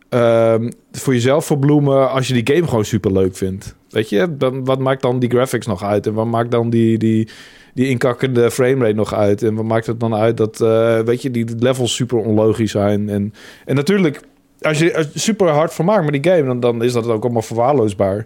ehm, 0.09 0.69
voor 0.91 1.13
jezelf 1.13 1.45
verbloemen 1.45 2.11
als 2.11 2.27
je 2.27 2.43
die 2.43 2.55
game 2.55 2.67
gewoon 2.67 2.85
super 2.85 3.11
leuk 3.11 3.35
vindt. 3.35 3.75
Weet 3.89 4.09
je, 4.09 4.37
dan, 4.37 4.65
wat 4.65 4.79
maakt 4.79 5.01
dan 5.01 5.19
die 5.19 5.29
graphics 5.29 5.67
nog 5.67 5.83
uit? 5.83 6.07
En 6.07 6.13
wat 6.13 6.25
maakt 6.25 6.51
dan 6.51 6.69
die, 6.69 6.97
die, 6.97 7.27
die 7.73 7.87
inkakkende 7.87 8.51
framerate 8.51 8.95
nog 8.95 9.13
uit? 9.13 9.43
En 9.43 9.55
wat 9.55 9.65
maakt 9.65 9.85
het 9.85 9.99
dan 9.99 10.15
uit 10.15 10.37
dat, 10.37 10.61
eh, 10.61 10.99
weet 10.99 11.21
je, 11.21 11.31
die 11.31 11.45
levels 11.59 11.95
super 11.95 12.17
onlogisch 12.17 12.71
zijn? 12.71 13.09
En, 13.09 13.33
en 13.65 13.75
natuurlijk, 13.75 14.21
als 14.61 14.79
je 14.79 14.91
er 14.91 15.09
super 15.13 15.47
hard 15.47 15.73
van 15.73 15.85
maakt 15.85 16.11
met 16.11 16.23
die 16.23 16.31
game, 16.31 16.45
dan, 16.45 16.59
dan 16.59 16.83
is 16.83 16.93
dat 16.93 17.07
ook 17.07 17.23
allemaal 17.23 17.41
verwaarloosbaar. 17.41 18.25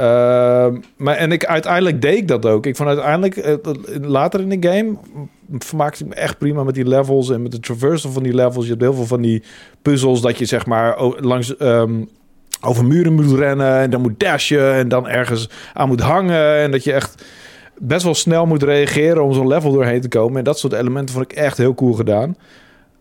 Ehm, 0.00 0.76
maar 0.96 1.16
en 1.16 1.32
ik, 1.32 1.44
uiteindelijk 1.44 2.02
deed 2.02 2.16
ik 2.16 2.28
dat 2.28 2.46
ook. 2.46 2.66
Ik 2.66 2.76
vond 2.76 2.88
uiteindelijk, 2.88 3.36
eh, 3.36 3.54
later 4.00 4.40
in 4.40 4.60
de 4.60 4.68
game, 4.68 4.96
vermaakte 5.58 6.04
ik 6.04 6.08
me 6.08 6.14
echt 6.14 6.38
prima 6.38 6.64
met 6.64 6.74
die 6.74 6.88
levels 6.88 7.30
en 7.30 7.42
met 7.42 7.52
de 7.52 7.60
traversal 7.60 8.10
van 8.10 8.22
die 8.22 8.34
levels. 8.34 8.64
Je 8.64 8.70
hebt 8.70 8.82
heel 8.82 8.94
veel 8.94 9.06
van 9.06 9.20
die 9.20 9.42
puzzels 9.82 10.20
dat 10.20 10.38
je 10.38 10.44
zeg 10.44 10.66
maar 10.66 11.02
langs 11.20 11.56
ehm, 11.56 12.04
over 12.60 12.84
muren 12.84 13.12
moet 13.12 13.38
rennen 13.38 13.78
en 13.78 13.90
dan 13.90 14.00
moet 14.00 14.20
dashen 14.20 14.74
en 14.74 14.88
dan 14.88 15.08
ergens 15.08 15.50
aan 15.72 15.88
moet 15.88 16.00
hangen 16.00 16.56
en 16.56 16.70
dat 16.70 16.84
je 16.84 16.92
echt 16.92 17.24
best 17.78 18.04
wel 18.04 18.14
snel 18.14 18.46
moet 18.46 18.62
reageren 18.62 19.24
om 19.24 19.32
zo'n 19.32 19.48
level 19.48 19.72
doorheen 19.72 20.00
te 20.00 20.08
komen. 20.08 20.38
En 20.38 20.44
dat 20.44 20.58
soort 20.58 20.72
elementen 20.72 21.14
vond 21.14 21.32
ik 21.32 21.38
echt 21.38 21.58
heel 21.58 21.74
cool 21.74 21.92
gedaan. 21.92 22.36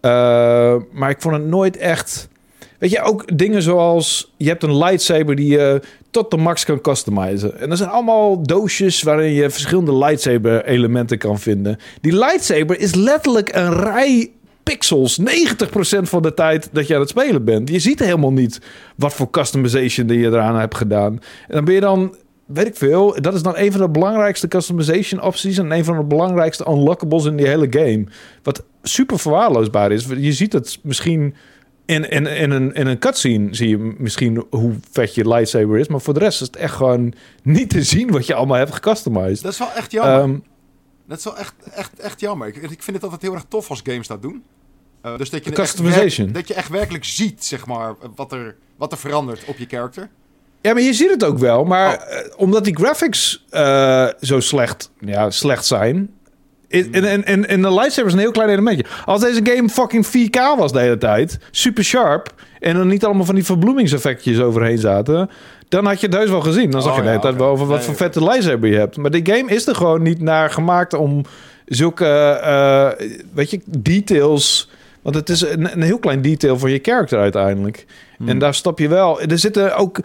Eh, 0.01 0.75
maar 0.91 1.09
ik 1.09 1.21
vond 1.21 1.35
het 1.35 1.45
nooit 1.45 1.77
echt. 1.77 2.29
Weet 2.79 2.91
je, 2.91 3.01
ook 3.01 3.37
dingen 3.37 3.61
zoals 3.61 4.33
je 4.37 4.47
hebt 4.47 4.63
een 4.63 4.77
lightsaber 4.77 5.35
die 5.35 5.51
je 5.51 5.81
tot 6.11 6.31
de 6.31 6.37
max 6.37 6.65
kan 6.65 6.81
customizen. 6.81 7.59
En 7.59 7.71
er 7.71 7.77
zijn 7.77 7.89
allemaal 7.89 8.43
doosjes 8.43 9.01
waarin 9.01 9.33
je 9.33 9.49
verschillende 9.49 9.97
lightsaber 9.97 10.65
elementen 10.65 11.17
kan 11.17 11.39
vinden. 11.39 11.77
Die 12.01 12.17
lightsaber 12.17 12.79
is 12.79 12.95
letterlijk 12.95 13.55
een 13.55 13.73
rij 13.73 14.31
pixels 14.63 15.19
90% 15.19 15.23
van 16.01 16.21
de 16.21 16.33
tijd 16.33 16.69
dat 16.71 16.87
je 16.87 16.93
aan 16.93 16.99
het 16.99 17.09
spelen 17.09 17.43
bent. 17.43 17.69
Je 17.69 17.79
ziet 17.79 17.99
helemaal 17.99 18.33
niet 18.33 18.61
wat 18.95 19.13
voor 19.13 19.29
customization 19.29 20.07
je 20.07 20.27
eraan 20.27 20.59
hebt 20.59 20.75
gedaan. 20.75 21.11
En 21.47 21.55
dan 21.55 21.65
ben 21.65 21.73
je 21.73 21.79
dan, 21.79 22.15
weet 22.45 22.67
ik 22.67 22.75
veel, 22.75 23.21
dat 23.21 23.33
is 23.33 23.41
dan 23.41 23.57
een 23.57 23.71
van 23.71 23.81
de 23.81 23.89
belangrijkste 23.89 24.47
customization 24.47 25.21
opties 25.21 25.57
en 25.57 25.71
een 25.71 25.85
van 25.85 25.97
de 25.97 26.03
belangrijkste 26.03 26.65
unlockables 26.69 27.25
in 27.25 27.35
die 27.35 27.47
hele 27.47 27.67
game. 27.69 28.03
Wat 28.43 28.63
super 28.83 29.19
verwaarloosbaar 29.19 29.91
is. 29.91 30.05
Je 30.17 30.33
ziet 30.33 30.53
het 30.53 30.79
misschien 30.83 31.35
in, 31.89 32.09
in, 32.09 32.27
in, 32.27 32.51
een, 32.51 32.73
in 32.73 32.87
een 32.87 32.99
cutscene 32.99 33.55
zie 33.55 33.69
je 33.69 33.77
misschien 33.97 34.45
hoe 34.49 34.73
vet 34.91 35.15
je 35.15 35.27
lightsaber 35.27 35.79
is, 35.79 35.87
maar 35.87 36.01
voor 36.01 36.13
de 36.13 36.19
rest 36.19 36.41
is 36.41 36.47
het 36.47 36.55
echt 36.55 36.75
gewoon 36.75 37.13
niet 37.43 37.69
te 37.69 37.83
zien 37.83 38.11
wat 38.11 38.25
je 38.25 38.33
allemaal 38.33 38.57
hebt 38.57 38.73
gecustomized. 38.73 39.43
Dat 39.43 39.51
is 39.51 39.59
wel 39.59 39.71
echt 39.71 39.91
jammer. 39.91 40.19
Ehm, 40.19 40.39
dat 41.07 41.17
is 41.17 41.23
wel 41.23 41.37
echt, 41.37 41.53
echt, 41.71 41.99
echt 41.99 42.19
jammer. 42.19 42.47
Ik, 42.47 42.55
ik 42.55 42.83
vind 42.83 42.95
het 42.95 43.03
altijd 43.03 43.21
heel 43.21 43.33
erg 43.33 43.45
tof 43.47 43.69
als 43.69 43.81
games 43.83 44.07
dat 44.07 44.21
doen. 44.21 44.43
Uh, 45.05 45.17
dus 45.17 45.29
dat 45.29 45.45
je, 45.45 45.51
Customization. 45.51 46.25
Echt, 46.25 46.35
dat 46.35 46.47
je 46.47 46.53
echt 46.53 46.69
werkelijk 46.69 47.05
ziet, 47.05 47.45
zeg 47.45 47.65
maar, 47.65 47.95
wat 48.15 48.31
er, 48.31 48.55
wat 48.77 48.91
er 48.91 48.97
verandert 48.97 49.45
op 49.45 49.57
je 49.57 49.65
character. 49.65 50.09
Ja, 50.61 50.73
maar 50.73 50.81
je 50.81 50.93
ziet 50.93 51.09
het 51.09 51.23
ook 51.23 51.37
wel. 51.37 51.63
Maar 51.63 52.07
oh. 52.09 52.13
uh, 52.13 52.33
omdat 52.37 52.63
die 52.63 52.75
graphics 52.75 53.45
uh, 53.51 54.07
zo 54.21 54.39
slecht, 54.39 54.91
ja, 54.99 55.29
slecht 55.29 55.65
zijn... 55.65 56.13
In, 56.69 57.25
in, 57.25 57.45
in 57.45 57.61
de 57.61 57.73
lightsaber 57.73 58.05
is 58.05 58.13
een 58.13 58.19
heel 58.19 58.31
klein 58.31 58.49
elementje. 58.49 58.85
Als 59.05 59.21
deze 59.21 59.41
game 59.43 59.69
fucking 59.69 60.05
4K 60.05 60.57
was 60.57 60.71
de 60.71 60.79
hele 60.79 60.97
tijd, 60.97 61.39
super 61.51 61.83
sharp... 61.83 62.33
en 62.59 62.75
er 62.75 62.85
niet 62.85 63.05
allemaal 63.05 63.25
van 63.25 63.35
die 63.35 63.43
verbloemingseffectjes 63.43 64.39
overheen 64.39 64.77
zaten... 64.77 65.29
dan 65.69 65.85
had 65.85 65.99
je 65.99 66.07
het 66.07 66.15
heus 66.15 66.29
wel 66.29 66.41
gezien. 66.41 66.71
Dan 66.71 66.81
zag 66.81 66.91
oh, 66.91 66.97
je 66.97 67.03
de 67.03 67.09
hele 67.09 67.21
tijd 67.21 67.33
okay. 67.33 67.45
wel 67.45 67.55
over 67.55 67.67
wat 67.67 67.77
nee, 67.77 67.85
voor 67.85 67.95
vette 67.95 68.23
lightsaber 68.23 68.69
je 68.69 68.77
hebt. 68.77 68.97
Maar 68.97 69.11
die 69.11 69.35
game 69.35 69.51
is 69.51 69.67
er 69.67 69.75
gewoon 69.75 70.01
niet 70.01 70.21
naar 70.21 70.49
gemaakt 70.49 70.93
om 70.93 71.25
zulke, 71.65 72.39
uh, 72.43 73.07
weet 73.33 73.49
je, 73.49 73.61
details... 73.65 74.69
Want 75.01 75.15
het 75.15 75.29
is 75.29 75.41
een, 75.41 75.71
een, 75.71 75.81
heel 75.81 75.99
klein 75.99 76.21
detail 76.21 76.59
voor 76.59 76.69
je 76.69 76.79
character 76.81 77.19
uiteindelijk. 77.19 77.85
Hmm. 78.17 78.29
En 78.29 78.39
daar 78.39 78.53
stap 78.53 78.79
je 78.79 78.87
wel... 78.87 79.21
Er 79.21 79.39
zitten 79.39 79.75
ook 79.75 79.99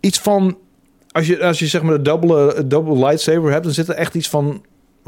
iets 0.00 0.18
van... 0.18 0.56
Als 1.10 1.26
je, 1.26 1.44
als 1.44 1.58
je 1.58 1.66
zeg 1.66 1.82
maar 1.82 1.96
de 1.96 2.02
double, 2.02 2.66
double 2.66 2.98
lightsaber 2.98 3.52
hebt... 3.52 3.64
dan 3.64 3.72
zit 3.72 3.88
er 3.88 3.94
echt 3.94 4.14
iets 4.14 4.28
van 4.28 4.62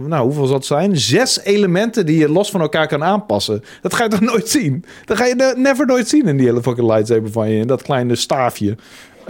nou, 0.08 0.24
hoeveel 0.24 0.46
zal 0.46 0.56
het 0.56 0.66
zijn? 0.66 0.98
Zes 0.98 1.40
elementen 1.40 2.06
die 2.06 2.18
je 2.18 2.28
los 2.28 2.50
van 2.50 2.60
elkaar 2.60 2.86
kan 2.86 3.04
aanpassen. 3.04 3.64
Dat 3.80 3.94
ga 3.94 4.02
je 4.02 4.10
toch 4.10 4.20
nooit 4.20 4.48
zien? 4.48 4.84
Dat 5.04 5.16
ga 5.16 5.24
je 5.24 5.54
never 5.56 5.86
nooit 5.86 6.08
zien 6.08 6.26
in 6.26 6.36
die 6.36 6.46
hele 6.46 6.62
fucking 6.62 6.86
lightsaber 6.86 7.32
van 7.32 7.50
je. 7.50 7.60
In 7.60 7.66
dat 7.66 7.82
kleine 7.82 8.16
staafje. 8.16 8.76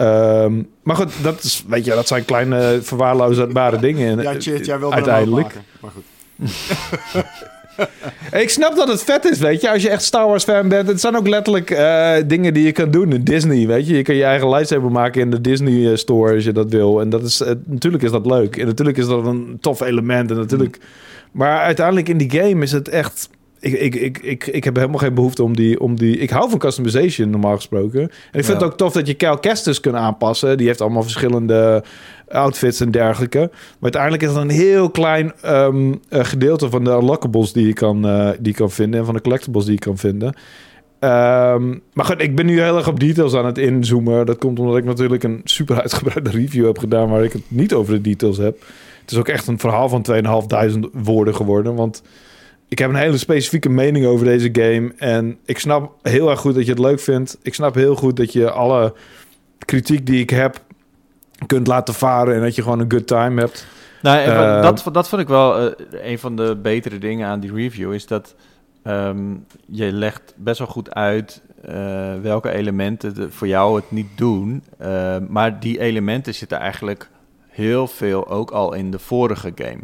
Um, 0.01 0.69
maar 0.83 0.97
goed, 0.97 1.13
dat, 1.23 1.43
is, 1.43 1.65
weet 1.69 1.85
je, 1.85 1.91
dat 1.91 2.07
zijn 2.07 2.25
kleine 2.25 2.79
verwaarloosbare 2.83 3.79
dingen. 3.79 4.23
Ja, 4.23 4.41
shit, 4.41 4.67
jij 4.67 4.79
wilde 4.79 4.95
uiteindelijk. 4.95 5.55
Maar 5.81 5.91
goed. 5.91 6.05
ik 8.43 8.51
snap 8.51 8.77
dat 8.77 8.89
het 8.89 9.03
vet 9.03 9.25
is, 9.25 9.39
weet 9.39 9.61
je. 9.61 9.71
Als 9.71 9.83
je 9.83 9.91
echt 9.91 10.03
Star 10.03 10.27
Wars 10.27 10.45
fan 10.45 10.69
bent. 10.69 10.89
Het 10.89 11.01
zijn 11.01 11.17
ook 11.17 11.29
letterlijk 11.29 11.71
uh, 11.71 12.15
dingen 12.27 12.55
die 12.55 12.65
je 12.65 12.73
kan 12.73 12.91
doen 12.91 13.13
in 13.13 13.25
Disney, 13.25 13.67
weet 13.67 13.87
je. 13.87 13.97
Je 13.97 14.03
kan 14.03 14.15
je 14.15 14.25
eigen 14.25 14.49
lightsaber 14.49 14.91
maken 14.91 15.21
in 15.21 15.31
de 15.31 15.41
Disney 15.41 15.91
eh, 15.91 15.97
store 15.97 16.35
als 16.35 16.45
je 16.45 16.53
dat 16.53 16.71
wil. 16.71 17.01
En 17.01 17.11
dat 17.11 17.23
is, 17.23 17.41
uh, 17.41 17.49
natuurlijk 17.65 18.03
is 18.03 18.11
dat 18.11 18.27
leuk. 18.27 18.57
En 18.57 18.67
natuurlijk 18.67 18.99
is 18.99 19.07
dat 19.07 19.27
een 19.27 19.57
tof 19.61 19.81
element. 19.81 20.31
En 20.31 20.37
natuurlijk... 20.37 20.79
Maar 21.33 21.61
uiteindelijk 21.61 22.09
in 22.09 22.19
die 22.19 22.31
game 22.31 22.63
is 22.63 22.73
het 22.73 22.89
echt... 22.89 23.29
Ik, 23.63 23.73
ik, 23.73 23.95
ik, 23.95 24.19
ik, 24.19 24.47
ik 24.47 24.65
heb 24.65 24.77
helemaal 24.77 24.99
geen 24.99 25.15
behoefte 25.15 25.43
om 25.43 25.57
die, 25.57 25.81
om 25.81 25.97
die... 25.97 26.19
Ik 26.19 26.31
hou 26.31 26.51
van 26.51 26.59
customization 26.59 27.31
normaal 27.31 27.57
gesproken. 27.57 28.01
En 28.01 28.09
ik 28.09 28.45
vind 28.45 28.47
ja. 28.47 28.55
het 28.55 28.63
ook 28.63 28.77
tof 28.77 28.93
dat 28.93 29.07
je 29.07 29.15
Cal 29.15 29.39
Kestis 29.39 29.81
kunt 29.81 29.95
aanpassen. 29.95 30.57
Die 30.57 30.67
heeft 30.67 30.81
allemaal 30.81 31.03
verschillende 31.03 31.85
outfits 32.29 32.81
en 32.81 32.91
dergelijke. 32.91 33.39
Maar 33.39 33.93
uiteindelijk 33.93 34.23
is 34.23 34.29
het 34.29 34.39
een 34.39 34.51
heel 34.51 34.91
klein 34.91 35.33
um, 35.47 36.01
gedeelte 36.11 36.71
van 36.71 36.85
de 36.85 36.91
unlockables 36.91 37.53
die 37.53 37.67
je 37.67 37.73
kan, 37.73 38.07
uh, 38.07 38.31
die 38.31 38.53
je 38.53 38.55
kan 38.55 38.71
vinden. 38.71 39.01
En 39.01 39.07
van 39.07 39.15
de 39.15 39.21
collectibles 39.21 39.65
die 39.65 39.75
je 39.75 39.79
kan 39.79 39.99
vinden. 39.99 40.29
Um, 40.29 41.83
maar 41.93 42.05
goed, 42.05 42.23
ik 42.23 42.37
ben 42.37 42.47
nu 42.47 42.61
heel 42.61 42.77
erg 42.77 42.89
op 42.89 43.01
details 43.01 43.35
aan 43.35 43.47
het 43.47 43.59
inzoomen. 43.59 44.27
Dat 44.27 44.39
komt 44.39 44.59
omdat 44.59 44.77
ik 44.77 44.85
natuurlijk 44.85 45.23
een 45.23 45.41
super 45.45 45.81
uitgebreide 45.81 46.31
review 46.31 46.67
heb 46.67 46.79
gedaan... 46.79 47.09
waar 47.09 47.25
ik 47.25 47.33
het 47.33 47.43
niet 47.49 47.73
over 47.73 47.95
de 47.95 48.01
details 48.01 48.37
heb. 48.37 48.61
Het 49.01 49.11
is 49.11 49.19
ook 49.19 49.29
echt 49.29 49.47
een 49.47 49.59
verhaal 49.59 49.89
van 49.89 50.05
2.500 50.73 50.79
woorden 50.93 51.35
geworden. 51.35 51.75
Want 51.75 52.03
ik 52.73 52.79
heb 52.79 52.91
een 52.91 52.97
hele 52.97 53.19
specifieke 53.19 53.69
mening 53.69 54.07
over 54.07 54.27
deze 54.27 54.49
game. 54.53 54.93
En 54.97 55.39
ik 55.45 55.59
snap 55.59 55.95
heel 56.03 56.31
erg 56.31 56.41
goed 56.41 56.55
dat 56.55 56.65
je 56.65 56.71
het 56.71 56.81
leuk 56.81 57.01
vindt. 57.01 57.39
Ik 57.43 57.55
snap 57.55 57.75
heel 57.75 57.95
goed 57.95 58.17
dat 58.17 58.33
je 58.33 58.51
alle 58.51 58.95
kritiek 59.59 60.07
die 60.07 60.21
ik 60.21 60.31
heb 60.31 60.61
kunt 61.47 61.67
laten 61.67 61.95
varen 61.95 62.35
en 62.35 62.41
dat 62.41 62.55
je 62.55 62.63
gewoon 62.63 62.81
een 62.81 62.91
good 62.91 63.07
time 63.07 63.41
hebt. 63.41 63.67
Nou, 64.03 64.29
uh, 64.29 64.63
dat, 64.63 64.85
dat 64.93 65.09
vond 65.09 65.23
ik 65.23 65.29
wel 65.29 65.65
uh, 65.65 65.73
een 65.91 66.19
van 66.19 66.37
de 66.37 66.57
betere 66.63 66.99
dingen 66.99 67.29
aan 67.29 67.41
die 67.41 67.55
review, 67.55 67.93
is 67.93 68.07
dat 68.07 68.35
um, 68.85 69.47
je 69.67 69.93
legt 69.93 70.35
best 70.37 70.59
wel 70.59 70.69
goed 70.69 70.95
uit 70.95 71.43
uh, 71.69 71.75
welke 72.23 72.51
elementen 72.51 73.33
voor 73.33 73.47
jou 73.47 73.77
het 73.77 73.91
niet 73.91 74.09
doen. 74.17 74.65
maar 75.29 75.61
die 75.61 75.81
elementen 75.81 76.35
zitten 76.35 76.59
eigenlijk 76.59 77.09
heel 77.49 77.87
veel 77.87 78.29
ook 78.29 78.51
al 78.51 78.73
in 78.73 78.91
de 78.91 78.99
vorige 78.99 79.53
game. 79.55 79.83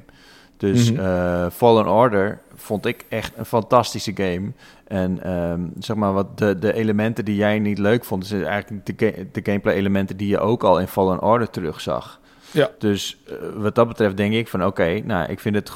Dus 0.58 0.92
mm 0.92 0.98
-hmm. 0.98 1.50
Fallen 1.50 1.88
Order 1.88 2.38
vond 2.54 2.86
ik 2.86 3.04
echt 3.08 3.32
een 3.36 3.44
fantastische 3.44 4.12
game. 4.14 4.52
En 4.84 5.32
um, 5.32 5.72
zeg 5.78 5.96
maar, 5.96 6.12
wat 6.12 6.38
de, 6.38 6.58
de 6.58 6.72
elementen 6.72 7.24
die 7.24 7.36
jij 7.36 7.58
niet 7.58 7.78
leuk 7.78 8.04
vond, 8.04 8.26
zijn 8.26 8.44
eigenlijk 8.44 8.86
de, 8.86 9.26
de 9.32 9.40
gameplay 9.42 9.74
elementen 9.74 10.16
die 10.16 10.28
je 10.28 10.38
ook 10.38 10.62
al 10.62 10.80
in 10.80 10.88
Fallen 10.88 11.22
Order 11.22 11.50
terugzag. 11.50 12.20
Ja. 12.50 12.70
Dus 12.78 13.16
uh, 13.28 13.34
wat 13.56 13.74
dat 13.74 13.88
betreft 13.88 14.16
denk 14.16 14.34
ik 14.34 14.48
van 14.48 14.60
oké, 14.60 14.68
okay, 14.68 14.98
nou, 14.98 15.30
ik 15.30 15.40
vind 15.40 15.54
het 15.54 15.70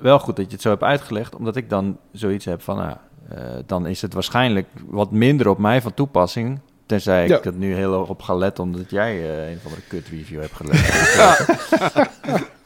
wel 0.00 0.18
goed 0.18 0.36
dat 0.36 0.44
je 0.44 0.52
het 0.52 0.62
zo 0.62 0.70
hebt 0.70 0.82
uitgelegd, 0.82 1.34
omdat 1.34 1.56
ik 1.56 1.70
dan 1.70 1.98
zoiets 2.12 2.44
heb 2.44 2.62
van, 2.62 2.76
nou, 2.76 2.96
uh, 3.32 3.38
dan 3.66 3.86
is 3.86 4.02
het 4.02 4.14
waarschijnlijk 4.14 4.66
wat 4.86 5.10
minder 5.10 5.48
op 5.48 5.58
mij 5.58 5.80
van 5.82 5.94
toepassing. 5.94 6.60
Tenzij 6.92 7.24
ik 7.24 7.30
ja. 7.30 7.40
het 7.42 7.58
nu 7.58 7.74
heel 7.74 8.00
erg 8.00 8.08
op 8.08 8.22
ga 8.22 8.34
letten, 8.34 8.64
omdat 8.64 8.90
jij 8.90 9.16
uh, 9.16 9.50
een 9.50 9.58
van 9.58 9.72
de 9.72 9.82
kut 9.88 10.08
review 10.08 10.40
hebt 10.40 10.54
gelezen. 10.54 10.94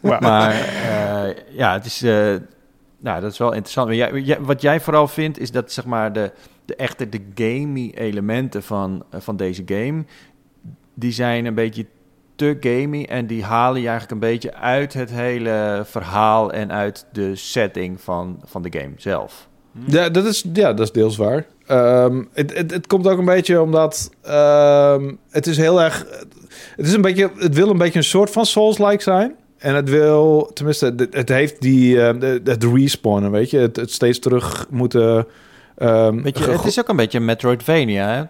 ja. 0.11 0.19
maar 0.21 0.55
ja, 1.51 1.73
het 1.73 1.85
is 1.85 2.05
nou, 2.99 3.21
dat 3.21 3.33
is 3.33 3.39
wel 3.39 3.53
interessant. 3.53 3.87
Maar 3.87 3.97
jij, 3.97 4.21
jij, 4.21 4.41
wat 4.41 4.61
jij 4.61 4.81
vooral 4.81 5.09
vindt, 5.09 5.39
is 5.39 5.51
dat 5.51 5.73
zeg 5.73 5.85
maar 5.85 6.13
de, 6.13 6.33
de 6.65 6.77
echte 6.77 7.09
de 7.09 7.21
gamey 7.35 7.93
elementen 7.95 8.63
van, 8.63 9.05
uh, 9.15 9.21
van 9.21 9.37
deze 9.37 9.63
game, 9.67 10.05
die 10.95 11.13
zijn 11.13 11.45
een 11.45 11.55
beetje 11.55 11.87
te 12.35 12.57
gamey 12.61 13.09
en 13.09 13.27
die 13.27 13.45
halen 13.45 13.81
je 13.81 13.89
eigenlijk 13.89 14.23
een 14.23 14.29
beetje 14.31 14.55
uit 14.55 14.93
het 14.93 15.11
hele 15.11 15.83
verhaal 15.85 16.53
en 16.53 16.73
uit 16.73 17.07
de 17.13 17.37
setting 17.37 18.01
van, 18.01 18.41
van 18.45 18.63
de 18.63 18.79
game 18.79 18.93
zelf. 18.97 19.49
Ja, 19.85 20.09
dat 20.09 20.25
is, 20.25 20.45
ja, 20.53 20.73
dat 20.73 20.87
is 20.87 20.93
deels 20.93 21.17
waar. 21.17 21.47
Um, 21.71 22.29
het, 22.33 22.57
het, 22.57 22.71
het, 22.71 22.87
komt 22.87 23.07
ook 23.07 23.19
een 23.19 23.25
beetje 23.25 23.61
omdat 23.61 24.11
um, 24.29 25.19
het 25.31 25.47
is 25.47 25.57
heel 25.57 25.83
erg. 25.83 26.07
Het 26.77 26.87
is 26.87 26.93
een 26.93 27.03
beetje. 27.03 27.31
Het 27.39 27.55
wil 27.55 27.71
een 27.71 27.79
beetje 27.79 27.99
een 27.99 28.05
soort 28.05 28.31
van 28.31 28.47
Souls-like 28.47 29.03
zijn. 29.03 29.35
En 29.59 29.75
het 29.75 29.91
wil, 29.91 30.51
tenminste, 30.55 30.95
het 31.11 31.29
heeft 31.29 31.61
die, 31.61 31.95
uh, 31.95 32.11
het 32.45 32.65
respawnen, 32.65 33.31
weet 33.31 33.51
je, 33.51 33.59
het, 33.59 33.77
het 33.77 33.93
steeds 33.93 34.19
terug 34.19 34.67
moeten. 34.71 35.27
Um, 35.79 36.23
weet 36.23 36.39
je, 36.39 36.45
het 36.45 36.65
is 36.65 36.81
ook 36.81 36.89
een 36.89 36.97
beetje 36.97 37.21
Metroidvania, 37.21 38.09
hè? 38.09 38.23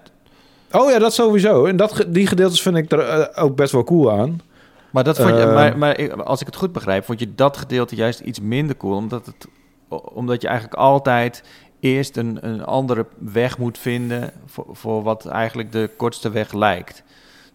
Oh 0.78 0.90
ja, 0.90 0.98
dat 0.98 1.14
sowieso. 1.14 1.64
En 1.64 1.76
dat, 1.76 2.04
die 2.08 2.26
gedeeltes 2.26 2.62
vind 2.62 2.76
ik 2.76 2.92
er 2.92 3.18
uh, 3.18 3.44
ook 3.44 3.56
best 3.56 3.72
wel 3.72 3.84
cool 3.84 4.12
aan. 4.12 4.40
Maar, 4.90 5.04
dat 5.04 5.16
vond 5.16 5.28
je, 5.28 5.42
uh, 5.42 5.54
maar, 5.54 5.78
maar 5.78 6.22
als 6.24 6.40
ik 6.40 6.46
het 6.46 6.56
goed 6.56 6.72
begrijp, 6.72 7.04
vond 7.04 7.20
je 7.20 7.34
dat 7.34 7.56
gedeelte 7.56 7.94
juist 7.94 8.20
iets 8.20 8.40
minder 8.40 8.76
cool, 8.76 8.96
omdat, 8.96 9.26
het, 9.26 9.46
omdat 9.88 10.42
je 10.42 10.48
eigenlijk 10.48 10.78
altijd 10.78 11.42
eerst 11.80 12.16
een, 12.16 12.38
een 12.40 12.64
andere 12.64 13.06
weg 13.18 13.58
moet 13.58 13.78
vinden 13.78 14.30
voor, 14.46 14.66
voor 14.72 15.02
wat 15.02 15.26
eigenlijk 15.26 15.72
de 15.72 15.90
kortste 15.96 16.30
weg 16.30 16.52
lijkt. 16.52 17.04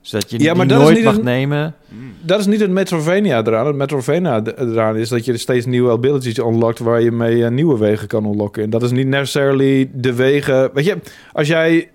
Zodat 0.02 0.30
je 0.30 0.40
ja, 0.40 0.54
maar 0.54 0.68
die 0.68 0.78
nooit 0.78 1.04
mag 1.04 1.18
een, 1.18 1.24
nemen. 1.24 1.76
Dat 2.22 2.40
is 2.40 2.46
niet 2.46 2.60
het 2.60 2.72
Metrovania 2.72 3.44
eraan. 3.44 3.68
Het 3.68 3.76
Metrovania 3.76 4.42
eraan 4.44 4.98
is 4.98 5.10
dat 5.10 5.26
je 5.26 5.38
steeds 5.38 5.66
nieuwe 5.66 5.92
abilities 5.92 6.38
unlockt... 6.38 6.80
waar 6.80 7.02
je 7.02 7.12
mee 7.12 7.36
uh, 7.36 7.50
nieuwe 7.50 7.78
wegen 7.78 8.08
kan 8.08 8.26
unlocken. 8.26 8.64
En 8.64 8.70
dat 8.70 8.84
is 8.84 8.92
niet 8.92 9.08
necessarily 9.08 9.90
de 9.94 10.14
wegen... 10.14 10.74
Weet 10.74 10.86
je, 10.86 10.98
als 11.32 11.48
jij 11.48 11.90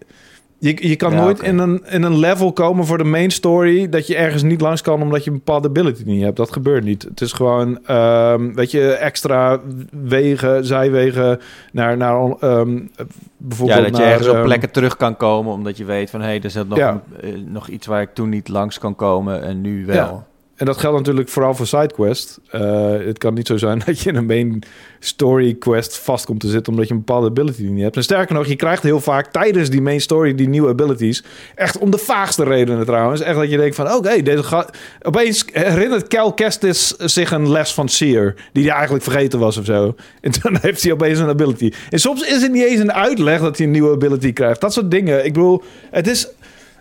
je, 0.58 0.88
je 0.88 0.96
kan 0.96 1.12
ja, 1.12 1.20
nooit 1.20 1.38
okay. 1.38 1.50
in, 1.50 1.58
een, 1.58 1.82
in 1.88 2.02
een 2.02 2.18
level 2.18 2.52
komen 2.52 2.86
voor 2.86 2.98
de 2.98 3.04
main 3.04 3.30
story 3.30 3.88
dat 3.88 4.06
je 4.06 4.16
ergens 4.16 4.42
niet 4.42 4.60
langs 4.60 4.82
kan 4.82 5.02
omdat 5.02 5.24
je 5.24 5.30
een 5.30 5.36
bepaalde 5.36 5.68
ability 5.68 6.02
niet 6.04 6.22
hebt. 6.22 6.36
Dat 6.36 6.52
gebeurt 6.52 6.84
niet. 6.84 7.02
Het 7.02 7.20
is 7.20 7.32
gewoon, 7.32 7.78
um, 7.90 8.54
weet 8.54 8.70
je, 8.70 8.90
extra 8.90 9.60
wegen, 9.90 10.64
zijwegen 10.66 11.40
naar, 11.72 11.96
naar 11.96 12.34
um, 12.40 12.90
bijvoorbeeld. 13.36 13.78
Ja, 13.78 13.84
dat 13.84 13.92
naar, 13.92 14.00
je 14.00 14.06
ergens 14.06 14.28
um, 14.28 14.36
op 14.36 14.44
plekken 14.44 14.70
terug 14.70 14.96
kan 14.96 15.16
komen 15.16 15.52
omdat 15.52 15.76
je 15.76 15.84
weet 15.84 16.10
van 16.10 16.20
hé, 16.20 16.26
hey, 16.26 16.40
er 16.42 16.50
zit 16.50 16.68
nog, 16.68 16.78
ja. 16.78 17.02
een, 17.20 17.38
uh, 17.38 17.52
nog 17.52 17.68
iets 17.68 17.86
waar 17.86 18.02
ik 18.02 18.14
toen 18.14 18.28
niet 18.28 18.48
langs 18.48 18.78
kan 18.78 18.94
komen 18.94 19.42
en 19.42 19.60
nu 19.60 19.86
wel. 19.86 19.96
Ja. 19.96 20.26
En 20.56 20.66
dat 20.66 20.76
geldt 20.76 20.96
natuurlijk 20.96 21.28
vooral 21.28 21.54
voor 21.54 21.66
sidequest. 21.66 22.40
Uh, 22.54 22.90
het 22.90 23.18
kan 23.18 23.34
niet 23.34 23.46
zo 23.46 23.56
zijn 23.56 23.82
dat 23.86 24.00
je 24.00 24.10
in 24.10 24.16
een 24.16 24.26
main 24.26 24.62
story 24.98 25.54
quest 25.54 25.98
vast 25.98 26.24
komt 26.24 26.40
te 26.40 26.48
zitten 26.48 26.72
omdat 26.72 26.88
je 26.88 26.94
een 26.94 27.04
bepaalde 27.04 27.28
ability 27.28 27.62
niet 27.62 27.82
hebt. 27.82 27.96
En 27.96 28.02
sterker 28.02 28.34
nog, 28.34 28.46
je 28.46 28.56
krijgt 28.56 28.82
heel 28.82 29.00
vaak 29.00 29.32
tijdens 29.32 29.70
die 29.70 29.82
main 29.82 30.00
story 30.00 30.34
die 30.34 30.48
nieuwe 30.48 30.68
abilities. 30.68 31.24
Echt 31.54 31.78
om 31.78 31.90
de 31.90 31.98
vaagste 31.98 32.44
redenen 32.44 32.86
trouwens. 32.86 33.20
Echt 33.20 33.36
dat 33.36 33.50
je 33.50 33.56
denkt 33.56 33.74
van, 33.74 33.92
oké, 33.92 34.22
deze 34.22 34.42
gaat... 34.42 34.76
Opeens 35.02 35.44
herinnert 35.52 36.08
Cal 36.08 36.32
Kestis 36.32 36.88
zich 36.96 37.30
een 37.30 37.50
les 37.50 37.74
van 37.74 37.88
Seer, 37.88 38.34
die 38.52 38.64
hij 38.64 38.72
eigenlijk 38.72 39.04
vergeten 39.04 39.38
was 39.38 39.56
of 39.56 39.64
zo. 39.64 39.94
En 40.20 40.32
dan 40.42 40.58
heeft 40.62 40.82
hij 40.82 40.92
opeens 40.92 41.18
een 41.18 41.28
ability. 41.28 41.72
En 41.90 41.98
soms 41.98 42.22
is 42.22 42.42
het 42.42 42.52
niet 42.52 42.64
eens 42.64 42.80
een 42.80 42.92
uitleg 42.92 43.40
dat 43.40 43.56
hij 43.56 43.66
een 43.66 43.72
nieuwe 43.72 43.94
ability 43.94 44.32
krijgt. 44.32 44.60
Dat 44.60 44.72
soort 44.72 44.90
dingen. 44.90 45.24
Ik 45.24 45.32
bedoel, 45.32 45.62
het 45.90 46.06
is 46.06 46.28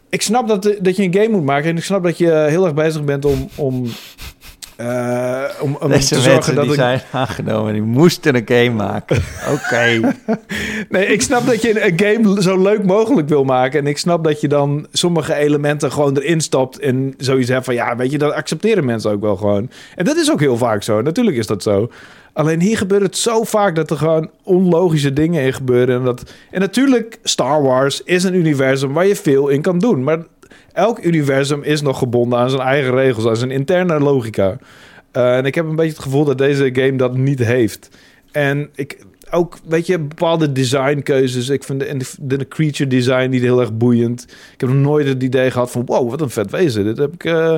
ik 0.10 0.22
snap 0.22 0.48
dat, 0.48 0.76
dat 0.82 0.96
je 0.96 1.04
een 1.04 1.14
game 1.14 1.30
moet 1.30 1.46
maken. 1.46 1.70
En 1.70 1.78
ik 1.78 1.84
snap 1.84 2.04
dat 2.04 2.18
je 2.18 2.32
heel 2.32 2.64
erg 2.66 2.74
bezig 2.74 3.04
bent 3.04 3.26
om, 3.26 3.50
om 3.56 3.88
Eh, 4.76 5.44
om 5.62 5.78
om 5.80 5.90
Deze 5.90 6.16
te 6.16 6.22
zorgen 6.22 6.56
dat 6.56 6.64
die 6.64 6.74
ik... 6.74 6.80
zijn 6.80 7.02
aangenomen, 7.12 7.74
die 7.74 7.82
moesten 7.82 8.36
een 8.36 8.44
game 8.46 8.70
maken. 8.70 9.18
Oké. 9.56 10.14
Nee, 10.90 11.06
ik 11.06 11.22
snap 11.22 11.46
dat 11.46 11.62
je 11.62 11.86
een 11.86 12.00
game 12.00 12.42
zo 12.42 12.62
leuk 12.62 12.86
mogelijk 12.86 13.30
wil 13.30 13.44
maken. 13.44 13.80
En 13.80 13.88
ik 13.88 13.98
snap 13.98 14.24
dat 14.24 14.42
je 14.42 14.48
dan 14.48 14.88
sommige 14.92 15.34
elementen 15.34 15.92
gewoon 15.92 16.18
erin 16.18 16.42
stopt. 16.42 16.80
En 16.80 17.14
zoiets 17.18 17.50
hebt 17.50 17.66
van, 17.66 17.74
ja, 17.74 17.96
weet 17.96 18.12
je, 18.12 18.18
dat 18.18 18.34
accepteren 18.34 18.86
mensen 18.86 19.12
ook 19.12 19.22
wel 19.22 19.36
gewoon. 19.36 19.70
En 19.96 20.06
dat 20.06 20.16
is 20.16 20.32
ook 20.32 20.40
heel 20.40 20.58
vaak 20.58 20.84
zo. 20.84 21.02
Natuurlijk 21.02 21.38
is 21.38 21.48
dat 21.48 21.64
zo. 21.64 21.90
Alleen 22.36 22.62
hier 22.62 22.78
gebeurt 22.78 23.02
het 23.02 23.18
zo 23.18 23.44
vaak 23.44 23.76
dat 23.76 23.90
er 23.90 23.98
gewoon 23.98 24.30
onlogische 24.44 25.14
dingen 25.14 25.44
in 25.44 25.54
gebeuren. 25.54 25.96
En, 25.96 26.04
dat, 26.04 26.34
en 26.52 26.60
natuurlijk, 26.60 27.20
Star 27.24 27.62
Wars 27.62 28.02
is 28.04 28.24
een 28.24 28.34
universum 28.34 28.94
waar 28.94 29.06
je 29.06 29.16
veel 29.16 29.48
in 29.48 29.62
kan 29.62 29.80
doen. 29.80 30.04
Maar 30.04 30.26
elk 30.74 31.04
universum 31.04 31.64
is 31.64 31.82
nog 31.82 31.98
gebonden 31.98 32.40
aan 32.40 32.50
zijn 32.50 32.62
eigen 32.62 32.96
regels, 32.96 33.26
aan 33.26 33.36
zijn 33.36 33.52
interne 33.52 34.00
logica. 34.00 34.58
Eh, 35.12 35.38
en 35.38 35.46
ik 35.46 35.56
heb 35.56 35.66
een 35.66 35.76
beetje 35.76 35.92
het 35.92 36.02
gevoel 36.02 36.26
dat 36.26 36.38
deze 36.38 36.70
game 36.74 36.96
dat 36.96 37.18
niet 37.18 37.40
heeft. 37.40 37.90
En 38.32 38.70
ik 38.76 38.98
ook, 39.32 39.58
weet 39.68 39.88
je, 39.88 40.00
bepaalde 40.00 40.52
designkeuzes. 40.52 41.50
Ik 41.50 41.64
vind 41.64 41.80
de, 41.80 42.38
de 42.38 42.48
creature 42.48 42.90
design 42.90 43.30
niet 43.30 43.42
heel 43.42 43.60
erg 43.60 43.74
boeiend. 43.74 44.24
Ik 44.54 44.62
heb 44.62 44.70
nog 44.70 44.80
nooit 44.80 45.08
het 45.08 45.24
idee 45.24 45.52
gehad 45.52 45.72
van, 45.72 45.86
wow, 45.86 46.10
wat 46.10 46.22
een 46.22 46.30
vet 46.30 46.52
wezen. 46.52 46.84
Dit 46.84 46.98
heb 46.98 47.14
ik, 47.14 47.24
eh, 47.24 47.58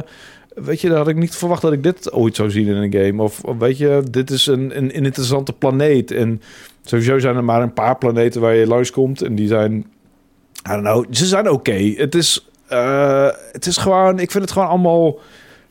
weet 0.63 0.81
je, 0.81 0.89
daar 0.89 0.97
had 0.97 1.07
ik 1.07 1.15
niet 1.15 1.35
verwacht 1.35 1.61
dat 1.61 1.73
ik 1.73 1.83
dit 1.83 2.11
ooit 2.11 2.35
zou 2.35 2.51
zien 2.51 2.67
in 2.67 2.75
een 2.75 2.93
game. 2.93 3.23
Of, 3.23 3.41
weet 3.59 3.77
je, 3.77 4.03
dit 4.11 4.29
is 4.29 4.45
een, 4.45 4.77
een, 4.77 4.95
een 4.95 5.03
interessante 5.03 5.53
planeet. 5.53 6.11
En 6.11 6.41
sowieso 6.83 7.19
zijn 7.19 7.35
er 7.35 7.43
maar 7.43 7.61
een 7.61 7.73
paar 7.73 7.97
planeten 7.97 8.41
waar 8.41 8.55
je 8.55 8.67
langskomt. 8.67 9.21
En 9.21 9.35
die 9.35 9.47
zijn, 9.47 9.73
I 9.73 10.71
don't 10.71 10.81
know, 10.81 11.05
ze 11.09 11.25
zijn 11.25 11.49
oké. 11.49 11.93
Het 11.95 12.15
is, 12.15 12.49
eh, 12.67 13.29
het 13.51 13.65
is 13.65 13.77
gewoon, 13.77 14.19
ik 14.19 14.31
vind 14.31 14.43
het 14.43 14.53
gewoon 14.53 14.67
allemaal 14.67 15.19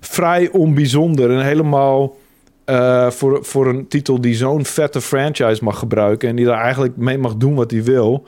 vrij 0.00 0.50
onbijzonder. 0.50 1.30
En 1.30 1.44
helemaal 1.44 2.16
eh, 2.64 3.10
voor, 3.10 3.44
voor 3.44 3.66
een 3.66 3.88
titel 3.88 4.20
die 4.20 4.34
zo'n 4.34 4.64
vette 4.64 5.00
franchise 5.00 5.64
mag 5.64 5.78
gebruiken. 5.78 6.28
En 6.28 6.36
die 6.36 6.46
daar 6.46 6.60
eigenlijk 6.62 6.96
mee 6.96 7.18
mag 7.18 7.36
doen 7.36 7.54
wat 7.54 7.70
hij 7.70 7.84
wil. 7.84 8.26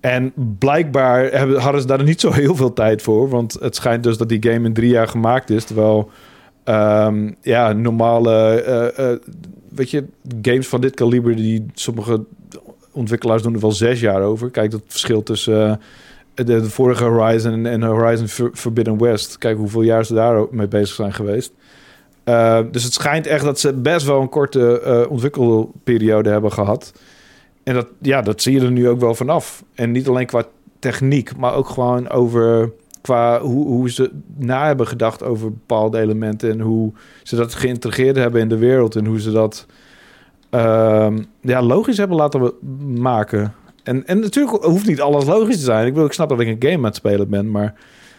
En 0.00 0.32
blijkbaar 0.58 1.30
hebben, 1.30 1.60
hadden 1.60 1.80
ze 1.80 1.86
daar 1.86 2.02
niet 2.02 2.20
zo 2.20 2.32
heel 2.32 2.56
veel 2.56 2.72
tijd 2.72 3.02
voor. 3.02 3.28
Want 3.28 3.56
het 3.60 3.76
schijnt 3.76 4.02
dus 4.02 4.16
dat 4.16 4.28
die 4.28 4.42
game 4.50 4.66
in 4.66 4.72
drie 4.72 4.90
jaar 4.90 5.08
gemaakt 5.08 5.50
is. 5.50 5.64
Terwijl 5.64 6.10
ehm, 6.64 7.30
ja, 7.40 7.72
normale 7.72 8.62
eh, 8.62 9.10
eh, 9.12 9.18
weet 9.68 9.90
je, 9.90 10.04
games 10.42 10.68
van 10.68 10.80
dit 10.80 10.94
kaliber, 10.94 11.36
die 11.36 11.66
sommige 11.74 12.24
ontwikkelaars 12.92 13.42
doen 13.42 13.54
er 13.54 13.60
wel 13.60 13.72
zes 13.72 14.00
jaar 14.00 14.22
over. 14.22 14.50
Kijk, 14.50 14.70
dat 14.70 14.82
verschil 14.86 15.22
tussen 15.22 15.80
eh, 16.34 16.46
de, 16.46 16.70
vorige 16.70 17.04
Horizon 17.04 17.66
en 17.66 17.82
Horizon 17.82 18.28
For- 18.28 18.50
Forbidden 18.54 18.98
West. 18.98 19.38
Kijk 19.38 19.56
hoeveel 19.56 19.82
jaar 19.82 20.04
ze 20.04 20.14
daar 20.14 20.46
mee 20.50 20.68
bezig 20.68 20.94
zijn 20.94 21.12
geweest. 21.12 21.52
Uh, 22.24 22.58
dus 22.70 22.84
het 22.84 22.92
schijnt 22.92 23.26
echt 23.26 23.44
dat 23.44 23.60
ze 23.60 23.72
best 23.72 24.06
wel 24.06 24.20
een 24.20 24.28
korte 24.28 24.82
uh, 24.86 25.10
ontwikkelperiode 25.10 26.30
hebben 26.30 26.52
gehad. 26.52 26.92
En 27.70 27.76
dat, 27.76 27.86
ja, 28.00 28.22
dat 28.22 28.42
zie 28.42 28.52
je 28.52 28.60
er 28.60 28.70
nu 28.70 28.88
ook 28.88 29.00
wel 29.00 29.14
vanaf. 29.14 29.64
En 29.74 29.90
niet 29.90 30.08
alleen 30.08 30.26
qua 30.26 30.44
techniek, 30.78 31.36
maar 31.36 31.54
ook 31.54 31.68
gewoon 31.68 32.08
over 32.08 32.72
qua 33.00 33.40
hoe, 33.40 33.66
hoe 33.66 33.90
ze 33.90 34.10
na 34.36 34.66
hebben 34.66 34.86
gedacht 34.86 35.22
over 35.22 35.50
bepaalde 35.50 35.98
elementen 35.98 36.50
en 36.50 36.60
hoe 36.60 36.92
ze 37.22 37.36
dat 37.36 37.54
geïntegreerd 37.54 38.16
hebben 38.16 38.40
in 38.40 38.48
de 38.48 38.58
wereld 38.58 38.96
en 38.96 39.06
hoe 39.06 39.20
ze 39.20 39.30
dat 39.30 39.66
uh, 40.50 41.08
ja, 41.40 41.62
logisch 41.62 41.96
hebben 41.96 42.16
laten 42.16 42.52
maken. 42.94 43.54
En, 43.82 44.06
en 44.06 44.20
natuurlijk 44.20 44.64
hoeft 44.64 44.86
niet 44.86 45.00
alles 45.00 45.24
logisch 45.24 45.56
te 45.56 45.64
zijn. 45.64 45.86
Ik 45.86 45.94
wil, 45.94 46.04
ik 46.04 46.12
snap 46.12 46.28
dat 46.28 46.40
ik 46.40 46.48
een 46.48 46.70
game 46.70 46.76
aan 46.76 46.84
het 46.84 46.94
spelen 46.94 47.28
ben, 47.28 47.50
maar 47.50 47.74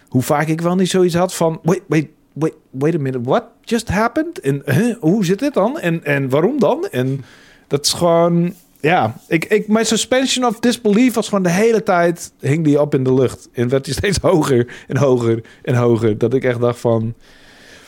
hoe 0.07 0.21
vaak 0.21 0.47
ik 0.47 0.61
wel 0.61 0.75
niet 0.75 0.89
zoiets 0.89 1.15
had 1.15 1.33
van, 1.33 1.59
wait, 1.63 1.81
wait, 1.87 2.07
wait, 2.33 2.55
wait 2.69 2.95
a 2.95 2.97
minute, 2.97 3.21
what 3.23 3.43
just 3.61 3.89
happened? 3.89 4.39
En 4.39 4.63
hoe 4.99 5.25
zit 5.25 5.39
dit 5.39 5.53
dan? 5.53 5.79
En, 5.79 6.03
en 6.03 6.29
waarom 6.29 6.59
dan? 6.59 6.87
En 6.91 7.23
dat 7.67 7.85
is 7.85 7.93
gewoon, 7.93 8.53
ja, 8.81 9.15
ik, 9.27 9.45
ik, 9.45 9.67
mijn 9.67 9.85
suspension 9.85 10.45
of 10.45 10.59
disbelief 10.59 11.13
was 11.13 11.27
gewoon 11.27 11.43
de 11.43 11.49
hele 11.49 11.83
tijd, 11.83 12.33
hing 12.39 12.63
die 12.63 12.81
op 12.81 12.95
in 12.95 13.03
de 13.03 13.13
lucht. 13.13 13.49
En 13.53 13.69
werd 13.69 13.85
die 13.85 13.93
steeds 13.93 14.17
hoger 14.31 14.73
en 14.87 14.97
hoger 14.97 15.43
en 15.63 15.75
hoger. 15.75 16.17
Dat 16.17 16.33
ik 16.33 16.43
echt 16.43 16.59
dacht 16.59 16.79
van, 16.79 17.13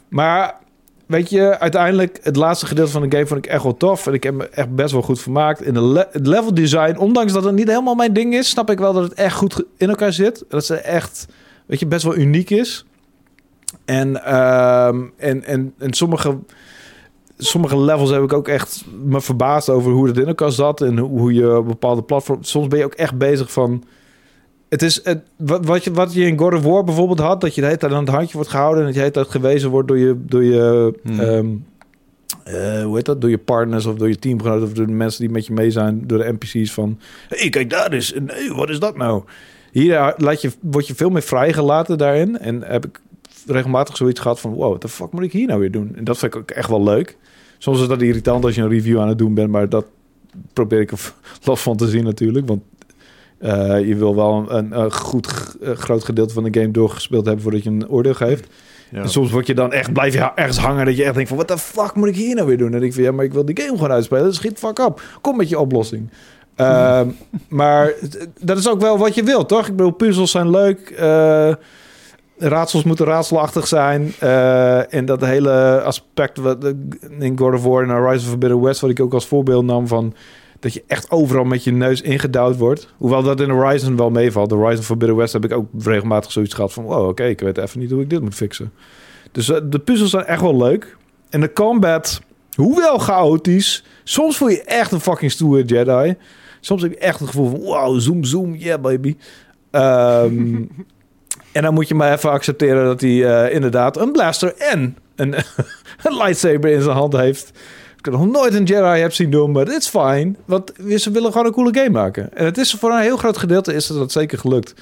maar 0.08 0.56
weet 1.06 1.30
je, 1.30 1.60
uiteindelijk 1.60 2.20
het 2.22 2.36
laatste 2.36 2.66
gedeelte 2.66 2.92
van 2.92 3.02
de 3.02 3.16
game 3.16 3.28
vond 3.28 3.46
ik 3.46 3.52
echt 3.52 3.64
wel 3.64 3.78
tof. 3.78 4.08
En 4.08 4.14
ik 4.14 4.24
heb 4.24 4.34
me 4.34 4.50
echt 4.50 4.76
best 4.76 4.92
wel 4.92 5.02
goed 5.02 5.22
vermaakt. 5.22 5.62
In 5.62 5.74
de 5.74 6.08
het 6.12 6.28
level 6.28 6.54
design, 6.54 6.98
ondanks 6.98 7.34
dat 7.34 7.44
het 7.44 7.56
niet 7.56 7.68
helemaal 7.68 7.96
mijn 7.96 8.14
ding 8.14 8.34
is, 8.34 8.50
snap 8.50 8.70
ik 8.70 8.80
wel 8.80 8.94
dat 8.94 9.04
het 9.04 9.14
echt 9.14 9.36
goed 9.36 9.64
in 9.78 9.90
elkaar 9.90 10.14
zit. 10.14 10.46
Dat 10.50 10.66
ze 10.66 10.76
echt, 10.76 11.26
weet 11.66 11.80
je, 11.80 11.86
best 11.86 12.04
wel 12.04 12.18
uniek 12.18 12.50
is. 12.50 12.86
En, 13.86 14.36
um, 14.36 15.14
en, 15.18 15.44
en, 15.44 15.74
en 15.78 15.94
sommige, 15.94 16.38
sommige 17.46 17.80
levels 17.80 18.10
heb 18.10 18.24
ik 18.24 18.34
ook 18.34 18.48
echt 18.48 18.86
me 19.04 19.22
verbaasd 19.22 19.70
over 19.70 19.92
hoe 19.92 20.08
het 20.08 20.18
in 20.18 20.28
elkaar 20.28 20.52
zat. 20.52 20.82
En 20.82 20.98
hoe 20.98 21.34
je 21.34 21.58
op 21.58 21.68
bepaalde 21.68 22.04
platforms... 22.04 22.50
Soms 22.50 22.68
ben 22.68 22.80
je 22.80 22.86
ook 22.86 22.94
echt 22.94 23.18
bezig 23.18 23.52
van... 23.52 23.84
Het 24.70 24.82
is 24.82 25.00
het, 25.04 25.24
wat, 25.38 25.66
wat, 25.66 25.84
je, 25.84 25.92
wat 25.92 26.14
je 26.14 26.26
in 26.26 26.38
God 26.38 26.54
of 26.54 26.62
War 26.62 26.84
bijvoorbeeld 26.84 27.20
had... 27.20 27.42
dat 27.42 27.56
je 27.56 27.62
de 27.62 27.68
hele 27.68 27.80
tijd 27.80 27.94
aan 27.94 28.06
het 28.06 28.14
handje 28.14 28.34
wordt 28.34 28.50
gehouden... 28.50 28.80
en 28.80 28.86
dat 28.86 28.96
je 28.96 29.00
de 29.00 29.06
hele 29.06 29.26
tijd 29.26 29.36
gewezen 29.36 29.70
wordt 29.70 29.88
door 29.88 29.98
je... 29.98 30.16
Door 30.26 30.44
je 30.44 30.94
hmm. 31.04 31.20
um, 31.20 31.66
uh, 32.48 32.84
hoe 32.84 32.96
heet 32.96 33.06
dat? 33.06 33.22
Door 33.22 33.30
je 33.30 33.38
partners 33.38 33.86
of 33.86 33.96
door 33.96 34.08
je 34.08 34.20
teamgenoten... 34.20 34.64
of 34.64 34.74
door 34.74 34.88
de 34.88 34.92
mensen 34.92 35.22
die 35.22 35.30
met 35.30 35.46
je 35.46 35.54
mee 35.54 35.72
zijn... 35.72 36.08
door 36.08 36.18
de 36.18 36.34
NPC's 36.40 36.74
van... 36.74 37.00
Hey, 37.28 37.50
kijk 37.50 37.70
daar 37.70 37.92
eens. 37.92 38.14
Nee, 38.14 38.54
wat 38.54 38.70
is 38.70 38.80
dat 38.80 38.98
nou? 38.98 39.24
Hier 39.72 40.14
laat 40.18 40.42
je, 40.42 40.52
word 40.62 40.88
je 40.88 40.96
veel 40.96 41.10
meer 41.10 41.22
vrijgelaten 41.22 41.98
daarin. 41.98 42.40
En 42.40 42.64
heb 42.64 42.86
ik 42.86 43.02
regelmatig 43.48 43.98
zoiets 43.98 44.20
gehad 44.20 44.40
van... 44.40 44.54
wow, 44.54 44.72
wat 44.72 44.82
de 44.82 44.88
fuck 44.88 45.12
moet 45.12 45.24
ik 45.24 45.32
hier 45.32 45.48
nou 45.48 45.60
weer 45.60 45.72
doen? 45.72 45.92
En 45.96 46.04
dat 46.04 46.18
vind 46.18 46.34
ik 46.34 46.40
ook 46.40 46.52
echt 46.52 46.70
wel 46.70 46.84
leuk. 46.84 47.18
Soms 47.64 47.82
is 47.82 47.88
dat 47.88 48.02
irritant 48.02 48.46
als 48.46 48.56
je 48.56 48.62
een 48.62 48.70
review 48.70 49.00
aan 49.00 49.08
het 49.08 49.18
doen 49.18 49.34
bent... 49.34 49.50
maar 49.50 49.70
dat 49.70 49.86
probeer 50.54 50.80
ik 50.80 50.92
er 50.92 51.14
los 51.44 51.62
van 51.68 51.78
te 51.78 51.88
zien 51.88 52.04
natuurlijk. 52.04 52.48
Want 52.48 52.62
uh, 53.42 53.88
je 53.88 53.96
wil 53.96 54.16
wel 54.16 54.34
een, 54.34 54.56
een, 54.58 54.80
een 54.80 54.92
goed 54.92 55.56
uh, 55.62 55.72
groot 55.72 56.04
gedeelte 56.04 56.34
van 56.34 56.44
de 56.44 56.60
game 56.60 56.72
doorgespeeld 56.72 57.26
hebben... 57.26 57.44
voordat 57.44 57.64
je 57.64 57.70
een 57.70 57.90
oordeel 57.90 58.14
geeft. 58.14 58.48
Ja. 58.92 59.02
En 59.02 59.10
soms 59.10 59.32
word 59.32 59.48
je 59.48 59.54
dan 59.54 59.72
echt, 59.74 59.94
blijf 59.94 60.14
je 60.14 60.32
ergens 60.36 60.58
hangen 60.58 60.86
dat 60.86 60.98
je 60.98 61.04
echt 61.04 61.14
denkt 61.14 61.30
van... 61.30 61.38
wat 61.38 61.48
de 61.48 61.58
fuck 61.58 61.96
moet 61.96 62.08
ik 62.08 62.16
hier 62.16 62.36
nou 62.36 62.48
weer 62.48 62.58
doen? 62.58 62.74
En 62.74 62.84
ik 62.84 62.94
van, 62.94 63.04
ja, 63.04 63.12
maar 63.12 63.26
ik 63.26 63.34
wil 63.34 63.46
die 63.46 63.62
game 63.62 63.78
gewoon 63.78 63.92
uitspelen. 63.92 64.34
Schiet 64.34 64.60
fuck 64.60 64.80
op. 64.80 65.02
Kom 65.22 65.38
met 65.38 65.50
je 65.50 65.60
oplossing. 65.60 66.10
Uh, 66.58 67.02
maar 67.48 67.94
dat 68.40 68.58
is 68.58 68.70
ook 68.70 68.82
wel 68.82 68.98
wat 68.98 69.16
je 69.16 69.24
wilt, 69.24 69.48
toch? 69.48 69.68
Ik 69.68 69.76
bedoel, 69.76 69.92
puzzels 69.92 70.32
zijn 70.32 70.50
leuk. 70.50 70.96
Uh, 71.00 71.54
raadsels 72.38 72.84
moeten 72.84 73.06
raadselachtig 73.06 73.68
zijn. 73.68 74.14
Uh, 74.24 74.94
en 74.94 75.06
dat 75.06 75.22
hele 75.22 75.82
aspect 75.82 76.38
wat 76.38 76.74
in 77.20 77.38
God 77.38 77.54
of 77.54 77.64
War 77.64 77.84
en 77.84 77.90
Horizon 77.90 78.30
Forbidden 78.30 78.62
West... 78.62 78.82
wat 78.82 78.90
ik 78.90 79.00
ook 79.00 79.14
als 79.14 79.28
voorbeeld 79.28 79.66
nam 79.66 79.88
van... 79.88 80.14
dat 80.60 80.74
je 80.74 80.84
echt 80.88 81.12
overal 81.12 81.44
met 81.44 81.64
je 81.64 81.72
neus 81.72 82.02
ingedouwd 82.02 82.58
wordt. 82.58 82.94
Hoewel 82.98 83.24
dat 83.24 83.40
in 83.42 83.50
Horizon 83.50 83.96
wel 83.96 84.10
meevalt. 84.10 84.50
De 84.50 84.56
Horizon 84.56 84.84
Forbidden 84.84 85.18
West 85.18 85.34
heb 85.34 85.46
ik 85.46 85.54
ook 85.54 85.68
regelmatig 85.80 86.32
zoiets 86.32 86.54
gehad 86.54 86.74
van... 86.74 86.84
wow, 86.84 87.08
oké, 87.08 87.24
ik 87.24 87.40
weet 87.40 87.58
even 87.58 87.80
niet 87.80 87.92
hoe 87.92 88.02
ik 88.02 88.10
dit 88.10 88.22
moet 88.22 88.36
fixen. 88.36 88.74
Dus 89.32 89.50
uh, 89.50 89.58
de 89.64 89.80
puzzels 89.80 90.10
zijn 90.10 90.26
echt 90.26 90.42
wel 90.42 90.58
leuk. 90.58 90.98
En 91.30 91.42
de 91.42 91.54
combat, 91.54 92.22
hoewel 92.56 92.98
chaotisch... 92.98 93.84
soms 94.04 94.38
voel 94.38 94.50
je 94.50 94.64
echt 94.64 94.92
een 94.92 95.02
fucking 95.02 95.32
stoere 95.32 95.64
Jedi... 95.64 96.16
Soms 96.66 96.82
heb 96.82 96.92
je 96.92 96.98
echt 96.98 97.20
het 97.20 97.28
gevoel 97.28 97.50
van, 97.50 97.60
wow, 97.60 98.00
zoom, 98.00 98.24
zoom, 98.24 98.56
yeah 98.56 98.82
baby. 98.82 99.16
Um, 99.72 100.70
dan 101.62 101.74
moet 101.74 101.88
je 101.88 101.96
maar 101.96 102.14
even 102.14 102.32
accepteren 102.32 102.86
dat 102.86 103.02
hij 103.02 103.10
uh, 103.10 103.54
inderdaad 103.54 103.98
een 103.98 104.12
blaster 104.12 104.54
en 104.58 104.98
een, 105.16 105.36
lightsaber 106.04 106.70
in 106.70 106.82
zijn 106.82 106.96
hand 106.96 107.14
heeft. 107.14 107.52
Ik 107.98 108.06
heb 108.06 108.14
nog 108.14 108.32
nooit 108.32 108.54
een 108.54 108.64
Jedi 108.64 109.00
heb 109.02 109.14
zien 109.14 109.32
doen, 109.32 109.52
maar 109.52 109.68
it's 109.68 109.90
fine. 109.90 110.34
Want 110.46 110.72
ze 110.98 111.12
willen 111.12 111.32
gewoon 111.32 111.48
een 111.48 111.54
coole 111.54 111.74
game 111.74 111.90
maken. 111.90 112.34
En 112.34 112.46
het 112.46 112.58
is 112.58 112.74
voor 112.74 112.92
een 112.92 113.02
heel 113.02 113.18
groot 113.18 113.38
gedeelte 113.38 113.74
is 113.74 113.88
dat 113.88 114.12
zeker 114.12 114.38
gelukt. 114.38 114.74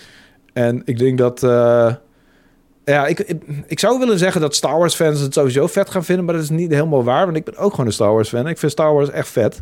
En 0.53 0.81
ik 0.85 0.97
denk 0.97 1.17
dat... 1.17 1.43
Uh, 1.43 1.93
ja, 2.85 3.07
ik, 3.07 3.35
ik, 3.67 3.79
zou 3.79 3.99
willen 3.99 4.17
zeggen 4.17 4.41
dat 4.41 4.55
Star 4.55 4.77
Wars 4.77 4.95
fans 4.95 5.19
het 5.19 5.33
sowieso 5.33 5.67
vet 5.67 5.89
gaan 5.89 6.03
vinden, 6.03 6.25
maar 6.25 6.33
dat 6.33 6.43
is 6.43 6.49
niet 6.49 6.71
helemaal 6.71 7.03
waar. 7.03 7.25
Want 7.25 7.37
ik 7.37 7.43
ben 7.43 7.57
ook 7.57 7.71
gewoon 7.71 7.85
een 7.85 7.93
Star 7.93 8.13
Wars 8.13 8.29
fan. 8.29 8.47
Ik 8.47 8.57
vind 8.57 8.71
Star 8.71 8.93
Wars 8.93 9.09
echt 9.09 9.27
vet. 9.27 9.61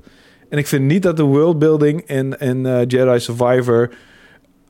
En 0.49 0.57
ik 0.57 0.68
vind 0.68 0.86
niet 0.86 1.03
dat 1.03 1.18
de 1.18 1.23
worldbuilding 1.23 2.07
in, 2.07 2.38
in 2.38 2.65
uh, 2.65 2.80
Jedi 2.88 3.19
Survivor 3.19 3.90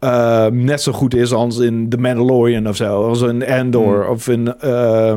uh, 0.03 0.45
net 0.45 0.81
zo 0.81 0.91
goed 0.91 1.15
is 1.15 1.33
als 1.33 1.57
in 1.57 1.89
The 1.89 1.97
Mandalorian 1.97 2.67
of 2.67 2.75
zo. 2.75 3.07
Als 3.07 3.21
in 3.21 3.47
Andor 3.47 4.03
mm. 4.03 4.09
of 4.09 4.27
in... 4.27 4.47
Uh, 4.47 5.15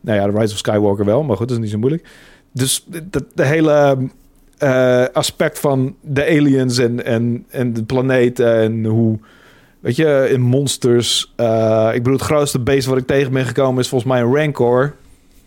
nou 0.00 0.18
ja, 0.18 0.30
The 0.30 0.38
Rise 0.38 0.52
of 0.52 0.58
Skywalker 0.58 1.04
wel, 1.04 1.22
maar 1.22 1.36
goed, 1.36 1.48
dat 1.48 1.56
is 1.56 1.62
niet 1.62 1.72
zo 1.72 1.78
moeilijk. 1.78 2.08
Dus 2.52 2.84
de, 3.10 3.24
de 3.34 3.44
hele 3.44 3.96
uh, 4.62 5.04
aspect 5.12 5.58
van 5.58 5.94
de 6.00 6.24
aliens 6.24 6.78
en, 6.78 7.04
en, 7.04 7.44
en 7.48 7.72
de 7.72 7.84
planeten 7.84 8.54
en 8.60 8.84
hoe... 8.84 9.18
Weet 9.80 9.96
je, 9.96 10.28
in 10.32 10.40
monsters... 10.40 11.32
Uh, 11.36 11.90
ik 11.92 12.02
bedoel, 12.02 12.18
het 12.18 12.26
grootste 12.26 12.60
beest 12.60 12.86
wat 12.86 12.98
ik 12.98 13.06
tegen 13.06 13.32
ben 13.32 13.44
gekomen 13.44 13.80
is 13.80 13.88
volgens 13.88 14.10
mij 14.12 14.20
een 14.20 14.34
Rancor. 14.34 14.94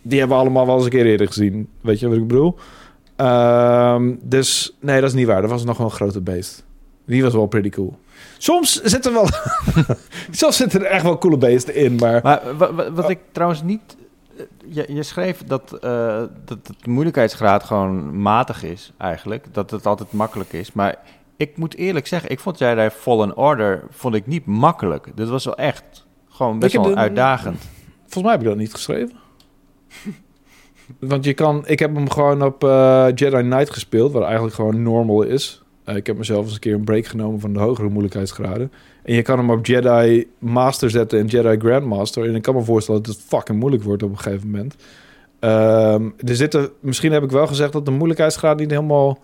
Die 0.01 0.19
hebben 0.19 0.37
we 0.37 0.43
allemaal 0.43 0.65
wel 0.65 0.75
eens 0.75 0.83
een 0.83 0.89
keer 0.89 1.05
eerder 1.05 1.27
gezien. 1.27 1.67
Weet 1.81 1.99
je 1.99 2.07
wat 2.07 2.17
ik 2.17 2.27
bedoel? 2.27 2.55
Um, 3.17 4.19
dus 4.23 4.75
nee, 4.79 5.01
dat 5.01 5.09
is 5.09 5.15
niet 5.15 5.27
waar. 5.27 5.41
Dat 5.41 5.49
was 5.49 5.63
nog 5.63 5.77
wel 5.77 5.85
een 5.85 5.91
grote 5.91 6.21
beest. 6.21 6.63
Die 7.05 7.23
was 7.23 7.33
wel 7.33 7.45
pretty 7.45 7.69
cool. 7.69 7.97
Soms 8.37 8.81
zitten 8.81 9.13
wel. 9.13 9.27
soms 10.31 10.57
zitten 10.57 10.79
er 10.79 10.85
echt 10.91 11.03
wel 11.03 11.17
coole 11.17 11.37
beesten 11.37 11.75
in, 11.75 11.95
maar. 11.95 12.19
Maar 12.23 12.41
wat, 12.93 13.09
ik 13.09 13.19
trouwens 13.31 13.61
niet. 13.61 13.97
je, 14.65 14.85
je 14.87 15.03
schreef 15.03 15.43
dat, 15.43 15.73
eh, 15.73 16.21
dat 16.45 16.65
de 16.65 16.89
moeilijkheidsgraad 16.89 17.63
gewoon 17.63 18.21
matig 18.21 18.63
is, 18.63 18.93
eigenlijk. 18.97 19.45
Dat 19.51 19.71
het 19.71 19.85
altijd 19.85 20.11
makkelijk 20.11 20.53
is. 20.53 20.71
Maar 20.73 20.95
ik 21.37 21.57
moet 21.57 21.75
eerlijk 21.75 22.07
zeggen, 22.07 22.29
ik 22.29 22.39
vond 22.39 22.57
jij 22.57 22.75
daar 22.75 22.91
Fallen 22.91 23.37
Order 23.37 23.83
vond 23.89 24.15
ik 24.15 24.27
niet 24.27 24.45
makkelijk. 24.45 25.07
Dit 25.15 25.29
was 25.29 25.45
wel 25.45 25.57
echt 25.57 26.05
gewoon 26.29 26.59
best 26.59 26.73
wel 26.73 26.83
de- 26.83 26.95
uitdagend. 26.95 27.57
Volgens 28.01 28.23
mij 28.23 28.31
heb 28.31 28.41
ik 28.41 28.47
dat 28.47 28.57
niet 28.57 28.73
geschreven. 28.73 29.15
Want 30.99 31.25
je 31.25 31.33
kan... 31.33 31.63
Ik 31.67 31.79
heb 31.79 31.95
hem 31.95 32.09
gewoon 32.09 32.41
op 32.43 32.63
eh, 32.63 33.07
Jedi 33.15 33.41
Knight 33.41 33.69
gespeeld, 33.69 34.11
wat 34.11 34.23
eigenlijk 34.23 34.55
gewoon 34.55 34.81
normal 34.81 35.21
is. 35.23 35.61
Eh, 35.87 35.95
ik 35.95 36.07
heb 36.07 36.17
mezelf 36.17 36.45
eens 36.45 36.53
een 36.53 36.59
keer 36.59 36.73
een 36.73 36.83
break 36.83 37.05
genomen 37.05 37.39
van 37.39 37.53
de 37.53 37.59
hogere 37.59 37.89
moeilijkheidsgraden. 37.89 38.71
En 39.03 39.13
je 39.13 39.21
kan 39.21 39.37
hem 39.37 39.49
op 39.49 39.65
Jedi 39.65 40.27
Master 40.39 40.89
zetten 40.89 41.19
en 41.19 41.25
Jedi 41.25 41.57
Grandmaster. 41.59 42.27
En 42.27 42.35
ik 42.35 42.41
kan 42.41 42.55
me 42.55 42.63
voorstellen 42.63 43.03
dat 43.03 43.15
het 43.15 43.23
fucking 43.27 43.59
moeilijk 43.59 43.83
wordt 43.83 44.03
op 44.03 44.09
een 44.09 44.19
gegeven 44.19 44.49
moment. 44.49 44.75
Ehm, 45.39 46.09
er 46.25 46.35
zitten, 46.35 46.69
misschien 46.79 47.11
heb 47.11 47.23
ik 47.23 47.31
wel 47.31 47.47
gezegd 47.47 47.73
dat 47.73 47.85
de 47.85 47.91
moeilijkheidsgraad 47.91 48.59
niet 48.59 48.71
helemaal... 48.71 49.19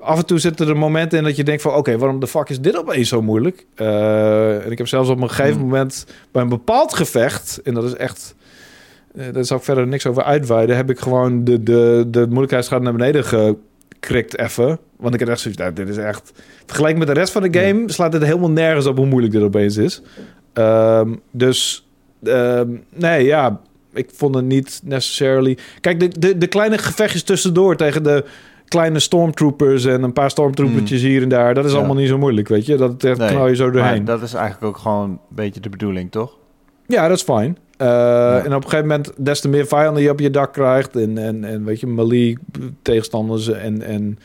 Af 0.00 0.18
en 0.18 0.26
toe 0.26 0.38
zitten 0.38 0.68
er 0.68 0.76
momenten 0.76 1.18
in 1.18 1.24
dat 1.24 1.36
je 1.36 1.44
denkt 1.44 1.62
van... 1.62 1.74
oké, 1.74 1.98
waarom 1.98 2.20
de 2.20 2.26
fuck 2.26 2.48
is 2.48 2.60
dit 2.60 2.78
opeens 2.78 3.08
zo 3.08 3.22
moeilijk? 3.22 3.66
Eh, 3.74 4.64
en 4.64 4.70
ik 4.70 4.78
heb 4.78 4.86
zelfs 4.86 5.08
op 5.08 5.20
een 5.20 5.28
gegeven 5.28 5.54
Hmm. 5.58 5.62
moment 5.62 6.06
bij 6.32 6.42
een 6.42 6.48
bepaald 6.48 6.94
gevecht... 6.94 7.60
en 7.64 7.74
dat 7.74 7.84
is 7.84 7.94
echt... 7.94 8.34
eh, 9.14 9.24
daar 9.32 9.44
zal 9.44 9.56
ik 9.56 9.62
verder 9.62 9.86
niks 9.86 10.06
over 10.06 10.22
uitweiden... 10.22 10.76
heb 10.76 10.90
ik 10.90 10.98
gewoon 10.98 11.44
de, 11.44 11.62
de, 11.62 12.04
de 12.08 12.26
moeilijkheidsgraad 12.26 12.82
naar 12.82 12.92
beneden 12.92 13.24
gekrikt 14.00 14.38
even. 14.38 14.78
Want 14.96 15.14
ik 15.14 15.20
had 15.20 15.28
echt 15.28 15.40
zoiets... 15.40 15.60
Nou, 15.60 15.72
dit 15.72 15.88
is 15.88 15.96
echt... 15.96 16.32
Vergeleken 16.66 16.98
met 16.98 17.06
de 17.08 17.14
rest 17.14 17.32
van 17.32 17.42
de 17.42 17.58
game... 17.60 17.92
slaat 17.92 18.12
dit 18.12 18.22
helemaal 18.24 18.50
nergens 18.50 18.86
op 18.86 18.96
hoe 18.96 19.06
moeilijk 19.06 19.32
dit 19.32 19.42
opeens 19.42 19.76
is. 19.76 20.02
Ehm, 20.52 21.14
dus... 21.30 21.88
ehm, 22.22 22.68
nee, 22.94 23.24
ja... 23.24 23.60
Ik 23.92 24.10
vond 24.14 24.34
het 24.34 24.44
niet 24.44 24.80
necessarily... 24.84 25.58
Kijk, 25.80 26.00
de, 26.00 26.08
de, 26.18 26.38
de 26.38 26.46
kleine 26.46 26.78
gevechtjes 26.78 27.22
tussendoor 27.22 27.76
tegen 27.76 28.02
de 28.02 28.24
kleine 28.64 28.98
stormtroopers 28.98 29.84
en 29.84 30.02
een 30.02 30.12
paar 30.12 30.30
stormtroopertjes 30.30 31.02
hier 31.02 31.22
en 31.22 31.28
daar. 31.28 31.54
Dat 31.54 31.64
is 31.64 31.70
Ja. 31.72 31.76
allemaal 31.78 31.96
niet 31.96 32.08
zo 32.08 32.18
moeilijk, 32.18 32.48
weet 32.48 32.66
je. 32.66 32.76
Dat 32.76 33.04
echt 33.04 33.18
Nee, 33.18 33.28
knal 33.28 33.48
je 33.48 33.56
zo 33.56 33.70
doorheen. 33.70 34.04
Dat 34.04 34.22
is 34.22 34.34
eigenlijk 34.34 34.64
ook 34.64 34.76
gewoon 34.82 35.10
een 35.10 35.18
beetje 35.28 35.60
de 35.60 35.68
bedoeling, 35.68 36.10
toch? 36.10 36.36
Ja, 36.86 37.08
dat 37.08 37.16
is 37.16 37.22
fijn. 37.22 37.58
Eh, 37.78 38.44
En 38.44 38.54
op 38.54 38.64
een 38.64 38.70
gegeven 38.70 38.86
moment, 38.86 39.12
des 39.16 39.40
te 39.40 39.48
meer 39.48 39.66
vijanden 39.66 40.02
je 40.02 40.10
op 40.10 40.20
je 40.20 40.30
dak 40.30 40.52
krijgt... 40.52 40.96
en, 40.96 41.18
en, 41.18 41.44
en 41.44 41.64
weet 41.64 41.80
je, 41.80 41.86
melee 41.86 42.38
tegenstanders 42.82 43.48
en, 43.48 43.82
en 43.82 44.18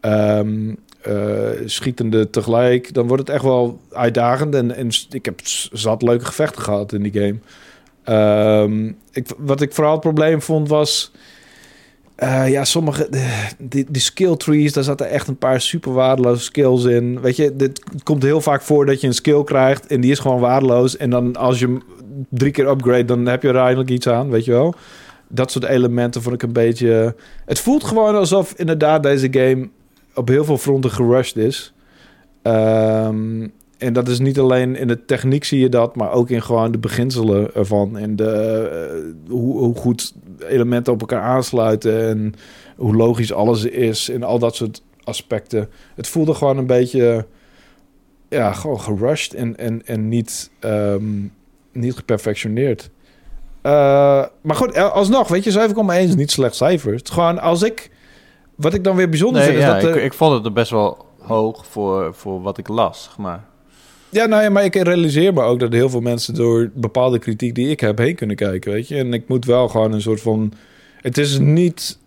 ehm, 0.00 0.74
eh, 1.02 1.48
schietende 1.64 2.30
tegelijk... 2.30 2.94
dan 2.94 3.06
wordt 3.06 3.22
het 3.22 3.34
echt 3.36 3.44
wel 3.44 3.80
uitdagend. 3.92 4.54
En, 4.54 4.74
en 4.76 4.88
ik 5.10 5.24
heb 5.24 5.40
zat 5.72 6.02
leuke 6.02 6.24
gevechten 6.24 6.62
gehad 6.62 6.92
in 6.92 7.02
die 7.02 7.12
game. 7.12 7.38
Ehm, 8.04 8.92
ik, 9.12 9.26
wat 9.38 9.60
ik 9.60 9.72
vooral 9.72 9.92
het 9.92 10.00
probleem 10.00 10.42
vond 10.42 10.68
was... 10.68 11.12
eh, 12.14 12.50
ja, 12.50 12.64
sommige... 12.64 13.08
Die, 13.58 13.86
die 13.88 14.02
skill 14.02 14.36
trees, 14.36 14.72
daar 14.72 14.84
zaten 14.84 15.10
echt 15.10 15.28
een 15.28 15.36
paar 15.36 15.60
super 15.60 15.92
waardeloze 15.92 16.42
skills 16.42 16.84
in. 16.84 17.20
Weet 17.20 17.36
je, 17.36 17.56
dit 17.56 17.82
komt 18.02 18.22
heel 18.22 18.40
vaak 18.40 18.62
voor 18.62 18.86
dat 18.86 19.00
je 19.00 19.06
een 19.06 19.14
skill 19.14 19.44
krijgt... 19.44 19.86
en 19.86 20.00
die 20.00 20.10
is 20.10 20.18
gewoon 20.18 20.40
waardeloos. 20.40 20.96
En 20.96 21.10
dan 21.10 21.36
als 21.36 21.58
je 21.58 21.66
hem 21.66 21.82
drie 22.28 22.50
keer 22.50 22.68
upgrade, 22.68 23.04
dan 23.04 23.26
heb 23.26 23.42
je 23.42 23.48
er 23.48 23.56
eindelijk 23.56 23.90
iets 23.90 24.08
aan, 24.08 24.30
weet 24.30 24.44
je 24.44 24.50
wel. 24.50 24.74
Dat 25.28 25.50
soort 25.50 25.64
elementen 25.64 26.22
vond 26.22 26.34
ik 26.34 26.42
een 26.42 26.52
beetje... 26.52 27.14
Het 27.44 27.60
voelt 27.60 27.84
gewoon 27.84 28.14
alsof 28.14 28.54
inderdaad 28.56 29.02
deze 29.02 29.28
game 29.30 29.68
op 30.14 30.28
heel 30.28 30.44
veel 30.44 30.58
fronten 30.58 30.90
gerushed 30.90 31.36
is. 31.36 31.74
Ehm, 32.42 33.48
en 33.78 33.92
dat 33.92 34.08
is 34.08 34.18
niet 34.18 34.38
alleen 34.38 34.76
in 34.76 34.88
de 34.88 35.04
techniek 35.04 35.44
zie 35.44 35.60
je 35.60 35.68
dat, 35.68 35.96
maar 35.96 36.12
ook 36.12 36.30
in 36.30 36.42
gewoon 36.42 36.72
de 36.72 36.78
beginselen 36.78 37.54
ervan. 37.54 37.98
En 37.98 38.16
de, 38.16 38.30
eh, 38.30 39.30
hoe, 39.30 39.58
hoe 39.58 39.74
goed 39.74 40.14
elementen 40.48 40.92
op 40.92 41.00
elkaar 41.00 41.22
aansluiten 41.22 42.08
en 42.08 42.34
hoe 42.76 42.96
logisch 42.96 43.32
alles 43.32 43.64
is 43.64 44.08
en 44.08 44.22
al 44.22 44.38
dat 44.38 44.56
soort 44.56 44.82
aspecten. 45.04 45.68
Het 45.94 46.08
voelde 46.08 46.34
gewoon 46.34 46.58
een 46.58 46.66
beetje, 46.66 47.26
ja, 48.28 48.52
gewoon 48.52 48.80
gerushed 48.80 49.34
en, 49.34 49.56
en, 49.56 49.86
en 49.86 50.08
niet, 50.08 50.50
ehm, 50.60 51.04
niet 51.72 51.94
geperfectioneerd. 51.94 52.90
Eh, 53.62 53.72
maar 54.42 54.56
goed, 54.56 54.72
eh, 54.72 54.92
alsnog, 54.92 55.28
weet 55.28 55.44
je, 55.44 55.50
7,1 55.50 56.08
is 56.08 56.14
niet 56.14 56.30
slecht 56.30 56.54
cijfer. 56.54 56.94
Het 56.94 57.10
gewoon 57.10 57.38
als 57.40 57.62
ik, 57.62 57.90
wat 58.54 58.74
ik 58.74 58.84
dan 58.84 58.96
weer 58.96 59.08
bijzonder 59.08 59.40
Nee, 59.40 59.50
vind, 59.50 59.62
ja, 59.62 59.76
is 59.76 59.82
dat 59.82 59.90
ik, 59.90 59.96
er- 59.96 60.02
ik 60.04 60.12
vond 60.12 60.34
het 60.34 60.44
er 60.44 60.52
best 60.52 60.70
wel 60.70 61.06
hoog 61.18 61.66
voor, 61.66 62.14
voor 62.14 62.42
wat 62.42 62.58
ik 62.58 62.68
las, 62.68 63.02
zeg 63.04 63.16
maar. 63.18 63.44
Ja, 64.08 64.26
nou 64.26 64.42
ja, 64.42 64.50
maar 64.50 64.64
ik 64.64 64.74
realiseer 64.74 65.32
me 65.32 65.42
ook 65.42 65.60
dat 65.60 65.72
heel 65.72 65.88
veel 65.90 66.00
mensen 66.00 66.34
door 66.34 66.70
bepaalde 66.74 67.18
kritiek 67.18 67.54
die 67.54 67.68
ik 67.70 67.80
heb 67.80 67.98
heen 67.98 68.14
kunnen 68.14 68.36
kijken, 68.36 68.72
weet 68.72 68.88
je. 68.88 68.96
En 68.96 69.12
ik 69.12 69.28
moet 69.28 69.44
wel 69.44 69.68
gewoon 69.68 69.92
een 69.92 70.00
soort 70.02 70.20
van... 70.20 70.52
Het 71.00 71.18
is 71.18 71.38
niet 71.38 71.98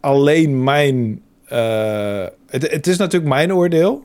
alleen 0.00 0.64
mijn... 0.64 1.22
eh, 1.44 2.24
het, 2.46 2.70
het 2.70 2.86
is 2.86 2.96
natuurlijk 2.96 3.32
mijn 3.32 3.54
oordeel. 3.54 4.04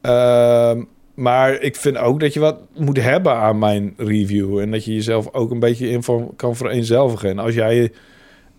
Ehm, 0.00 0.82
maar 1.18 1.60
ik 1.60 1.76
vind 1.76 1.98
ook 1.98 2.20
dat 2.20 2.32
je 2.32 2.40
wat 2.40 2.58
moet 2.76 3.02
hebben 3.02 3.32
aan 3.34 3.58
mijn 3.58 3.94
review. 3.96 4.58
En 4.58 4.70
dat 4.70 4.84
je 4.84 4.94
jezelf 4.94 5.32
ook 5.32 5.50
een 5.50 5.58
beetje 5.58 5.88
in 5.90 6.02
kan 6.36 6.56
vereenzelvigen. 6.56 7.30
En 7.30 7.38
als 7.38 7.54
jij... 7.54 7.92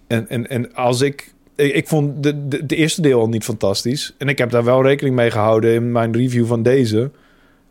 En, 0.08 0.30
en, 0.30 0.48
en 0.48 0.74
als 0.74 1.02
ik... 1.02 1.34
Ik, 1.56 1.88
vond 1.88 2.24
de, 2.24 2.48
de, 2.48 2.66
de 2.66 2.76
eerste 2.76 3.02
deel 3.02 3.20
al 3.20 3.30
niet 3.30 3.44
fantastisch. 3.44 4.16
En 4.18 4.28
ik 4.28 4.38
heb 4.38 4.50
daar 4.50 4.64
wel 4.64 4.84
rekening 4.84 5.16
mee 5.16 5.32
gehouden 5.32 5.74
in 5.74 5.92
mijn 5.92 6.14
review 6.14 6.46
van 6.46 6.64
deze 6.64 7.12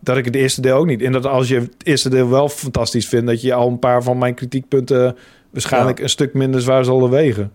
dat 0.01 0.16
ik 0.16 0.24
het 0.24 0.35
eerste 0.35 0.60
deel 0.60 0.77
ook 0.77 0.86
niet. 0.86 1.02
En 1.02 1.12
dat 1.12 1.27
als 1.27 1.48
je 1.48 1.55
het 1.55 1.74
eerste 1.82 2.09
deel 2.09 2.28
wel 2.28 2.48
fantastisch 2.48 3.09
vindt, 3.09 3.27
dat 3.27 3.43
je 3.43 3.55
al 3.55 3.69
een 3.69 3.78
paar 3.78 4.02
van 4.02 4.19
mijn 4.19 4.35
kritiekpunten 4.35 5.16
waarschijnlijk 5.51 5.98
Ja. 5.98 6.02
een 6.05 6.10
stuk 6.10 6.35
minder 6.35 6.60
zwaar 6.60 6.85
zal 6.85 7.10
wegen. 7.10 7.52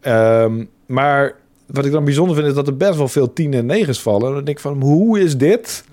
Ehm, 0.00 0.64
maar 0.86 1.34
wat 1.66 1.84
ik 1.84 1.92
dan 1.92 2.04
bijzonder 2.04 2.36
vind, 2.36 2.48
is 2.48 2.54
dat 2.54 2.66
er 2.66 2.76
best 2.76 2.96
wel 2.96 3.08
veel 3.08 3.32
tien 3.32 3.54
en 3.54 3.66
negens 3.66 4.00
vallen. 4.00 4.28
En 4.28 4.34
dan 4.34 4.44
denk 4.44 4.56
ik 4.56 4.62
van, 4.62 4.82
hoe 4.82 5.20
is 5.20 5.36
dit? 5.36 5.84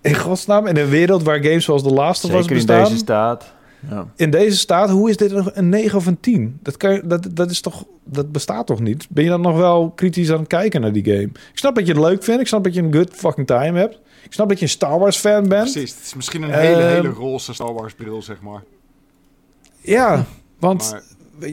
In 0.00 0.14
godsnaam, 0.14 0.66
in 0.66 0.76
een 0.76 0.88
wereld 0.88 1.22
waar 1.22 1.42
games 1.42 1.64
zoals 1.64 1.82
The 1.82 1.90
Last 1.92 2.24
of 2.24 2.30
Us 2.30 2.36
Zeker 2.36 2.50
in 2.50 2.56
bestaan, 2.56 2.84
deze 2.84 2.96
staat. 2.96 3.52
Ja. 3.90 4.06
in 4.16 4.30
deze 4.30 4.56
staat, 4.56 4.90
hoe 4.90 5.10
is 5.10 5.16
dit 5.16 5.30
een, 5.32 5.50
een 5.52 5.68
9 5.68 5.98
of 5.98 6.06
een 6.06 6.20
10? 6.20 6.58
Dat, 6.62 6.76
kan, 6.76 7.00
dat, 7.04 7.28
dat, 7.32 7.50
is 7.50 7.60
toch, 7.60 7.84
dat 8.04 8.32
bestaat 8.32 8.66
toch 8.66 8.80
niet? 8.80 9.06
Ben 9.10 9.24
je 9.24 9.30
dan 9.30 9.40
nog 9.40 9.56
wel 9.56 9.90
kritisch 9.90 10.30
aan 10.32 10.38
het 10.38 10.46
kijken 10.48 10.80
naar 10.80 10.92
die 10.92 11.04
game? 11.04 11.22
Ik 11.22 11.50
snap 11.58 11.74
dat 11.74 11.86
je 11.86 11.92
het 11.92 12.02
leuk 12.02 12.22
vindt. 12.24 12.40
Ik 12.40 12.46
snap 12.46 12.64
dat 12.64 12.74
je 12.74 12.82
een 12.82 12.92
good 12.92 13.10
fucking 13.12 13.46
time 13.46 13.78
hebt. 13.78 13.98
Ik 14.24 14.32
snap 14.32 14.48
dat 14.48 14.58
je 14.58 14.64
een 14.64 14.70
Star 14.70 14.98
Wars 14.98 15.16
fan 15.16 15.48
bent. 15.48 15.70
Precies, 15.72 15.94
het 15.94 16.04
is 16.04 16.14
misschien 16.14 16.42
een 16.42 16.50
hele, 16.50 16.82
Ehm, 16.82 16.94
hele 16.94 17.08
roze 17.08 17.54
Star 17.54 17.74
Wars 17.74 17.94
bril, 17.94 18.22
zeg 18.22 18.40
maar. 18.40 18.62
Ja, 19.80 20.24
want 20.58 20.90
Maar 21.40 21.50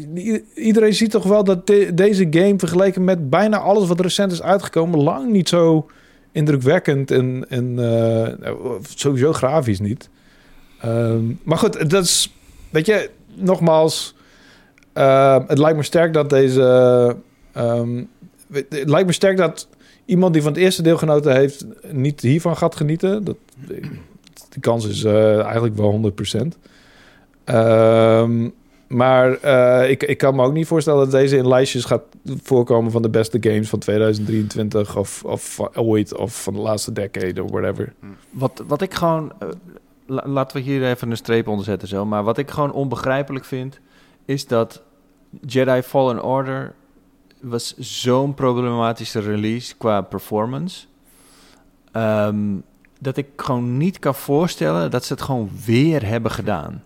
iedereen 0.56 0.94
ziet 0.94 1.12
toch 1.12 1.24
wel 1.24 1.44
dat 1.44 1.68
de- 1.68 1.92
deze 1.94 2.28
game 2.30 2.54
vergeleken 2.58 3.04
met 3.04 3.30
bijna 3.30 3.58
alles 3.58 3.88
wat 3.88 4.00
recent 4.00 4.32
is 4.32 4.42
uitgekomen, 4.42 5.04
lang 5.04 5.32
niet 5.32 5.50
zo 5.50 5.88
indrukwekkend 6.36 7.12
en, 7.12 7.46
en 7.50 7.80
eh, 7.80 8.54
sowieso 8.96 9.34
grafisch 9.34 9.80
niet. 9.80 10.10
Ehm, 10.82 11.24
maar 11.44 11.58
goed, 11.58 11.90
dat 11.90 12.04
is, 12.04 12.36
weet 12.70 12.86
je, 12.86 13.10
nogmaals, 13.36 14.16
eh, 14.94 15.40
het 15.48 15.58
lijkt 15.58 15.78
me 15.78 15.84
sterk 15.84 16.14
dat 16.14 16.30
deze, 16.30 17.16
ehm, 17.52 18.04
het 18.52 18.90
lijkt 18.90 19.08
me 19.08 19.14
sterk 19.14 19.38
dat 19.38 19.68
iemand 20.06 20.34
die 20.34 20.42
van 20.42 20.52
het 20.52 20.62
eerste 20.62 20.82
deel 20.82 20.98
genoten 20.98 21.36
heeft, 21.36 21.66
niet 21.92 22.22
hiervan 22.22 22.58
gaat 22.58 22.76
genieten. 22.76 23.24
Dat, 23.24 23.38
de 24.50 24.60
kans 24.60 24.88
is 24.88 25.04
eh, 25.04 25.40
eigenlijk 25.40 25.76
wel 25.76 25.92
100%. 25.92 26.58
Ehm, 27.44 28.50
maar 28.88 29.34
eh, 29.34 29.90
ik, 29.90 30.04
ik 30.04 30.18
kan 30.18 30.36
me 30.36 30.44
ook 30.44 30.54
niet 30.54 30.68
voorstellen 30.68 31.00
dat 31.00 31.12
deze 31.12 31.38
in 31.38 31.48
lijstjes 31.48 31.86
gaat 31.86 32.04
voorkomen 32.44 32.92
van 32.92 33.02
de 33.02 33.10
beste 33.10 33.38
games 33.42 33.70
van 33.70 33.80
2023 33.80 34.98
of, 34.98 35.24
of 35.24 35.60
ooit 35.74 36.18
of 36.18 36.44
van 36.44 36.54
de 36.54 36.60
laatste 36.60 36.92
decade 36.92 37.44
of 37.44 37.50
whatever. 37.52 37.94
Wat, 38.30 38.64
wat 38.68 38.82
ik 38.82 38.94
gewoon... 38.94 39.32
eh, 39.40 39.48
la- 40.06 40.28
laten 40.28 40.58
we 40.58 40.64
hier 40.64 40.86
even 40.90 41.12
een 41.12 41.18
streep 41.18 41.48
onder 41.48 41.66
zetten 41.66 41.88
zo. 41.88 42.06
Maar 42.06 42.24
wat 42.24 42.38
ik 42.38 42.52
gewoon 42.52 42.72
onbegrijpelijk 42.72 43.46
vind... 43.46 43.80
is 44.26 44.48
dat 44.48 44.82
Jedi 45.46 45.82
Fallen 45.82 46.24
Order... 46.24 46.74
was 47.42 47.78
zo'n 47.78 48.34
problematische 48.34 49.20
release 49.20 49.76
qua 49.78 50.02
performance... 50.02 50.86
ehm, 51.92 52.38
dat 53.00 53.18
ik 53.18 53.28
gewoon 53.36 53.78
niet 53.78 54.00
kan 54.00 54.16
voorstellen... 54.16 54.92
dat 54.92 55.06
ze 55.06 55.14
het 55.14 55.22
gewoon 55.22 55.50
weer 55.66 56.06
hebben 56.06 56.32
gedaan. 56.32 56.84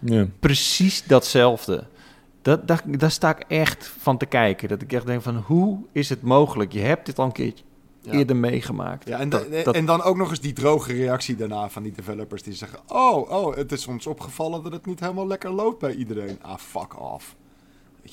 Ja. 0.00 0.26
precies 0.40 1.04
datzelfde. 1.04 1.84
Dat, 2.42 2.68
daar, 2.68 2.82
daar 2.86 3.10
sta 3.10 3.30
ik 3.38 3.44
echt 3.48 3.92
van 3.98 4.16
te 4.18 4.26
kijken. 4.26 4.68
Dat 4.68 4.82
ik 4.82 4.92
echt 4.92 5.06
denk 5.06 5.22
van, 5.22 5.36
hoe 5.36 5.78
is 5.92 6.08
het 6.08 6.22
mogelijk? 6.22 6.72
Je 6.72 6.80
hebt 6.80 7.06
dit 7.06 7.18
al 7.18 7.24
een 7.24 7.32
keertje 7.32 7.64
Ja. 8.00 8.12
eerder 8.12 8.36
meegemaakt. 8.36 9.08
Ja, 9.08 9.18
en, 9.18 9.28
Dat- 9.28 9.46
dat- 9.64 9.74
en 9.74 9.84
dan 9.86 10.02
ook 10.02 10.16
nog 10.16 10.30
eens 10.30 10.40
die 10.40 10.52
droge 10.52 10.92
reactie 10.92 11.36
daarna 11.36 11.68
van 11.68 11.82
die 11.82 11.92
developers 11.92 12.42
die 12.42 12.54
zeggen... 12.54 12.78
Oh, 12.86 13.30
oh, 13.30 13.56
het 13.56 13.72
is 13.72 13.86
ons 13.86 14.06
opgevallen 14.06 14.62
dat 14.62 14.72
het 14.72 14.86
niet 14.86 15.00
helemaal 15.00 15.26
lekker 15.26 15.50
loopt 15.50 15.78
bij 15.78 15.94
iedereen. 15.94 16.38
Ah, 16.42 16.56
fuck 16.58 17.00
off. 17.00 17.36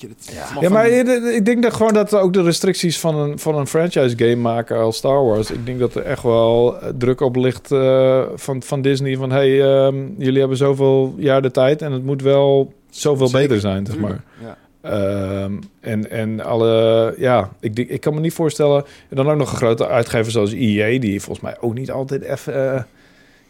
je, 0.00 0.08
dat 0.08 0.34
is 0.34 0.40
allemaal 0.42 0.62
Ja, 0.62 0.68
maar 0.68 0.88
ik- 1.34 1.44
denk 1.44 1.62
dat 1.62 1.72
gewoon 1.72 1.92
dat 1.94 2.14
ook 2.14 2.32
de 2.32 2.42
restricties 2.42 2.98
van 3.00 3.14
een, 3.16 3.38
van 3.38 3.54
een 3.54 3.66
franchise 3.66 4.16
game 4.18 4.36
maken 4.36 4.76
als 4.78 4.96
Star 4.96 5.24
Wars. 5.24 5.50
Ik 5.50 5.66
denk 5.66 5.78
dat 5.78 5.94
er 5.94 6.02
echt 6.02 6.22
wel 6.22 6.80
eh, 6.80 6.88
druk 6.98 7.20
op 7.20 7.36
ligt 7.36 7.72
eh, 7.72 8.22
van, 8.34 8.62
van 8.62 8.82
Disney. 8.82 9.16
Van 9.16 9.30
hey, 9.30 9.62
ehm, 9.62 9.96
jullie 10.18 10.38
hebben 10.38 10.56
zoveel 10.56 11.14
jaar 11.16 11.42
de 11.42 11.50
tijd 11.50 11.82
en 11.82 11.92
het 11.92 12.04
moet 12.04 12.22
wel 12.22 12.72
zoveel 12.90 13.26
Zeker, 13.28 13.48
beter 13.48 13.60
zijn, 13.60 13.86
zeg 13.86 13.98
maar. 13.98 14.22
Ja. 14.40 14.56
Ehm, 14.80 15.52
en, 15.80 16.10
en 16.10 16.40
alle, 16.44 17.14
ja, 17.18 17.50
ik, 17.60 17.78
ik 17.78 18.00
kan 18.00 18.14
me 18.14 18.20
niet 18.20 18.32
voorstellen. 18.32 18.84
En 19.08 19.16
dan 19.16 19.30
ook 19.30 19.36
nog 19.36 19.50
een 19.50 19.56
grote 19.56 19.86
uitgever 19.88 20.32
zoals 20.32 20.52
EA, 20.52 20.98
die 21.00 21.20
volgens 21.20 21.44
mij 21.44 21.56
ook 21.60 21.74
niet 21.74 21.90
altijd 21.90 22.22
even, 22.22 22.54
eh, 22.74 22.82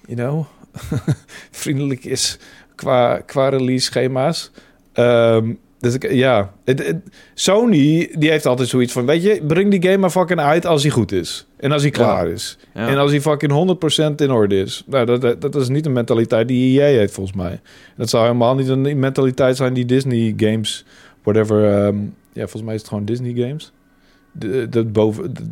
you 0.06 0.16
know, 0.16 0.44
vriendelijk 1.50 2.04
is 2.04 2.38
qua, 2.74 3.18
qua 3.18 3.48
release 3.48 3.84
schema's. 3.84 4.50
Ehm, 4.92 5.52
dus 5.80 5.94
ik, 5.94 6.12
ja, 6.12 6.52
het, 6.64 6.86
het- 6.86 7.02
Sony 7.34 8.14
die 8.18 8.30
heeft 8.30 8.46
altijd 8.46 8.68
zoiets 8.68 8.92
van, 8.92 9.06
weet 9.06 9.22
je, 9.22 9.42
breng 9.46 9.70
die 9.70 9.82
game 9.82 9.96
maar 9.96 10.10
fucking 10.10 10.40
uit 10.40 10.66
als 10.66 10.82
hij 10.82 10.90
goed 10.90 11.12
is. 11.12 11.46
En 11.56 11.72
als 11.72 11.82
hij 11.82 11.90
klaar 11.90 12.28
is. 12.28 12.58
Ja. 12.74 12.88
En 12.88 12.96
als 12.96 13.10
hij 13.10 13.20
fucking 13.20 13.78
100% 14.12 14.14
in 14.16 14.30
orde 14.30 14.60
is. 14.60 14.84
Nou, 14.86 15.06
dat, 15.06 15.20
dat, 15.20 15.40
dat 15.40 15.54
is 15.56 15.68
niet 15.68 15.86
een 15.86 15.92
mentaliteit 15.92 16.48
die 16.48 16.80
EA 16.80 16.96
heeft 16.98 17.12
volgens 17.14 17.36
mij. 17.36 17.60
Dat 17.96 18.08
zou 18.08 18.24
helemaal 18.24 18.54
niet 18.54 18.68
een 18.68 18.98
mentaliteit 18.98 19.56
zijn 19.56 19.74
die 19.74 19.84
Disney 19.84 20.34
games, 20.36 20.84
whatever. 21.22 21.64
ehm, 21.74 21.96
ja, 22.32 22.42
volgens 22.42 22.62
mij 22.62 22.74
is 22.74 22.80
het 22.80 22.88
gewoon 22.88 23.04
Disney 23.04 23.32
games. 23.34 23.72
De, 24.32 24.68
de 24.68 24.84
boven, 24.84 25.34
de- 25.34 25.42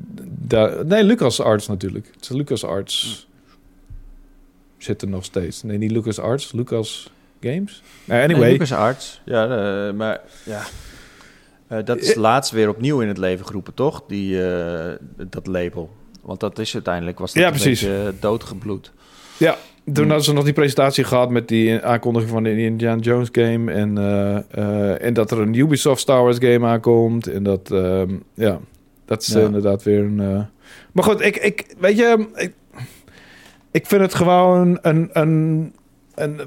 de- 0.47 0.83
nee, 0.87 1.05
Lucas 1.05 1.41
Arts 1.41 1.67
natuurlijk. 1.69 2.07
Het 2.15 2.23
is 2.23 2.29
Lucas 2.29 2.65
Arts. 2.65 3.27
Zit 4.79 5.03
er 5.03 5.09
nog 5.09 5.25
steeds. 5.25 5.63
Nee, 5.63 5.79
niet 5.79 5.91
Lucas 5.91 6.19
Arts, 6.19 6.53
Lucas 6.53 7.11
Games. 7.41 7.83
Nou, 8.05 8.23
anyway. 8.23 8.57
Nee, 8.57 8.75
Arts. 8.75 9.21
Ja, 9.25 9.45
eh, 9.45 9.95
maar 9.95 10.21
ja. 10.45 10.63
Eh, 11.69 11.79
dat 11.85 11.99
is 11.99 12.15
laatst 12.15 12.53
weer 12.53 12.69
opnieuw 12.69 13.01
in 13.01 13.09
het 13.09 13.19
leven 13.19 13.47
geroepen, 13.47 13.75
toch? 13.75 14.03
Die, 14.09 14.41
dat 15.31 15.47
label. 15.47 15.91
Want 16.23 16.41
dat 16.41 16.59
is 16.59 16.75
uiteindelijk, 16.75 17.19
was 17.19 17.33
dat 17.33 17.43
Ja, 17.43 17.49
een 17.49 17.55
precies. 17.55 17.81
beetje 17.81 18.15
doodgebloed. 18.21 18.93
Ja, 19.37 19.57
toen 19.93 20.07
hadden 20.07 20.25
ze 20.25 20.33
nog 20.33 20.45
die 20.45 20.53
presentatie 20.53 21.05
gehad 21.05 21.31
met 21.31 21.49
die 21.49 21.81
aankondiging 21.83 22.33
van 22.33 22.43
de 22.43 22.57
Indiana 22.59 23.01
Jones 23.01 23.29
game. 23.33 23.73
En, 23.73 23.99
en 25.01 25.15
dat 25.15 25.31
er 25.31 25.39
een 25.41 25.55
Ubisoft 25.55 26.01
Star 26.01 26.23
Wars 26.23 26.39
game 26.39 26.67
aankomt. 26.67 27.27
En 27.27 27.43
dat, 27.43 27.71
ehm, 27.71 28.15
ja, 28.35 28.59
dat 29.05 29.23
is 29.23 29.29
Ja. 29.29 29.41
inderdaad 29.41 29.83
weer 29.83 29.99
een... 30.01 30.17
Maar 30.93 31.05
goed, 31.05 31.21
ik, 31.21 31.37
ik, 31.37 31.75
weet 31.79 31.97
je, 31.97 32.27
ik, 32.35 32.53
ik 33.71 33.87
vind 33.87 34.01
het 34.03 34.15
gewoon 34.15 34.79
een, 34.83 35.09
een, 35.13 35.73
een, 36.15 36.41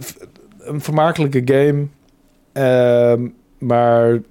een 0.70 0.82
vermakelijke 0.82 1.42
game. 1.46 1.88
Ehm, 2.52 3.28
maar 3.58 4.22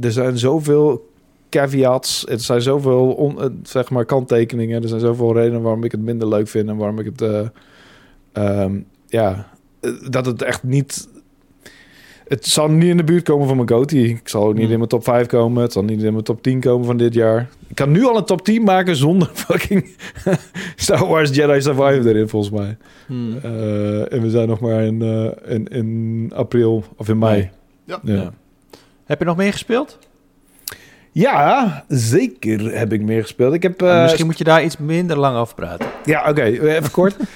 er 0.00 0.12
zijn 0.12 0.38
zoveel 0.38 1.10
caveats. 1.50 2.26
Er 2.26 2.40
zijn 2.40 2.62
zoveel 2.62 3.34
eh, 3.38 3.46
zeg 3.62 3.90
maar 3.90 4.04
kanttekeningen. 4.04 4.82
Er 4.82 4.88
zijn 4.88 5.00
zoveel 5.00 5.34
redenen 5.34 5.62
waarom 5.62 5.84
ik 5.84 5.92
het 5.92 6.00
minder 6.00 6.28
leuk 6.28 6.48
vind 6.48 6.68
en 6.68 6.76
waarom 6.76 6.98
ik 6.98 7.04
het. 7.06 7.22
eh, 7.22 7.46
ehm, 8.32 8.80
ja, 9.06 9.48
eh, 9.80 9.90
dat 10.10 10.26
het 10.26 10.42
echt 10.42 10.62
niet. 10.62 11.08
Het 12.28 12.46
zal 12.46 12.68
niet 12.70 12.88
in 12.88 12.96
de 12.96 13.04
buurt 13.04 13.22
komen 13.24 13.46
van 13.46 13.56
mijn 13.56 13.68
GOTY. 13.68 13.96
Ik 13.96 14.28
zal 14.28 14.42
ook 14.42 14.52
niet 14.52 14.62
Hmm. 14.62 14.72
in 14.72 14.76
mijn 14.78 14.88
top 14.88 15.04
5 15.04 15.26
komen. 15.26 15.62
Het 15.62 15.72
zal 15.72 15.82
niet 15.84 16.02
in 16.02 16.12
mijn 16.12 16.24
top 16.24 16.42
10 16.42 16.60
komen 16.60 16.86
van 16.86 16.96
dit 16.96 17.14
jaar. 17.14 17.48
Ik 17.68 17.74
kan 17.74 17.90
nu 17.90 18.04
al 18.04 18.16
een 18.16 18.24
top 18.24 18.44
10 18.44 18.62
maken 18.62 18.96
zonder 18.96 19.30
fucking 19.46 19.86
Star 20.76 21.06
Wars 21.06 21.34
Jedi 21.34 21.60
Survivor 21.60 22.06
erin, 22.06 22.28
volgens 22.28 22.52
mij. 22.60 22.76
Hmm. 23.06 23.38
Eh, 23.42 24.12
en 24.12 24.22
we 24.22 24.30
zijn 24.30 24.48
nog 24.48 24.60
maar 24.60 24.82
in, 24.82 25.02
eh, 25.02 25.54
in, 25.54 25.68
in 25.68 26.30
april 26.34 26.84
of 26.96 27.08
in 27.08 27.18
mei. 27.18 27.50
Ja. 27.84 27.98
Ja. 28.02 28.14
Ja. 28.14 28.32
Heb 29.04 29.18
je 29.18 29.24
nog 29.24 29.36
meer 29.36 29.52
gespeeld? 29.52 29.98
Ja, 31.12 31.84
zeker 31.88 32.78
heb 32.78 32.92
ik 32.92 33.02
meer 33.02 33.22
gespeeld. 33.22 33.54
Ik 33.54 33.62
heb... 33.62 33.80
Nou, 33.80 33.96
eh, 33.96 34.02
misschien 34.02 34.26
moet 34.26 34.38
je 34.38 34.44
daar 34.44 34.64
iets 34.64 34.76
minder 34.76 35.18
lang 35.18 35.36
over 35.36 35.54
praten. 35.54 35.86
Ja, 36.04 36.28
oké. 36.28 36.42
even 36.42 36.90
kort. 36.90 37.16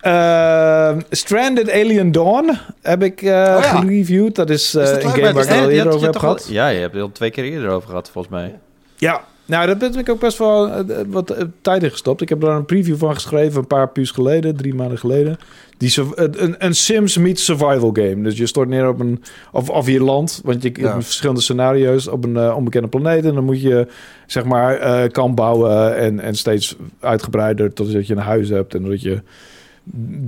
Ehm, 0.00 1.00
Stranded 1.10 1.70
Alien 1.70 2.12
Dawn 2.12 2.50
heb 2.82 3.02
ik 3.02 3.22
eh 3.22 3.28
Oh 3.28 3.62
ja. 3.62 3.80
gereviewd. 3.80 4.34
Dat 4.34 4.50
is, 4.50 4.74
eh, 4.74 4.84
dat 4.84 5.02
een 5.02 5.10
game 5.10 5.22
Maar 5.22 5.32
waar 5.32 5.42
ik 5.42 5.48
dat- 5.48 5.58
al 5.58 5.68
eerder 5.70 5.92
over 5.92 6.04
heb 6.06 6.14
al- 6.14 6.20
gehad. 6.20 6.46
Ja, 6.50 6.68
je 6.68 6.80
hebt 6.80 6.94
er 6.94 7.02
al 7.02 7.12
twee 7.12 7.30
keer 7.30 7.44
eerder 7.44 7.70
over 7.70 7.88
gehad, 7.88 8.10
volgens 8.10 8.34
mij. 8.34 8.58
Ja, 8.96 9.24
nou, 9.46 9.66
daar 9.66 9.76
ben 9.76 9.98
ik 9.98 10.08
ook 10.08 10.20
best 10.20 10.38
wel 10.38 10.68
eh, 10.68 10.84
wat 11.06 11.36
tijd 11.62 11.82
in 11.82 11.90
gestopt. 11.90 12.20
Ik 12.20 12.28
heb 12.28 12.40
daar 12.40 12.56
een 12.56 12.64
preview 12.64 12.96
van 12.96 13.14
geschreven 13.14 13.58
een 13.60 13.66
paar 13.66 13.88
puurs 13.88 14.10
geleden, 14.10 14.56
drie 14.56 14.74
maanden 14.74 14.98
geleden. 14.98 15.38
Die 15.78 15.94
een, 16.14 16.54
een 16.58 16.74
Sims 16.74 17.16
meets 17.16 17.44
survival 17.44 17.90
game. 17.92 18.22
Dus 18.22 18.36
je 18.38 18.46
stort 18.46 18.68
neer 18.68 18.88
op 18.88 19.00
een 19.00 19.22
of, 19.52 19.68
of 19.70 19.86
je 19.88 20.02
land, 20.02 20.40
want 20.44 20.62
je 20.62 20.70
Ja. 20.74 20.90
hebt 20.92 21.04
verschillende 21.04 21.40
scenario's 21.40 22.06
op 22.08 22.24
een 22.24 22.52
onbekende 22.52 22.88
planeet 22.88 23.24
en 23.24 23.34
dan 23.34 23.44
moet 23.44 23.62
je 23.62 23.86
zeg 24.26 24.44
maar 24.44 24.76
eh 24.76 25.10
kamp 25.10 25.36
bouwen 25.36 25.96
en, 25.96 26.20
en 26.20 26.34
steeds 26.34 26.76
uitgebreider 27.00 27.72
totdat 27.72 28.06
je 28.06 28.14
een 28.14 28.20
huis 28.22 28.48
hebt 28.48 28.74
en 28.74 28.84
dat 28.88 29.02
je 29.02 29.22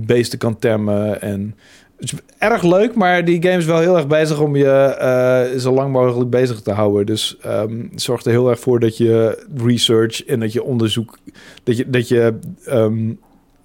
beesten 0.05 0.39
kan 0.39 0.59
temmen 0.59 1.21
en 1.21 1.55
het 2.03 2.13
is 2.13 2.19
erg 2.37 2.63
leuk, 2.63 2.95
maar 2.95 3.25
die 3.25 3.43
game 3.43 3.57
is 3.57 3.65
wel 3.65 3.79
heel 3.79 3.95
erg 3.95 4.07
bezig 4.07 4.39
om 4.39 4.55
je 4.55 4.69
eh, 4.69 5.59
zo 5.59 5.73
lang 5.73 5.91
mogelijk 5.91 6.29
bezig 6.29 6.61
te 6.61 6.71
houden. 6.71 7.05
Dus 7.05 7.37
ehm 7.41 7.87
zorg 7.95 8.23
er 8.23 8.31
heel 8.31 8.49
erg 8.49 8.59
voor 8.59 8.79
dat 8.79 8.97
je 8.97 9.45
research 9.55 10.25
en 10.25 10.39
dat 10.39 10.53
je 10.53 10.63
onderzoek, 10.63 11.17
dat 11.63 11.77
je, 11.77 11.89
dat 11.89 12.07
je 12.07 12.39
ehm, 12.65 13.13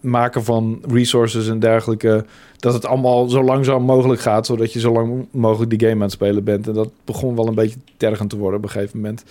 maken 0.01 0.45
van 0.45 0.83
resources 0.89 1.49
en 1.49 1.59
dergelijke, 1.59 2.25
dat 2.57 2.75
het 2.75 2.87
allemaal 2.87 3.29
zo 3.29 3.43
langzaam 3.43 3.83
mogelijk 3.83 4.21
gaat, 4.21 4.47
zodat 4.47 4.73
je 4.73 4.81
zo 4.81 4.93
lang 4.93 5.27
mogelijk 5.31 5.71
die 5.71 5.81
game 5.81 5.95
aan 5.95 6.01
het 6.01 6.13
spelen 6.13 6.45
bent. 6.45 6.67
En 6.67 6.75
dat 6.75 6.91
begon 7.05 7.37
wel 7.37 7.47
een 7.47 7.55
beetje 7.55 7.79
tergend 7.97 8.31
te 8.31 8.37
worden 8.37 8.59
op 8.59 8.65
een 8.65 8.71
gegeven 8.71 8.97
moment. 8.97 9.25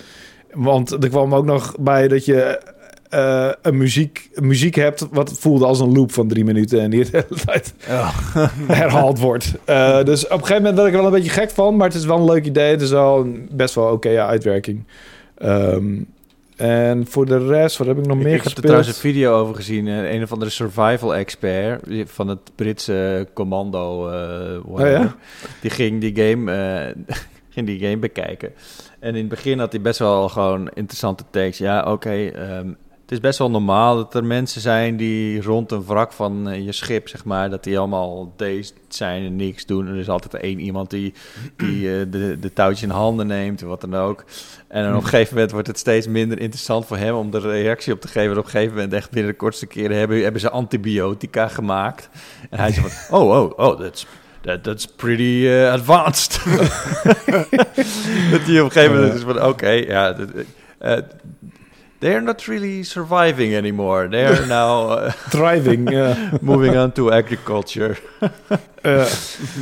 Want 0.54 0.92
er 1.04 1.10
kwam 1.10 1.36
ook 1.36 1.46
nog 1.46 1.76
bij 1.80 2.08
dat 2.08 2.26
je 2.26 2.62
eh, 3.10 3.50
een 3.62 3.78
muziek, 3.78 4.30
muziek 4.36 4.76
hebt 4.76 5.08
wat 5.12 5.40
voelde 5.40 5.66
als 5.66 5.80
een 5.80 5.92
loop 5.94 6.12
van 6.12 6.28
drie 6.28 6.44
minuten 6.46 6.82
en 6.82 6.90
die 6.90 7.04
de 7.04 7.10
hele 7.30 7.42
tijd 7.46 7.74
herhaald 8.68 9.20
wordt. 9.20 9.54
Eh, 9.66 10.04
dus 10.04 10.26
op 10.26 10.32
een 10.32 10.38
gegeven 10.40 10.56
moment 10.62 10.76
werd 10.76 10.88
ik 10.88 10.94
er 10.94 11.00
wel 11.02 11.08
een 11.14 11.18
beetje 11.18 11.40
gek 11.42 11.50
van, 11.50 11.76
maar 11.76 11.88
het 11.88 11.98
is 11.98 12.06
wel 12.06 12.18
een 12.18 12.26
leuk 12.26 12.46
idee. 12.46 12.72
Het 12.72 12.82
is 12.82 12.90
wel 12.90 13.20
een 13.20 13.48
best 13.52 13.76
wel 13.76 13.92
oké 13.92 14.22
uitwerking. 14.22 14.84
Ehm, 15.38 15.96
en 16.56 17.06
voor 17.10 17.26
de 17.26 17.48
rest, 17.48 17.78
wat 17.78 17.88
heb 17.88 17.98
ik 17.98 18.06
nog 18.06 18.18
Ik, 18.18 18.24
meer 18.24 18.34
ik 18.34 18.44
heb 18.44 18.46
er 18.46 18.52
gespeeld? 18.52 18.66
trouwens 18.66 18.88
een 18.88 19.10
video 19.10 19.34
over 19.40 19.56
gezien. 19.56 19.88
eh, 19.88 20.14
Een 20.14 20.24
of 20.24 20.32
andere 20.32 20.52
survival 20.52 21.16
expert 21.16 21.84
van 22.06 22.28
het 22.28 22.40
Britse 22.56 23.28
commando. 23.34 24.02
whatever. 24.66 24.98
Oh 25.00 25.04
ja? 25.04 25.16
Die 25.62 25.72
ging 25.72 26.02
die 26.02 26.16
game, 26.30 26.96
ging 27.54 27.66
die 27.68 27.80
game 27.80 27.98
bekijken. 27.98 28.52
En 29.00 29.10
in 29.10 29.20
het 29.20 29.28
begin 29.30 29.60
had 29.60 29.72
hij 29.72 29.82
best 29.82 30.00
wel 30.00 30.30
gewoon 30.30 30.70
interessante 30.74 31.24
tekst. 31.30 31.60
Ja, 31.60 31.92
oké. 31.92 32.10
ehm, 32.28 32.68
het 33.08 33.16
is 33.16 33.22
best 33.22 33.40
wel 33.40 33.50
normaal 33.50 33.96
dat 33.96 34.14
er 34.14 34.24
mensen 34.24 34.62
zijn 34.62 34.98
die 34.98 35.42
rond 35.42 35.72
een 35.72 35.86
wrak 35.86 36.12
van 36.12 36.50
eh, 36.50 36.66
je 36.66 36.72
schip, 36.72 37.08
zeg 37.08 37.26
maar, 37.26 37.50
dat 37.50 37.64
die 37.64 37.78
allemaal 37.78 38.34
deze 38.36 38.74
zijn 38.88 39.26
en 39.26 39.36
niks 39.36 39.66
doen. 39.66 39.88
Er 39.88 39.96
is 39.96 40.10
altijd 40.10 40.34
één 40.34 40.60
iemand 40.60 40.90
die, 40.90 41.14
die 41.56 42.00
eh, 42.00 42.06
de, 42.10 42.38
de 42.40 42.54
touwtje 42.54 42.86
in 42.86 42.92
handen 42.92 43.28
neemt, 43.28 43.62
wat 43.62 43.82
dan 43.82 43.96
ook. 43.96 44.24
En 44.68 44.84
dan 44.84 44.96
op 44.96 45.04
een 45.04 45.08
gegeven 45.08 45.34
moment 45.34 45.52
wordt 45.52 45.68
het 45.68 45.78
steeds 45.78 46.08
minder 46.08 46.40
interessant 46.40 46.86
voor 46.86 46.98
hem 46.98 47.16
om 47.16 47.34
er 47.34 47.42
reactie 47.42 47.94
op 47.94 48.02
te 48.02 48.08
geven. 48.08 48.32
En 48.32 48.38
op 48.38 48.46
een 48.46 48.50
gegeven 48.50 48.74
moment, 48.74 48.94
echt 48.94 49.12
binnen 49.12 49.32
de 49.32 49.38
kortste 49.38 49.66
keren, 49.66 49.98
hebben, 49.98 50.24
hebben 50.24 50.42
ze 50.42 50.50
antibiotica 50.50 51.48
gemaakt. 51.48 52.10
En 52.50 52.60
hij 52.60 52.72
zegt 52.72 52.94
van, 52.94 53.20
oh, 53.20 53.42
oh, 53.42 53.52
oh, 53.56 53.80
that's, 53.80 54.06
that, 54.42 54.64
that's 54.64 54.86
pretty 54.86 55.48
eh, 55.48 55.72
advanced. 55.72 56.44
dat 58.32 58.42
hij 58.42 58.60
op 58.60 58.66
een 58.66 58.72
gegeven 58.72 58.96
moment 58.96 59.14
is 59.14 59.22
van, 59.22 59.44
oké, 59.44 59.70
ja, 59.70 60.14
dat, 60.14 60.30
they 62.00 62.12
are 62.14 62.22
not 62.22 62.42
really 62.42 62.84
surviving 62.84 63.56
anymore. 63.56 64.08
They 64.10 64.26
are 64.26 64.46
now 64.58 64.92
eh, 64.98 65.12
Thriving, 65.30 65.84
moving 66.42 66.78
on 66.78 66.92
to 66.92 67.10
agriculture. 67.12 67.96
Eh, 68.82 69.06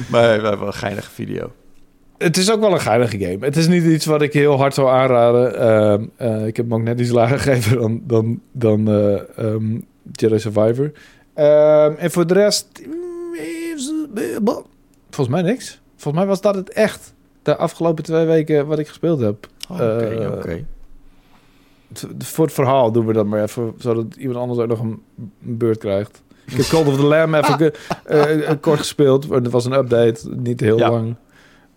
maar 0.09 0.41
wel 0.41 0.61
een 0.67 0.73
geinige 0.73 1.09
video. 1.11 1.51
het 2.17 2.37
is 2.37 2.51
ook 2.51 2.59
wel 2.59 2.71
een 2.71 2.79
geinige 2.79 3.17
game. 3.19 3.37
Het 3.45 3.57
is 3.57 3.67
niet 3.67 3.83
iets 3.83 4.05
wat 4.05 4.21
ik 4.21 4.33
heel 4.33 4.57
hard 4.57 4.73
zou 4.73 4.89
aanraden. 4.89 5.59
Ehm, 5.59 6.05
eh, 6.15 6.47
ik 6.47 6.57
heb 6.57 6.65
hem 6.69 6.73
ook 6.79 6.83
net 6.85 6.99
iets 6.99 7.09
lager 7.09 7.39
gegeven 7.39 7.77
dan, 7.77 8.01
dan, 8.03 8.41
dan 8.51 8.87
eh, 8.87 9.21
ehm, 9.45 9.79
Jedi 10.11 10.39
Survivor. 10.39 10.91
Ehm, 11.33 11.93
en 11.97 12.11
voor 12.11 12.27
de 12.27 12.33
rest... 12.33 12.81
Volgens 15.09 15.35
mij 15.35 15.41
niks. 15.51 15.79
Volgens 15.95 16.15
mij 16.23 16.25
was 16.25 16.41
dat 16.41 16.55
het 16.55 16.69
echt. 16.69 17.13
De 17.41 17.55
afgelopen 17.55 18.03
twee 18.03 18.25
weken 18.25 18.67
wat 18.67 18.79
ik 18.79 18.87
gespeeld 18.87 19.19
heb. 19.21 19.47
Oké, 19.69 19.83
Eh, 20.07 20.31
oké. 20.31 20.65
Voor 22.17 22.45
het 22.45 22.53
verhaal 22.53 22.91
doen 22.91 23.05
we 23.05 23.13
dat 23.13 23.25
maar 23.25 23.41
even, 23.41 23.73
zodat 23.77 24.15
iemand 24.15 24.39
anders 24.39 24.59
ook 24.59 24.67
nog 24.67 24.79
een, 24.79 25.01
een 25.45 25.57
beurt 25.57 25.77
krijgt. 25.77 26.23
Ik 26.45 26.53
heb 26.53 26.65
Call 26.65 26.85
of 26.85 26.95
the 26.95 27.03
Lamb 27.03 27.33
even 27.33 27.73
eh, 28.05 28.51
kort 28.61 28.79
gespeeld. 28.79 29.29
Het 29.29 29.51
was 29.51 29.65
een 29.65 29.73
update, 29.73 30.29
niet 30.35 30.59
heel 30.59 30.77
Ja. 30.77 30.89
lang. 30.89 31.15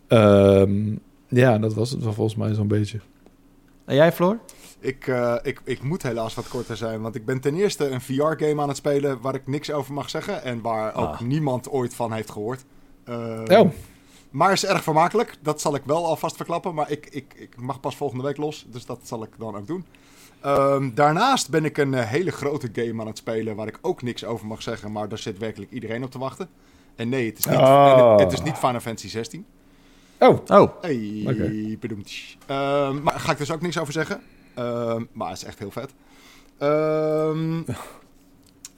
Ehm, 0.08 0.96
ja, 1.28 1.58
dat 1.58 1.74
was 1.74 1.90
het 1.90 2.02
wel 2.02 2.12
volgens 2.12 2.36
mij 2.36 2.54
zo'n 2.54 2.68
beetje. 2.68 2.98
En 3.84 3.94
jij, 3.94 4.12
Floor? 4.12 4.38
Ik, 4.80 5.06
eh, 5.06 5.34
ik, 5.42 5.60
ik 5.64 5.82
moet 5.82 6.02
helaas 6.02 6.34
wat 6.34 6.48
korter 6.48 6.76
zijn, 6.76 7.00
want 7.00 7.14
ik 7.14 7.24
ben 7.24 7.40
ten 7.40 7.54
eerste 7.54 7.88
een 7.90 8.00
VR-game 8.00 8.60
aan 8.60 8.68
het 8.68 8.76
spelen 8.76 9.20
waar 9.20 9.34
ik 9.34 9.46
niks 9.46 9.70
over 9.72 9.92
mag 9.94 10.10
zeggen 10.10 10.42
en 10.42 10.60
waar 10.60 10.94
ook 10.94 11.04
Ah. 11.12 11.20
niemand 11.20 11.68
ooit 11.70 11.94
van 11.94 12.12
heeft 12.12 12.30
gehoord. 12.30 12.64
Eh, 13.04 13.42
Oh, 13.46 13.70
Maar 14.30 14.52
is 14.52 14.64
erg 14.64 14.82
vermakelijk, 14.82 15.34
dat 15.40 15.60
zal 15.60 15.74
ik 15.74 15.82
wel 15.84 16.06
alvast 16.06 16.36
verklappen, 16.36 16.74
maar 16.74 16.90
ik, 16.90 17.06
ik, 17.10 17.34
ik 17.36 17.56
mag 17.56 17.80
pas 17.80 17.96
volgende 17.96 18.24
week 18.24 18.36
los, 18.36 18.66
dus 18.68 18.86
dat 18.86 18.98
zal 19.02 19.22
ik 19.22 19.30
dan 19.38 19.56
ook 19.56 19.66
doen. 19.66 19.84
Ehm, 20.40 20.90
daarnaast 20.94 21.50
ben 21.50 21.64
ik 21.64 21.78
een 21.78 21.94
eh, 21.94 22.06
hele 22.08 22.30
grote 22.30 22.68
game 22.72 23.00
aan 23.00 23.06
het 23.06 23.18
spelen 23.18 23.56
waar 23.56 23.66
ik 23.66 23.78
ook 23.82 24.02
niks 24.02 24.24
over 24.24 24.46
mag 24.46 24.62
zeggen, 24.62 24.92
maar 24.92 25.08
daar 25.08 25.18
zit 25.18 25.38
werkelijk 25.38 25.70
iedereen 25.70 26.04
op 26.04 26.10
te 26.10 26.18
wachten. 26.18 26.48
En 26.96 27.08
nee, 27.08 27.26
het 27.26 27.38
is 27.38 27.44
niet, 27.46 27.58
Oh. 27.58 27.92
en 27.98 28.10
het, 28.10 28.20
het 28.20 28.32
is 28.32 28.42
niet 28.42 28.56
Final 28.58 28.80
Fantasy 28.80 29.08
16. 29.08 29.46
Oh, 30.18 30.38
Oh, 30.46 30.70
Hey, 30.80 31.76
bedoemd. 31.80 32.12
Ehm, 32.46 33.02
maar 33.02 33.12
daar 33.12 33.20
ga 33.22 33.32
ik 33.32 33.38
dus 33.38 33.52
ook 33.52 33.60
niks 33.60 33.78
over 33.78 33.92
zeggen. 33.92 34.20
Ehm, 34.54 35.04
maar 35.12 35.28
het 35.28 35.36
is 35.36 35.44
echt 35.44 35.58
heel 35.58 35.70
vet. 35.70 35.90
Ehm, 36.58 37.60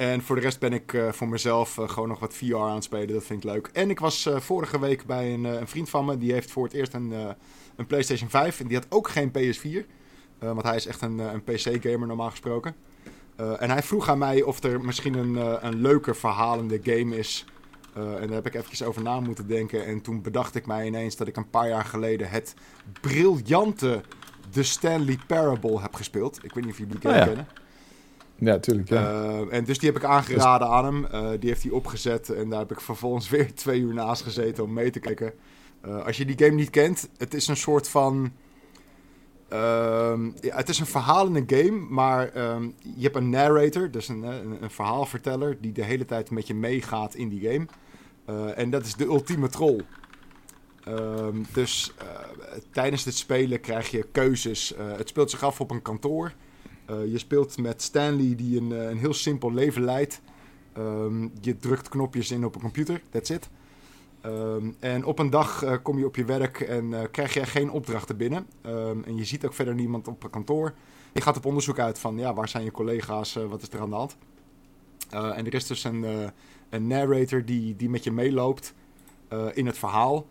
en 0.00 0.22
voor 0.22 0.36
de 0.36 0.42
rest 0.42 0.58
ben 0.58 0.72
ik 0.72 0.92
eh, 0.92 1.12
voor 1.12 1.28
mezelf 1.28 1.78
eh, 1.78 1.88
gewoon 1.88 2.08
nog 2.08 2.18
wat 2.18 2.34
VR 2.34 2.56
aan 2.56 2.74
het 2.74 2.84
spelen. 2.84 3.14
Dat 3.14 3.24
vind 3.24 3.44
ik 3.44 3.50
leuk. 3.50 3.70
En 3.72 3.90
ik 3.90 4.00
was 4.00 4.26
eh, 4.26 4.40
vorige 4.40 4.80
week 4.80 5.06
bij 5.06 5.34
een, 5.34 5.44
een 5.44 5.68
vriend 5.68 5.90
van 5.90 6.04
me. 6.04 6.18
Die 6.18 6.32
heeft 6.32 6.50
voor 6.50 6.64
het 6.64 6.72
eerst 6.72 6.94
een, 6.94 7.14
een 7.76 7.86
PlayStation 7.86 8.30
5. 8.30 8.60
En 8.60 8.66
die 8.66 8.76
had 8.76 8.86
ook 8.88 9.08
geen 9.08 9.32
PS4. 9.38 9.86
Eh, 10.40 10.48
want 10.48 10.62
hij 10.62 10.76
is 10.76 10.86
echt 10.86 11.02
een, 11.02 11.18
een 11.18 11.44
PC-gamer 11.44 12.06
normaal 12.06 12.30
gesproken. 12.30 12.74
En 13.58 13.70
hij 13.70 13.82
vroeg 13.82 14.08
aan 14.08 14.18
mij 14.18 14.42
of 14.42 14.62
er 14.62 14.80
misschien 14.80 15.14
een, 15.14 15.36
eh, 15.36 15.54
een 15.60 15.80
leuke 15.80 16.14
verhalende 16.14 16.80
game 16.82 17.18
is. 17.18 17.44
En 17.94 18.20
daar 18.26 18.30
heb 18.30 18.46
ik 18.46 18.54
eventjes 18.54 18.82
over 18.82 19.02
na 19.02 19.20
moeten 19.20 19.46
denken. 19.46 19.86
En 19.86 20.00
toen 20.00 20.22
bedacht 20.22 20.54
ik 20.54 20.66
mij 20.66 20.86
ineens 20.86 21.16
dat 21.16 21.28
ik 21.28 21.36
een 21.36 21.50
paar 21.50 21.68
jaar 21.68 21.84
geleden 21.84 22.30
het 22.30 22.54
briljante 23.00 24.00
The 24.50 24.62
Stanley 24.62 25.18
Parable 25.26 25.80
heb 25.80 25.94
gespeeld. 25.94 26.44
Ik 26.44 26.54
weet 26.54 26.64
niet 26.64 26.72
of 26.72 26.78
jullie 26.78 26.98
die 26.98 27.02
game 27.02 27.14
Oh 27.14 27.20
ja. 27.20 27.26
kennen. 27.26 27.48
Ja, 28.40 28.58
tuurlijk. 28.58 28.88
Ja. 28.88 29.10
Eh, 29.10 29.56
en 29.56 29.64
dus 29.64 29.78
die 29.78 29.88
heb 29.88 30.02
ik 30.02 30.08
aangeraden 30.08 30.68
aan 30.68 30.84
hem. 30.84 31.04
Eh, 31.04 31.30
die 31.38 31.48
heeft 31.48 31.62
hij 31.62 31.72
opgezet. 31.72 32.30
En 32.30 32.48
daar 32.48 32.58
heb 32.58 32.70
ik 32.70 32.80
vervolgens 32.80 33.28
weer 33.34 33.54
twee 33.54 33.80
uur 33.80 33.94
naast 33.94 34.22
gezeten 34.22 34.64
om 34.64 34.72
mee 34.72 34.90
te 34.90 35.00
kijken. 35.00 35.32
Eh, 35.80 36.04
als 36.04 36.16
je 36.16 36.24
die 36.24 36.38
game 36.38 36.54
niet 36.54 36.70
kent, 36.70 37.08
het 37.16 37.34
is 37.34 37.48
een 37.48 37.56
soort 37.56 37.88
van. 37.88 38.32
ehm, 39.48 40.24
ja, 40.24 40.56
het 40.56 40.68
is 40.68 40.78
een 40.78 40.86
verhalende 40.86 41.42
game, 41.46 41.86
maar 41.88 42.28
ehm, 42.28 42.68
je 42.96 43.02
hebt 43.02 43.16
een 43.16 43.30
narrator, 43.30 43.90
dus 43.90 44.08
een, 44.08 44.22
een, 44.22 44.62
een 44.62 44.70
verhaalverteller, 44.70 45.56
die 45.60 45.72
de 45.72 45.84
hele 45.84 46.04
tijd 46.04 46.30
met 46.30 46.46
je 46.46 46.54
meegaat 46.54 47.14
in 47.14 47.28
die 47.28 47.50
game. 47.50 47.66
En 48.54 48.70
dat 48.70 48.84
is 48.84 48.94
de 48.94 49.04
ultieme 49.04 49.48
troll. 49.48 49.80
Ehm, 50.84 51.42
dus 51.52 51.94
tijdens 52.72 53.04
het 53.04 53.14
spelen 53.14 53.60
krijg 53.60 53.90
je 53.90 54.06
keuzes. 54.12 54.74
Het 54.78 55.08
speelt 55.08 55.30
zich 55.30 55.42
af 55.42 55.60
op 55.60 55.70
een 55.70 55.82
kantoor. 55.82 56.32
Eh, 56.90 57.10
je 57.10 57.18
speelt 57.18 57.58
met 57.58 57.82
Stanley, 57.82 58.34
die 58.36 58.60
een, 58.60 58.72
eh, 58.72 58.90
een 58.90 58.98
heel 58.98 59.14
simpel 59.14 59.52
leven 59.52 59.82
leidt. 59.84 60.20
Ehm, 60.72 61.28
je 61.40 61.56
drukt 61.56 61.88
knopjes 61.88 62.30
in 62.30 62.44
op 62.44 62.54
een 62.54 62.60
computer, 62.60 63.02
that's 63.10 63.30
it. 63.30 63.48
Ehm, 64.20 64.70
en 64.78 65.04
op 65.04 65.18
een 65.18 65.30
dag 65.30 65.62
eh, 65.62 65.76
kom 65.82 65.98
je 65.98 66.06
op 66.06 66.16
je 66.16 66.24
werk 66.24 66.60
en 66.60 67.10
krijg 67.10 67.34
je 67.34 67.46
geen 67.46 67.70
opdrachten 67.70 68.16
binnen. 68.16 68.46
Ehm, 68.62 69.02
en 69.04 69.16
je 69.16 69.24
ziet 69.24 69.46
ook 69.46 69.54
verder 69.54 69.74
niemand 69.74 70.08
op 70.08 70.22
een 70.24 70.30
kantoor. 70.30 70.74
Je 71.12 71.20
gaat 71.20 71.36
op 71.36 71.44
onderzoek 71.46 71.78
uit 71.78 71.98
van, 71.98 72.18
ja, 72.18 72.34
waar 72.34 72.48
zijn 72.48 72.64
je 72.64 72.70
collega's, 72.70 73.34
wat 73.34 73.62
is 73.62 73.68
er 73.68 73.80
aan 73.80 73.90
de 73.90 73.96
hand? 73.96 74.16
En 75.10 75.46
er 75.46 75.54
is 75.54 75.66
dus 75.66 75.84
een, 75.84 76.04
een 76.68 76.86
narrator 76.86 77.44
die, 77.44 77.76
die 77.76 77.90
met 77.90 78.04
je 78.04 78.12
meeloopt 78.12 78.74
in 79.52 79.66
het 79.66 79.78
verhaal. 79.78 80.26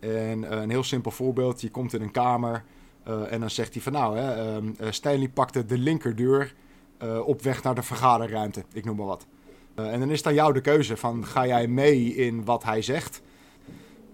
En 0.00 0.60
een 0.60 0.70
heel 0.70 0.82
simpel 0.82 1.10
voorbeeld, 1.10 1.60
je 1.60 1.70
komt 1.70 1.92
in 1.92 2.02
een 2.02 2.10
kamer 2.10 2.64
eh, 3.04 3.32
en 3.32 3.40
dan 3.40 3.50
zegt 3.50 3.72
hij 3.72 3.82
van, 3.82 3.92
nou, 3.92 4.18
hè, 4.18 4.54
ehm, 4.54 4.70
eh, 4.78 4.90
Stanley 4.90 5.28
pakte 5.28 5.64
de 5.64 5.78
linkerdeur 5.78 6.54
eh, 6.98 7.26
op 7.26 7.42
weg 7.42 7.62
naar 7.62 7.74
de 7.74 7.82
vergaderruimte, 7.82 8.64
ik 8.72 8.84
noem 8.84 8.96
maar 8.96 9.06
wat. 9.06 9.26
En 9.74 10.00
dan 10.00 10.10
is 10.10 10.26
aan 10.26 10.34
jou 10.34 10.52
de 10.52 10.60
keuze 10.60 10.96
van, 10.96 11.26
ga 11.26 11.46
jij 11.46 11.66
mee 11.66 12.14
in 12.14 12.44
wat 12.44 12.64
hij 12.64 12.82
zegt? 12.82 13.22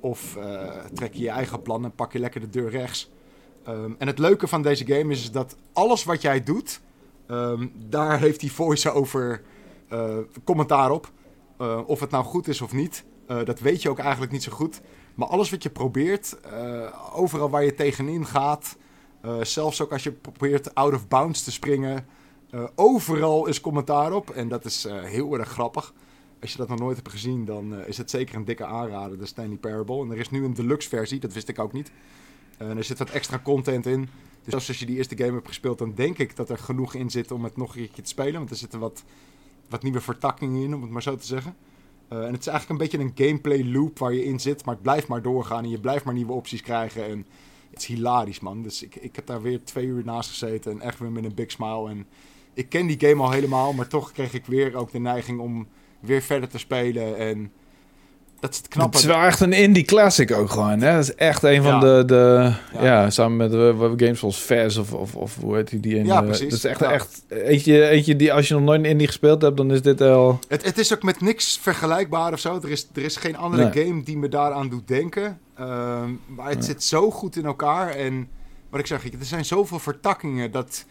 Of 0.00 0.38
trek 0.94 1.14
je 1.14 1.22
je 1.22 1.28
eigen 1.28 1.62
plan 1.62 1.84
en 1.84 1.94
pak 1.94 2.12
je 2.12 2.18
lekker 2.18 2.40
de 2.40 2.48
deur 2.48 2.70
rechts? 2.70 3.10
Ehm, 3.64 3.92
en 3.98 4.06
het 4.06 4.18
leuke 4.18 4.48
van 4.48 4.62
deze 4.62 4.86
game 4.86 5.12
is 5.12 5.30
dat 5.30 5.56
alles 5.72 6.04
wat 6.04 6.22
jij 6.22 6.42
doet, 6.42 6.80
ehm, 7.26 7.66
daar 7.88 8.20
heeft 8.20 8.40
hij 8.40 8.50
voice-over 8.50 9.42
eh, 9.88 10.16
commentaar 10.44 10.90
op. 10.90 11.10
Of 11.86 12.00
het 12.00 12.10
nou 12.10 12.24
goed 12.24 12.48
is 12.48 12.60
of 12.60 12.72
niet, 12.72 13.04
eh, 13.28 13.44
dat 13.44 13.60
weet 13.60 13.82
je 13.82 13.90
ook 13.90 13.98
eigenlijk 13.98 14.32
niet 14.32 14.42
zo 14.42 14.52
goed. 14.52 14.80
Maar 15.14 15.28
alles 15.28 15.50
wat 15.50 15.62
je 15.62 15.70
probeert, 15.70 16.40
eh, 16.40 17.16
overal 17.18 17.50
waar 17.50 17.64
je 17.64 17.74
tegenin 17.74 18.26
gaat, 18.26 18.76
eh, 19.20 19.40
zelfs 19.42 19.82
ook 19.82 19.92
als 19.92 20.02
je 20.02 20.12
probeert 20.12 20.74
out 20.74 20.94
of 20.94 21.08
bounds 21.08 21.42
te 21.42 21.52
springen, 21.52 22.06
overal 22.74 23.46
is 23.46 23.60
commentaar 23.60 24.12
op. 24.12 24.30
En 24.30 24.48
dat 24.48 24.64
is 24.64 24.86
heel 24.90 25.38
erg 25.38 25.48
grappig. 25.48 25.94
Als 26.40 26.52
je 26.52 26.58
dat 26.58 26.68
nog 26.68 26.78
nooit 26.78 26.96
hebt 26.96 27.08
gezien, 27.08 27.44
dan 27.44 27.84
is 27.84 27.98
het 27.98 28.10
zeker 28.10 28.34
een 28.34 28.44
dikke 28.44 28.64
aanrader, 28.64 29.18
de 29.18 29.26
Stanley 29.26 29.56
Parable. 29.56 30.02
En 30.02 30.10
er 30.10 30.18
is 30.18 30.30
nu 30.30 30.44
een 30.44 30.54
deluxe 30.54 30.88
versie, 30.88 31.20
dat 31.20 31.32
wist 31.32 31.48
ik 31.48 31.58
ook 31.58 31.72
niet. 31.72 31.90
En 32.56 32.76
er 32.76 32.84
zit 32.84 32.98
wat 32.98 33.10
extra 33.10 33.40
content 33.44 33.86
in. 33.86 34.08
Dus 34.44 34.54
als 34.54 34.78
je 34.78 34.86
die 34.86 34.96
eerste 34.96 35.16
game 35.16 35.32
hebt 35.32 35.46
gespeeld, 35.46 35.78
dan 35.78 35.94
denk 35.94 36.18
ik 36.18 36.36
dat 36.36 36.50
er 36.50 36.58
genoeg 36.58 36.94
in 36.94 37.10
zit 37.10 37.30
om 37.30 37.44
het 37.44 37.56
nog 37.56 37.68
een 37.68 37.80
keertje 37.80 38.02
te 38.02 38.08
spelen. 38.08 38.34
Want 38.34 38.50
er 38.50 38.56
zitten 38.56 38.78
wat, 38.78 39.04
wat 39.68 39.82
nieuwe 39.82 40.00
vertakkingen 40.00 40.62
in, 40.62 40.74
om 40.74 40.82
het 40.82 40.90
maar 40.90 41.02
zo 41.02 41.16
te 41.16 41.26
zeggen. 41.26 41.56
Eh, 42.08 42.18
en 42.18 42.32
het 42.32 42.40
is 42.40 42.46
eigenlijk 42.46 42.68
een 42.68 42.88
beetje 42.88 43.06
een 43.06 43.26
gameplay 43.26 43.64
loop 43.64 43.98
waar 43.98 44.12
je 44.12 44.24
in 44.24 44.40
zit. 44.40 44.64
Maar 44.64 44.74
het 44.74 44.82
blijft 44.82 45.08
maar 45.08 45.22
doorgaan 45.22 45.64
en 45.64 45.70
je 45.70 45.80
blijft 45.80 46.04
maar 46.04 46.14
nieuwe 46.14 46.32
opties 46.32 46.62
krijgen. 46.62 47.04
En 47.04 47.26
het 47.70 47.78
is 47.80 47.86
hilarisch, 47.86 48.40
man. 48.40 48.62
Dus 48.62 48.82
ik, 48.82 48.96
ik 48.96 49.16
heb 49.16 49.26
daar 49.26 49.42
weer 49.42 49.64
twee 49.64 49.86
uur 49.86 50.04
naast 50.04 50.30
gezeten 50.30 50.72
en 50.72 50.80
echt 50.80 50.98
weer 50.98 51.10
met 51.10 51.24
een 51.24 51.34
big 51.34 51.50
smile. 51.50 51.88
En 51.88 52.06
ik 52.54 52.68
ken 52.68 52.86
die 52.86 53.00
game 53.00 53.22
al 53.22 53.30
helemaal, 53.30 53.72
maar 53.72 53.88
toch 53.88 54.12
kreeg 54.12 54.32
ik 54.32 54.46
weer 54.46 54.74
ook 54.74 54.90
de 54.90 54.98
neiging 54.98 55.40
om 55.40 55.68
weer 56.00 56.22
verder 56.22 56.48
te 56.48 56.58
spelen. 56.58 57.16
En 57.16 57.52
dat 58.40 58.52
is 58.52 58.62
het 58.82 58.94
is 58.94 59.04
wel 59.04 59.22
echt 59.22 59.40
een 59.40 59.52
indie 59.52 59.84
classic 59.84 60.32
ook 60.32 60.50
gewoon. 60.50 60.80
Hè? 60.80 60.92
Dat 60.94 61.02
is 61.02 61.14
echt 61.14 61.42
een 61.42 61.62
van 61.62 61.72
Ja. 61.72 61.80
de, 61.80 62.04
de 62.04 62.52
Ja. 62.72 62.84
ja. 62.84 63.10
samen 63.10 63.36
met 63.36 63.52
eh, 63.54 63.78
games 64.06 64.18
zoals 64.18 64.36
Fez 64.38 64.76
of, 64.76 64.92
of, 64.92 65.14
of 65.14 65.36
hoe 65.40 65.56
heet 65.56 65.70
die? 65.70 65.80
die 65.80 65.96
ene, 65.96 66.06
Ja, 66.06 66.18
eh, 66.20 66.24
precies. 66.26 66.48
Dat 66.48 66.58
is 66.58 66.64
echt, 66.64 66.80
Ja. 66.80 66.92
echt 66.92 67.22
eentje, 67.28 67.88
eentje 67.88 68.16
die 68.16 68.32
als 68.32 68.48
je 68.48 68.54
nog 68.54 68.62
nooit 68.62 68.80
een 68.80 68.86
indie 68.90 69.06
gespeeld 69.06 69.42
hebt, 69.42 69.56
dan 69.56 69.70
is 69.70 69.82
dit 69.82 69.98
wel... 69.98 70.38
Het, 70.48 70.64
het 70.64 70.78
is 70.78 70.94
ook 70.94 71.02
met 71.02 71.20
niks 71.20 71.58
vergelijkbaar 71.62 72.32
of 72.32 72.38
zo. 72.38 72.54
Er 72.62 72.70
is, 72.70 72.88
er 72.94 73.02
is 73.02 73.16
geen 73.16 73.36
andere 73.36 73.70
Nee. 73.74 73.86
game 73.86 74.02
die 74.02 74.16
me 74.16 74.28
daaraan 74.28 74.68
doet 74.68 74.88
denken. 74.88 75.38
Ehm, 75.56 76.10
maar 76.26 76.48
het 76.48 76.64
zit 76.64 76.84
zo 76.84 77.10
goed 77.10 77.36
in 77.36 77.44
elkaar. 77.44 77.88
En 77.90 78.28
wat 78.70 78.80
ik 78.80 78.86
zeg, 78.86 79.04
er 79.04 79.10
zijn 79.20 79.44
zoveel 79.44 79.78
vertakkingen 79.78 80.50
dat 80.50 80.84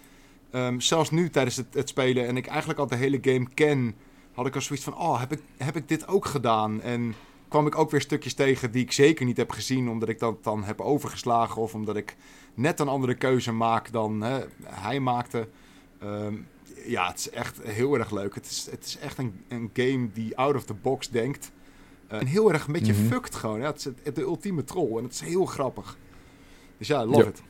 ehm, 0.51 0.79
zelfs 0.79 1.11
nu 1.11 1.29
tijdens 1.29 1.55
het, 1.55 1.65
het 1.73 1.89
spelen 1.89 2.27
en 2.27 2.37
ik 2.37 2.47
eigenlijk 2.47 2.79
al 2.79 2.87
de 2.87 2.95
hele 2.95 3.19
game 3.21 3.47
ken, 3.53 3.95
had 4.33 4.45
ik 4.47 4.55
al 4.55 4.61
zoiets 4.61 4.85
van: 4.85 4.97
oh, 4.97 5.19
heb 5.19 5.31
ik, 5.31 5.39
heb 5.57 5.75
ik 5.75 5.87
dit 5.87 6.07
ook 6.07 6.25
gedaan? 6.25 6.81
En 6.81 7.13
kwam 7.47 7.67
ik 7.67 7.77
ook 7.77 7.91
weer 7.91 8.01
stukjes 8.01 8.33
tegen 8.33 8.71
die 8.71 8.83
ik 8.83 8.91
zeker 8.91 9.25
niet 9.25 9.37
heb 9.37 9.51
gezien, 9.51 9.89
omdat 9.89 10.09
ik 10.09 10.19
dat 10.19 10.43
dan 10.43 10.63
heb 10.63 10.81
overgeslagen 10.81 11.61
of 11.61 11.73
omdat 11.73 11.95
ik 11.95 12.15
net 12.53 12.79
een 12.79 12.87
andere 12.87 13.15
keuze 13.15 13.51
maak 13.51 13.91
dan 13.91 14.21
hè, 14.21 14.39
hij 14.63 14.99
maakte. 14.99 15.47
Ehm, 15.99 16.35
ja, 16.85 17.07
het 17.07 17.17
is 17.19 17.29
echt 17.29 17.59
heel 17.63 17.93
erg 17.97 18.11
leuk. 18.11 18.35
Het 18.35 18.45
is, 18.45 18.67
het 18.71 18.85
is 18.85 18.97
echt 18.97 19.17
een, 19.17 19.41
een 19.47 19.69
game 19.73 20.11
die 20.13 20.37
out 20.37 20.55
of 20.55 20.63
the 20.63 20.73
box 20.73 21.09
denkt. 21.09 21.51
Eh, 22.07 22.19
en 22.19 22.25
heel 22.25 22.51
erg 22.53 22.67
een 22.67 22.73
beetje 22.73 22.93
Mhm. 22.93 23.05
fucked 23.05 23.35
gewoon. 23.35 23.59
Ja, 23.59 23.65
het 23.65 23.77
is 23.77 23.83
het- 24.03 24.15
de 24.15 24.21
ultieme 24.21 24.63
troll. 24.63 24.97
En 24.97 25.03
het 25.03 25.13
is 25.13 25.19
heel 25.21 25.45
grappig. 25.45 25.97
Dus 26.77 26.87
ja, 26.87 27.05
love 27.05 27.19
Ja. 27.19 27.25
it. 27.27 27.41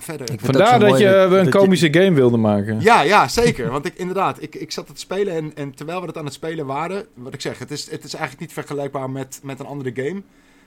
En 0.00 0.06
verder... 0.06 0.30
Ik 0.30 0.40
vind 0.40 0.54
het 0.56 0.68
Vandaar 0.68 0.88
dat 0.88 0.98
je 0.98 1.04
mooi 1.04 1.28
we 1.28 1.36
een 1.36 1.44
je- 1.44 1.50
komische 1.50 1.92
game 1.92 2.12
wilde 2.12 2.36
maken. 2.36 2.80
Ja, 2.80 3.02
ja, 3.02 3.28
zeker. 3.28 3.70
Want 3.70 3.86
ik, 3.86 3.94
inderdaad, 3.94 4.42
ik, 4.42 4.54
ik 4.54 4.70
zat 4.72 4.88
het 4.88 5.00
spelen 5.00 5.34
en, 5.34 5.56
en 5.56 5.74
terwijl 5.74 6.00
we 6.00 6.06
het 6.06 6.16
aan 6.16 6.24
het 6.24 6.34
spelen 6.34 6.66
waren... 6.66 7.06
Wat 7.14 7.34
ik 7.34 7.40
zeg, 7.40 7.58
het 7.58 7.70
is, 7.70 7.90
het 7.90 8.04
is 8.04 8.12
eigenlijk 8.14 8.40
niet 8.40 8.52
vergelijkbaar 8.52 9.10
met, 9.10 9.40
met 9.42 9.60
een 9.60 9.66
andere 9.66 9.92
game. 9.94 10.22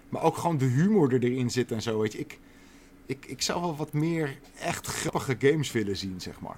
Maar 0.09 0.23
ook 0.23 0.37
gewoon 0.37 0.57
de 0.57 0.65
humor 0.65 1.13
er 1.13 1.23
erin 1.23 1.49
zit 1.49 1.71
en 1.71 1.81
zo, 1.81 1.99
weet 1.99 2.11
je. 2.11 2.19
Ik, 2.19 2.39
ik, 3.05 3.25
ik 3.27 3.41
zou 3.41 3.61
wel 3.61 3.75
wat 3.75 3.93
meer 3.93 4.37
echt 4.59 4.87
grappige 4.87 5.35
games 5.39 5.71
willen 5.71 5.97
zien, 5.97 6.15
zeg 6.17 6.39
maar. 6.39 6.57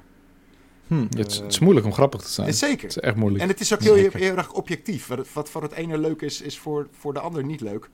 Hm. 0.88 1.06
Het, 1.18 1.32
is, 1.32 1.38
het 1.38 1.52
is 1.52 1.60
moeilijk 1.60 1.86
om 1.86 1.94
grappig 1.94 2.22
te 2.22 2.32
zijn. 2.32 2.48
En 2.48 2.54
zeker. 2.54 2.88
Het 2.88 2.98
is 2.98 3.00
echt 3.00 3.16
moeilijk. 3.16 3.44
En 3.44 3.50
het 3.50 3.60
is 3.60 3.74
ook 3.74 3.82
heel, 3.82 4.10
heel 4.12 4.38
erg 4.38 4.52
objectief. 4.52 5.08
Wat, 5.08 5.34
wat 5.34 5.50
voor 5.50 5.62
het 5.62 5.72
ene 5.72 5.98
leuk 5.98 6.22
is, 6.22 6.42
is 6.42 6.60
voor, 6.60 6.88
voor 7.00 7.14
de 7.14 7.20
ander 7.20 7.44
niet 7.44 7.62
leuk. 7.62 7.90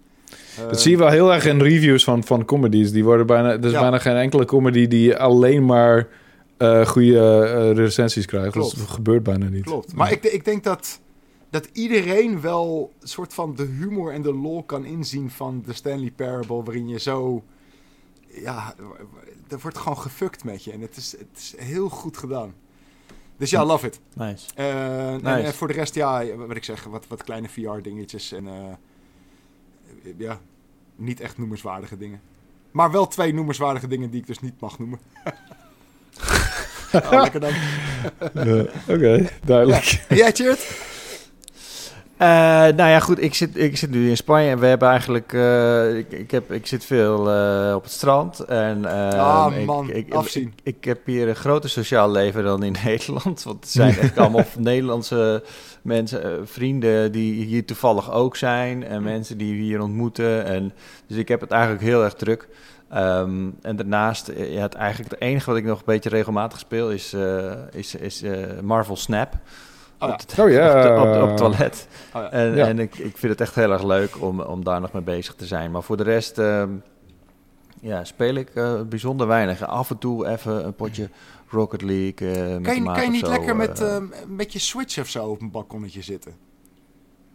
Dat 0.70 0.82
zie 0.82 0.92
je 0.92 0.98
wel 0.98 1.10
heel 1.10 1.34
erg 1.34 1.46
in 1.46 1.62
reviews 1.62 2.04
van, 2.04 2.24
van 2.24 2.46
comedies. 2.46 2.92
Die 2.92 3.04
worden 3.04 3.26
bijna, 3.26 3.50
er 3.52 3.66
is 3.66 3.72
Ja. 3.72 3.80
bijna 3.82 3.98
geen 4.00 4.16
enkele 4.16 4.46
comedy 4.46 4.88
die 4.88 5.18
alleen 5.18 5.66
maar 5.66 6.08
eh 6.58 6.86
goede 6.86 7.18
eh, 7.20 7.72
recensies 7.78 8.26
krijgt. 8.26 8.52
Klopt. 8.52 8.78
Dat 8.78 8.88
gebeurt 8.88 9.24
bijna 9.24 9.48
niet. 9.50 9.64
Klopt. 9.64 9.94
Maar 9.94 10.12
ik, 10.12 10.24
ik 10.24 10.46
denk 10.46 10.64
dat, 10.64 11.00
dat 11.50 11.70
iedereen 11.74 12.42
wel 12.42 12.92
een 13.02 13.08
soort 13.08 13.34
van 13.34 13.56
de 13.56 13.64
humor 13.64 14.14
en 14.14 14.22
de 14.22 14.34
lol 14.34 14.64
kan 14.64 14.86
inzien 14.86 15.30
van 15.30 15.64
de 15.66 15.74
Stanley 15.74 16.12
Parable. 16.16 16.64
Waarin 16.64 16.88
je 16.88 17.00
zo... 17.00 17.44
Ja, 18.44 18.74
er 19.50 19.60
wordt 19.62 19.78
gewoon 19.78 19.98
gefukt 19.98 20.44
met 20.44 20.64
je. 20.64 20.72
En 20.72 20.82
het 20.82 20.98
is, 20.98 21.12
het 21.12 21.28
is 21.38 21.54
heel 21.58 21.90
goed 21.90 22.18
gedaan. 22.18 22.54
Dus 23.38 23.50
ja, 23.50 23.66
love 23.66 23.88
it. 23.88 24.00
Nice. 24.16 24.46
Eh, 24.56 25.10
en, 25.14 25.20
Nice. 25.24 25.30
eh, 25.48 25.50
voor 25.50 25.68
de 25.68 25.74
rest, 25.74 25.96
ja, 25.96 26.24
wat 26.36 26.56
ik 26.56 26.64
zeg, 26.64 26.84
wat, 26.84 27.06
wat 27.08 27.24
kleine 27.24 27.50
VR-dingetjes. 27.50 28.32
En 28.32 28.48
eh, 28.48 28.54
ja, 30.18 30.40
niet 30.96 31.20
echt 31.20 31.38
noemenswaardige 31.38 31.98
dingen. 31.98 32.22
Maar 32.72 32.92
wel 32.92 33.08
twee 33.08 33.34
noemenswaardige 33.34 33.88
dingen 33.88 34.10
die 34.10 34.20
ik 34.20 34.28
dus 34.28 34.40
niet 34.40 34.60
mag 34.60 34.80
noemen. 34.80 35.00
oh, 36.94 37.12
lekker 37.12 37.40
dan. 37.40 37.54
Ja, 38.34 38.66
Oké, 38.88 39.30
duidelijk. 39.46 40.06
En 40.08 40.16
jij? 40.16 40.58
Eh, 42.22 42.28
nou 42.76 42.90
ja, 42.90 43.00
goed. 43.00 43.22
Ik 43.22 43.34
zit, 43.34 43.58
ik 43.58 43.78
zit 43.78 43.90
nu 43.92 44.10
in 44.10 44.18
Spanje 44.18 44.50
en 44.50 44.60
we 44.60 44.66
hebben 44.66 44.90
eigenlijk. 44.90 45.34
eh, 45.34 45.98
ik, 45.98 46.12
ik, 46.12 46.32
heb, 46.32 46.52
ik 46.52 46.68
zit 46.68 46.86
veel 46.86 47.32
eh, 47.32 47.76
op 47.76 47.84
het 47.84 47.92
strand. 47.92 48.40
En, 48.40 48.86
eh, 48.86 49.20
Ah, 49.20 49.58
ik- 49.58 49.66
man, 49.66 49.90
ik, 49.92 50.14
afzien. 50.14 50.54
Ik, 50.64 50.76
ik 50.78 50.84
heb 50.84 51.06
hier 51.06 51.28
een 51.30 51.36
groter 51.36 51.70
sociaal 51.70 52.12
leven 52.12 52.44
dan 52.44 52.64
in 52.64 52.76
Nederland. 52.86 53.44
Want 53.44 53.60
het 53.60 53.70
zijn 53.70 53.98
echt 53.98 54.18
allemaal 54.18 54.46
Nederlandse 54.58 55.44
mensen, 55.82 56.48
vrienden 56.48 57.12
die 57.12 57.44
hier 57.46 57.66
toevallig 57.66 58.12
ook 58.12 58.36
zijn. 58.36 58.84
En 58.84 59.04
mensen 59.04 59.38
die 59.38 59.54
we 59.56 59.62
hier 59.62 59.82
ontmoeten. 59.82 60.46
En, 60.46 60.74
dus 61.08 61.18
ik 61.18 61.28
heb 61.28 61.42
het 61.42 61.52
eigenlijk 61.52 61.84
heel 61.84 62.04
erg 62.04 62.14
druk. 62.14 62.48
Ehm, 62.90 63.50
en 63.62 63.76
daarnaast, 63.76 64.32
ja, 64.38 64.62
het, 64.62 64.74
eigenlijk 64.74 65.12
het 65.12 65.22
enige 65.22 65.50
wat 65.50 65.60
ik 65.60 65.66
nog 65.66 65.78
een 65.78 65.84
beetje 65.86 66.10
regelmatig 66.10 66.60
speel 66.60 66.92
is, 66.92 67.16
is, 67.72 67.96
is 67.96 68.24
Marvel 68.62 68.96
Snap. 68.96 69.34
Oh 70.02 70.08
ja. 70.08 70.14
op, 70.14 70.20
het- 70.20 70.40
Oh 70.40 70.50
ja. 70.52 70.96
op, 71.02 71.08
op, 71.08 71.14
de- 71.14 71.22
op 71.22 71.28
het 71.28 71.38
toilet. 71.38 71.88
Oh 72.14 72.22
ja. 72.22 72.32
En, 72.32 72.56
Ja. 72.56 72.68
en 72.68 72.80
ik, 72.80 72.96
ik 72.98 73.18
vind 73.18 73.32
het 73.32 73.42
echt 73.42 73.56
heel 73.56 73.72
erg 73.72 73.84
leuk 73.84 74.22
om, 74.22 74.40
om 74.42 74.64
daar 74.64 74.82
nog 74.82 74.92
mee 74.92 75.02
bezig 75.02 75.36
te 75.36 75.46
zijn. 75.46 75.72
Maar 75.72 75.84
voor 75.84 75.98
de 75.98 76.04
rest 76.04 76.38
ehm, 76.38 76.70
ja, 77.82 78.04
speel 78.04 78.36
ik 78.36 78.50
eh, 78.50 78.82
bijzonder 78.82 79.28
weinig. 79.28 79.66
Af 79.68 79.90
en 79.90 79.98
toe 79.98 80.28
even 80.28 80.66
een 80.66 80.76
potje 80.76 81.10
Rocket 81.50 81.82
League. 81.82 82.32
eh, 82.34 82.54
met 82.54 82.62
Kan 82.62 82.76
je, 82.76 82.84
kan 82.84 83.04
je 83.04 83.10
niet 83.10 83.26
zo, 83.26 83.32
lekker 83.32 83.56
met, 83.56 83.82
eh. 83.82 83.96
eh, 83.96 84.02
met 84.28 84.54
je 84.54 84.60
Switch 84.60 85.00
of 85.00 85.08
zo 85.08 85.26
op 85.26 85.42
een 85.42 85.52
balkonnetje 85.52 86.02
zitten? 86.02 86.34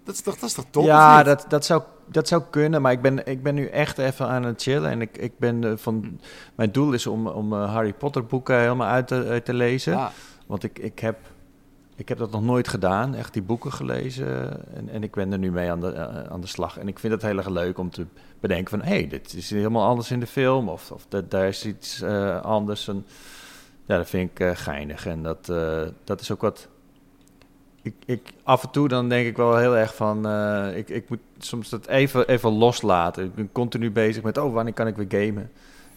Dat 0.04 0.14
is 0.14 0.20
toch, 0.20 0.34
dat 0.34 0.48
is 0.48 0.54
toch 0.54 0.64
top? 0.70 0.84
ja, 0.84 1.22
dat, 1.22 1.44
dat, 1.48 1.64
zou, 1.64 1.82
dat 2.10 2.28
zou 2.28 2.42
kunnen. 2.50 2.82
Maar 2.82 2.92
ik 2.92 3.00
ben, 3.02 3.26
ik 3.26 3.42
ben 3.42 3.54
nu 3.54 3.66
echt 3.66 3.98
even 3.98 4.26
aan 4.28 4.42
het 4.44 4.62
chillen. 4.62 4.90
En 4.90 5.00
ik, 5.00 5.18
ik 5.18 5.38
ben 5.38 5.78
van. 5.78 6.20
Mijn 6.54 6.72
doel 6.72 6.92
is 6.92 7.06
om, 7.06 7.26
om 7.26 7.52
Harry 7.52 7.92
Potter 7.92 8.24
boeken 8.26 8.58
helemaal 8.60 8.88
uit 8.88 9.06
te, 9.08 9.26
uit 9.28 9.44
te 9.44 9.54
lezen. 9.54 9.94
Ah, 9.96 10.06
Want 10.46 10.62
ik, 10.62 10.78
ik, 10.78 10.98
heb, 10.98 11.16
ik 11.96 12.08
heb 12.08 12.18
dat 12.18 12.30
nog 12.30 12.42
nooit 12.42 12.68
gedaan, 12.68 13.14
echt 13.14 13.32
die 13.32 13.42
boeken 13.42 13.72
gelezen. 13.72 14.50
En, 14.74 14.88
en 14.88 15.02
ik 15.02 15.14
ben 15.14 15.32
er 15.32 15.38
nu 15.38 15.52
mee 15.52 15.70
aan 15.70 15.80
de, 15.80 15.90
eh, 15.92 16.22
aan 16.22 16.40
de 16.40 16.46
slag. 16.46 16.78
En 16.78 16.88
ik 16.88 16.98
vind 16.98 17.12
het 17.12 17.22
heel 17.22 17.36
erg 17.36 17.48
leuk 17.48 17.78
om 17.78 17.90
te 17.90 18.06
bedenken 18.40 18.70
van... 18.70 18.82
hé, 18.88 18.94
hey, 18.94 19.08
dit 19.08 19.34
is 19.34 19.50
helemaal 19.50 19.86
anders 19.88 20.10
in 20.10 20.20
de 20.20 20.26
film. 20.26 20.68
Of, 20.68 20.90
of 20.90 21.06
dat, 21.08 21.30
daar 21.30 21.48
is 21.48 21.64
iets 21.66 22.00
eh, 22.02 22.40
anders. 22.40 22.88
En, 22.88 23.06
ja, 23.86 23.96
dat 23.96 24.08
vind 24.08 24.30
ik 24.30 24.40
eh, 24.40 24.50
geinig. 24.54 25.06
En 25.06 25.22
dat, 25.22 25.48
eh, 25.48 25.82
dat 26.04 26.20
is 26.20 26.30
ook 26.32 26.40
wat... 26.40 26.68
Ik, 27.82 27.94
ik, 28.06 28.32
af 28.42 28.62
en 28.62 28.70
toe 28.70 28.88
dan 28.88 29.08
denk 29.08 29.26
ik 29.26 29.36
wel 29.36 29.56
heel 29.56 29.76
erg 29.76 29.94
van... 29.94 30.26
eh, 30.26 30.76
ik, 30.76 30.88
ik 30.88 31.08
moet 31.08 31.20
soms 31.38 31.68
dat 31.68 31.86
even, 31.86 32.28
even 32.28 32.50
loslaten. 32.52 33.24
Ik 33.24 33.34
ben 33.34 33.52
continu 33.52 33.90
bezig 33.90 34.22
met... 34.22 34.38
oh, 34.38 34.52
wanneer 34.52 34.74
kan 34.74 34.86
ik 34.86 34.96
weer 34.96 35.24
gamen? 35.26 35.50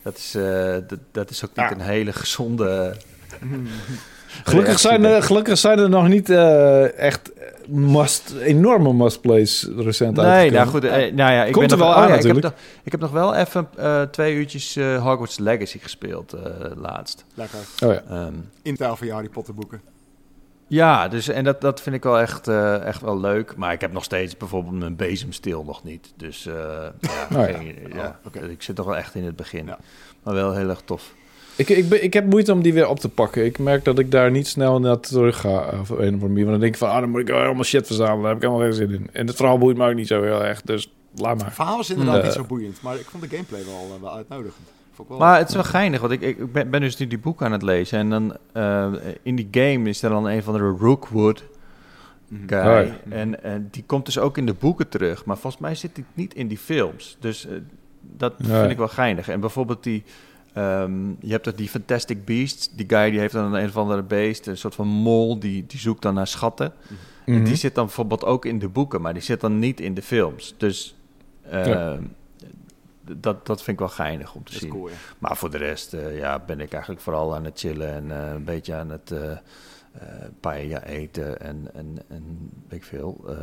Dat 0.04 0.18
is, 0.18 0.36
eh, 0.36 0.78
dat, 0.88 1.00
dat 1.12 1.30
is 1.30 1.46
ook 1.46 1.56
niet 1.56 1.66
Ja. 1.66 1.72
een 1.72 1.80
hele 1.80 2.14
gezonde... 2.14 2.96
Gelukkig 4.44 4.80
zijn, 4.80 5.06
er, 5.06 5.24
gelukkig 5.24 5.58
zijn 5.58 5.80
er 5.80 5.90
nog 5.90 6.08
niet 6.08 6.30
eh, 6.30 6.98
echt 6.98 7.32
must, 7.68 8.34
enorme 8.42 8.94
must-plays 8.94 9.68
recent 9.78 10.16
Nee, 10.16 10.26
uitgekomen. 10.26 10.54
nou 10.54 10.68
goed. 10.68 10.84
eh, 10.84 11.14
nou 11.14 11.32
ja, 11.34 11.44
ik 11.44 11.52
Komt 11.54 11.68
ben 11.68 11.78
er 11.80 11.84
nog- 11.84 11.88
wel 11.88 11.96
oh 11.98 12.02
aan 12.04 12.10
ja, 12.10 12.16
ik, 12.16 12.24
heb 12.24 12.42
nog, 12.42 12.54
ik 12.84 12.92
heb 12.92 13.02
nog 13.02 13.12
wel 13.12 13.36
even 13.36 13.68
eh, 13.78 14.02
twee 14.02 14.36
uurtjes 14.36 14.76
eh, 14.76 15.04
Hogwarts 15.04 15.38
Legacy 15.40 15.80
gespeeld 15.80 16.34
eh, 16.34 16.42
laatst. 16.76 17.26
lekker. 17.34 17.60
Oh 17.86 17.94
ja. 17.94 18.02
Ehm, 18.10 18.34
In 18.62 18.76
taal 18.76 18.96
van 18.96 19.08
je 19.08 19.14
Harry 19.14 19.30
Potter 19.30 19.54
boeken. 19.54 19.82
ja, 20.68 21.08
dus 21.08 21.28
en 21.28 21.44
dat, 21.44 21.62
dat 21.62 21.82
vind 21.82 21.96
ik 21.96 22.04
wel 22.04 22.20
echt, 22.20 22.48
eh, 22.48 22.84
echt 22.86 23.02
wel 23.02 23.20
leuk. 23.20 23.54
Maar 23.56 23.74
ik 23.74 23.82
heb 23.82 23.92
nog 23.92 24.04
steeds 24.04 24.38
bijvoorbeeld 24.38 24.80
mijn 24.80 24.96
bezemstil 24.96 25.64
nog 25.64 25.84
niet. 25.84 26.14
Dus 26.16 26.46
eh, 26.46 26.54
ja, 27.00 27.28
Oh 27.40 27.48
ja. 27.50 27.58
geen- 27.58 27.78
ja, 27.94 28.20
Oh, 28.38 28.50
ik 28.50 28.62
zit 28.64 28.78
nog 28.78 28.86
wel 28.86 28.98
echt 28.98 29.16
in 29.16 29.26
het 29.26 29.36
begin. 29.36 29.66
Ja. 29.66 29.78
Maar 30.24 30.34
wel 30.34 30.54
heel 30.54 30.70
erg 30.70 30.82
tof. 30.86 31.14
Ik, 31.60 31.70
ik, 31.70 31.90
ben, 31.90 32.04
ik 32.04 32.14
heb 32.14 32.26
moeite 32.26 32.54
om 32.54 32.62
die 32.62 32.74
weer 32.74 32.88
op 32.88 33.00
te 33.00 33.10
pakken. 33.10 33.46
Ik 33.46 33.60
merk 33.60 33.84
dat 33.86 34.00
ik 34.00 34.12
daar 34.12 34.32
niet 34.32 34.48
snel 34.48 34.80
naar 34.80 35.00
terug 35.00 35.40
ga. 35.40 35.50
eh, 35.72 35.80
Of 35.80 35.90
een 35.90 35.96
of 35.98 36.00
andere 36.00 36.18
manier. 36.28 36.36
Want 36.46 36.50
dan 36.50 36.60
denk 36.60 36.74
ik 36.74 36.78
van, 36.80 36.90
ah, 36.90 37.00
dan 37.00 37.10
moet 37.10 37.22
ik 37.22 37.28
wel 37.28 37.40
allemaal 37.40 37.64
shit 37.64 37.86
verzamelen. 37.88 38.22
Daar 38.22 38.30
heb 38.34 38.44
ik 38.44 38.50
helemaal 38.50 38.68
geen 38.68 38.78
zin 38.78 38.92
in. 38.92 39.10
En 39.12 39.28
het 39.28 39.36
verhaal 39.36 39.58
boeit 39.58 39.78
me 39.78 39.88
ook 39.90 39.96
niet 39.96 40.08
zo 40.08 40.24
heel 40.24 40.44
erg. 40.46 40.62
Dus 40.62 40.92
laat 41.16 41.32
Het 41.34 41.42
maar. 41.42 41.52
verhaal 41.54 41.78
was 41.78 41.90
inderdaad 41.90 42.24
niet 42.24 42.32
zo 42.32 42.44
boeiend, 42.44 42.82
maar 42.82 42.96
ik 42.96 43.06
vond 43.10 43.24
de 43.24 43.30
gameplay 43.30 43.62
wel, 43.66 43.96
eh, 43.96 44.02
wel 44.02 44.16
uitnodigend. 44.16 44.68
Wel, 45.08 45.18
Maar 45.18 45.38
het 45.38 45.50
is 45.50 45.56
wel 45.56 45.64
geinig, 45.64 46.00
want 46.02 46.14
ik, 46.14 46.22
ik 46.22 46.52
ben, 46.52 46.70
ben 46.70 46.82
dus 46.82 46.98
nu 46.98 47.08
die 47.08 47.18
boek 47.20 47.42
aan 47.44 47.52
het 47.52 47.62
lezen. 47.62 48.00
En 48.00 48.10
dan 48.10 48.36
eh, 48.52 48.88
in 49.24 49.36
die 49.36 49.48
game 49.52 49.90
is 49.90 50.02
er 50.02 50.10
dan 50.10 50.26
een 50.28 50.44
van 50.44 50.54
de 50.54 50.76
Rookwood 50.80 51.44
Mhm. 52.28 52.48
guy. 52.48 53.00
En, 53.10 53.44
en 53.44 53.68
die 53.72 53.84
komt 53.86 54.06
dus 54.06 54.20
ook 54.20 54.38
in 54.38 54.46
de 54.46 54.54
boeken 54.54 54.90
terug. 54.90 55.26
Maar 55.26 55.38
volgens 55.38 55.62
mij 55.62 55.76
zit 55.76 55.92
hij 55.94 56.06
niet 56.14 56.34
in 56.34 56.48
die 56.48 56.58
films. 56.58 57.18
Dus 57.20 57.48
dat 58.18 58.34
vind 58.38 58.72
ik 58.72 58.78
wel 58.78 58.88
geinig. 58.88 59.30
En 59.30 59.40
bijvoorbeeld 59.40 59.84
die... 59.84 60.04
ehm, 60.54 61.10
je 61.20 61.32
hebt 61.32 61.46
dat 61.46 61.58
die 61.58 61.70
Fantastic 61.70 62.26
Beasts. 62.26 62.70
Die 62.72 62.86
guy 62.90 63.10
die 63.10 63.20
heeft 63.20 63.34
dan 63.34 63.54
een 63.54 63.68
of 63.68 63.78
andere 63.78 64.04
beest. 64.04 64.48
Een 64.48 64.58
soort 64.58 64.76
van 64.76 64.88
mol. 64.88 65.40
Die, 65.40 65.66
die 65.68 65.80
zoekt 65.80 66.02
dan 66.02 66.14
naar 66.14 66.28
schatten. 66.28 66.74
En 67.26 67.34
Mhm. 67.36 67.44
die 67.44 67.56
zit 67.56 67.76
dan 67.76 67.86
bijvoorbeeld 67.86 68.26
ook 68.26 68.46
in 68.46 68.60
de 68.60 68.70
boeken. 68.70 69.02
Maar 69.02 69.14
die 69.14 69.22
zit 69.24 69.42
dan 69.42 69.60
niet 69.60 69.80
in 69.80 69.94
de 69.94 70.02
films. 70.02 70.54
Dus... 70.58 70.96
Ja. 71.52 71.64
ehm, 71.94 72.04
Dat, 73.18 73.46
dat 73.46 73.58
vind 73.64 73.80
ik 73.80 73.80
wel 73.80 73.96
geinig 73.96 74.34
om 74.36 74.44
te 74.44 74.54
zien. 74.58 74.70
cool, 74.70 74.88
ja. 74.90 74.96
Maar 75.20 75.38
voor 75.38 75.52
de 75.52 75.58
rest 75.58 75.94
eh, 75.94 76.18
ja, 76.18 76.40
ben 76.40 76.60
ik 76.60 76.72
eigenlijk 76.72 77.02
vooral 77.04 77.36
aan 77.36 77.46
het 77.46 77.60
chillen 77.60 77.94
en 77.94 78.12
eh, 78.12 78.32
een 78.34 78.44
beetje 78.44 78.76
aan 78.76 78.90
het 78.90 79.12
eh 79.12 79.38
paella 80.40 80.84
eten 80.84 81.40
en, 81.42 81.70
en, 81.74 81.98
en 82.08 82.50
weet 82.68 82.80
ik 82.80 82.86
veel. 82.86 83.26
eh, 83.28 83.36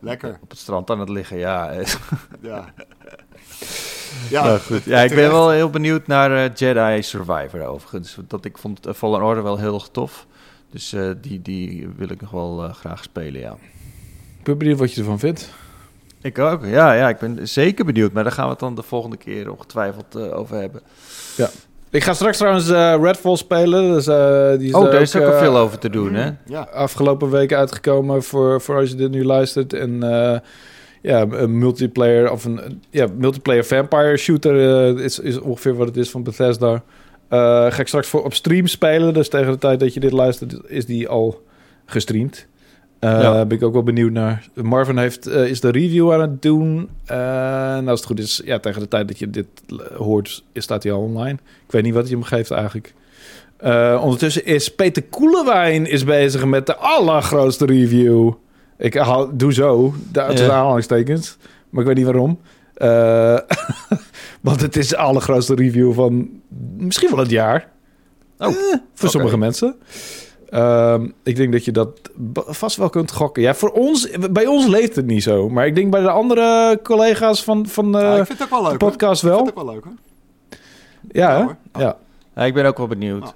Lekker. 0.00 0.38
Op 0.42 0.50
het 0.50 0.58
strand 0.58 0.90
aan 0.90 1.00
het 1.00 1.08
liggen, 1.08 1.38
ja. 1.38 1.72
Ja. 2.42 2.64
ja, 4.30 4.44
Nou, 4.44 4.58
goed. 4.58 4.84
Ja, 4.84 5.00
ik 5.00 5.14
ben 5.14 5.30
wel 5.30 5.50
heel 5.50 5.70
benieuwd 5.70 6.06
naar 6.06 6.44
eh, 6.44 6.50
Jedi 6.54 7.02
Survivor 7.02 7.62
overigens. 7.66 8.16
Dat 8.28 8.44
ik 8.44 8.58
vond 8.58 8.86
uh, 8.86 8.92
Fallen 8.92 9.22
Order 9.22 9.42
wel 9.42 9.58
heel 9.58 9.74
erg 9.74 9.88
tof. 9.92 10.26
Dus 10.70 10.92
eh, 10.92 11.10
die, 11.20 11.42
die 11.42 11.88
wil 11.96 12.08
ik 12.10 12.20
nog 12.20 12.30
wel 12.30 12.64
eh, 12.64 12.74
graag 12.74 13.02
spelen, 13.02 13.40
ja. 13.40 13.56
Ik 14.38 14.44
ben 14.44 14.58
benieuwd 14.58 14.78
wat 14.78 14.92
je 14.94 15.00
ervan 15.00 15.18
vindt. 15.18 15.50
Ik 16.22 16.38
ook, 16.38 16.64
ja, 16.66 16.92
ja. 16.92 17.08
Ik 17.08 17.18
ben 17.18 17.48
zeker 17.48 17.84
benieuwd. 17.84 18.12
Maar 18.12 18.22
daar 18.22 18.32
gaan 18.32 18.44
we 18.44 18.50
het 18.50 18.60
dan 18.60 18.74
de 18.74 18.82
volgende 18.82 19.16
keer 19.16 19.50
ongetwijfeld 19.50 20.14
eh, 20.14 20.38
over 20.38 20.56
hebben. 20.56 20.80
Ik 21.90 22.04
ga 22.04 22.12
straks 22.14 22.36
trouwens 22.36 22.70
eh, 22.70 22.94
Redfall 23.00 23.36
spelen. 23.36 23.92
Dus, 23.92 24.06
eh, 24.06 24.58
die 24.58 24.68
is 24.68 24.74
Oh, 24.74 24.84
daar 24.84 25.00
is 25.00 25.16
ook 25.16 25.22
eh, 25.22 25.28
al 25.28 25.38
veel 25.38 25.56
over 25.56 25.78
te 25.78 25.90
doen, 25.90 26.14
hè? 26.14 26.30
Ja, 26.46 26.60
afgelopen 26.72 27.30
week 27.30 27.52
uitgekomen 27.52 28.22
voor, 28.22 28.60
voor 28.60 28.76
als 28.76 28.90
je 28.90 28.94
dit 28.96 29.10
nu 29.10 29.24
luistert. 29.24 29.72
En 29.72 30.02
eh, 30.02 30.38
ja, 31.04 31.26
een 31.30 31.58
multiplayer 31.58 32.30
of 32.30 32.44
een 32.44 32.82
ja, 32.90 33.06
multiplayer 33.16 33.64
vampire 33.64 34.16
shooter 34.16 34.86
eh, 34.96 35.04
is, 35.04 35.18
is 35.18 35.38
ongeveer 35.38 35.74
wat 35.74 35.86
het 35.86 35.96
is 35.96 36.10
van 36.10 36.22
Bethesda. 36.22 36.82
Eh, 37.28 37.38
ga 37.72 37.80
ik 37.80 37.86
straks 37.86 38.08
voor 38.08 38.24
op 38.24 38.34
stream 38.34 38.66
spelen. 38.66 39.14
Dus 39.14 39.28
tegen 39.28 39.52
de 39.52 39.58
tijd 39.58 39.80
dat 39.80 39.94
je 39.94 40.00
dit 40.00 40.12
luistert, 40.12 40.56
is 40.66 40.86
die 40.86 41.08
al 41.08 41.42
gestreamd. 41.86 42.46
Eh 42.98 43.10
Ja. 43.10 43.46
Ben 43.46 43.56
ik 43.56 43.64
ook 43.64 43.72
wel 43.72 43.82
benieuwd 43.82 44.12
naar. 44.12 44.48
Marvin 44.54 44.98
heeft, 44.98 45.26
is 45.26 45.60
de 45.60 45.70
review 45.70 46.12
aan 46.12 46.20
het 46.20 46.42
doen. 46.42 46.88
Nou, 47.06 47.88
als 47.88 48.00
het 48.00 48.08
goed 48.08 48.18
is, 48.18 48.42
ja, 48.44 48.58
tegen 48.58 48.80
de 48.80 48.88
tijd 48.88 49.08
dat 49.08 49.18
je 49.18 49.30
dit 49.30 49.46
hoort, 49.96 50.44
staat 50.54 50.82
hij 50.82 50.92
al 50.92 51.00
online. 51.00 51.38
Ik 51.66 51.72
weet 51.72 51.82
niet 51.82 51.94
wat 51.94 52.02
hij 52.02 52.12
hem 52.12 52.22
geeft 52.22 52.50
eigenlijk. 52.50 52.94
Ondertussen 54.00 54.44
is 54.44 54.74
Peter 54.74 55.02
Koelewijn 55.02 55.86
is 55.86 56.04
bezig 56.04 56.44
met 56.44 56.66
de 56.66 56.76
allergrootste 56.76 57.66
review. 57.66 58.32
Ik 58.78 58.94
haal, 58.94 59.36
doe 59.36 59.52
zo, 59.52 59.94
de 60.12 60.24
tussen 60.28 60.46
Ja. 60.46 60.52
aanhalingstekens. 60.52 61.36
Maar 61.70 61.80
ik 61.80 61.86
weet 61.86 61.96
niet 61.96 62.04
waarom. 62.06 62.40
Eh, 62.74 63.38
want 64.40 64.60
het 64.60 64.76
is 64.76 64.88
de 64.88 64.96
allergrootste 64.96 65.54
review 65.54 65.92
van 65.92 66.28
misschien 66.76 67.10
wel 67.10 67.18
het 67.18 67.30
jaar. 67.30 67.68
Oh, 68.38 68.46
Eh, 68.48 68.54
voor 68.94 69.08
sommige 69.08 69.38
mensen. 69.38 69.76
Ehm, 70.48 71.08
ik 71.22 71.36
denk 71.36 71.52
dat 71.52 71.64
je 71.64 71.72
dat 71.72 72.00
vast 72.34 72.76
wel 72.76 72.90
kunt 72.90 73.12
gokken. 73.12 73.42
Ja, 73.42 73.54
voor 73.54 73.70
ons, 73.70 74.08
bij 74.30 74.46
ons 74.46 74.66
leeft 74.66 74.96
het 74.96 75.06
niet 75.06 75.22
zo. 75.22 75.48
Maar 75.48 75.66
ik 75.66 75.74
denk 75.74 75.90
bij 75.90 76.00
de 76.00 76.10
andere 76.10 76.80
collega's 76.82 77.44
van, 77.44 77.66
van 77.66 77.96
eh, 77.96 78.02
Ja, 78.02 78.16
ik 78.16 78.26
vind 78.26 78.38
het 78.38 78.42
ook 78.42 78.54
wel 78.54 78.62
leuk. 78.62 78.78
de 78.80 78.84
podcast 78.86 79.22
Ik 79.22 79.28
wel. 79.28 79.36
vind 79.38 79.48
het 79.50 79.58
ook 79.58 79.64
wel 79.64 79.74
leuk, 79.74 79.84
hoor. 79.84 79.94
Ja, 81.12 81.38
Ja, 81.38 81.56
ja. 81.80 81.96
Ja, 82.34 82.42
ik 82.44 82.54
ben 82.54 82.64
ook 82.66 82.78
wel 82.78 82.86
benieuwd. 82.86 83.22
Ah. 83.22 83.30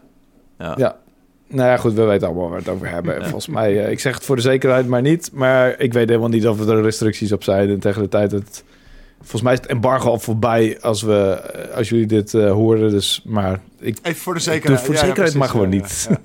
Ja. 0.59 0.75
Ja. 0.77 0.97
Nou 1.49 1.69
ja, 1.69 1.77
goed, 1.77 1.93
we 1.93 2.03
weten 2.05 2.27
allemaal 2.27 2.49
waar 2.49 2.59
we 2.59 2.65
het 2.65 2.75
over 2.75 2.89
hebben. 2.91 3.15
En 3.17 3.23
Volgens 3.23 3.47
mij, 3.47 3.85
eh, 3.85 3.91
ik 3.91 4.01
zeg 4.01 4.15
het 4.15 4.25
voor 4.25 4.37
de 4.37 4.43
zekerheid 4.43 4.87
maar 4.87 5.03
niet. 5.03 5.31
Maar 5.33 5.81
ik 5.81 5.93
weet 5.93 6.09
helemaal 6.09 6.29
niet 6.29 6.49
of 6.49 6.67
er 6.69 6.83
restricties 6.83 7.33
op 7.33 7.43
zijn. 7.43 7.69
En 7.69 7.79
tegen 7.81 8.03
de 8.03 8.09
tijd 8.09 8.31
dat... 8.31 8.65
Volgens 9.19 9.43
mij 9.43 9.53
is 9.53 9.59
het 9.59 9.69
embargo 9.69 10.09
al 10.11 10.19
voorbij 10.19 10.79
als, 10.81 11.03
we, 11.03 11.15
eh, 11.55 11.77
als 11.77 11.89
jullie 11.89 12.07
dit 12.07 12.35
eh, 12.35 12.53
horen. 12.53 12.91
Dus, 12.91 13.23
maar 13.25 13.61
ik, 13.79 13.99
Even 14.03 14.21
voor 14.21 14.35
de 14.35 14.41
zekerheid. 14.41 14.81
voor 14.81 14.89
de 14.95 14.95
Ja, 14.95 15.01
ja, 15.01 15.07
zekerheid 15.09 15.35
maar 15.37 15.49
gewoon 15.49 15.69
niet. 15.69 16.09
ja. 16.09 16.17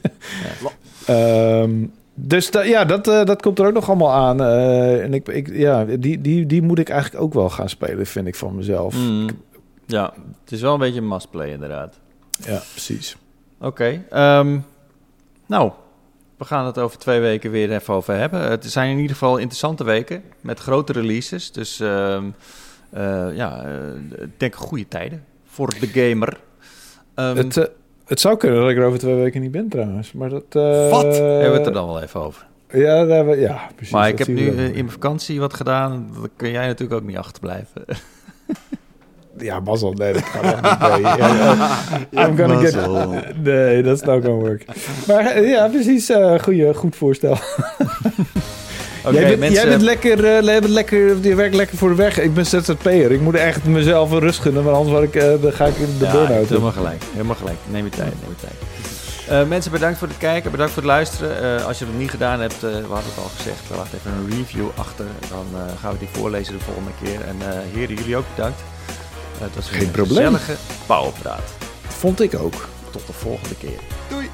Ehm, 1.61 1.71
dus 2.13 2.51
da- 2.51 2.61
ja, 2.61 2.85
dat, 2.85 3.05
dat 3.05 3.41
komt 3.41 3.59
er 3.59 3.65
ook 3.67 3.73
nog 3.73 3.87
allemaal 3.87 4.11
aan. 4.11 4.41
Eh, 4.41 5.03
en 5.03 5.13
ik, 5.13 5.27
ik, 5.27 5.49
ja, 5.55 5.85
die, 5.85 6.21
die, 6.21 6.45
die 6.45 6.61
moet 6.61 6.79
ik 6.79 6.89
eigenlijk 6.89 7.23
ook 7.23 7.33
wel 7.33 7.49
gaan 7.49 7.69
spelen, 7.69 8.05
vind 8.05 8.27
ik 8.27 8.35
van 8.35 8.55
mezelf. 8.55 8.95
Mm, 8.95 9.29
ja, 9.85 10.13
het 10.43 10.51
is 10.51 10.61
wel 10.61 10.73
een 10.73 10.79
beetje 10.79 10.99
een 11.01 11.07
must-play 11.07 11.49
inderdaad. 11.51 11.99
Ja, 12.45 12.61
precies. 12.71 13.17
Oké, 13.61 14.03
ehm, 14.09 14.57
nou, 15.45 15.71
we 16.37 16.45
gaan 16.45 16.65
het 16.65 16.77
over 16.77 16.97
twee 16.97 17.19
weken 17.19 17.51
weer 17.51 17.71
even 17.71 17.93
over 17.93 18.15
hebben. 18.15 18.41
Het 18.41 18.65
zijn 18.65 18.89
in 18.89 18.97
ieder 18.97 19.11
geval 19.11 19.37
interessante 19.37 19.83
weken 19.83 20.23
met 20.41 20.59
grote 20.59 20.93
releases. 20.93 21.51
Dus 21.51 21.79
ehm, 21.79 22.25
eh, 22.89 23.35
ja, 23.35 23.65
ik 24.19 24.39
denk 24.39 24.55
goede 24.55 24.87
tijden 24.87 25.25
voor 25.45 25.73
de 25.79 25.87
gamer. 25.87 26.39
Ehm, 27.15 27.35
Het, 27.35 27.57
eh, 27.57 27.65
het 28.05 28.19
zou 28.19 28.37
kunnen 28.37 28.61
dat 28.61 28.69
ik 28.69 28.77
er 28.77 28.85
over 28.85 28.99
twee 28.99 29.15
weken 29.15 29.41
niet 29.41 29.51
ben 29.51 29.69
trouwens. 29.69 30.11
Maar 30.11 30.29
dat... 30.29 30.45
Wat? 30.89 31.17
hebben 31.17 31.51
we 31.51 31.57
het 31.57 31.65
er 31.65 31.73
dan 31.73 31.87
wel 31.87 32.01
even 32.01 32.19
over. 32.19 32.45
Ja, 32.69 33.05
daar 33.05 33.15
hebben, 33.15 33.39
ja 33.39 33.69
precies. 33.75 33.93
maar 33.93 34.07
ik 34.07 34.17
heb 34.17 34.27
nu 34.27 34.51
we 34.51 34.65
in 34.65 34.73
mijn 34.73 34.91
vakantie 34.91 35.39
wat 35.39 35.53
gedaan. 35.53 36.09
Dan 36.13 36.29
kun 36.35 36.51
jij 36.51 36.67
natuurlijk 36.67 37.01
ook 37.01 37.07
niet 37.07 37.17
achterblijven. 37.17 37.85
Ja, 39.37 39.59
mazzel. 39.59 39.93
Nee, 39.93 40.13
dat 40.13 40.23
gaat 40.23 40.43
echt 40.43 40.61
niet. 40.61 40.79
Nee. 40.79 41.01
Ja, 42.11 42.27
I'm 42.27 42.37
gonna 42.37 42.55
get... 42.55 42.75
Nee, 43.43 43.83
dat 43.83 43.95
is 43.95 44.01
not 44.01 44.23
gonna 44.23 44.37
work. 44.37 44.65
Maar 45.07 45.25
eh, 45.25 45.49
ja, 45.49 45.67
precies. 45.67 46.11
goeie, 46.41 46.73
goed 46.73 46.95
voorstel. 46.95 47.37
Oké, 49.05 49.15
jij, 49.15 49.27
bent, 49.27 49.39
mensen. 49.39 49.59
jij 49.59 49.67
bent 49.67 49.81
lekker, 49.81 50.25
eh, 50.25 50.41
jij 50.41 50.59
bent 50.59 50.73
lekker, 50.73 51.17
je 51.21 51.35
werkt 51.35 51.55
lekker 51.55 51.77
voor 51.77 51.89
de 51.89 51.95
weg. 51.95 52.19
Ik 52.19 52.33
ben 52.33 52.45
ZZP'er. 52.45 53.11
Ik 53.11 53.21
moet 53.21 53.35
echt 53.35 53.65
mezelf 53.65 54.11
een 54.11 54.19
rust 54.19 54.39
gunnen, 54.39 54.63
want 54.63 54.77
anders 54.77 55.03
ik, 55.03 55.41
dan 55.41 55.51
ga 55.51 55.65
ik 55.65 55.75
in 55.75 55.97
de 55.99 56.05
ja, 56.05 56.11
burn-out. 56.11 56.49
helemaal 56.49 56.71
gelijk. 56.71 57.03
Helemaal 57.11 57.35
gelijk. 57.35 57.57
Neem 57.71 57.83
je 57.83 57.89
tijd, 57.89 58.13
neem 58.21 58.35
je 58.37 58.47
tijd. 58.47 59.47
Mensen, 59.47 59.71
bedankt 59.71 59.97
voor 59.97 60.07
het 60.07 60.17
kijken, 60.17 60.51
bedankt 60.51 60.73
voor 60.73 60.81
het 60.81 60.91
luisteren. 60.91 61.65
Als 61.65 61.79
je 61.79 61.83
het 61.83 61.93
nog 61.93 62.01
niet 62.01 62.11
gedaan 62.11 62.39
hebt, 62.39 62.61
we 62.61 62.67
hadden 62.67 63.11
het 63.15 63.23
al 63.23 63.31
gezegd, 63.35 63.61
laat 63.75 63.87
even 63.93 64.11
een 64.11 64.37
review 64.37 64.67
achter. 64.75 65.05
Dan 65.29 65.45
gaan 65.81 65.91
we 65.91 65.99
die 65.99 66.07
voorlezen 66.11 66.53
de 66.53 66.63
volgende 66.63 66.91
keer. 67.03 67.27
En 67.27 67.35
heren, 67.73 67.95
jullie 67.95 68.17
ook 68.17 68.25
bedankt. 68.35 68.59
Het 69.43 69.55
was 69.55 69.69
weer 69.69 69.77
Geen 69.79 69.87
een 69.87 69.93
probleem. 69.93 70.33
gezellige 70.35 70.55
pauwpraat. 70.85 71.53
Vond 71.87 72.21
ik 72.21 72.35
ook. 72.35 72.67
Tot 72.91 73.07
de 73.07 73.13
volgende 73.13 73.55
keer. 73.55 73.79
Doei! 74.09 74.29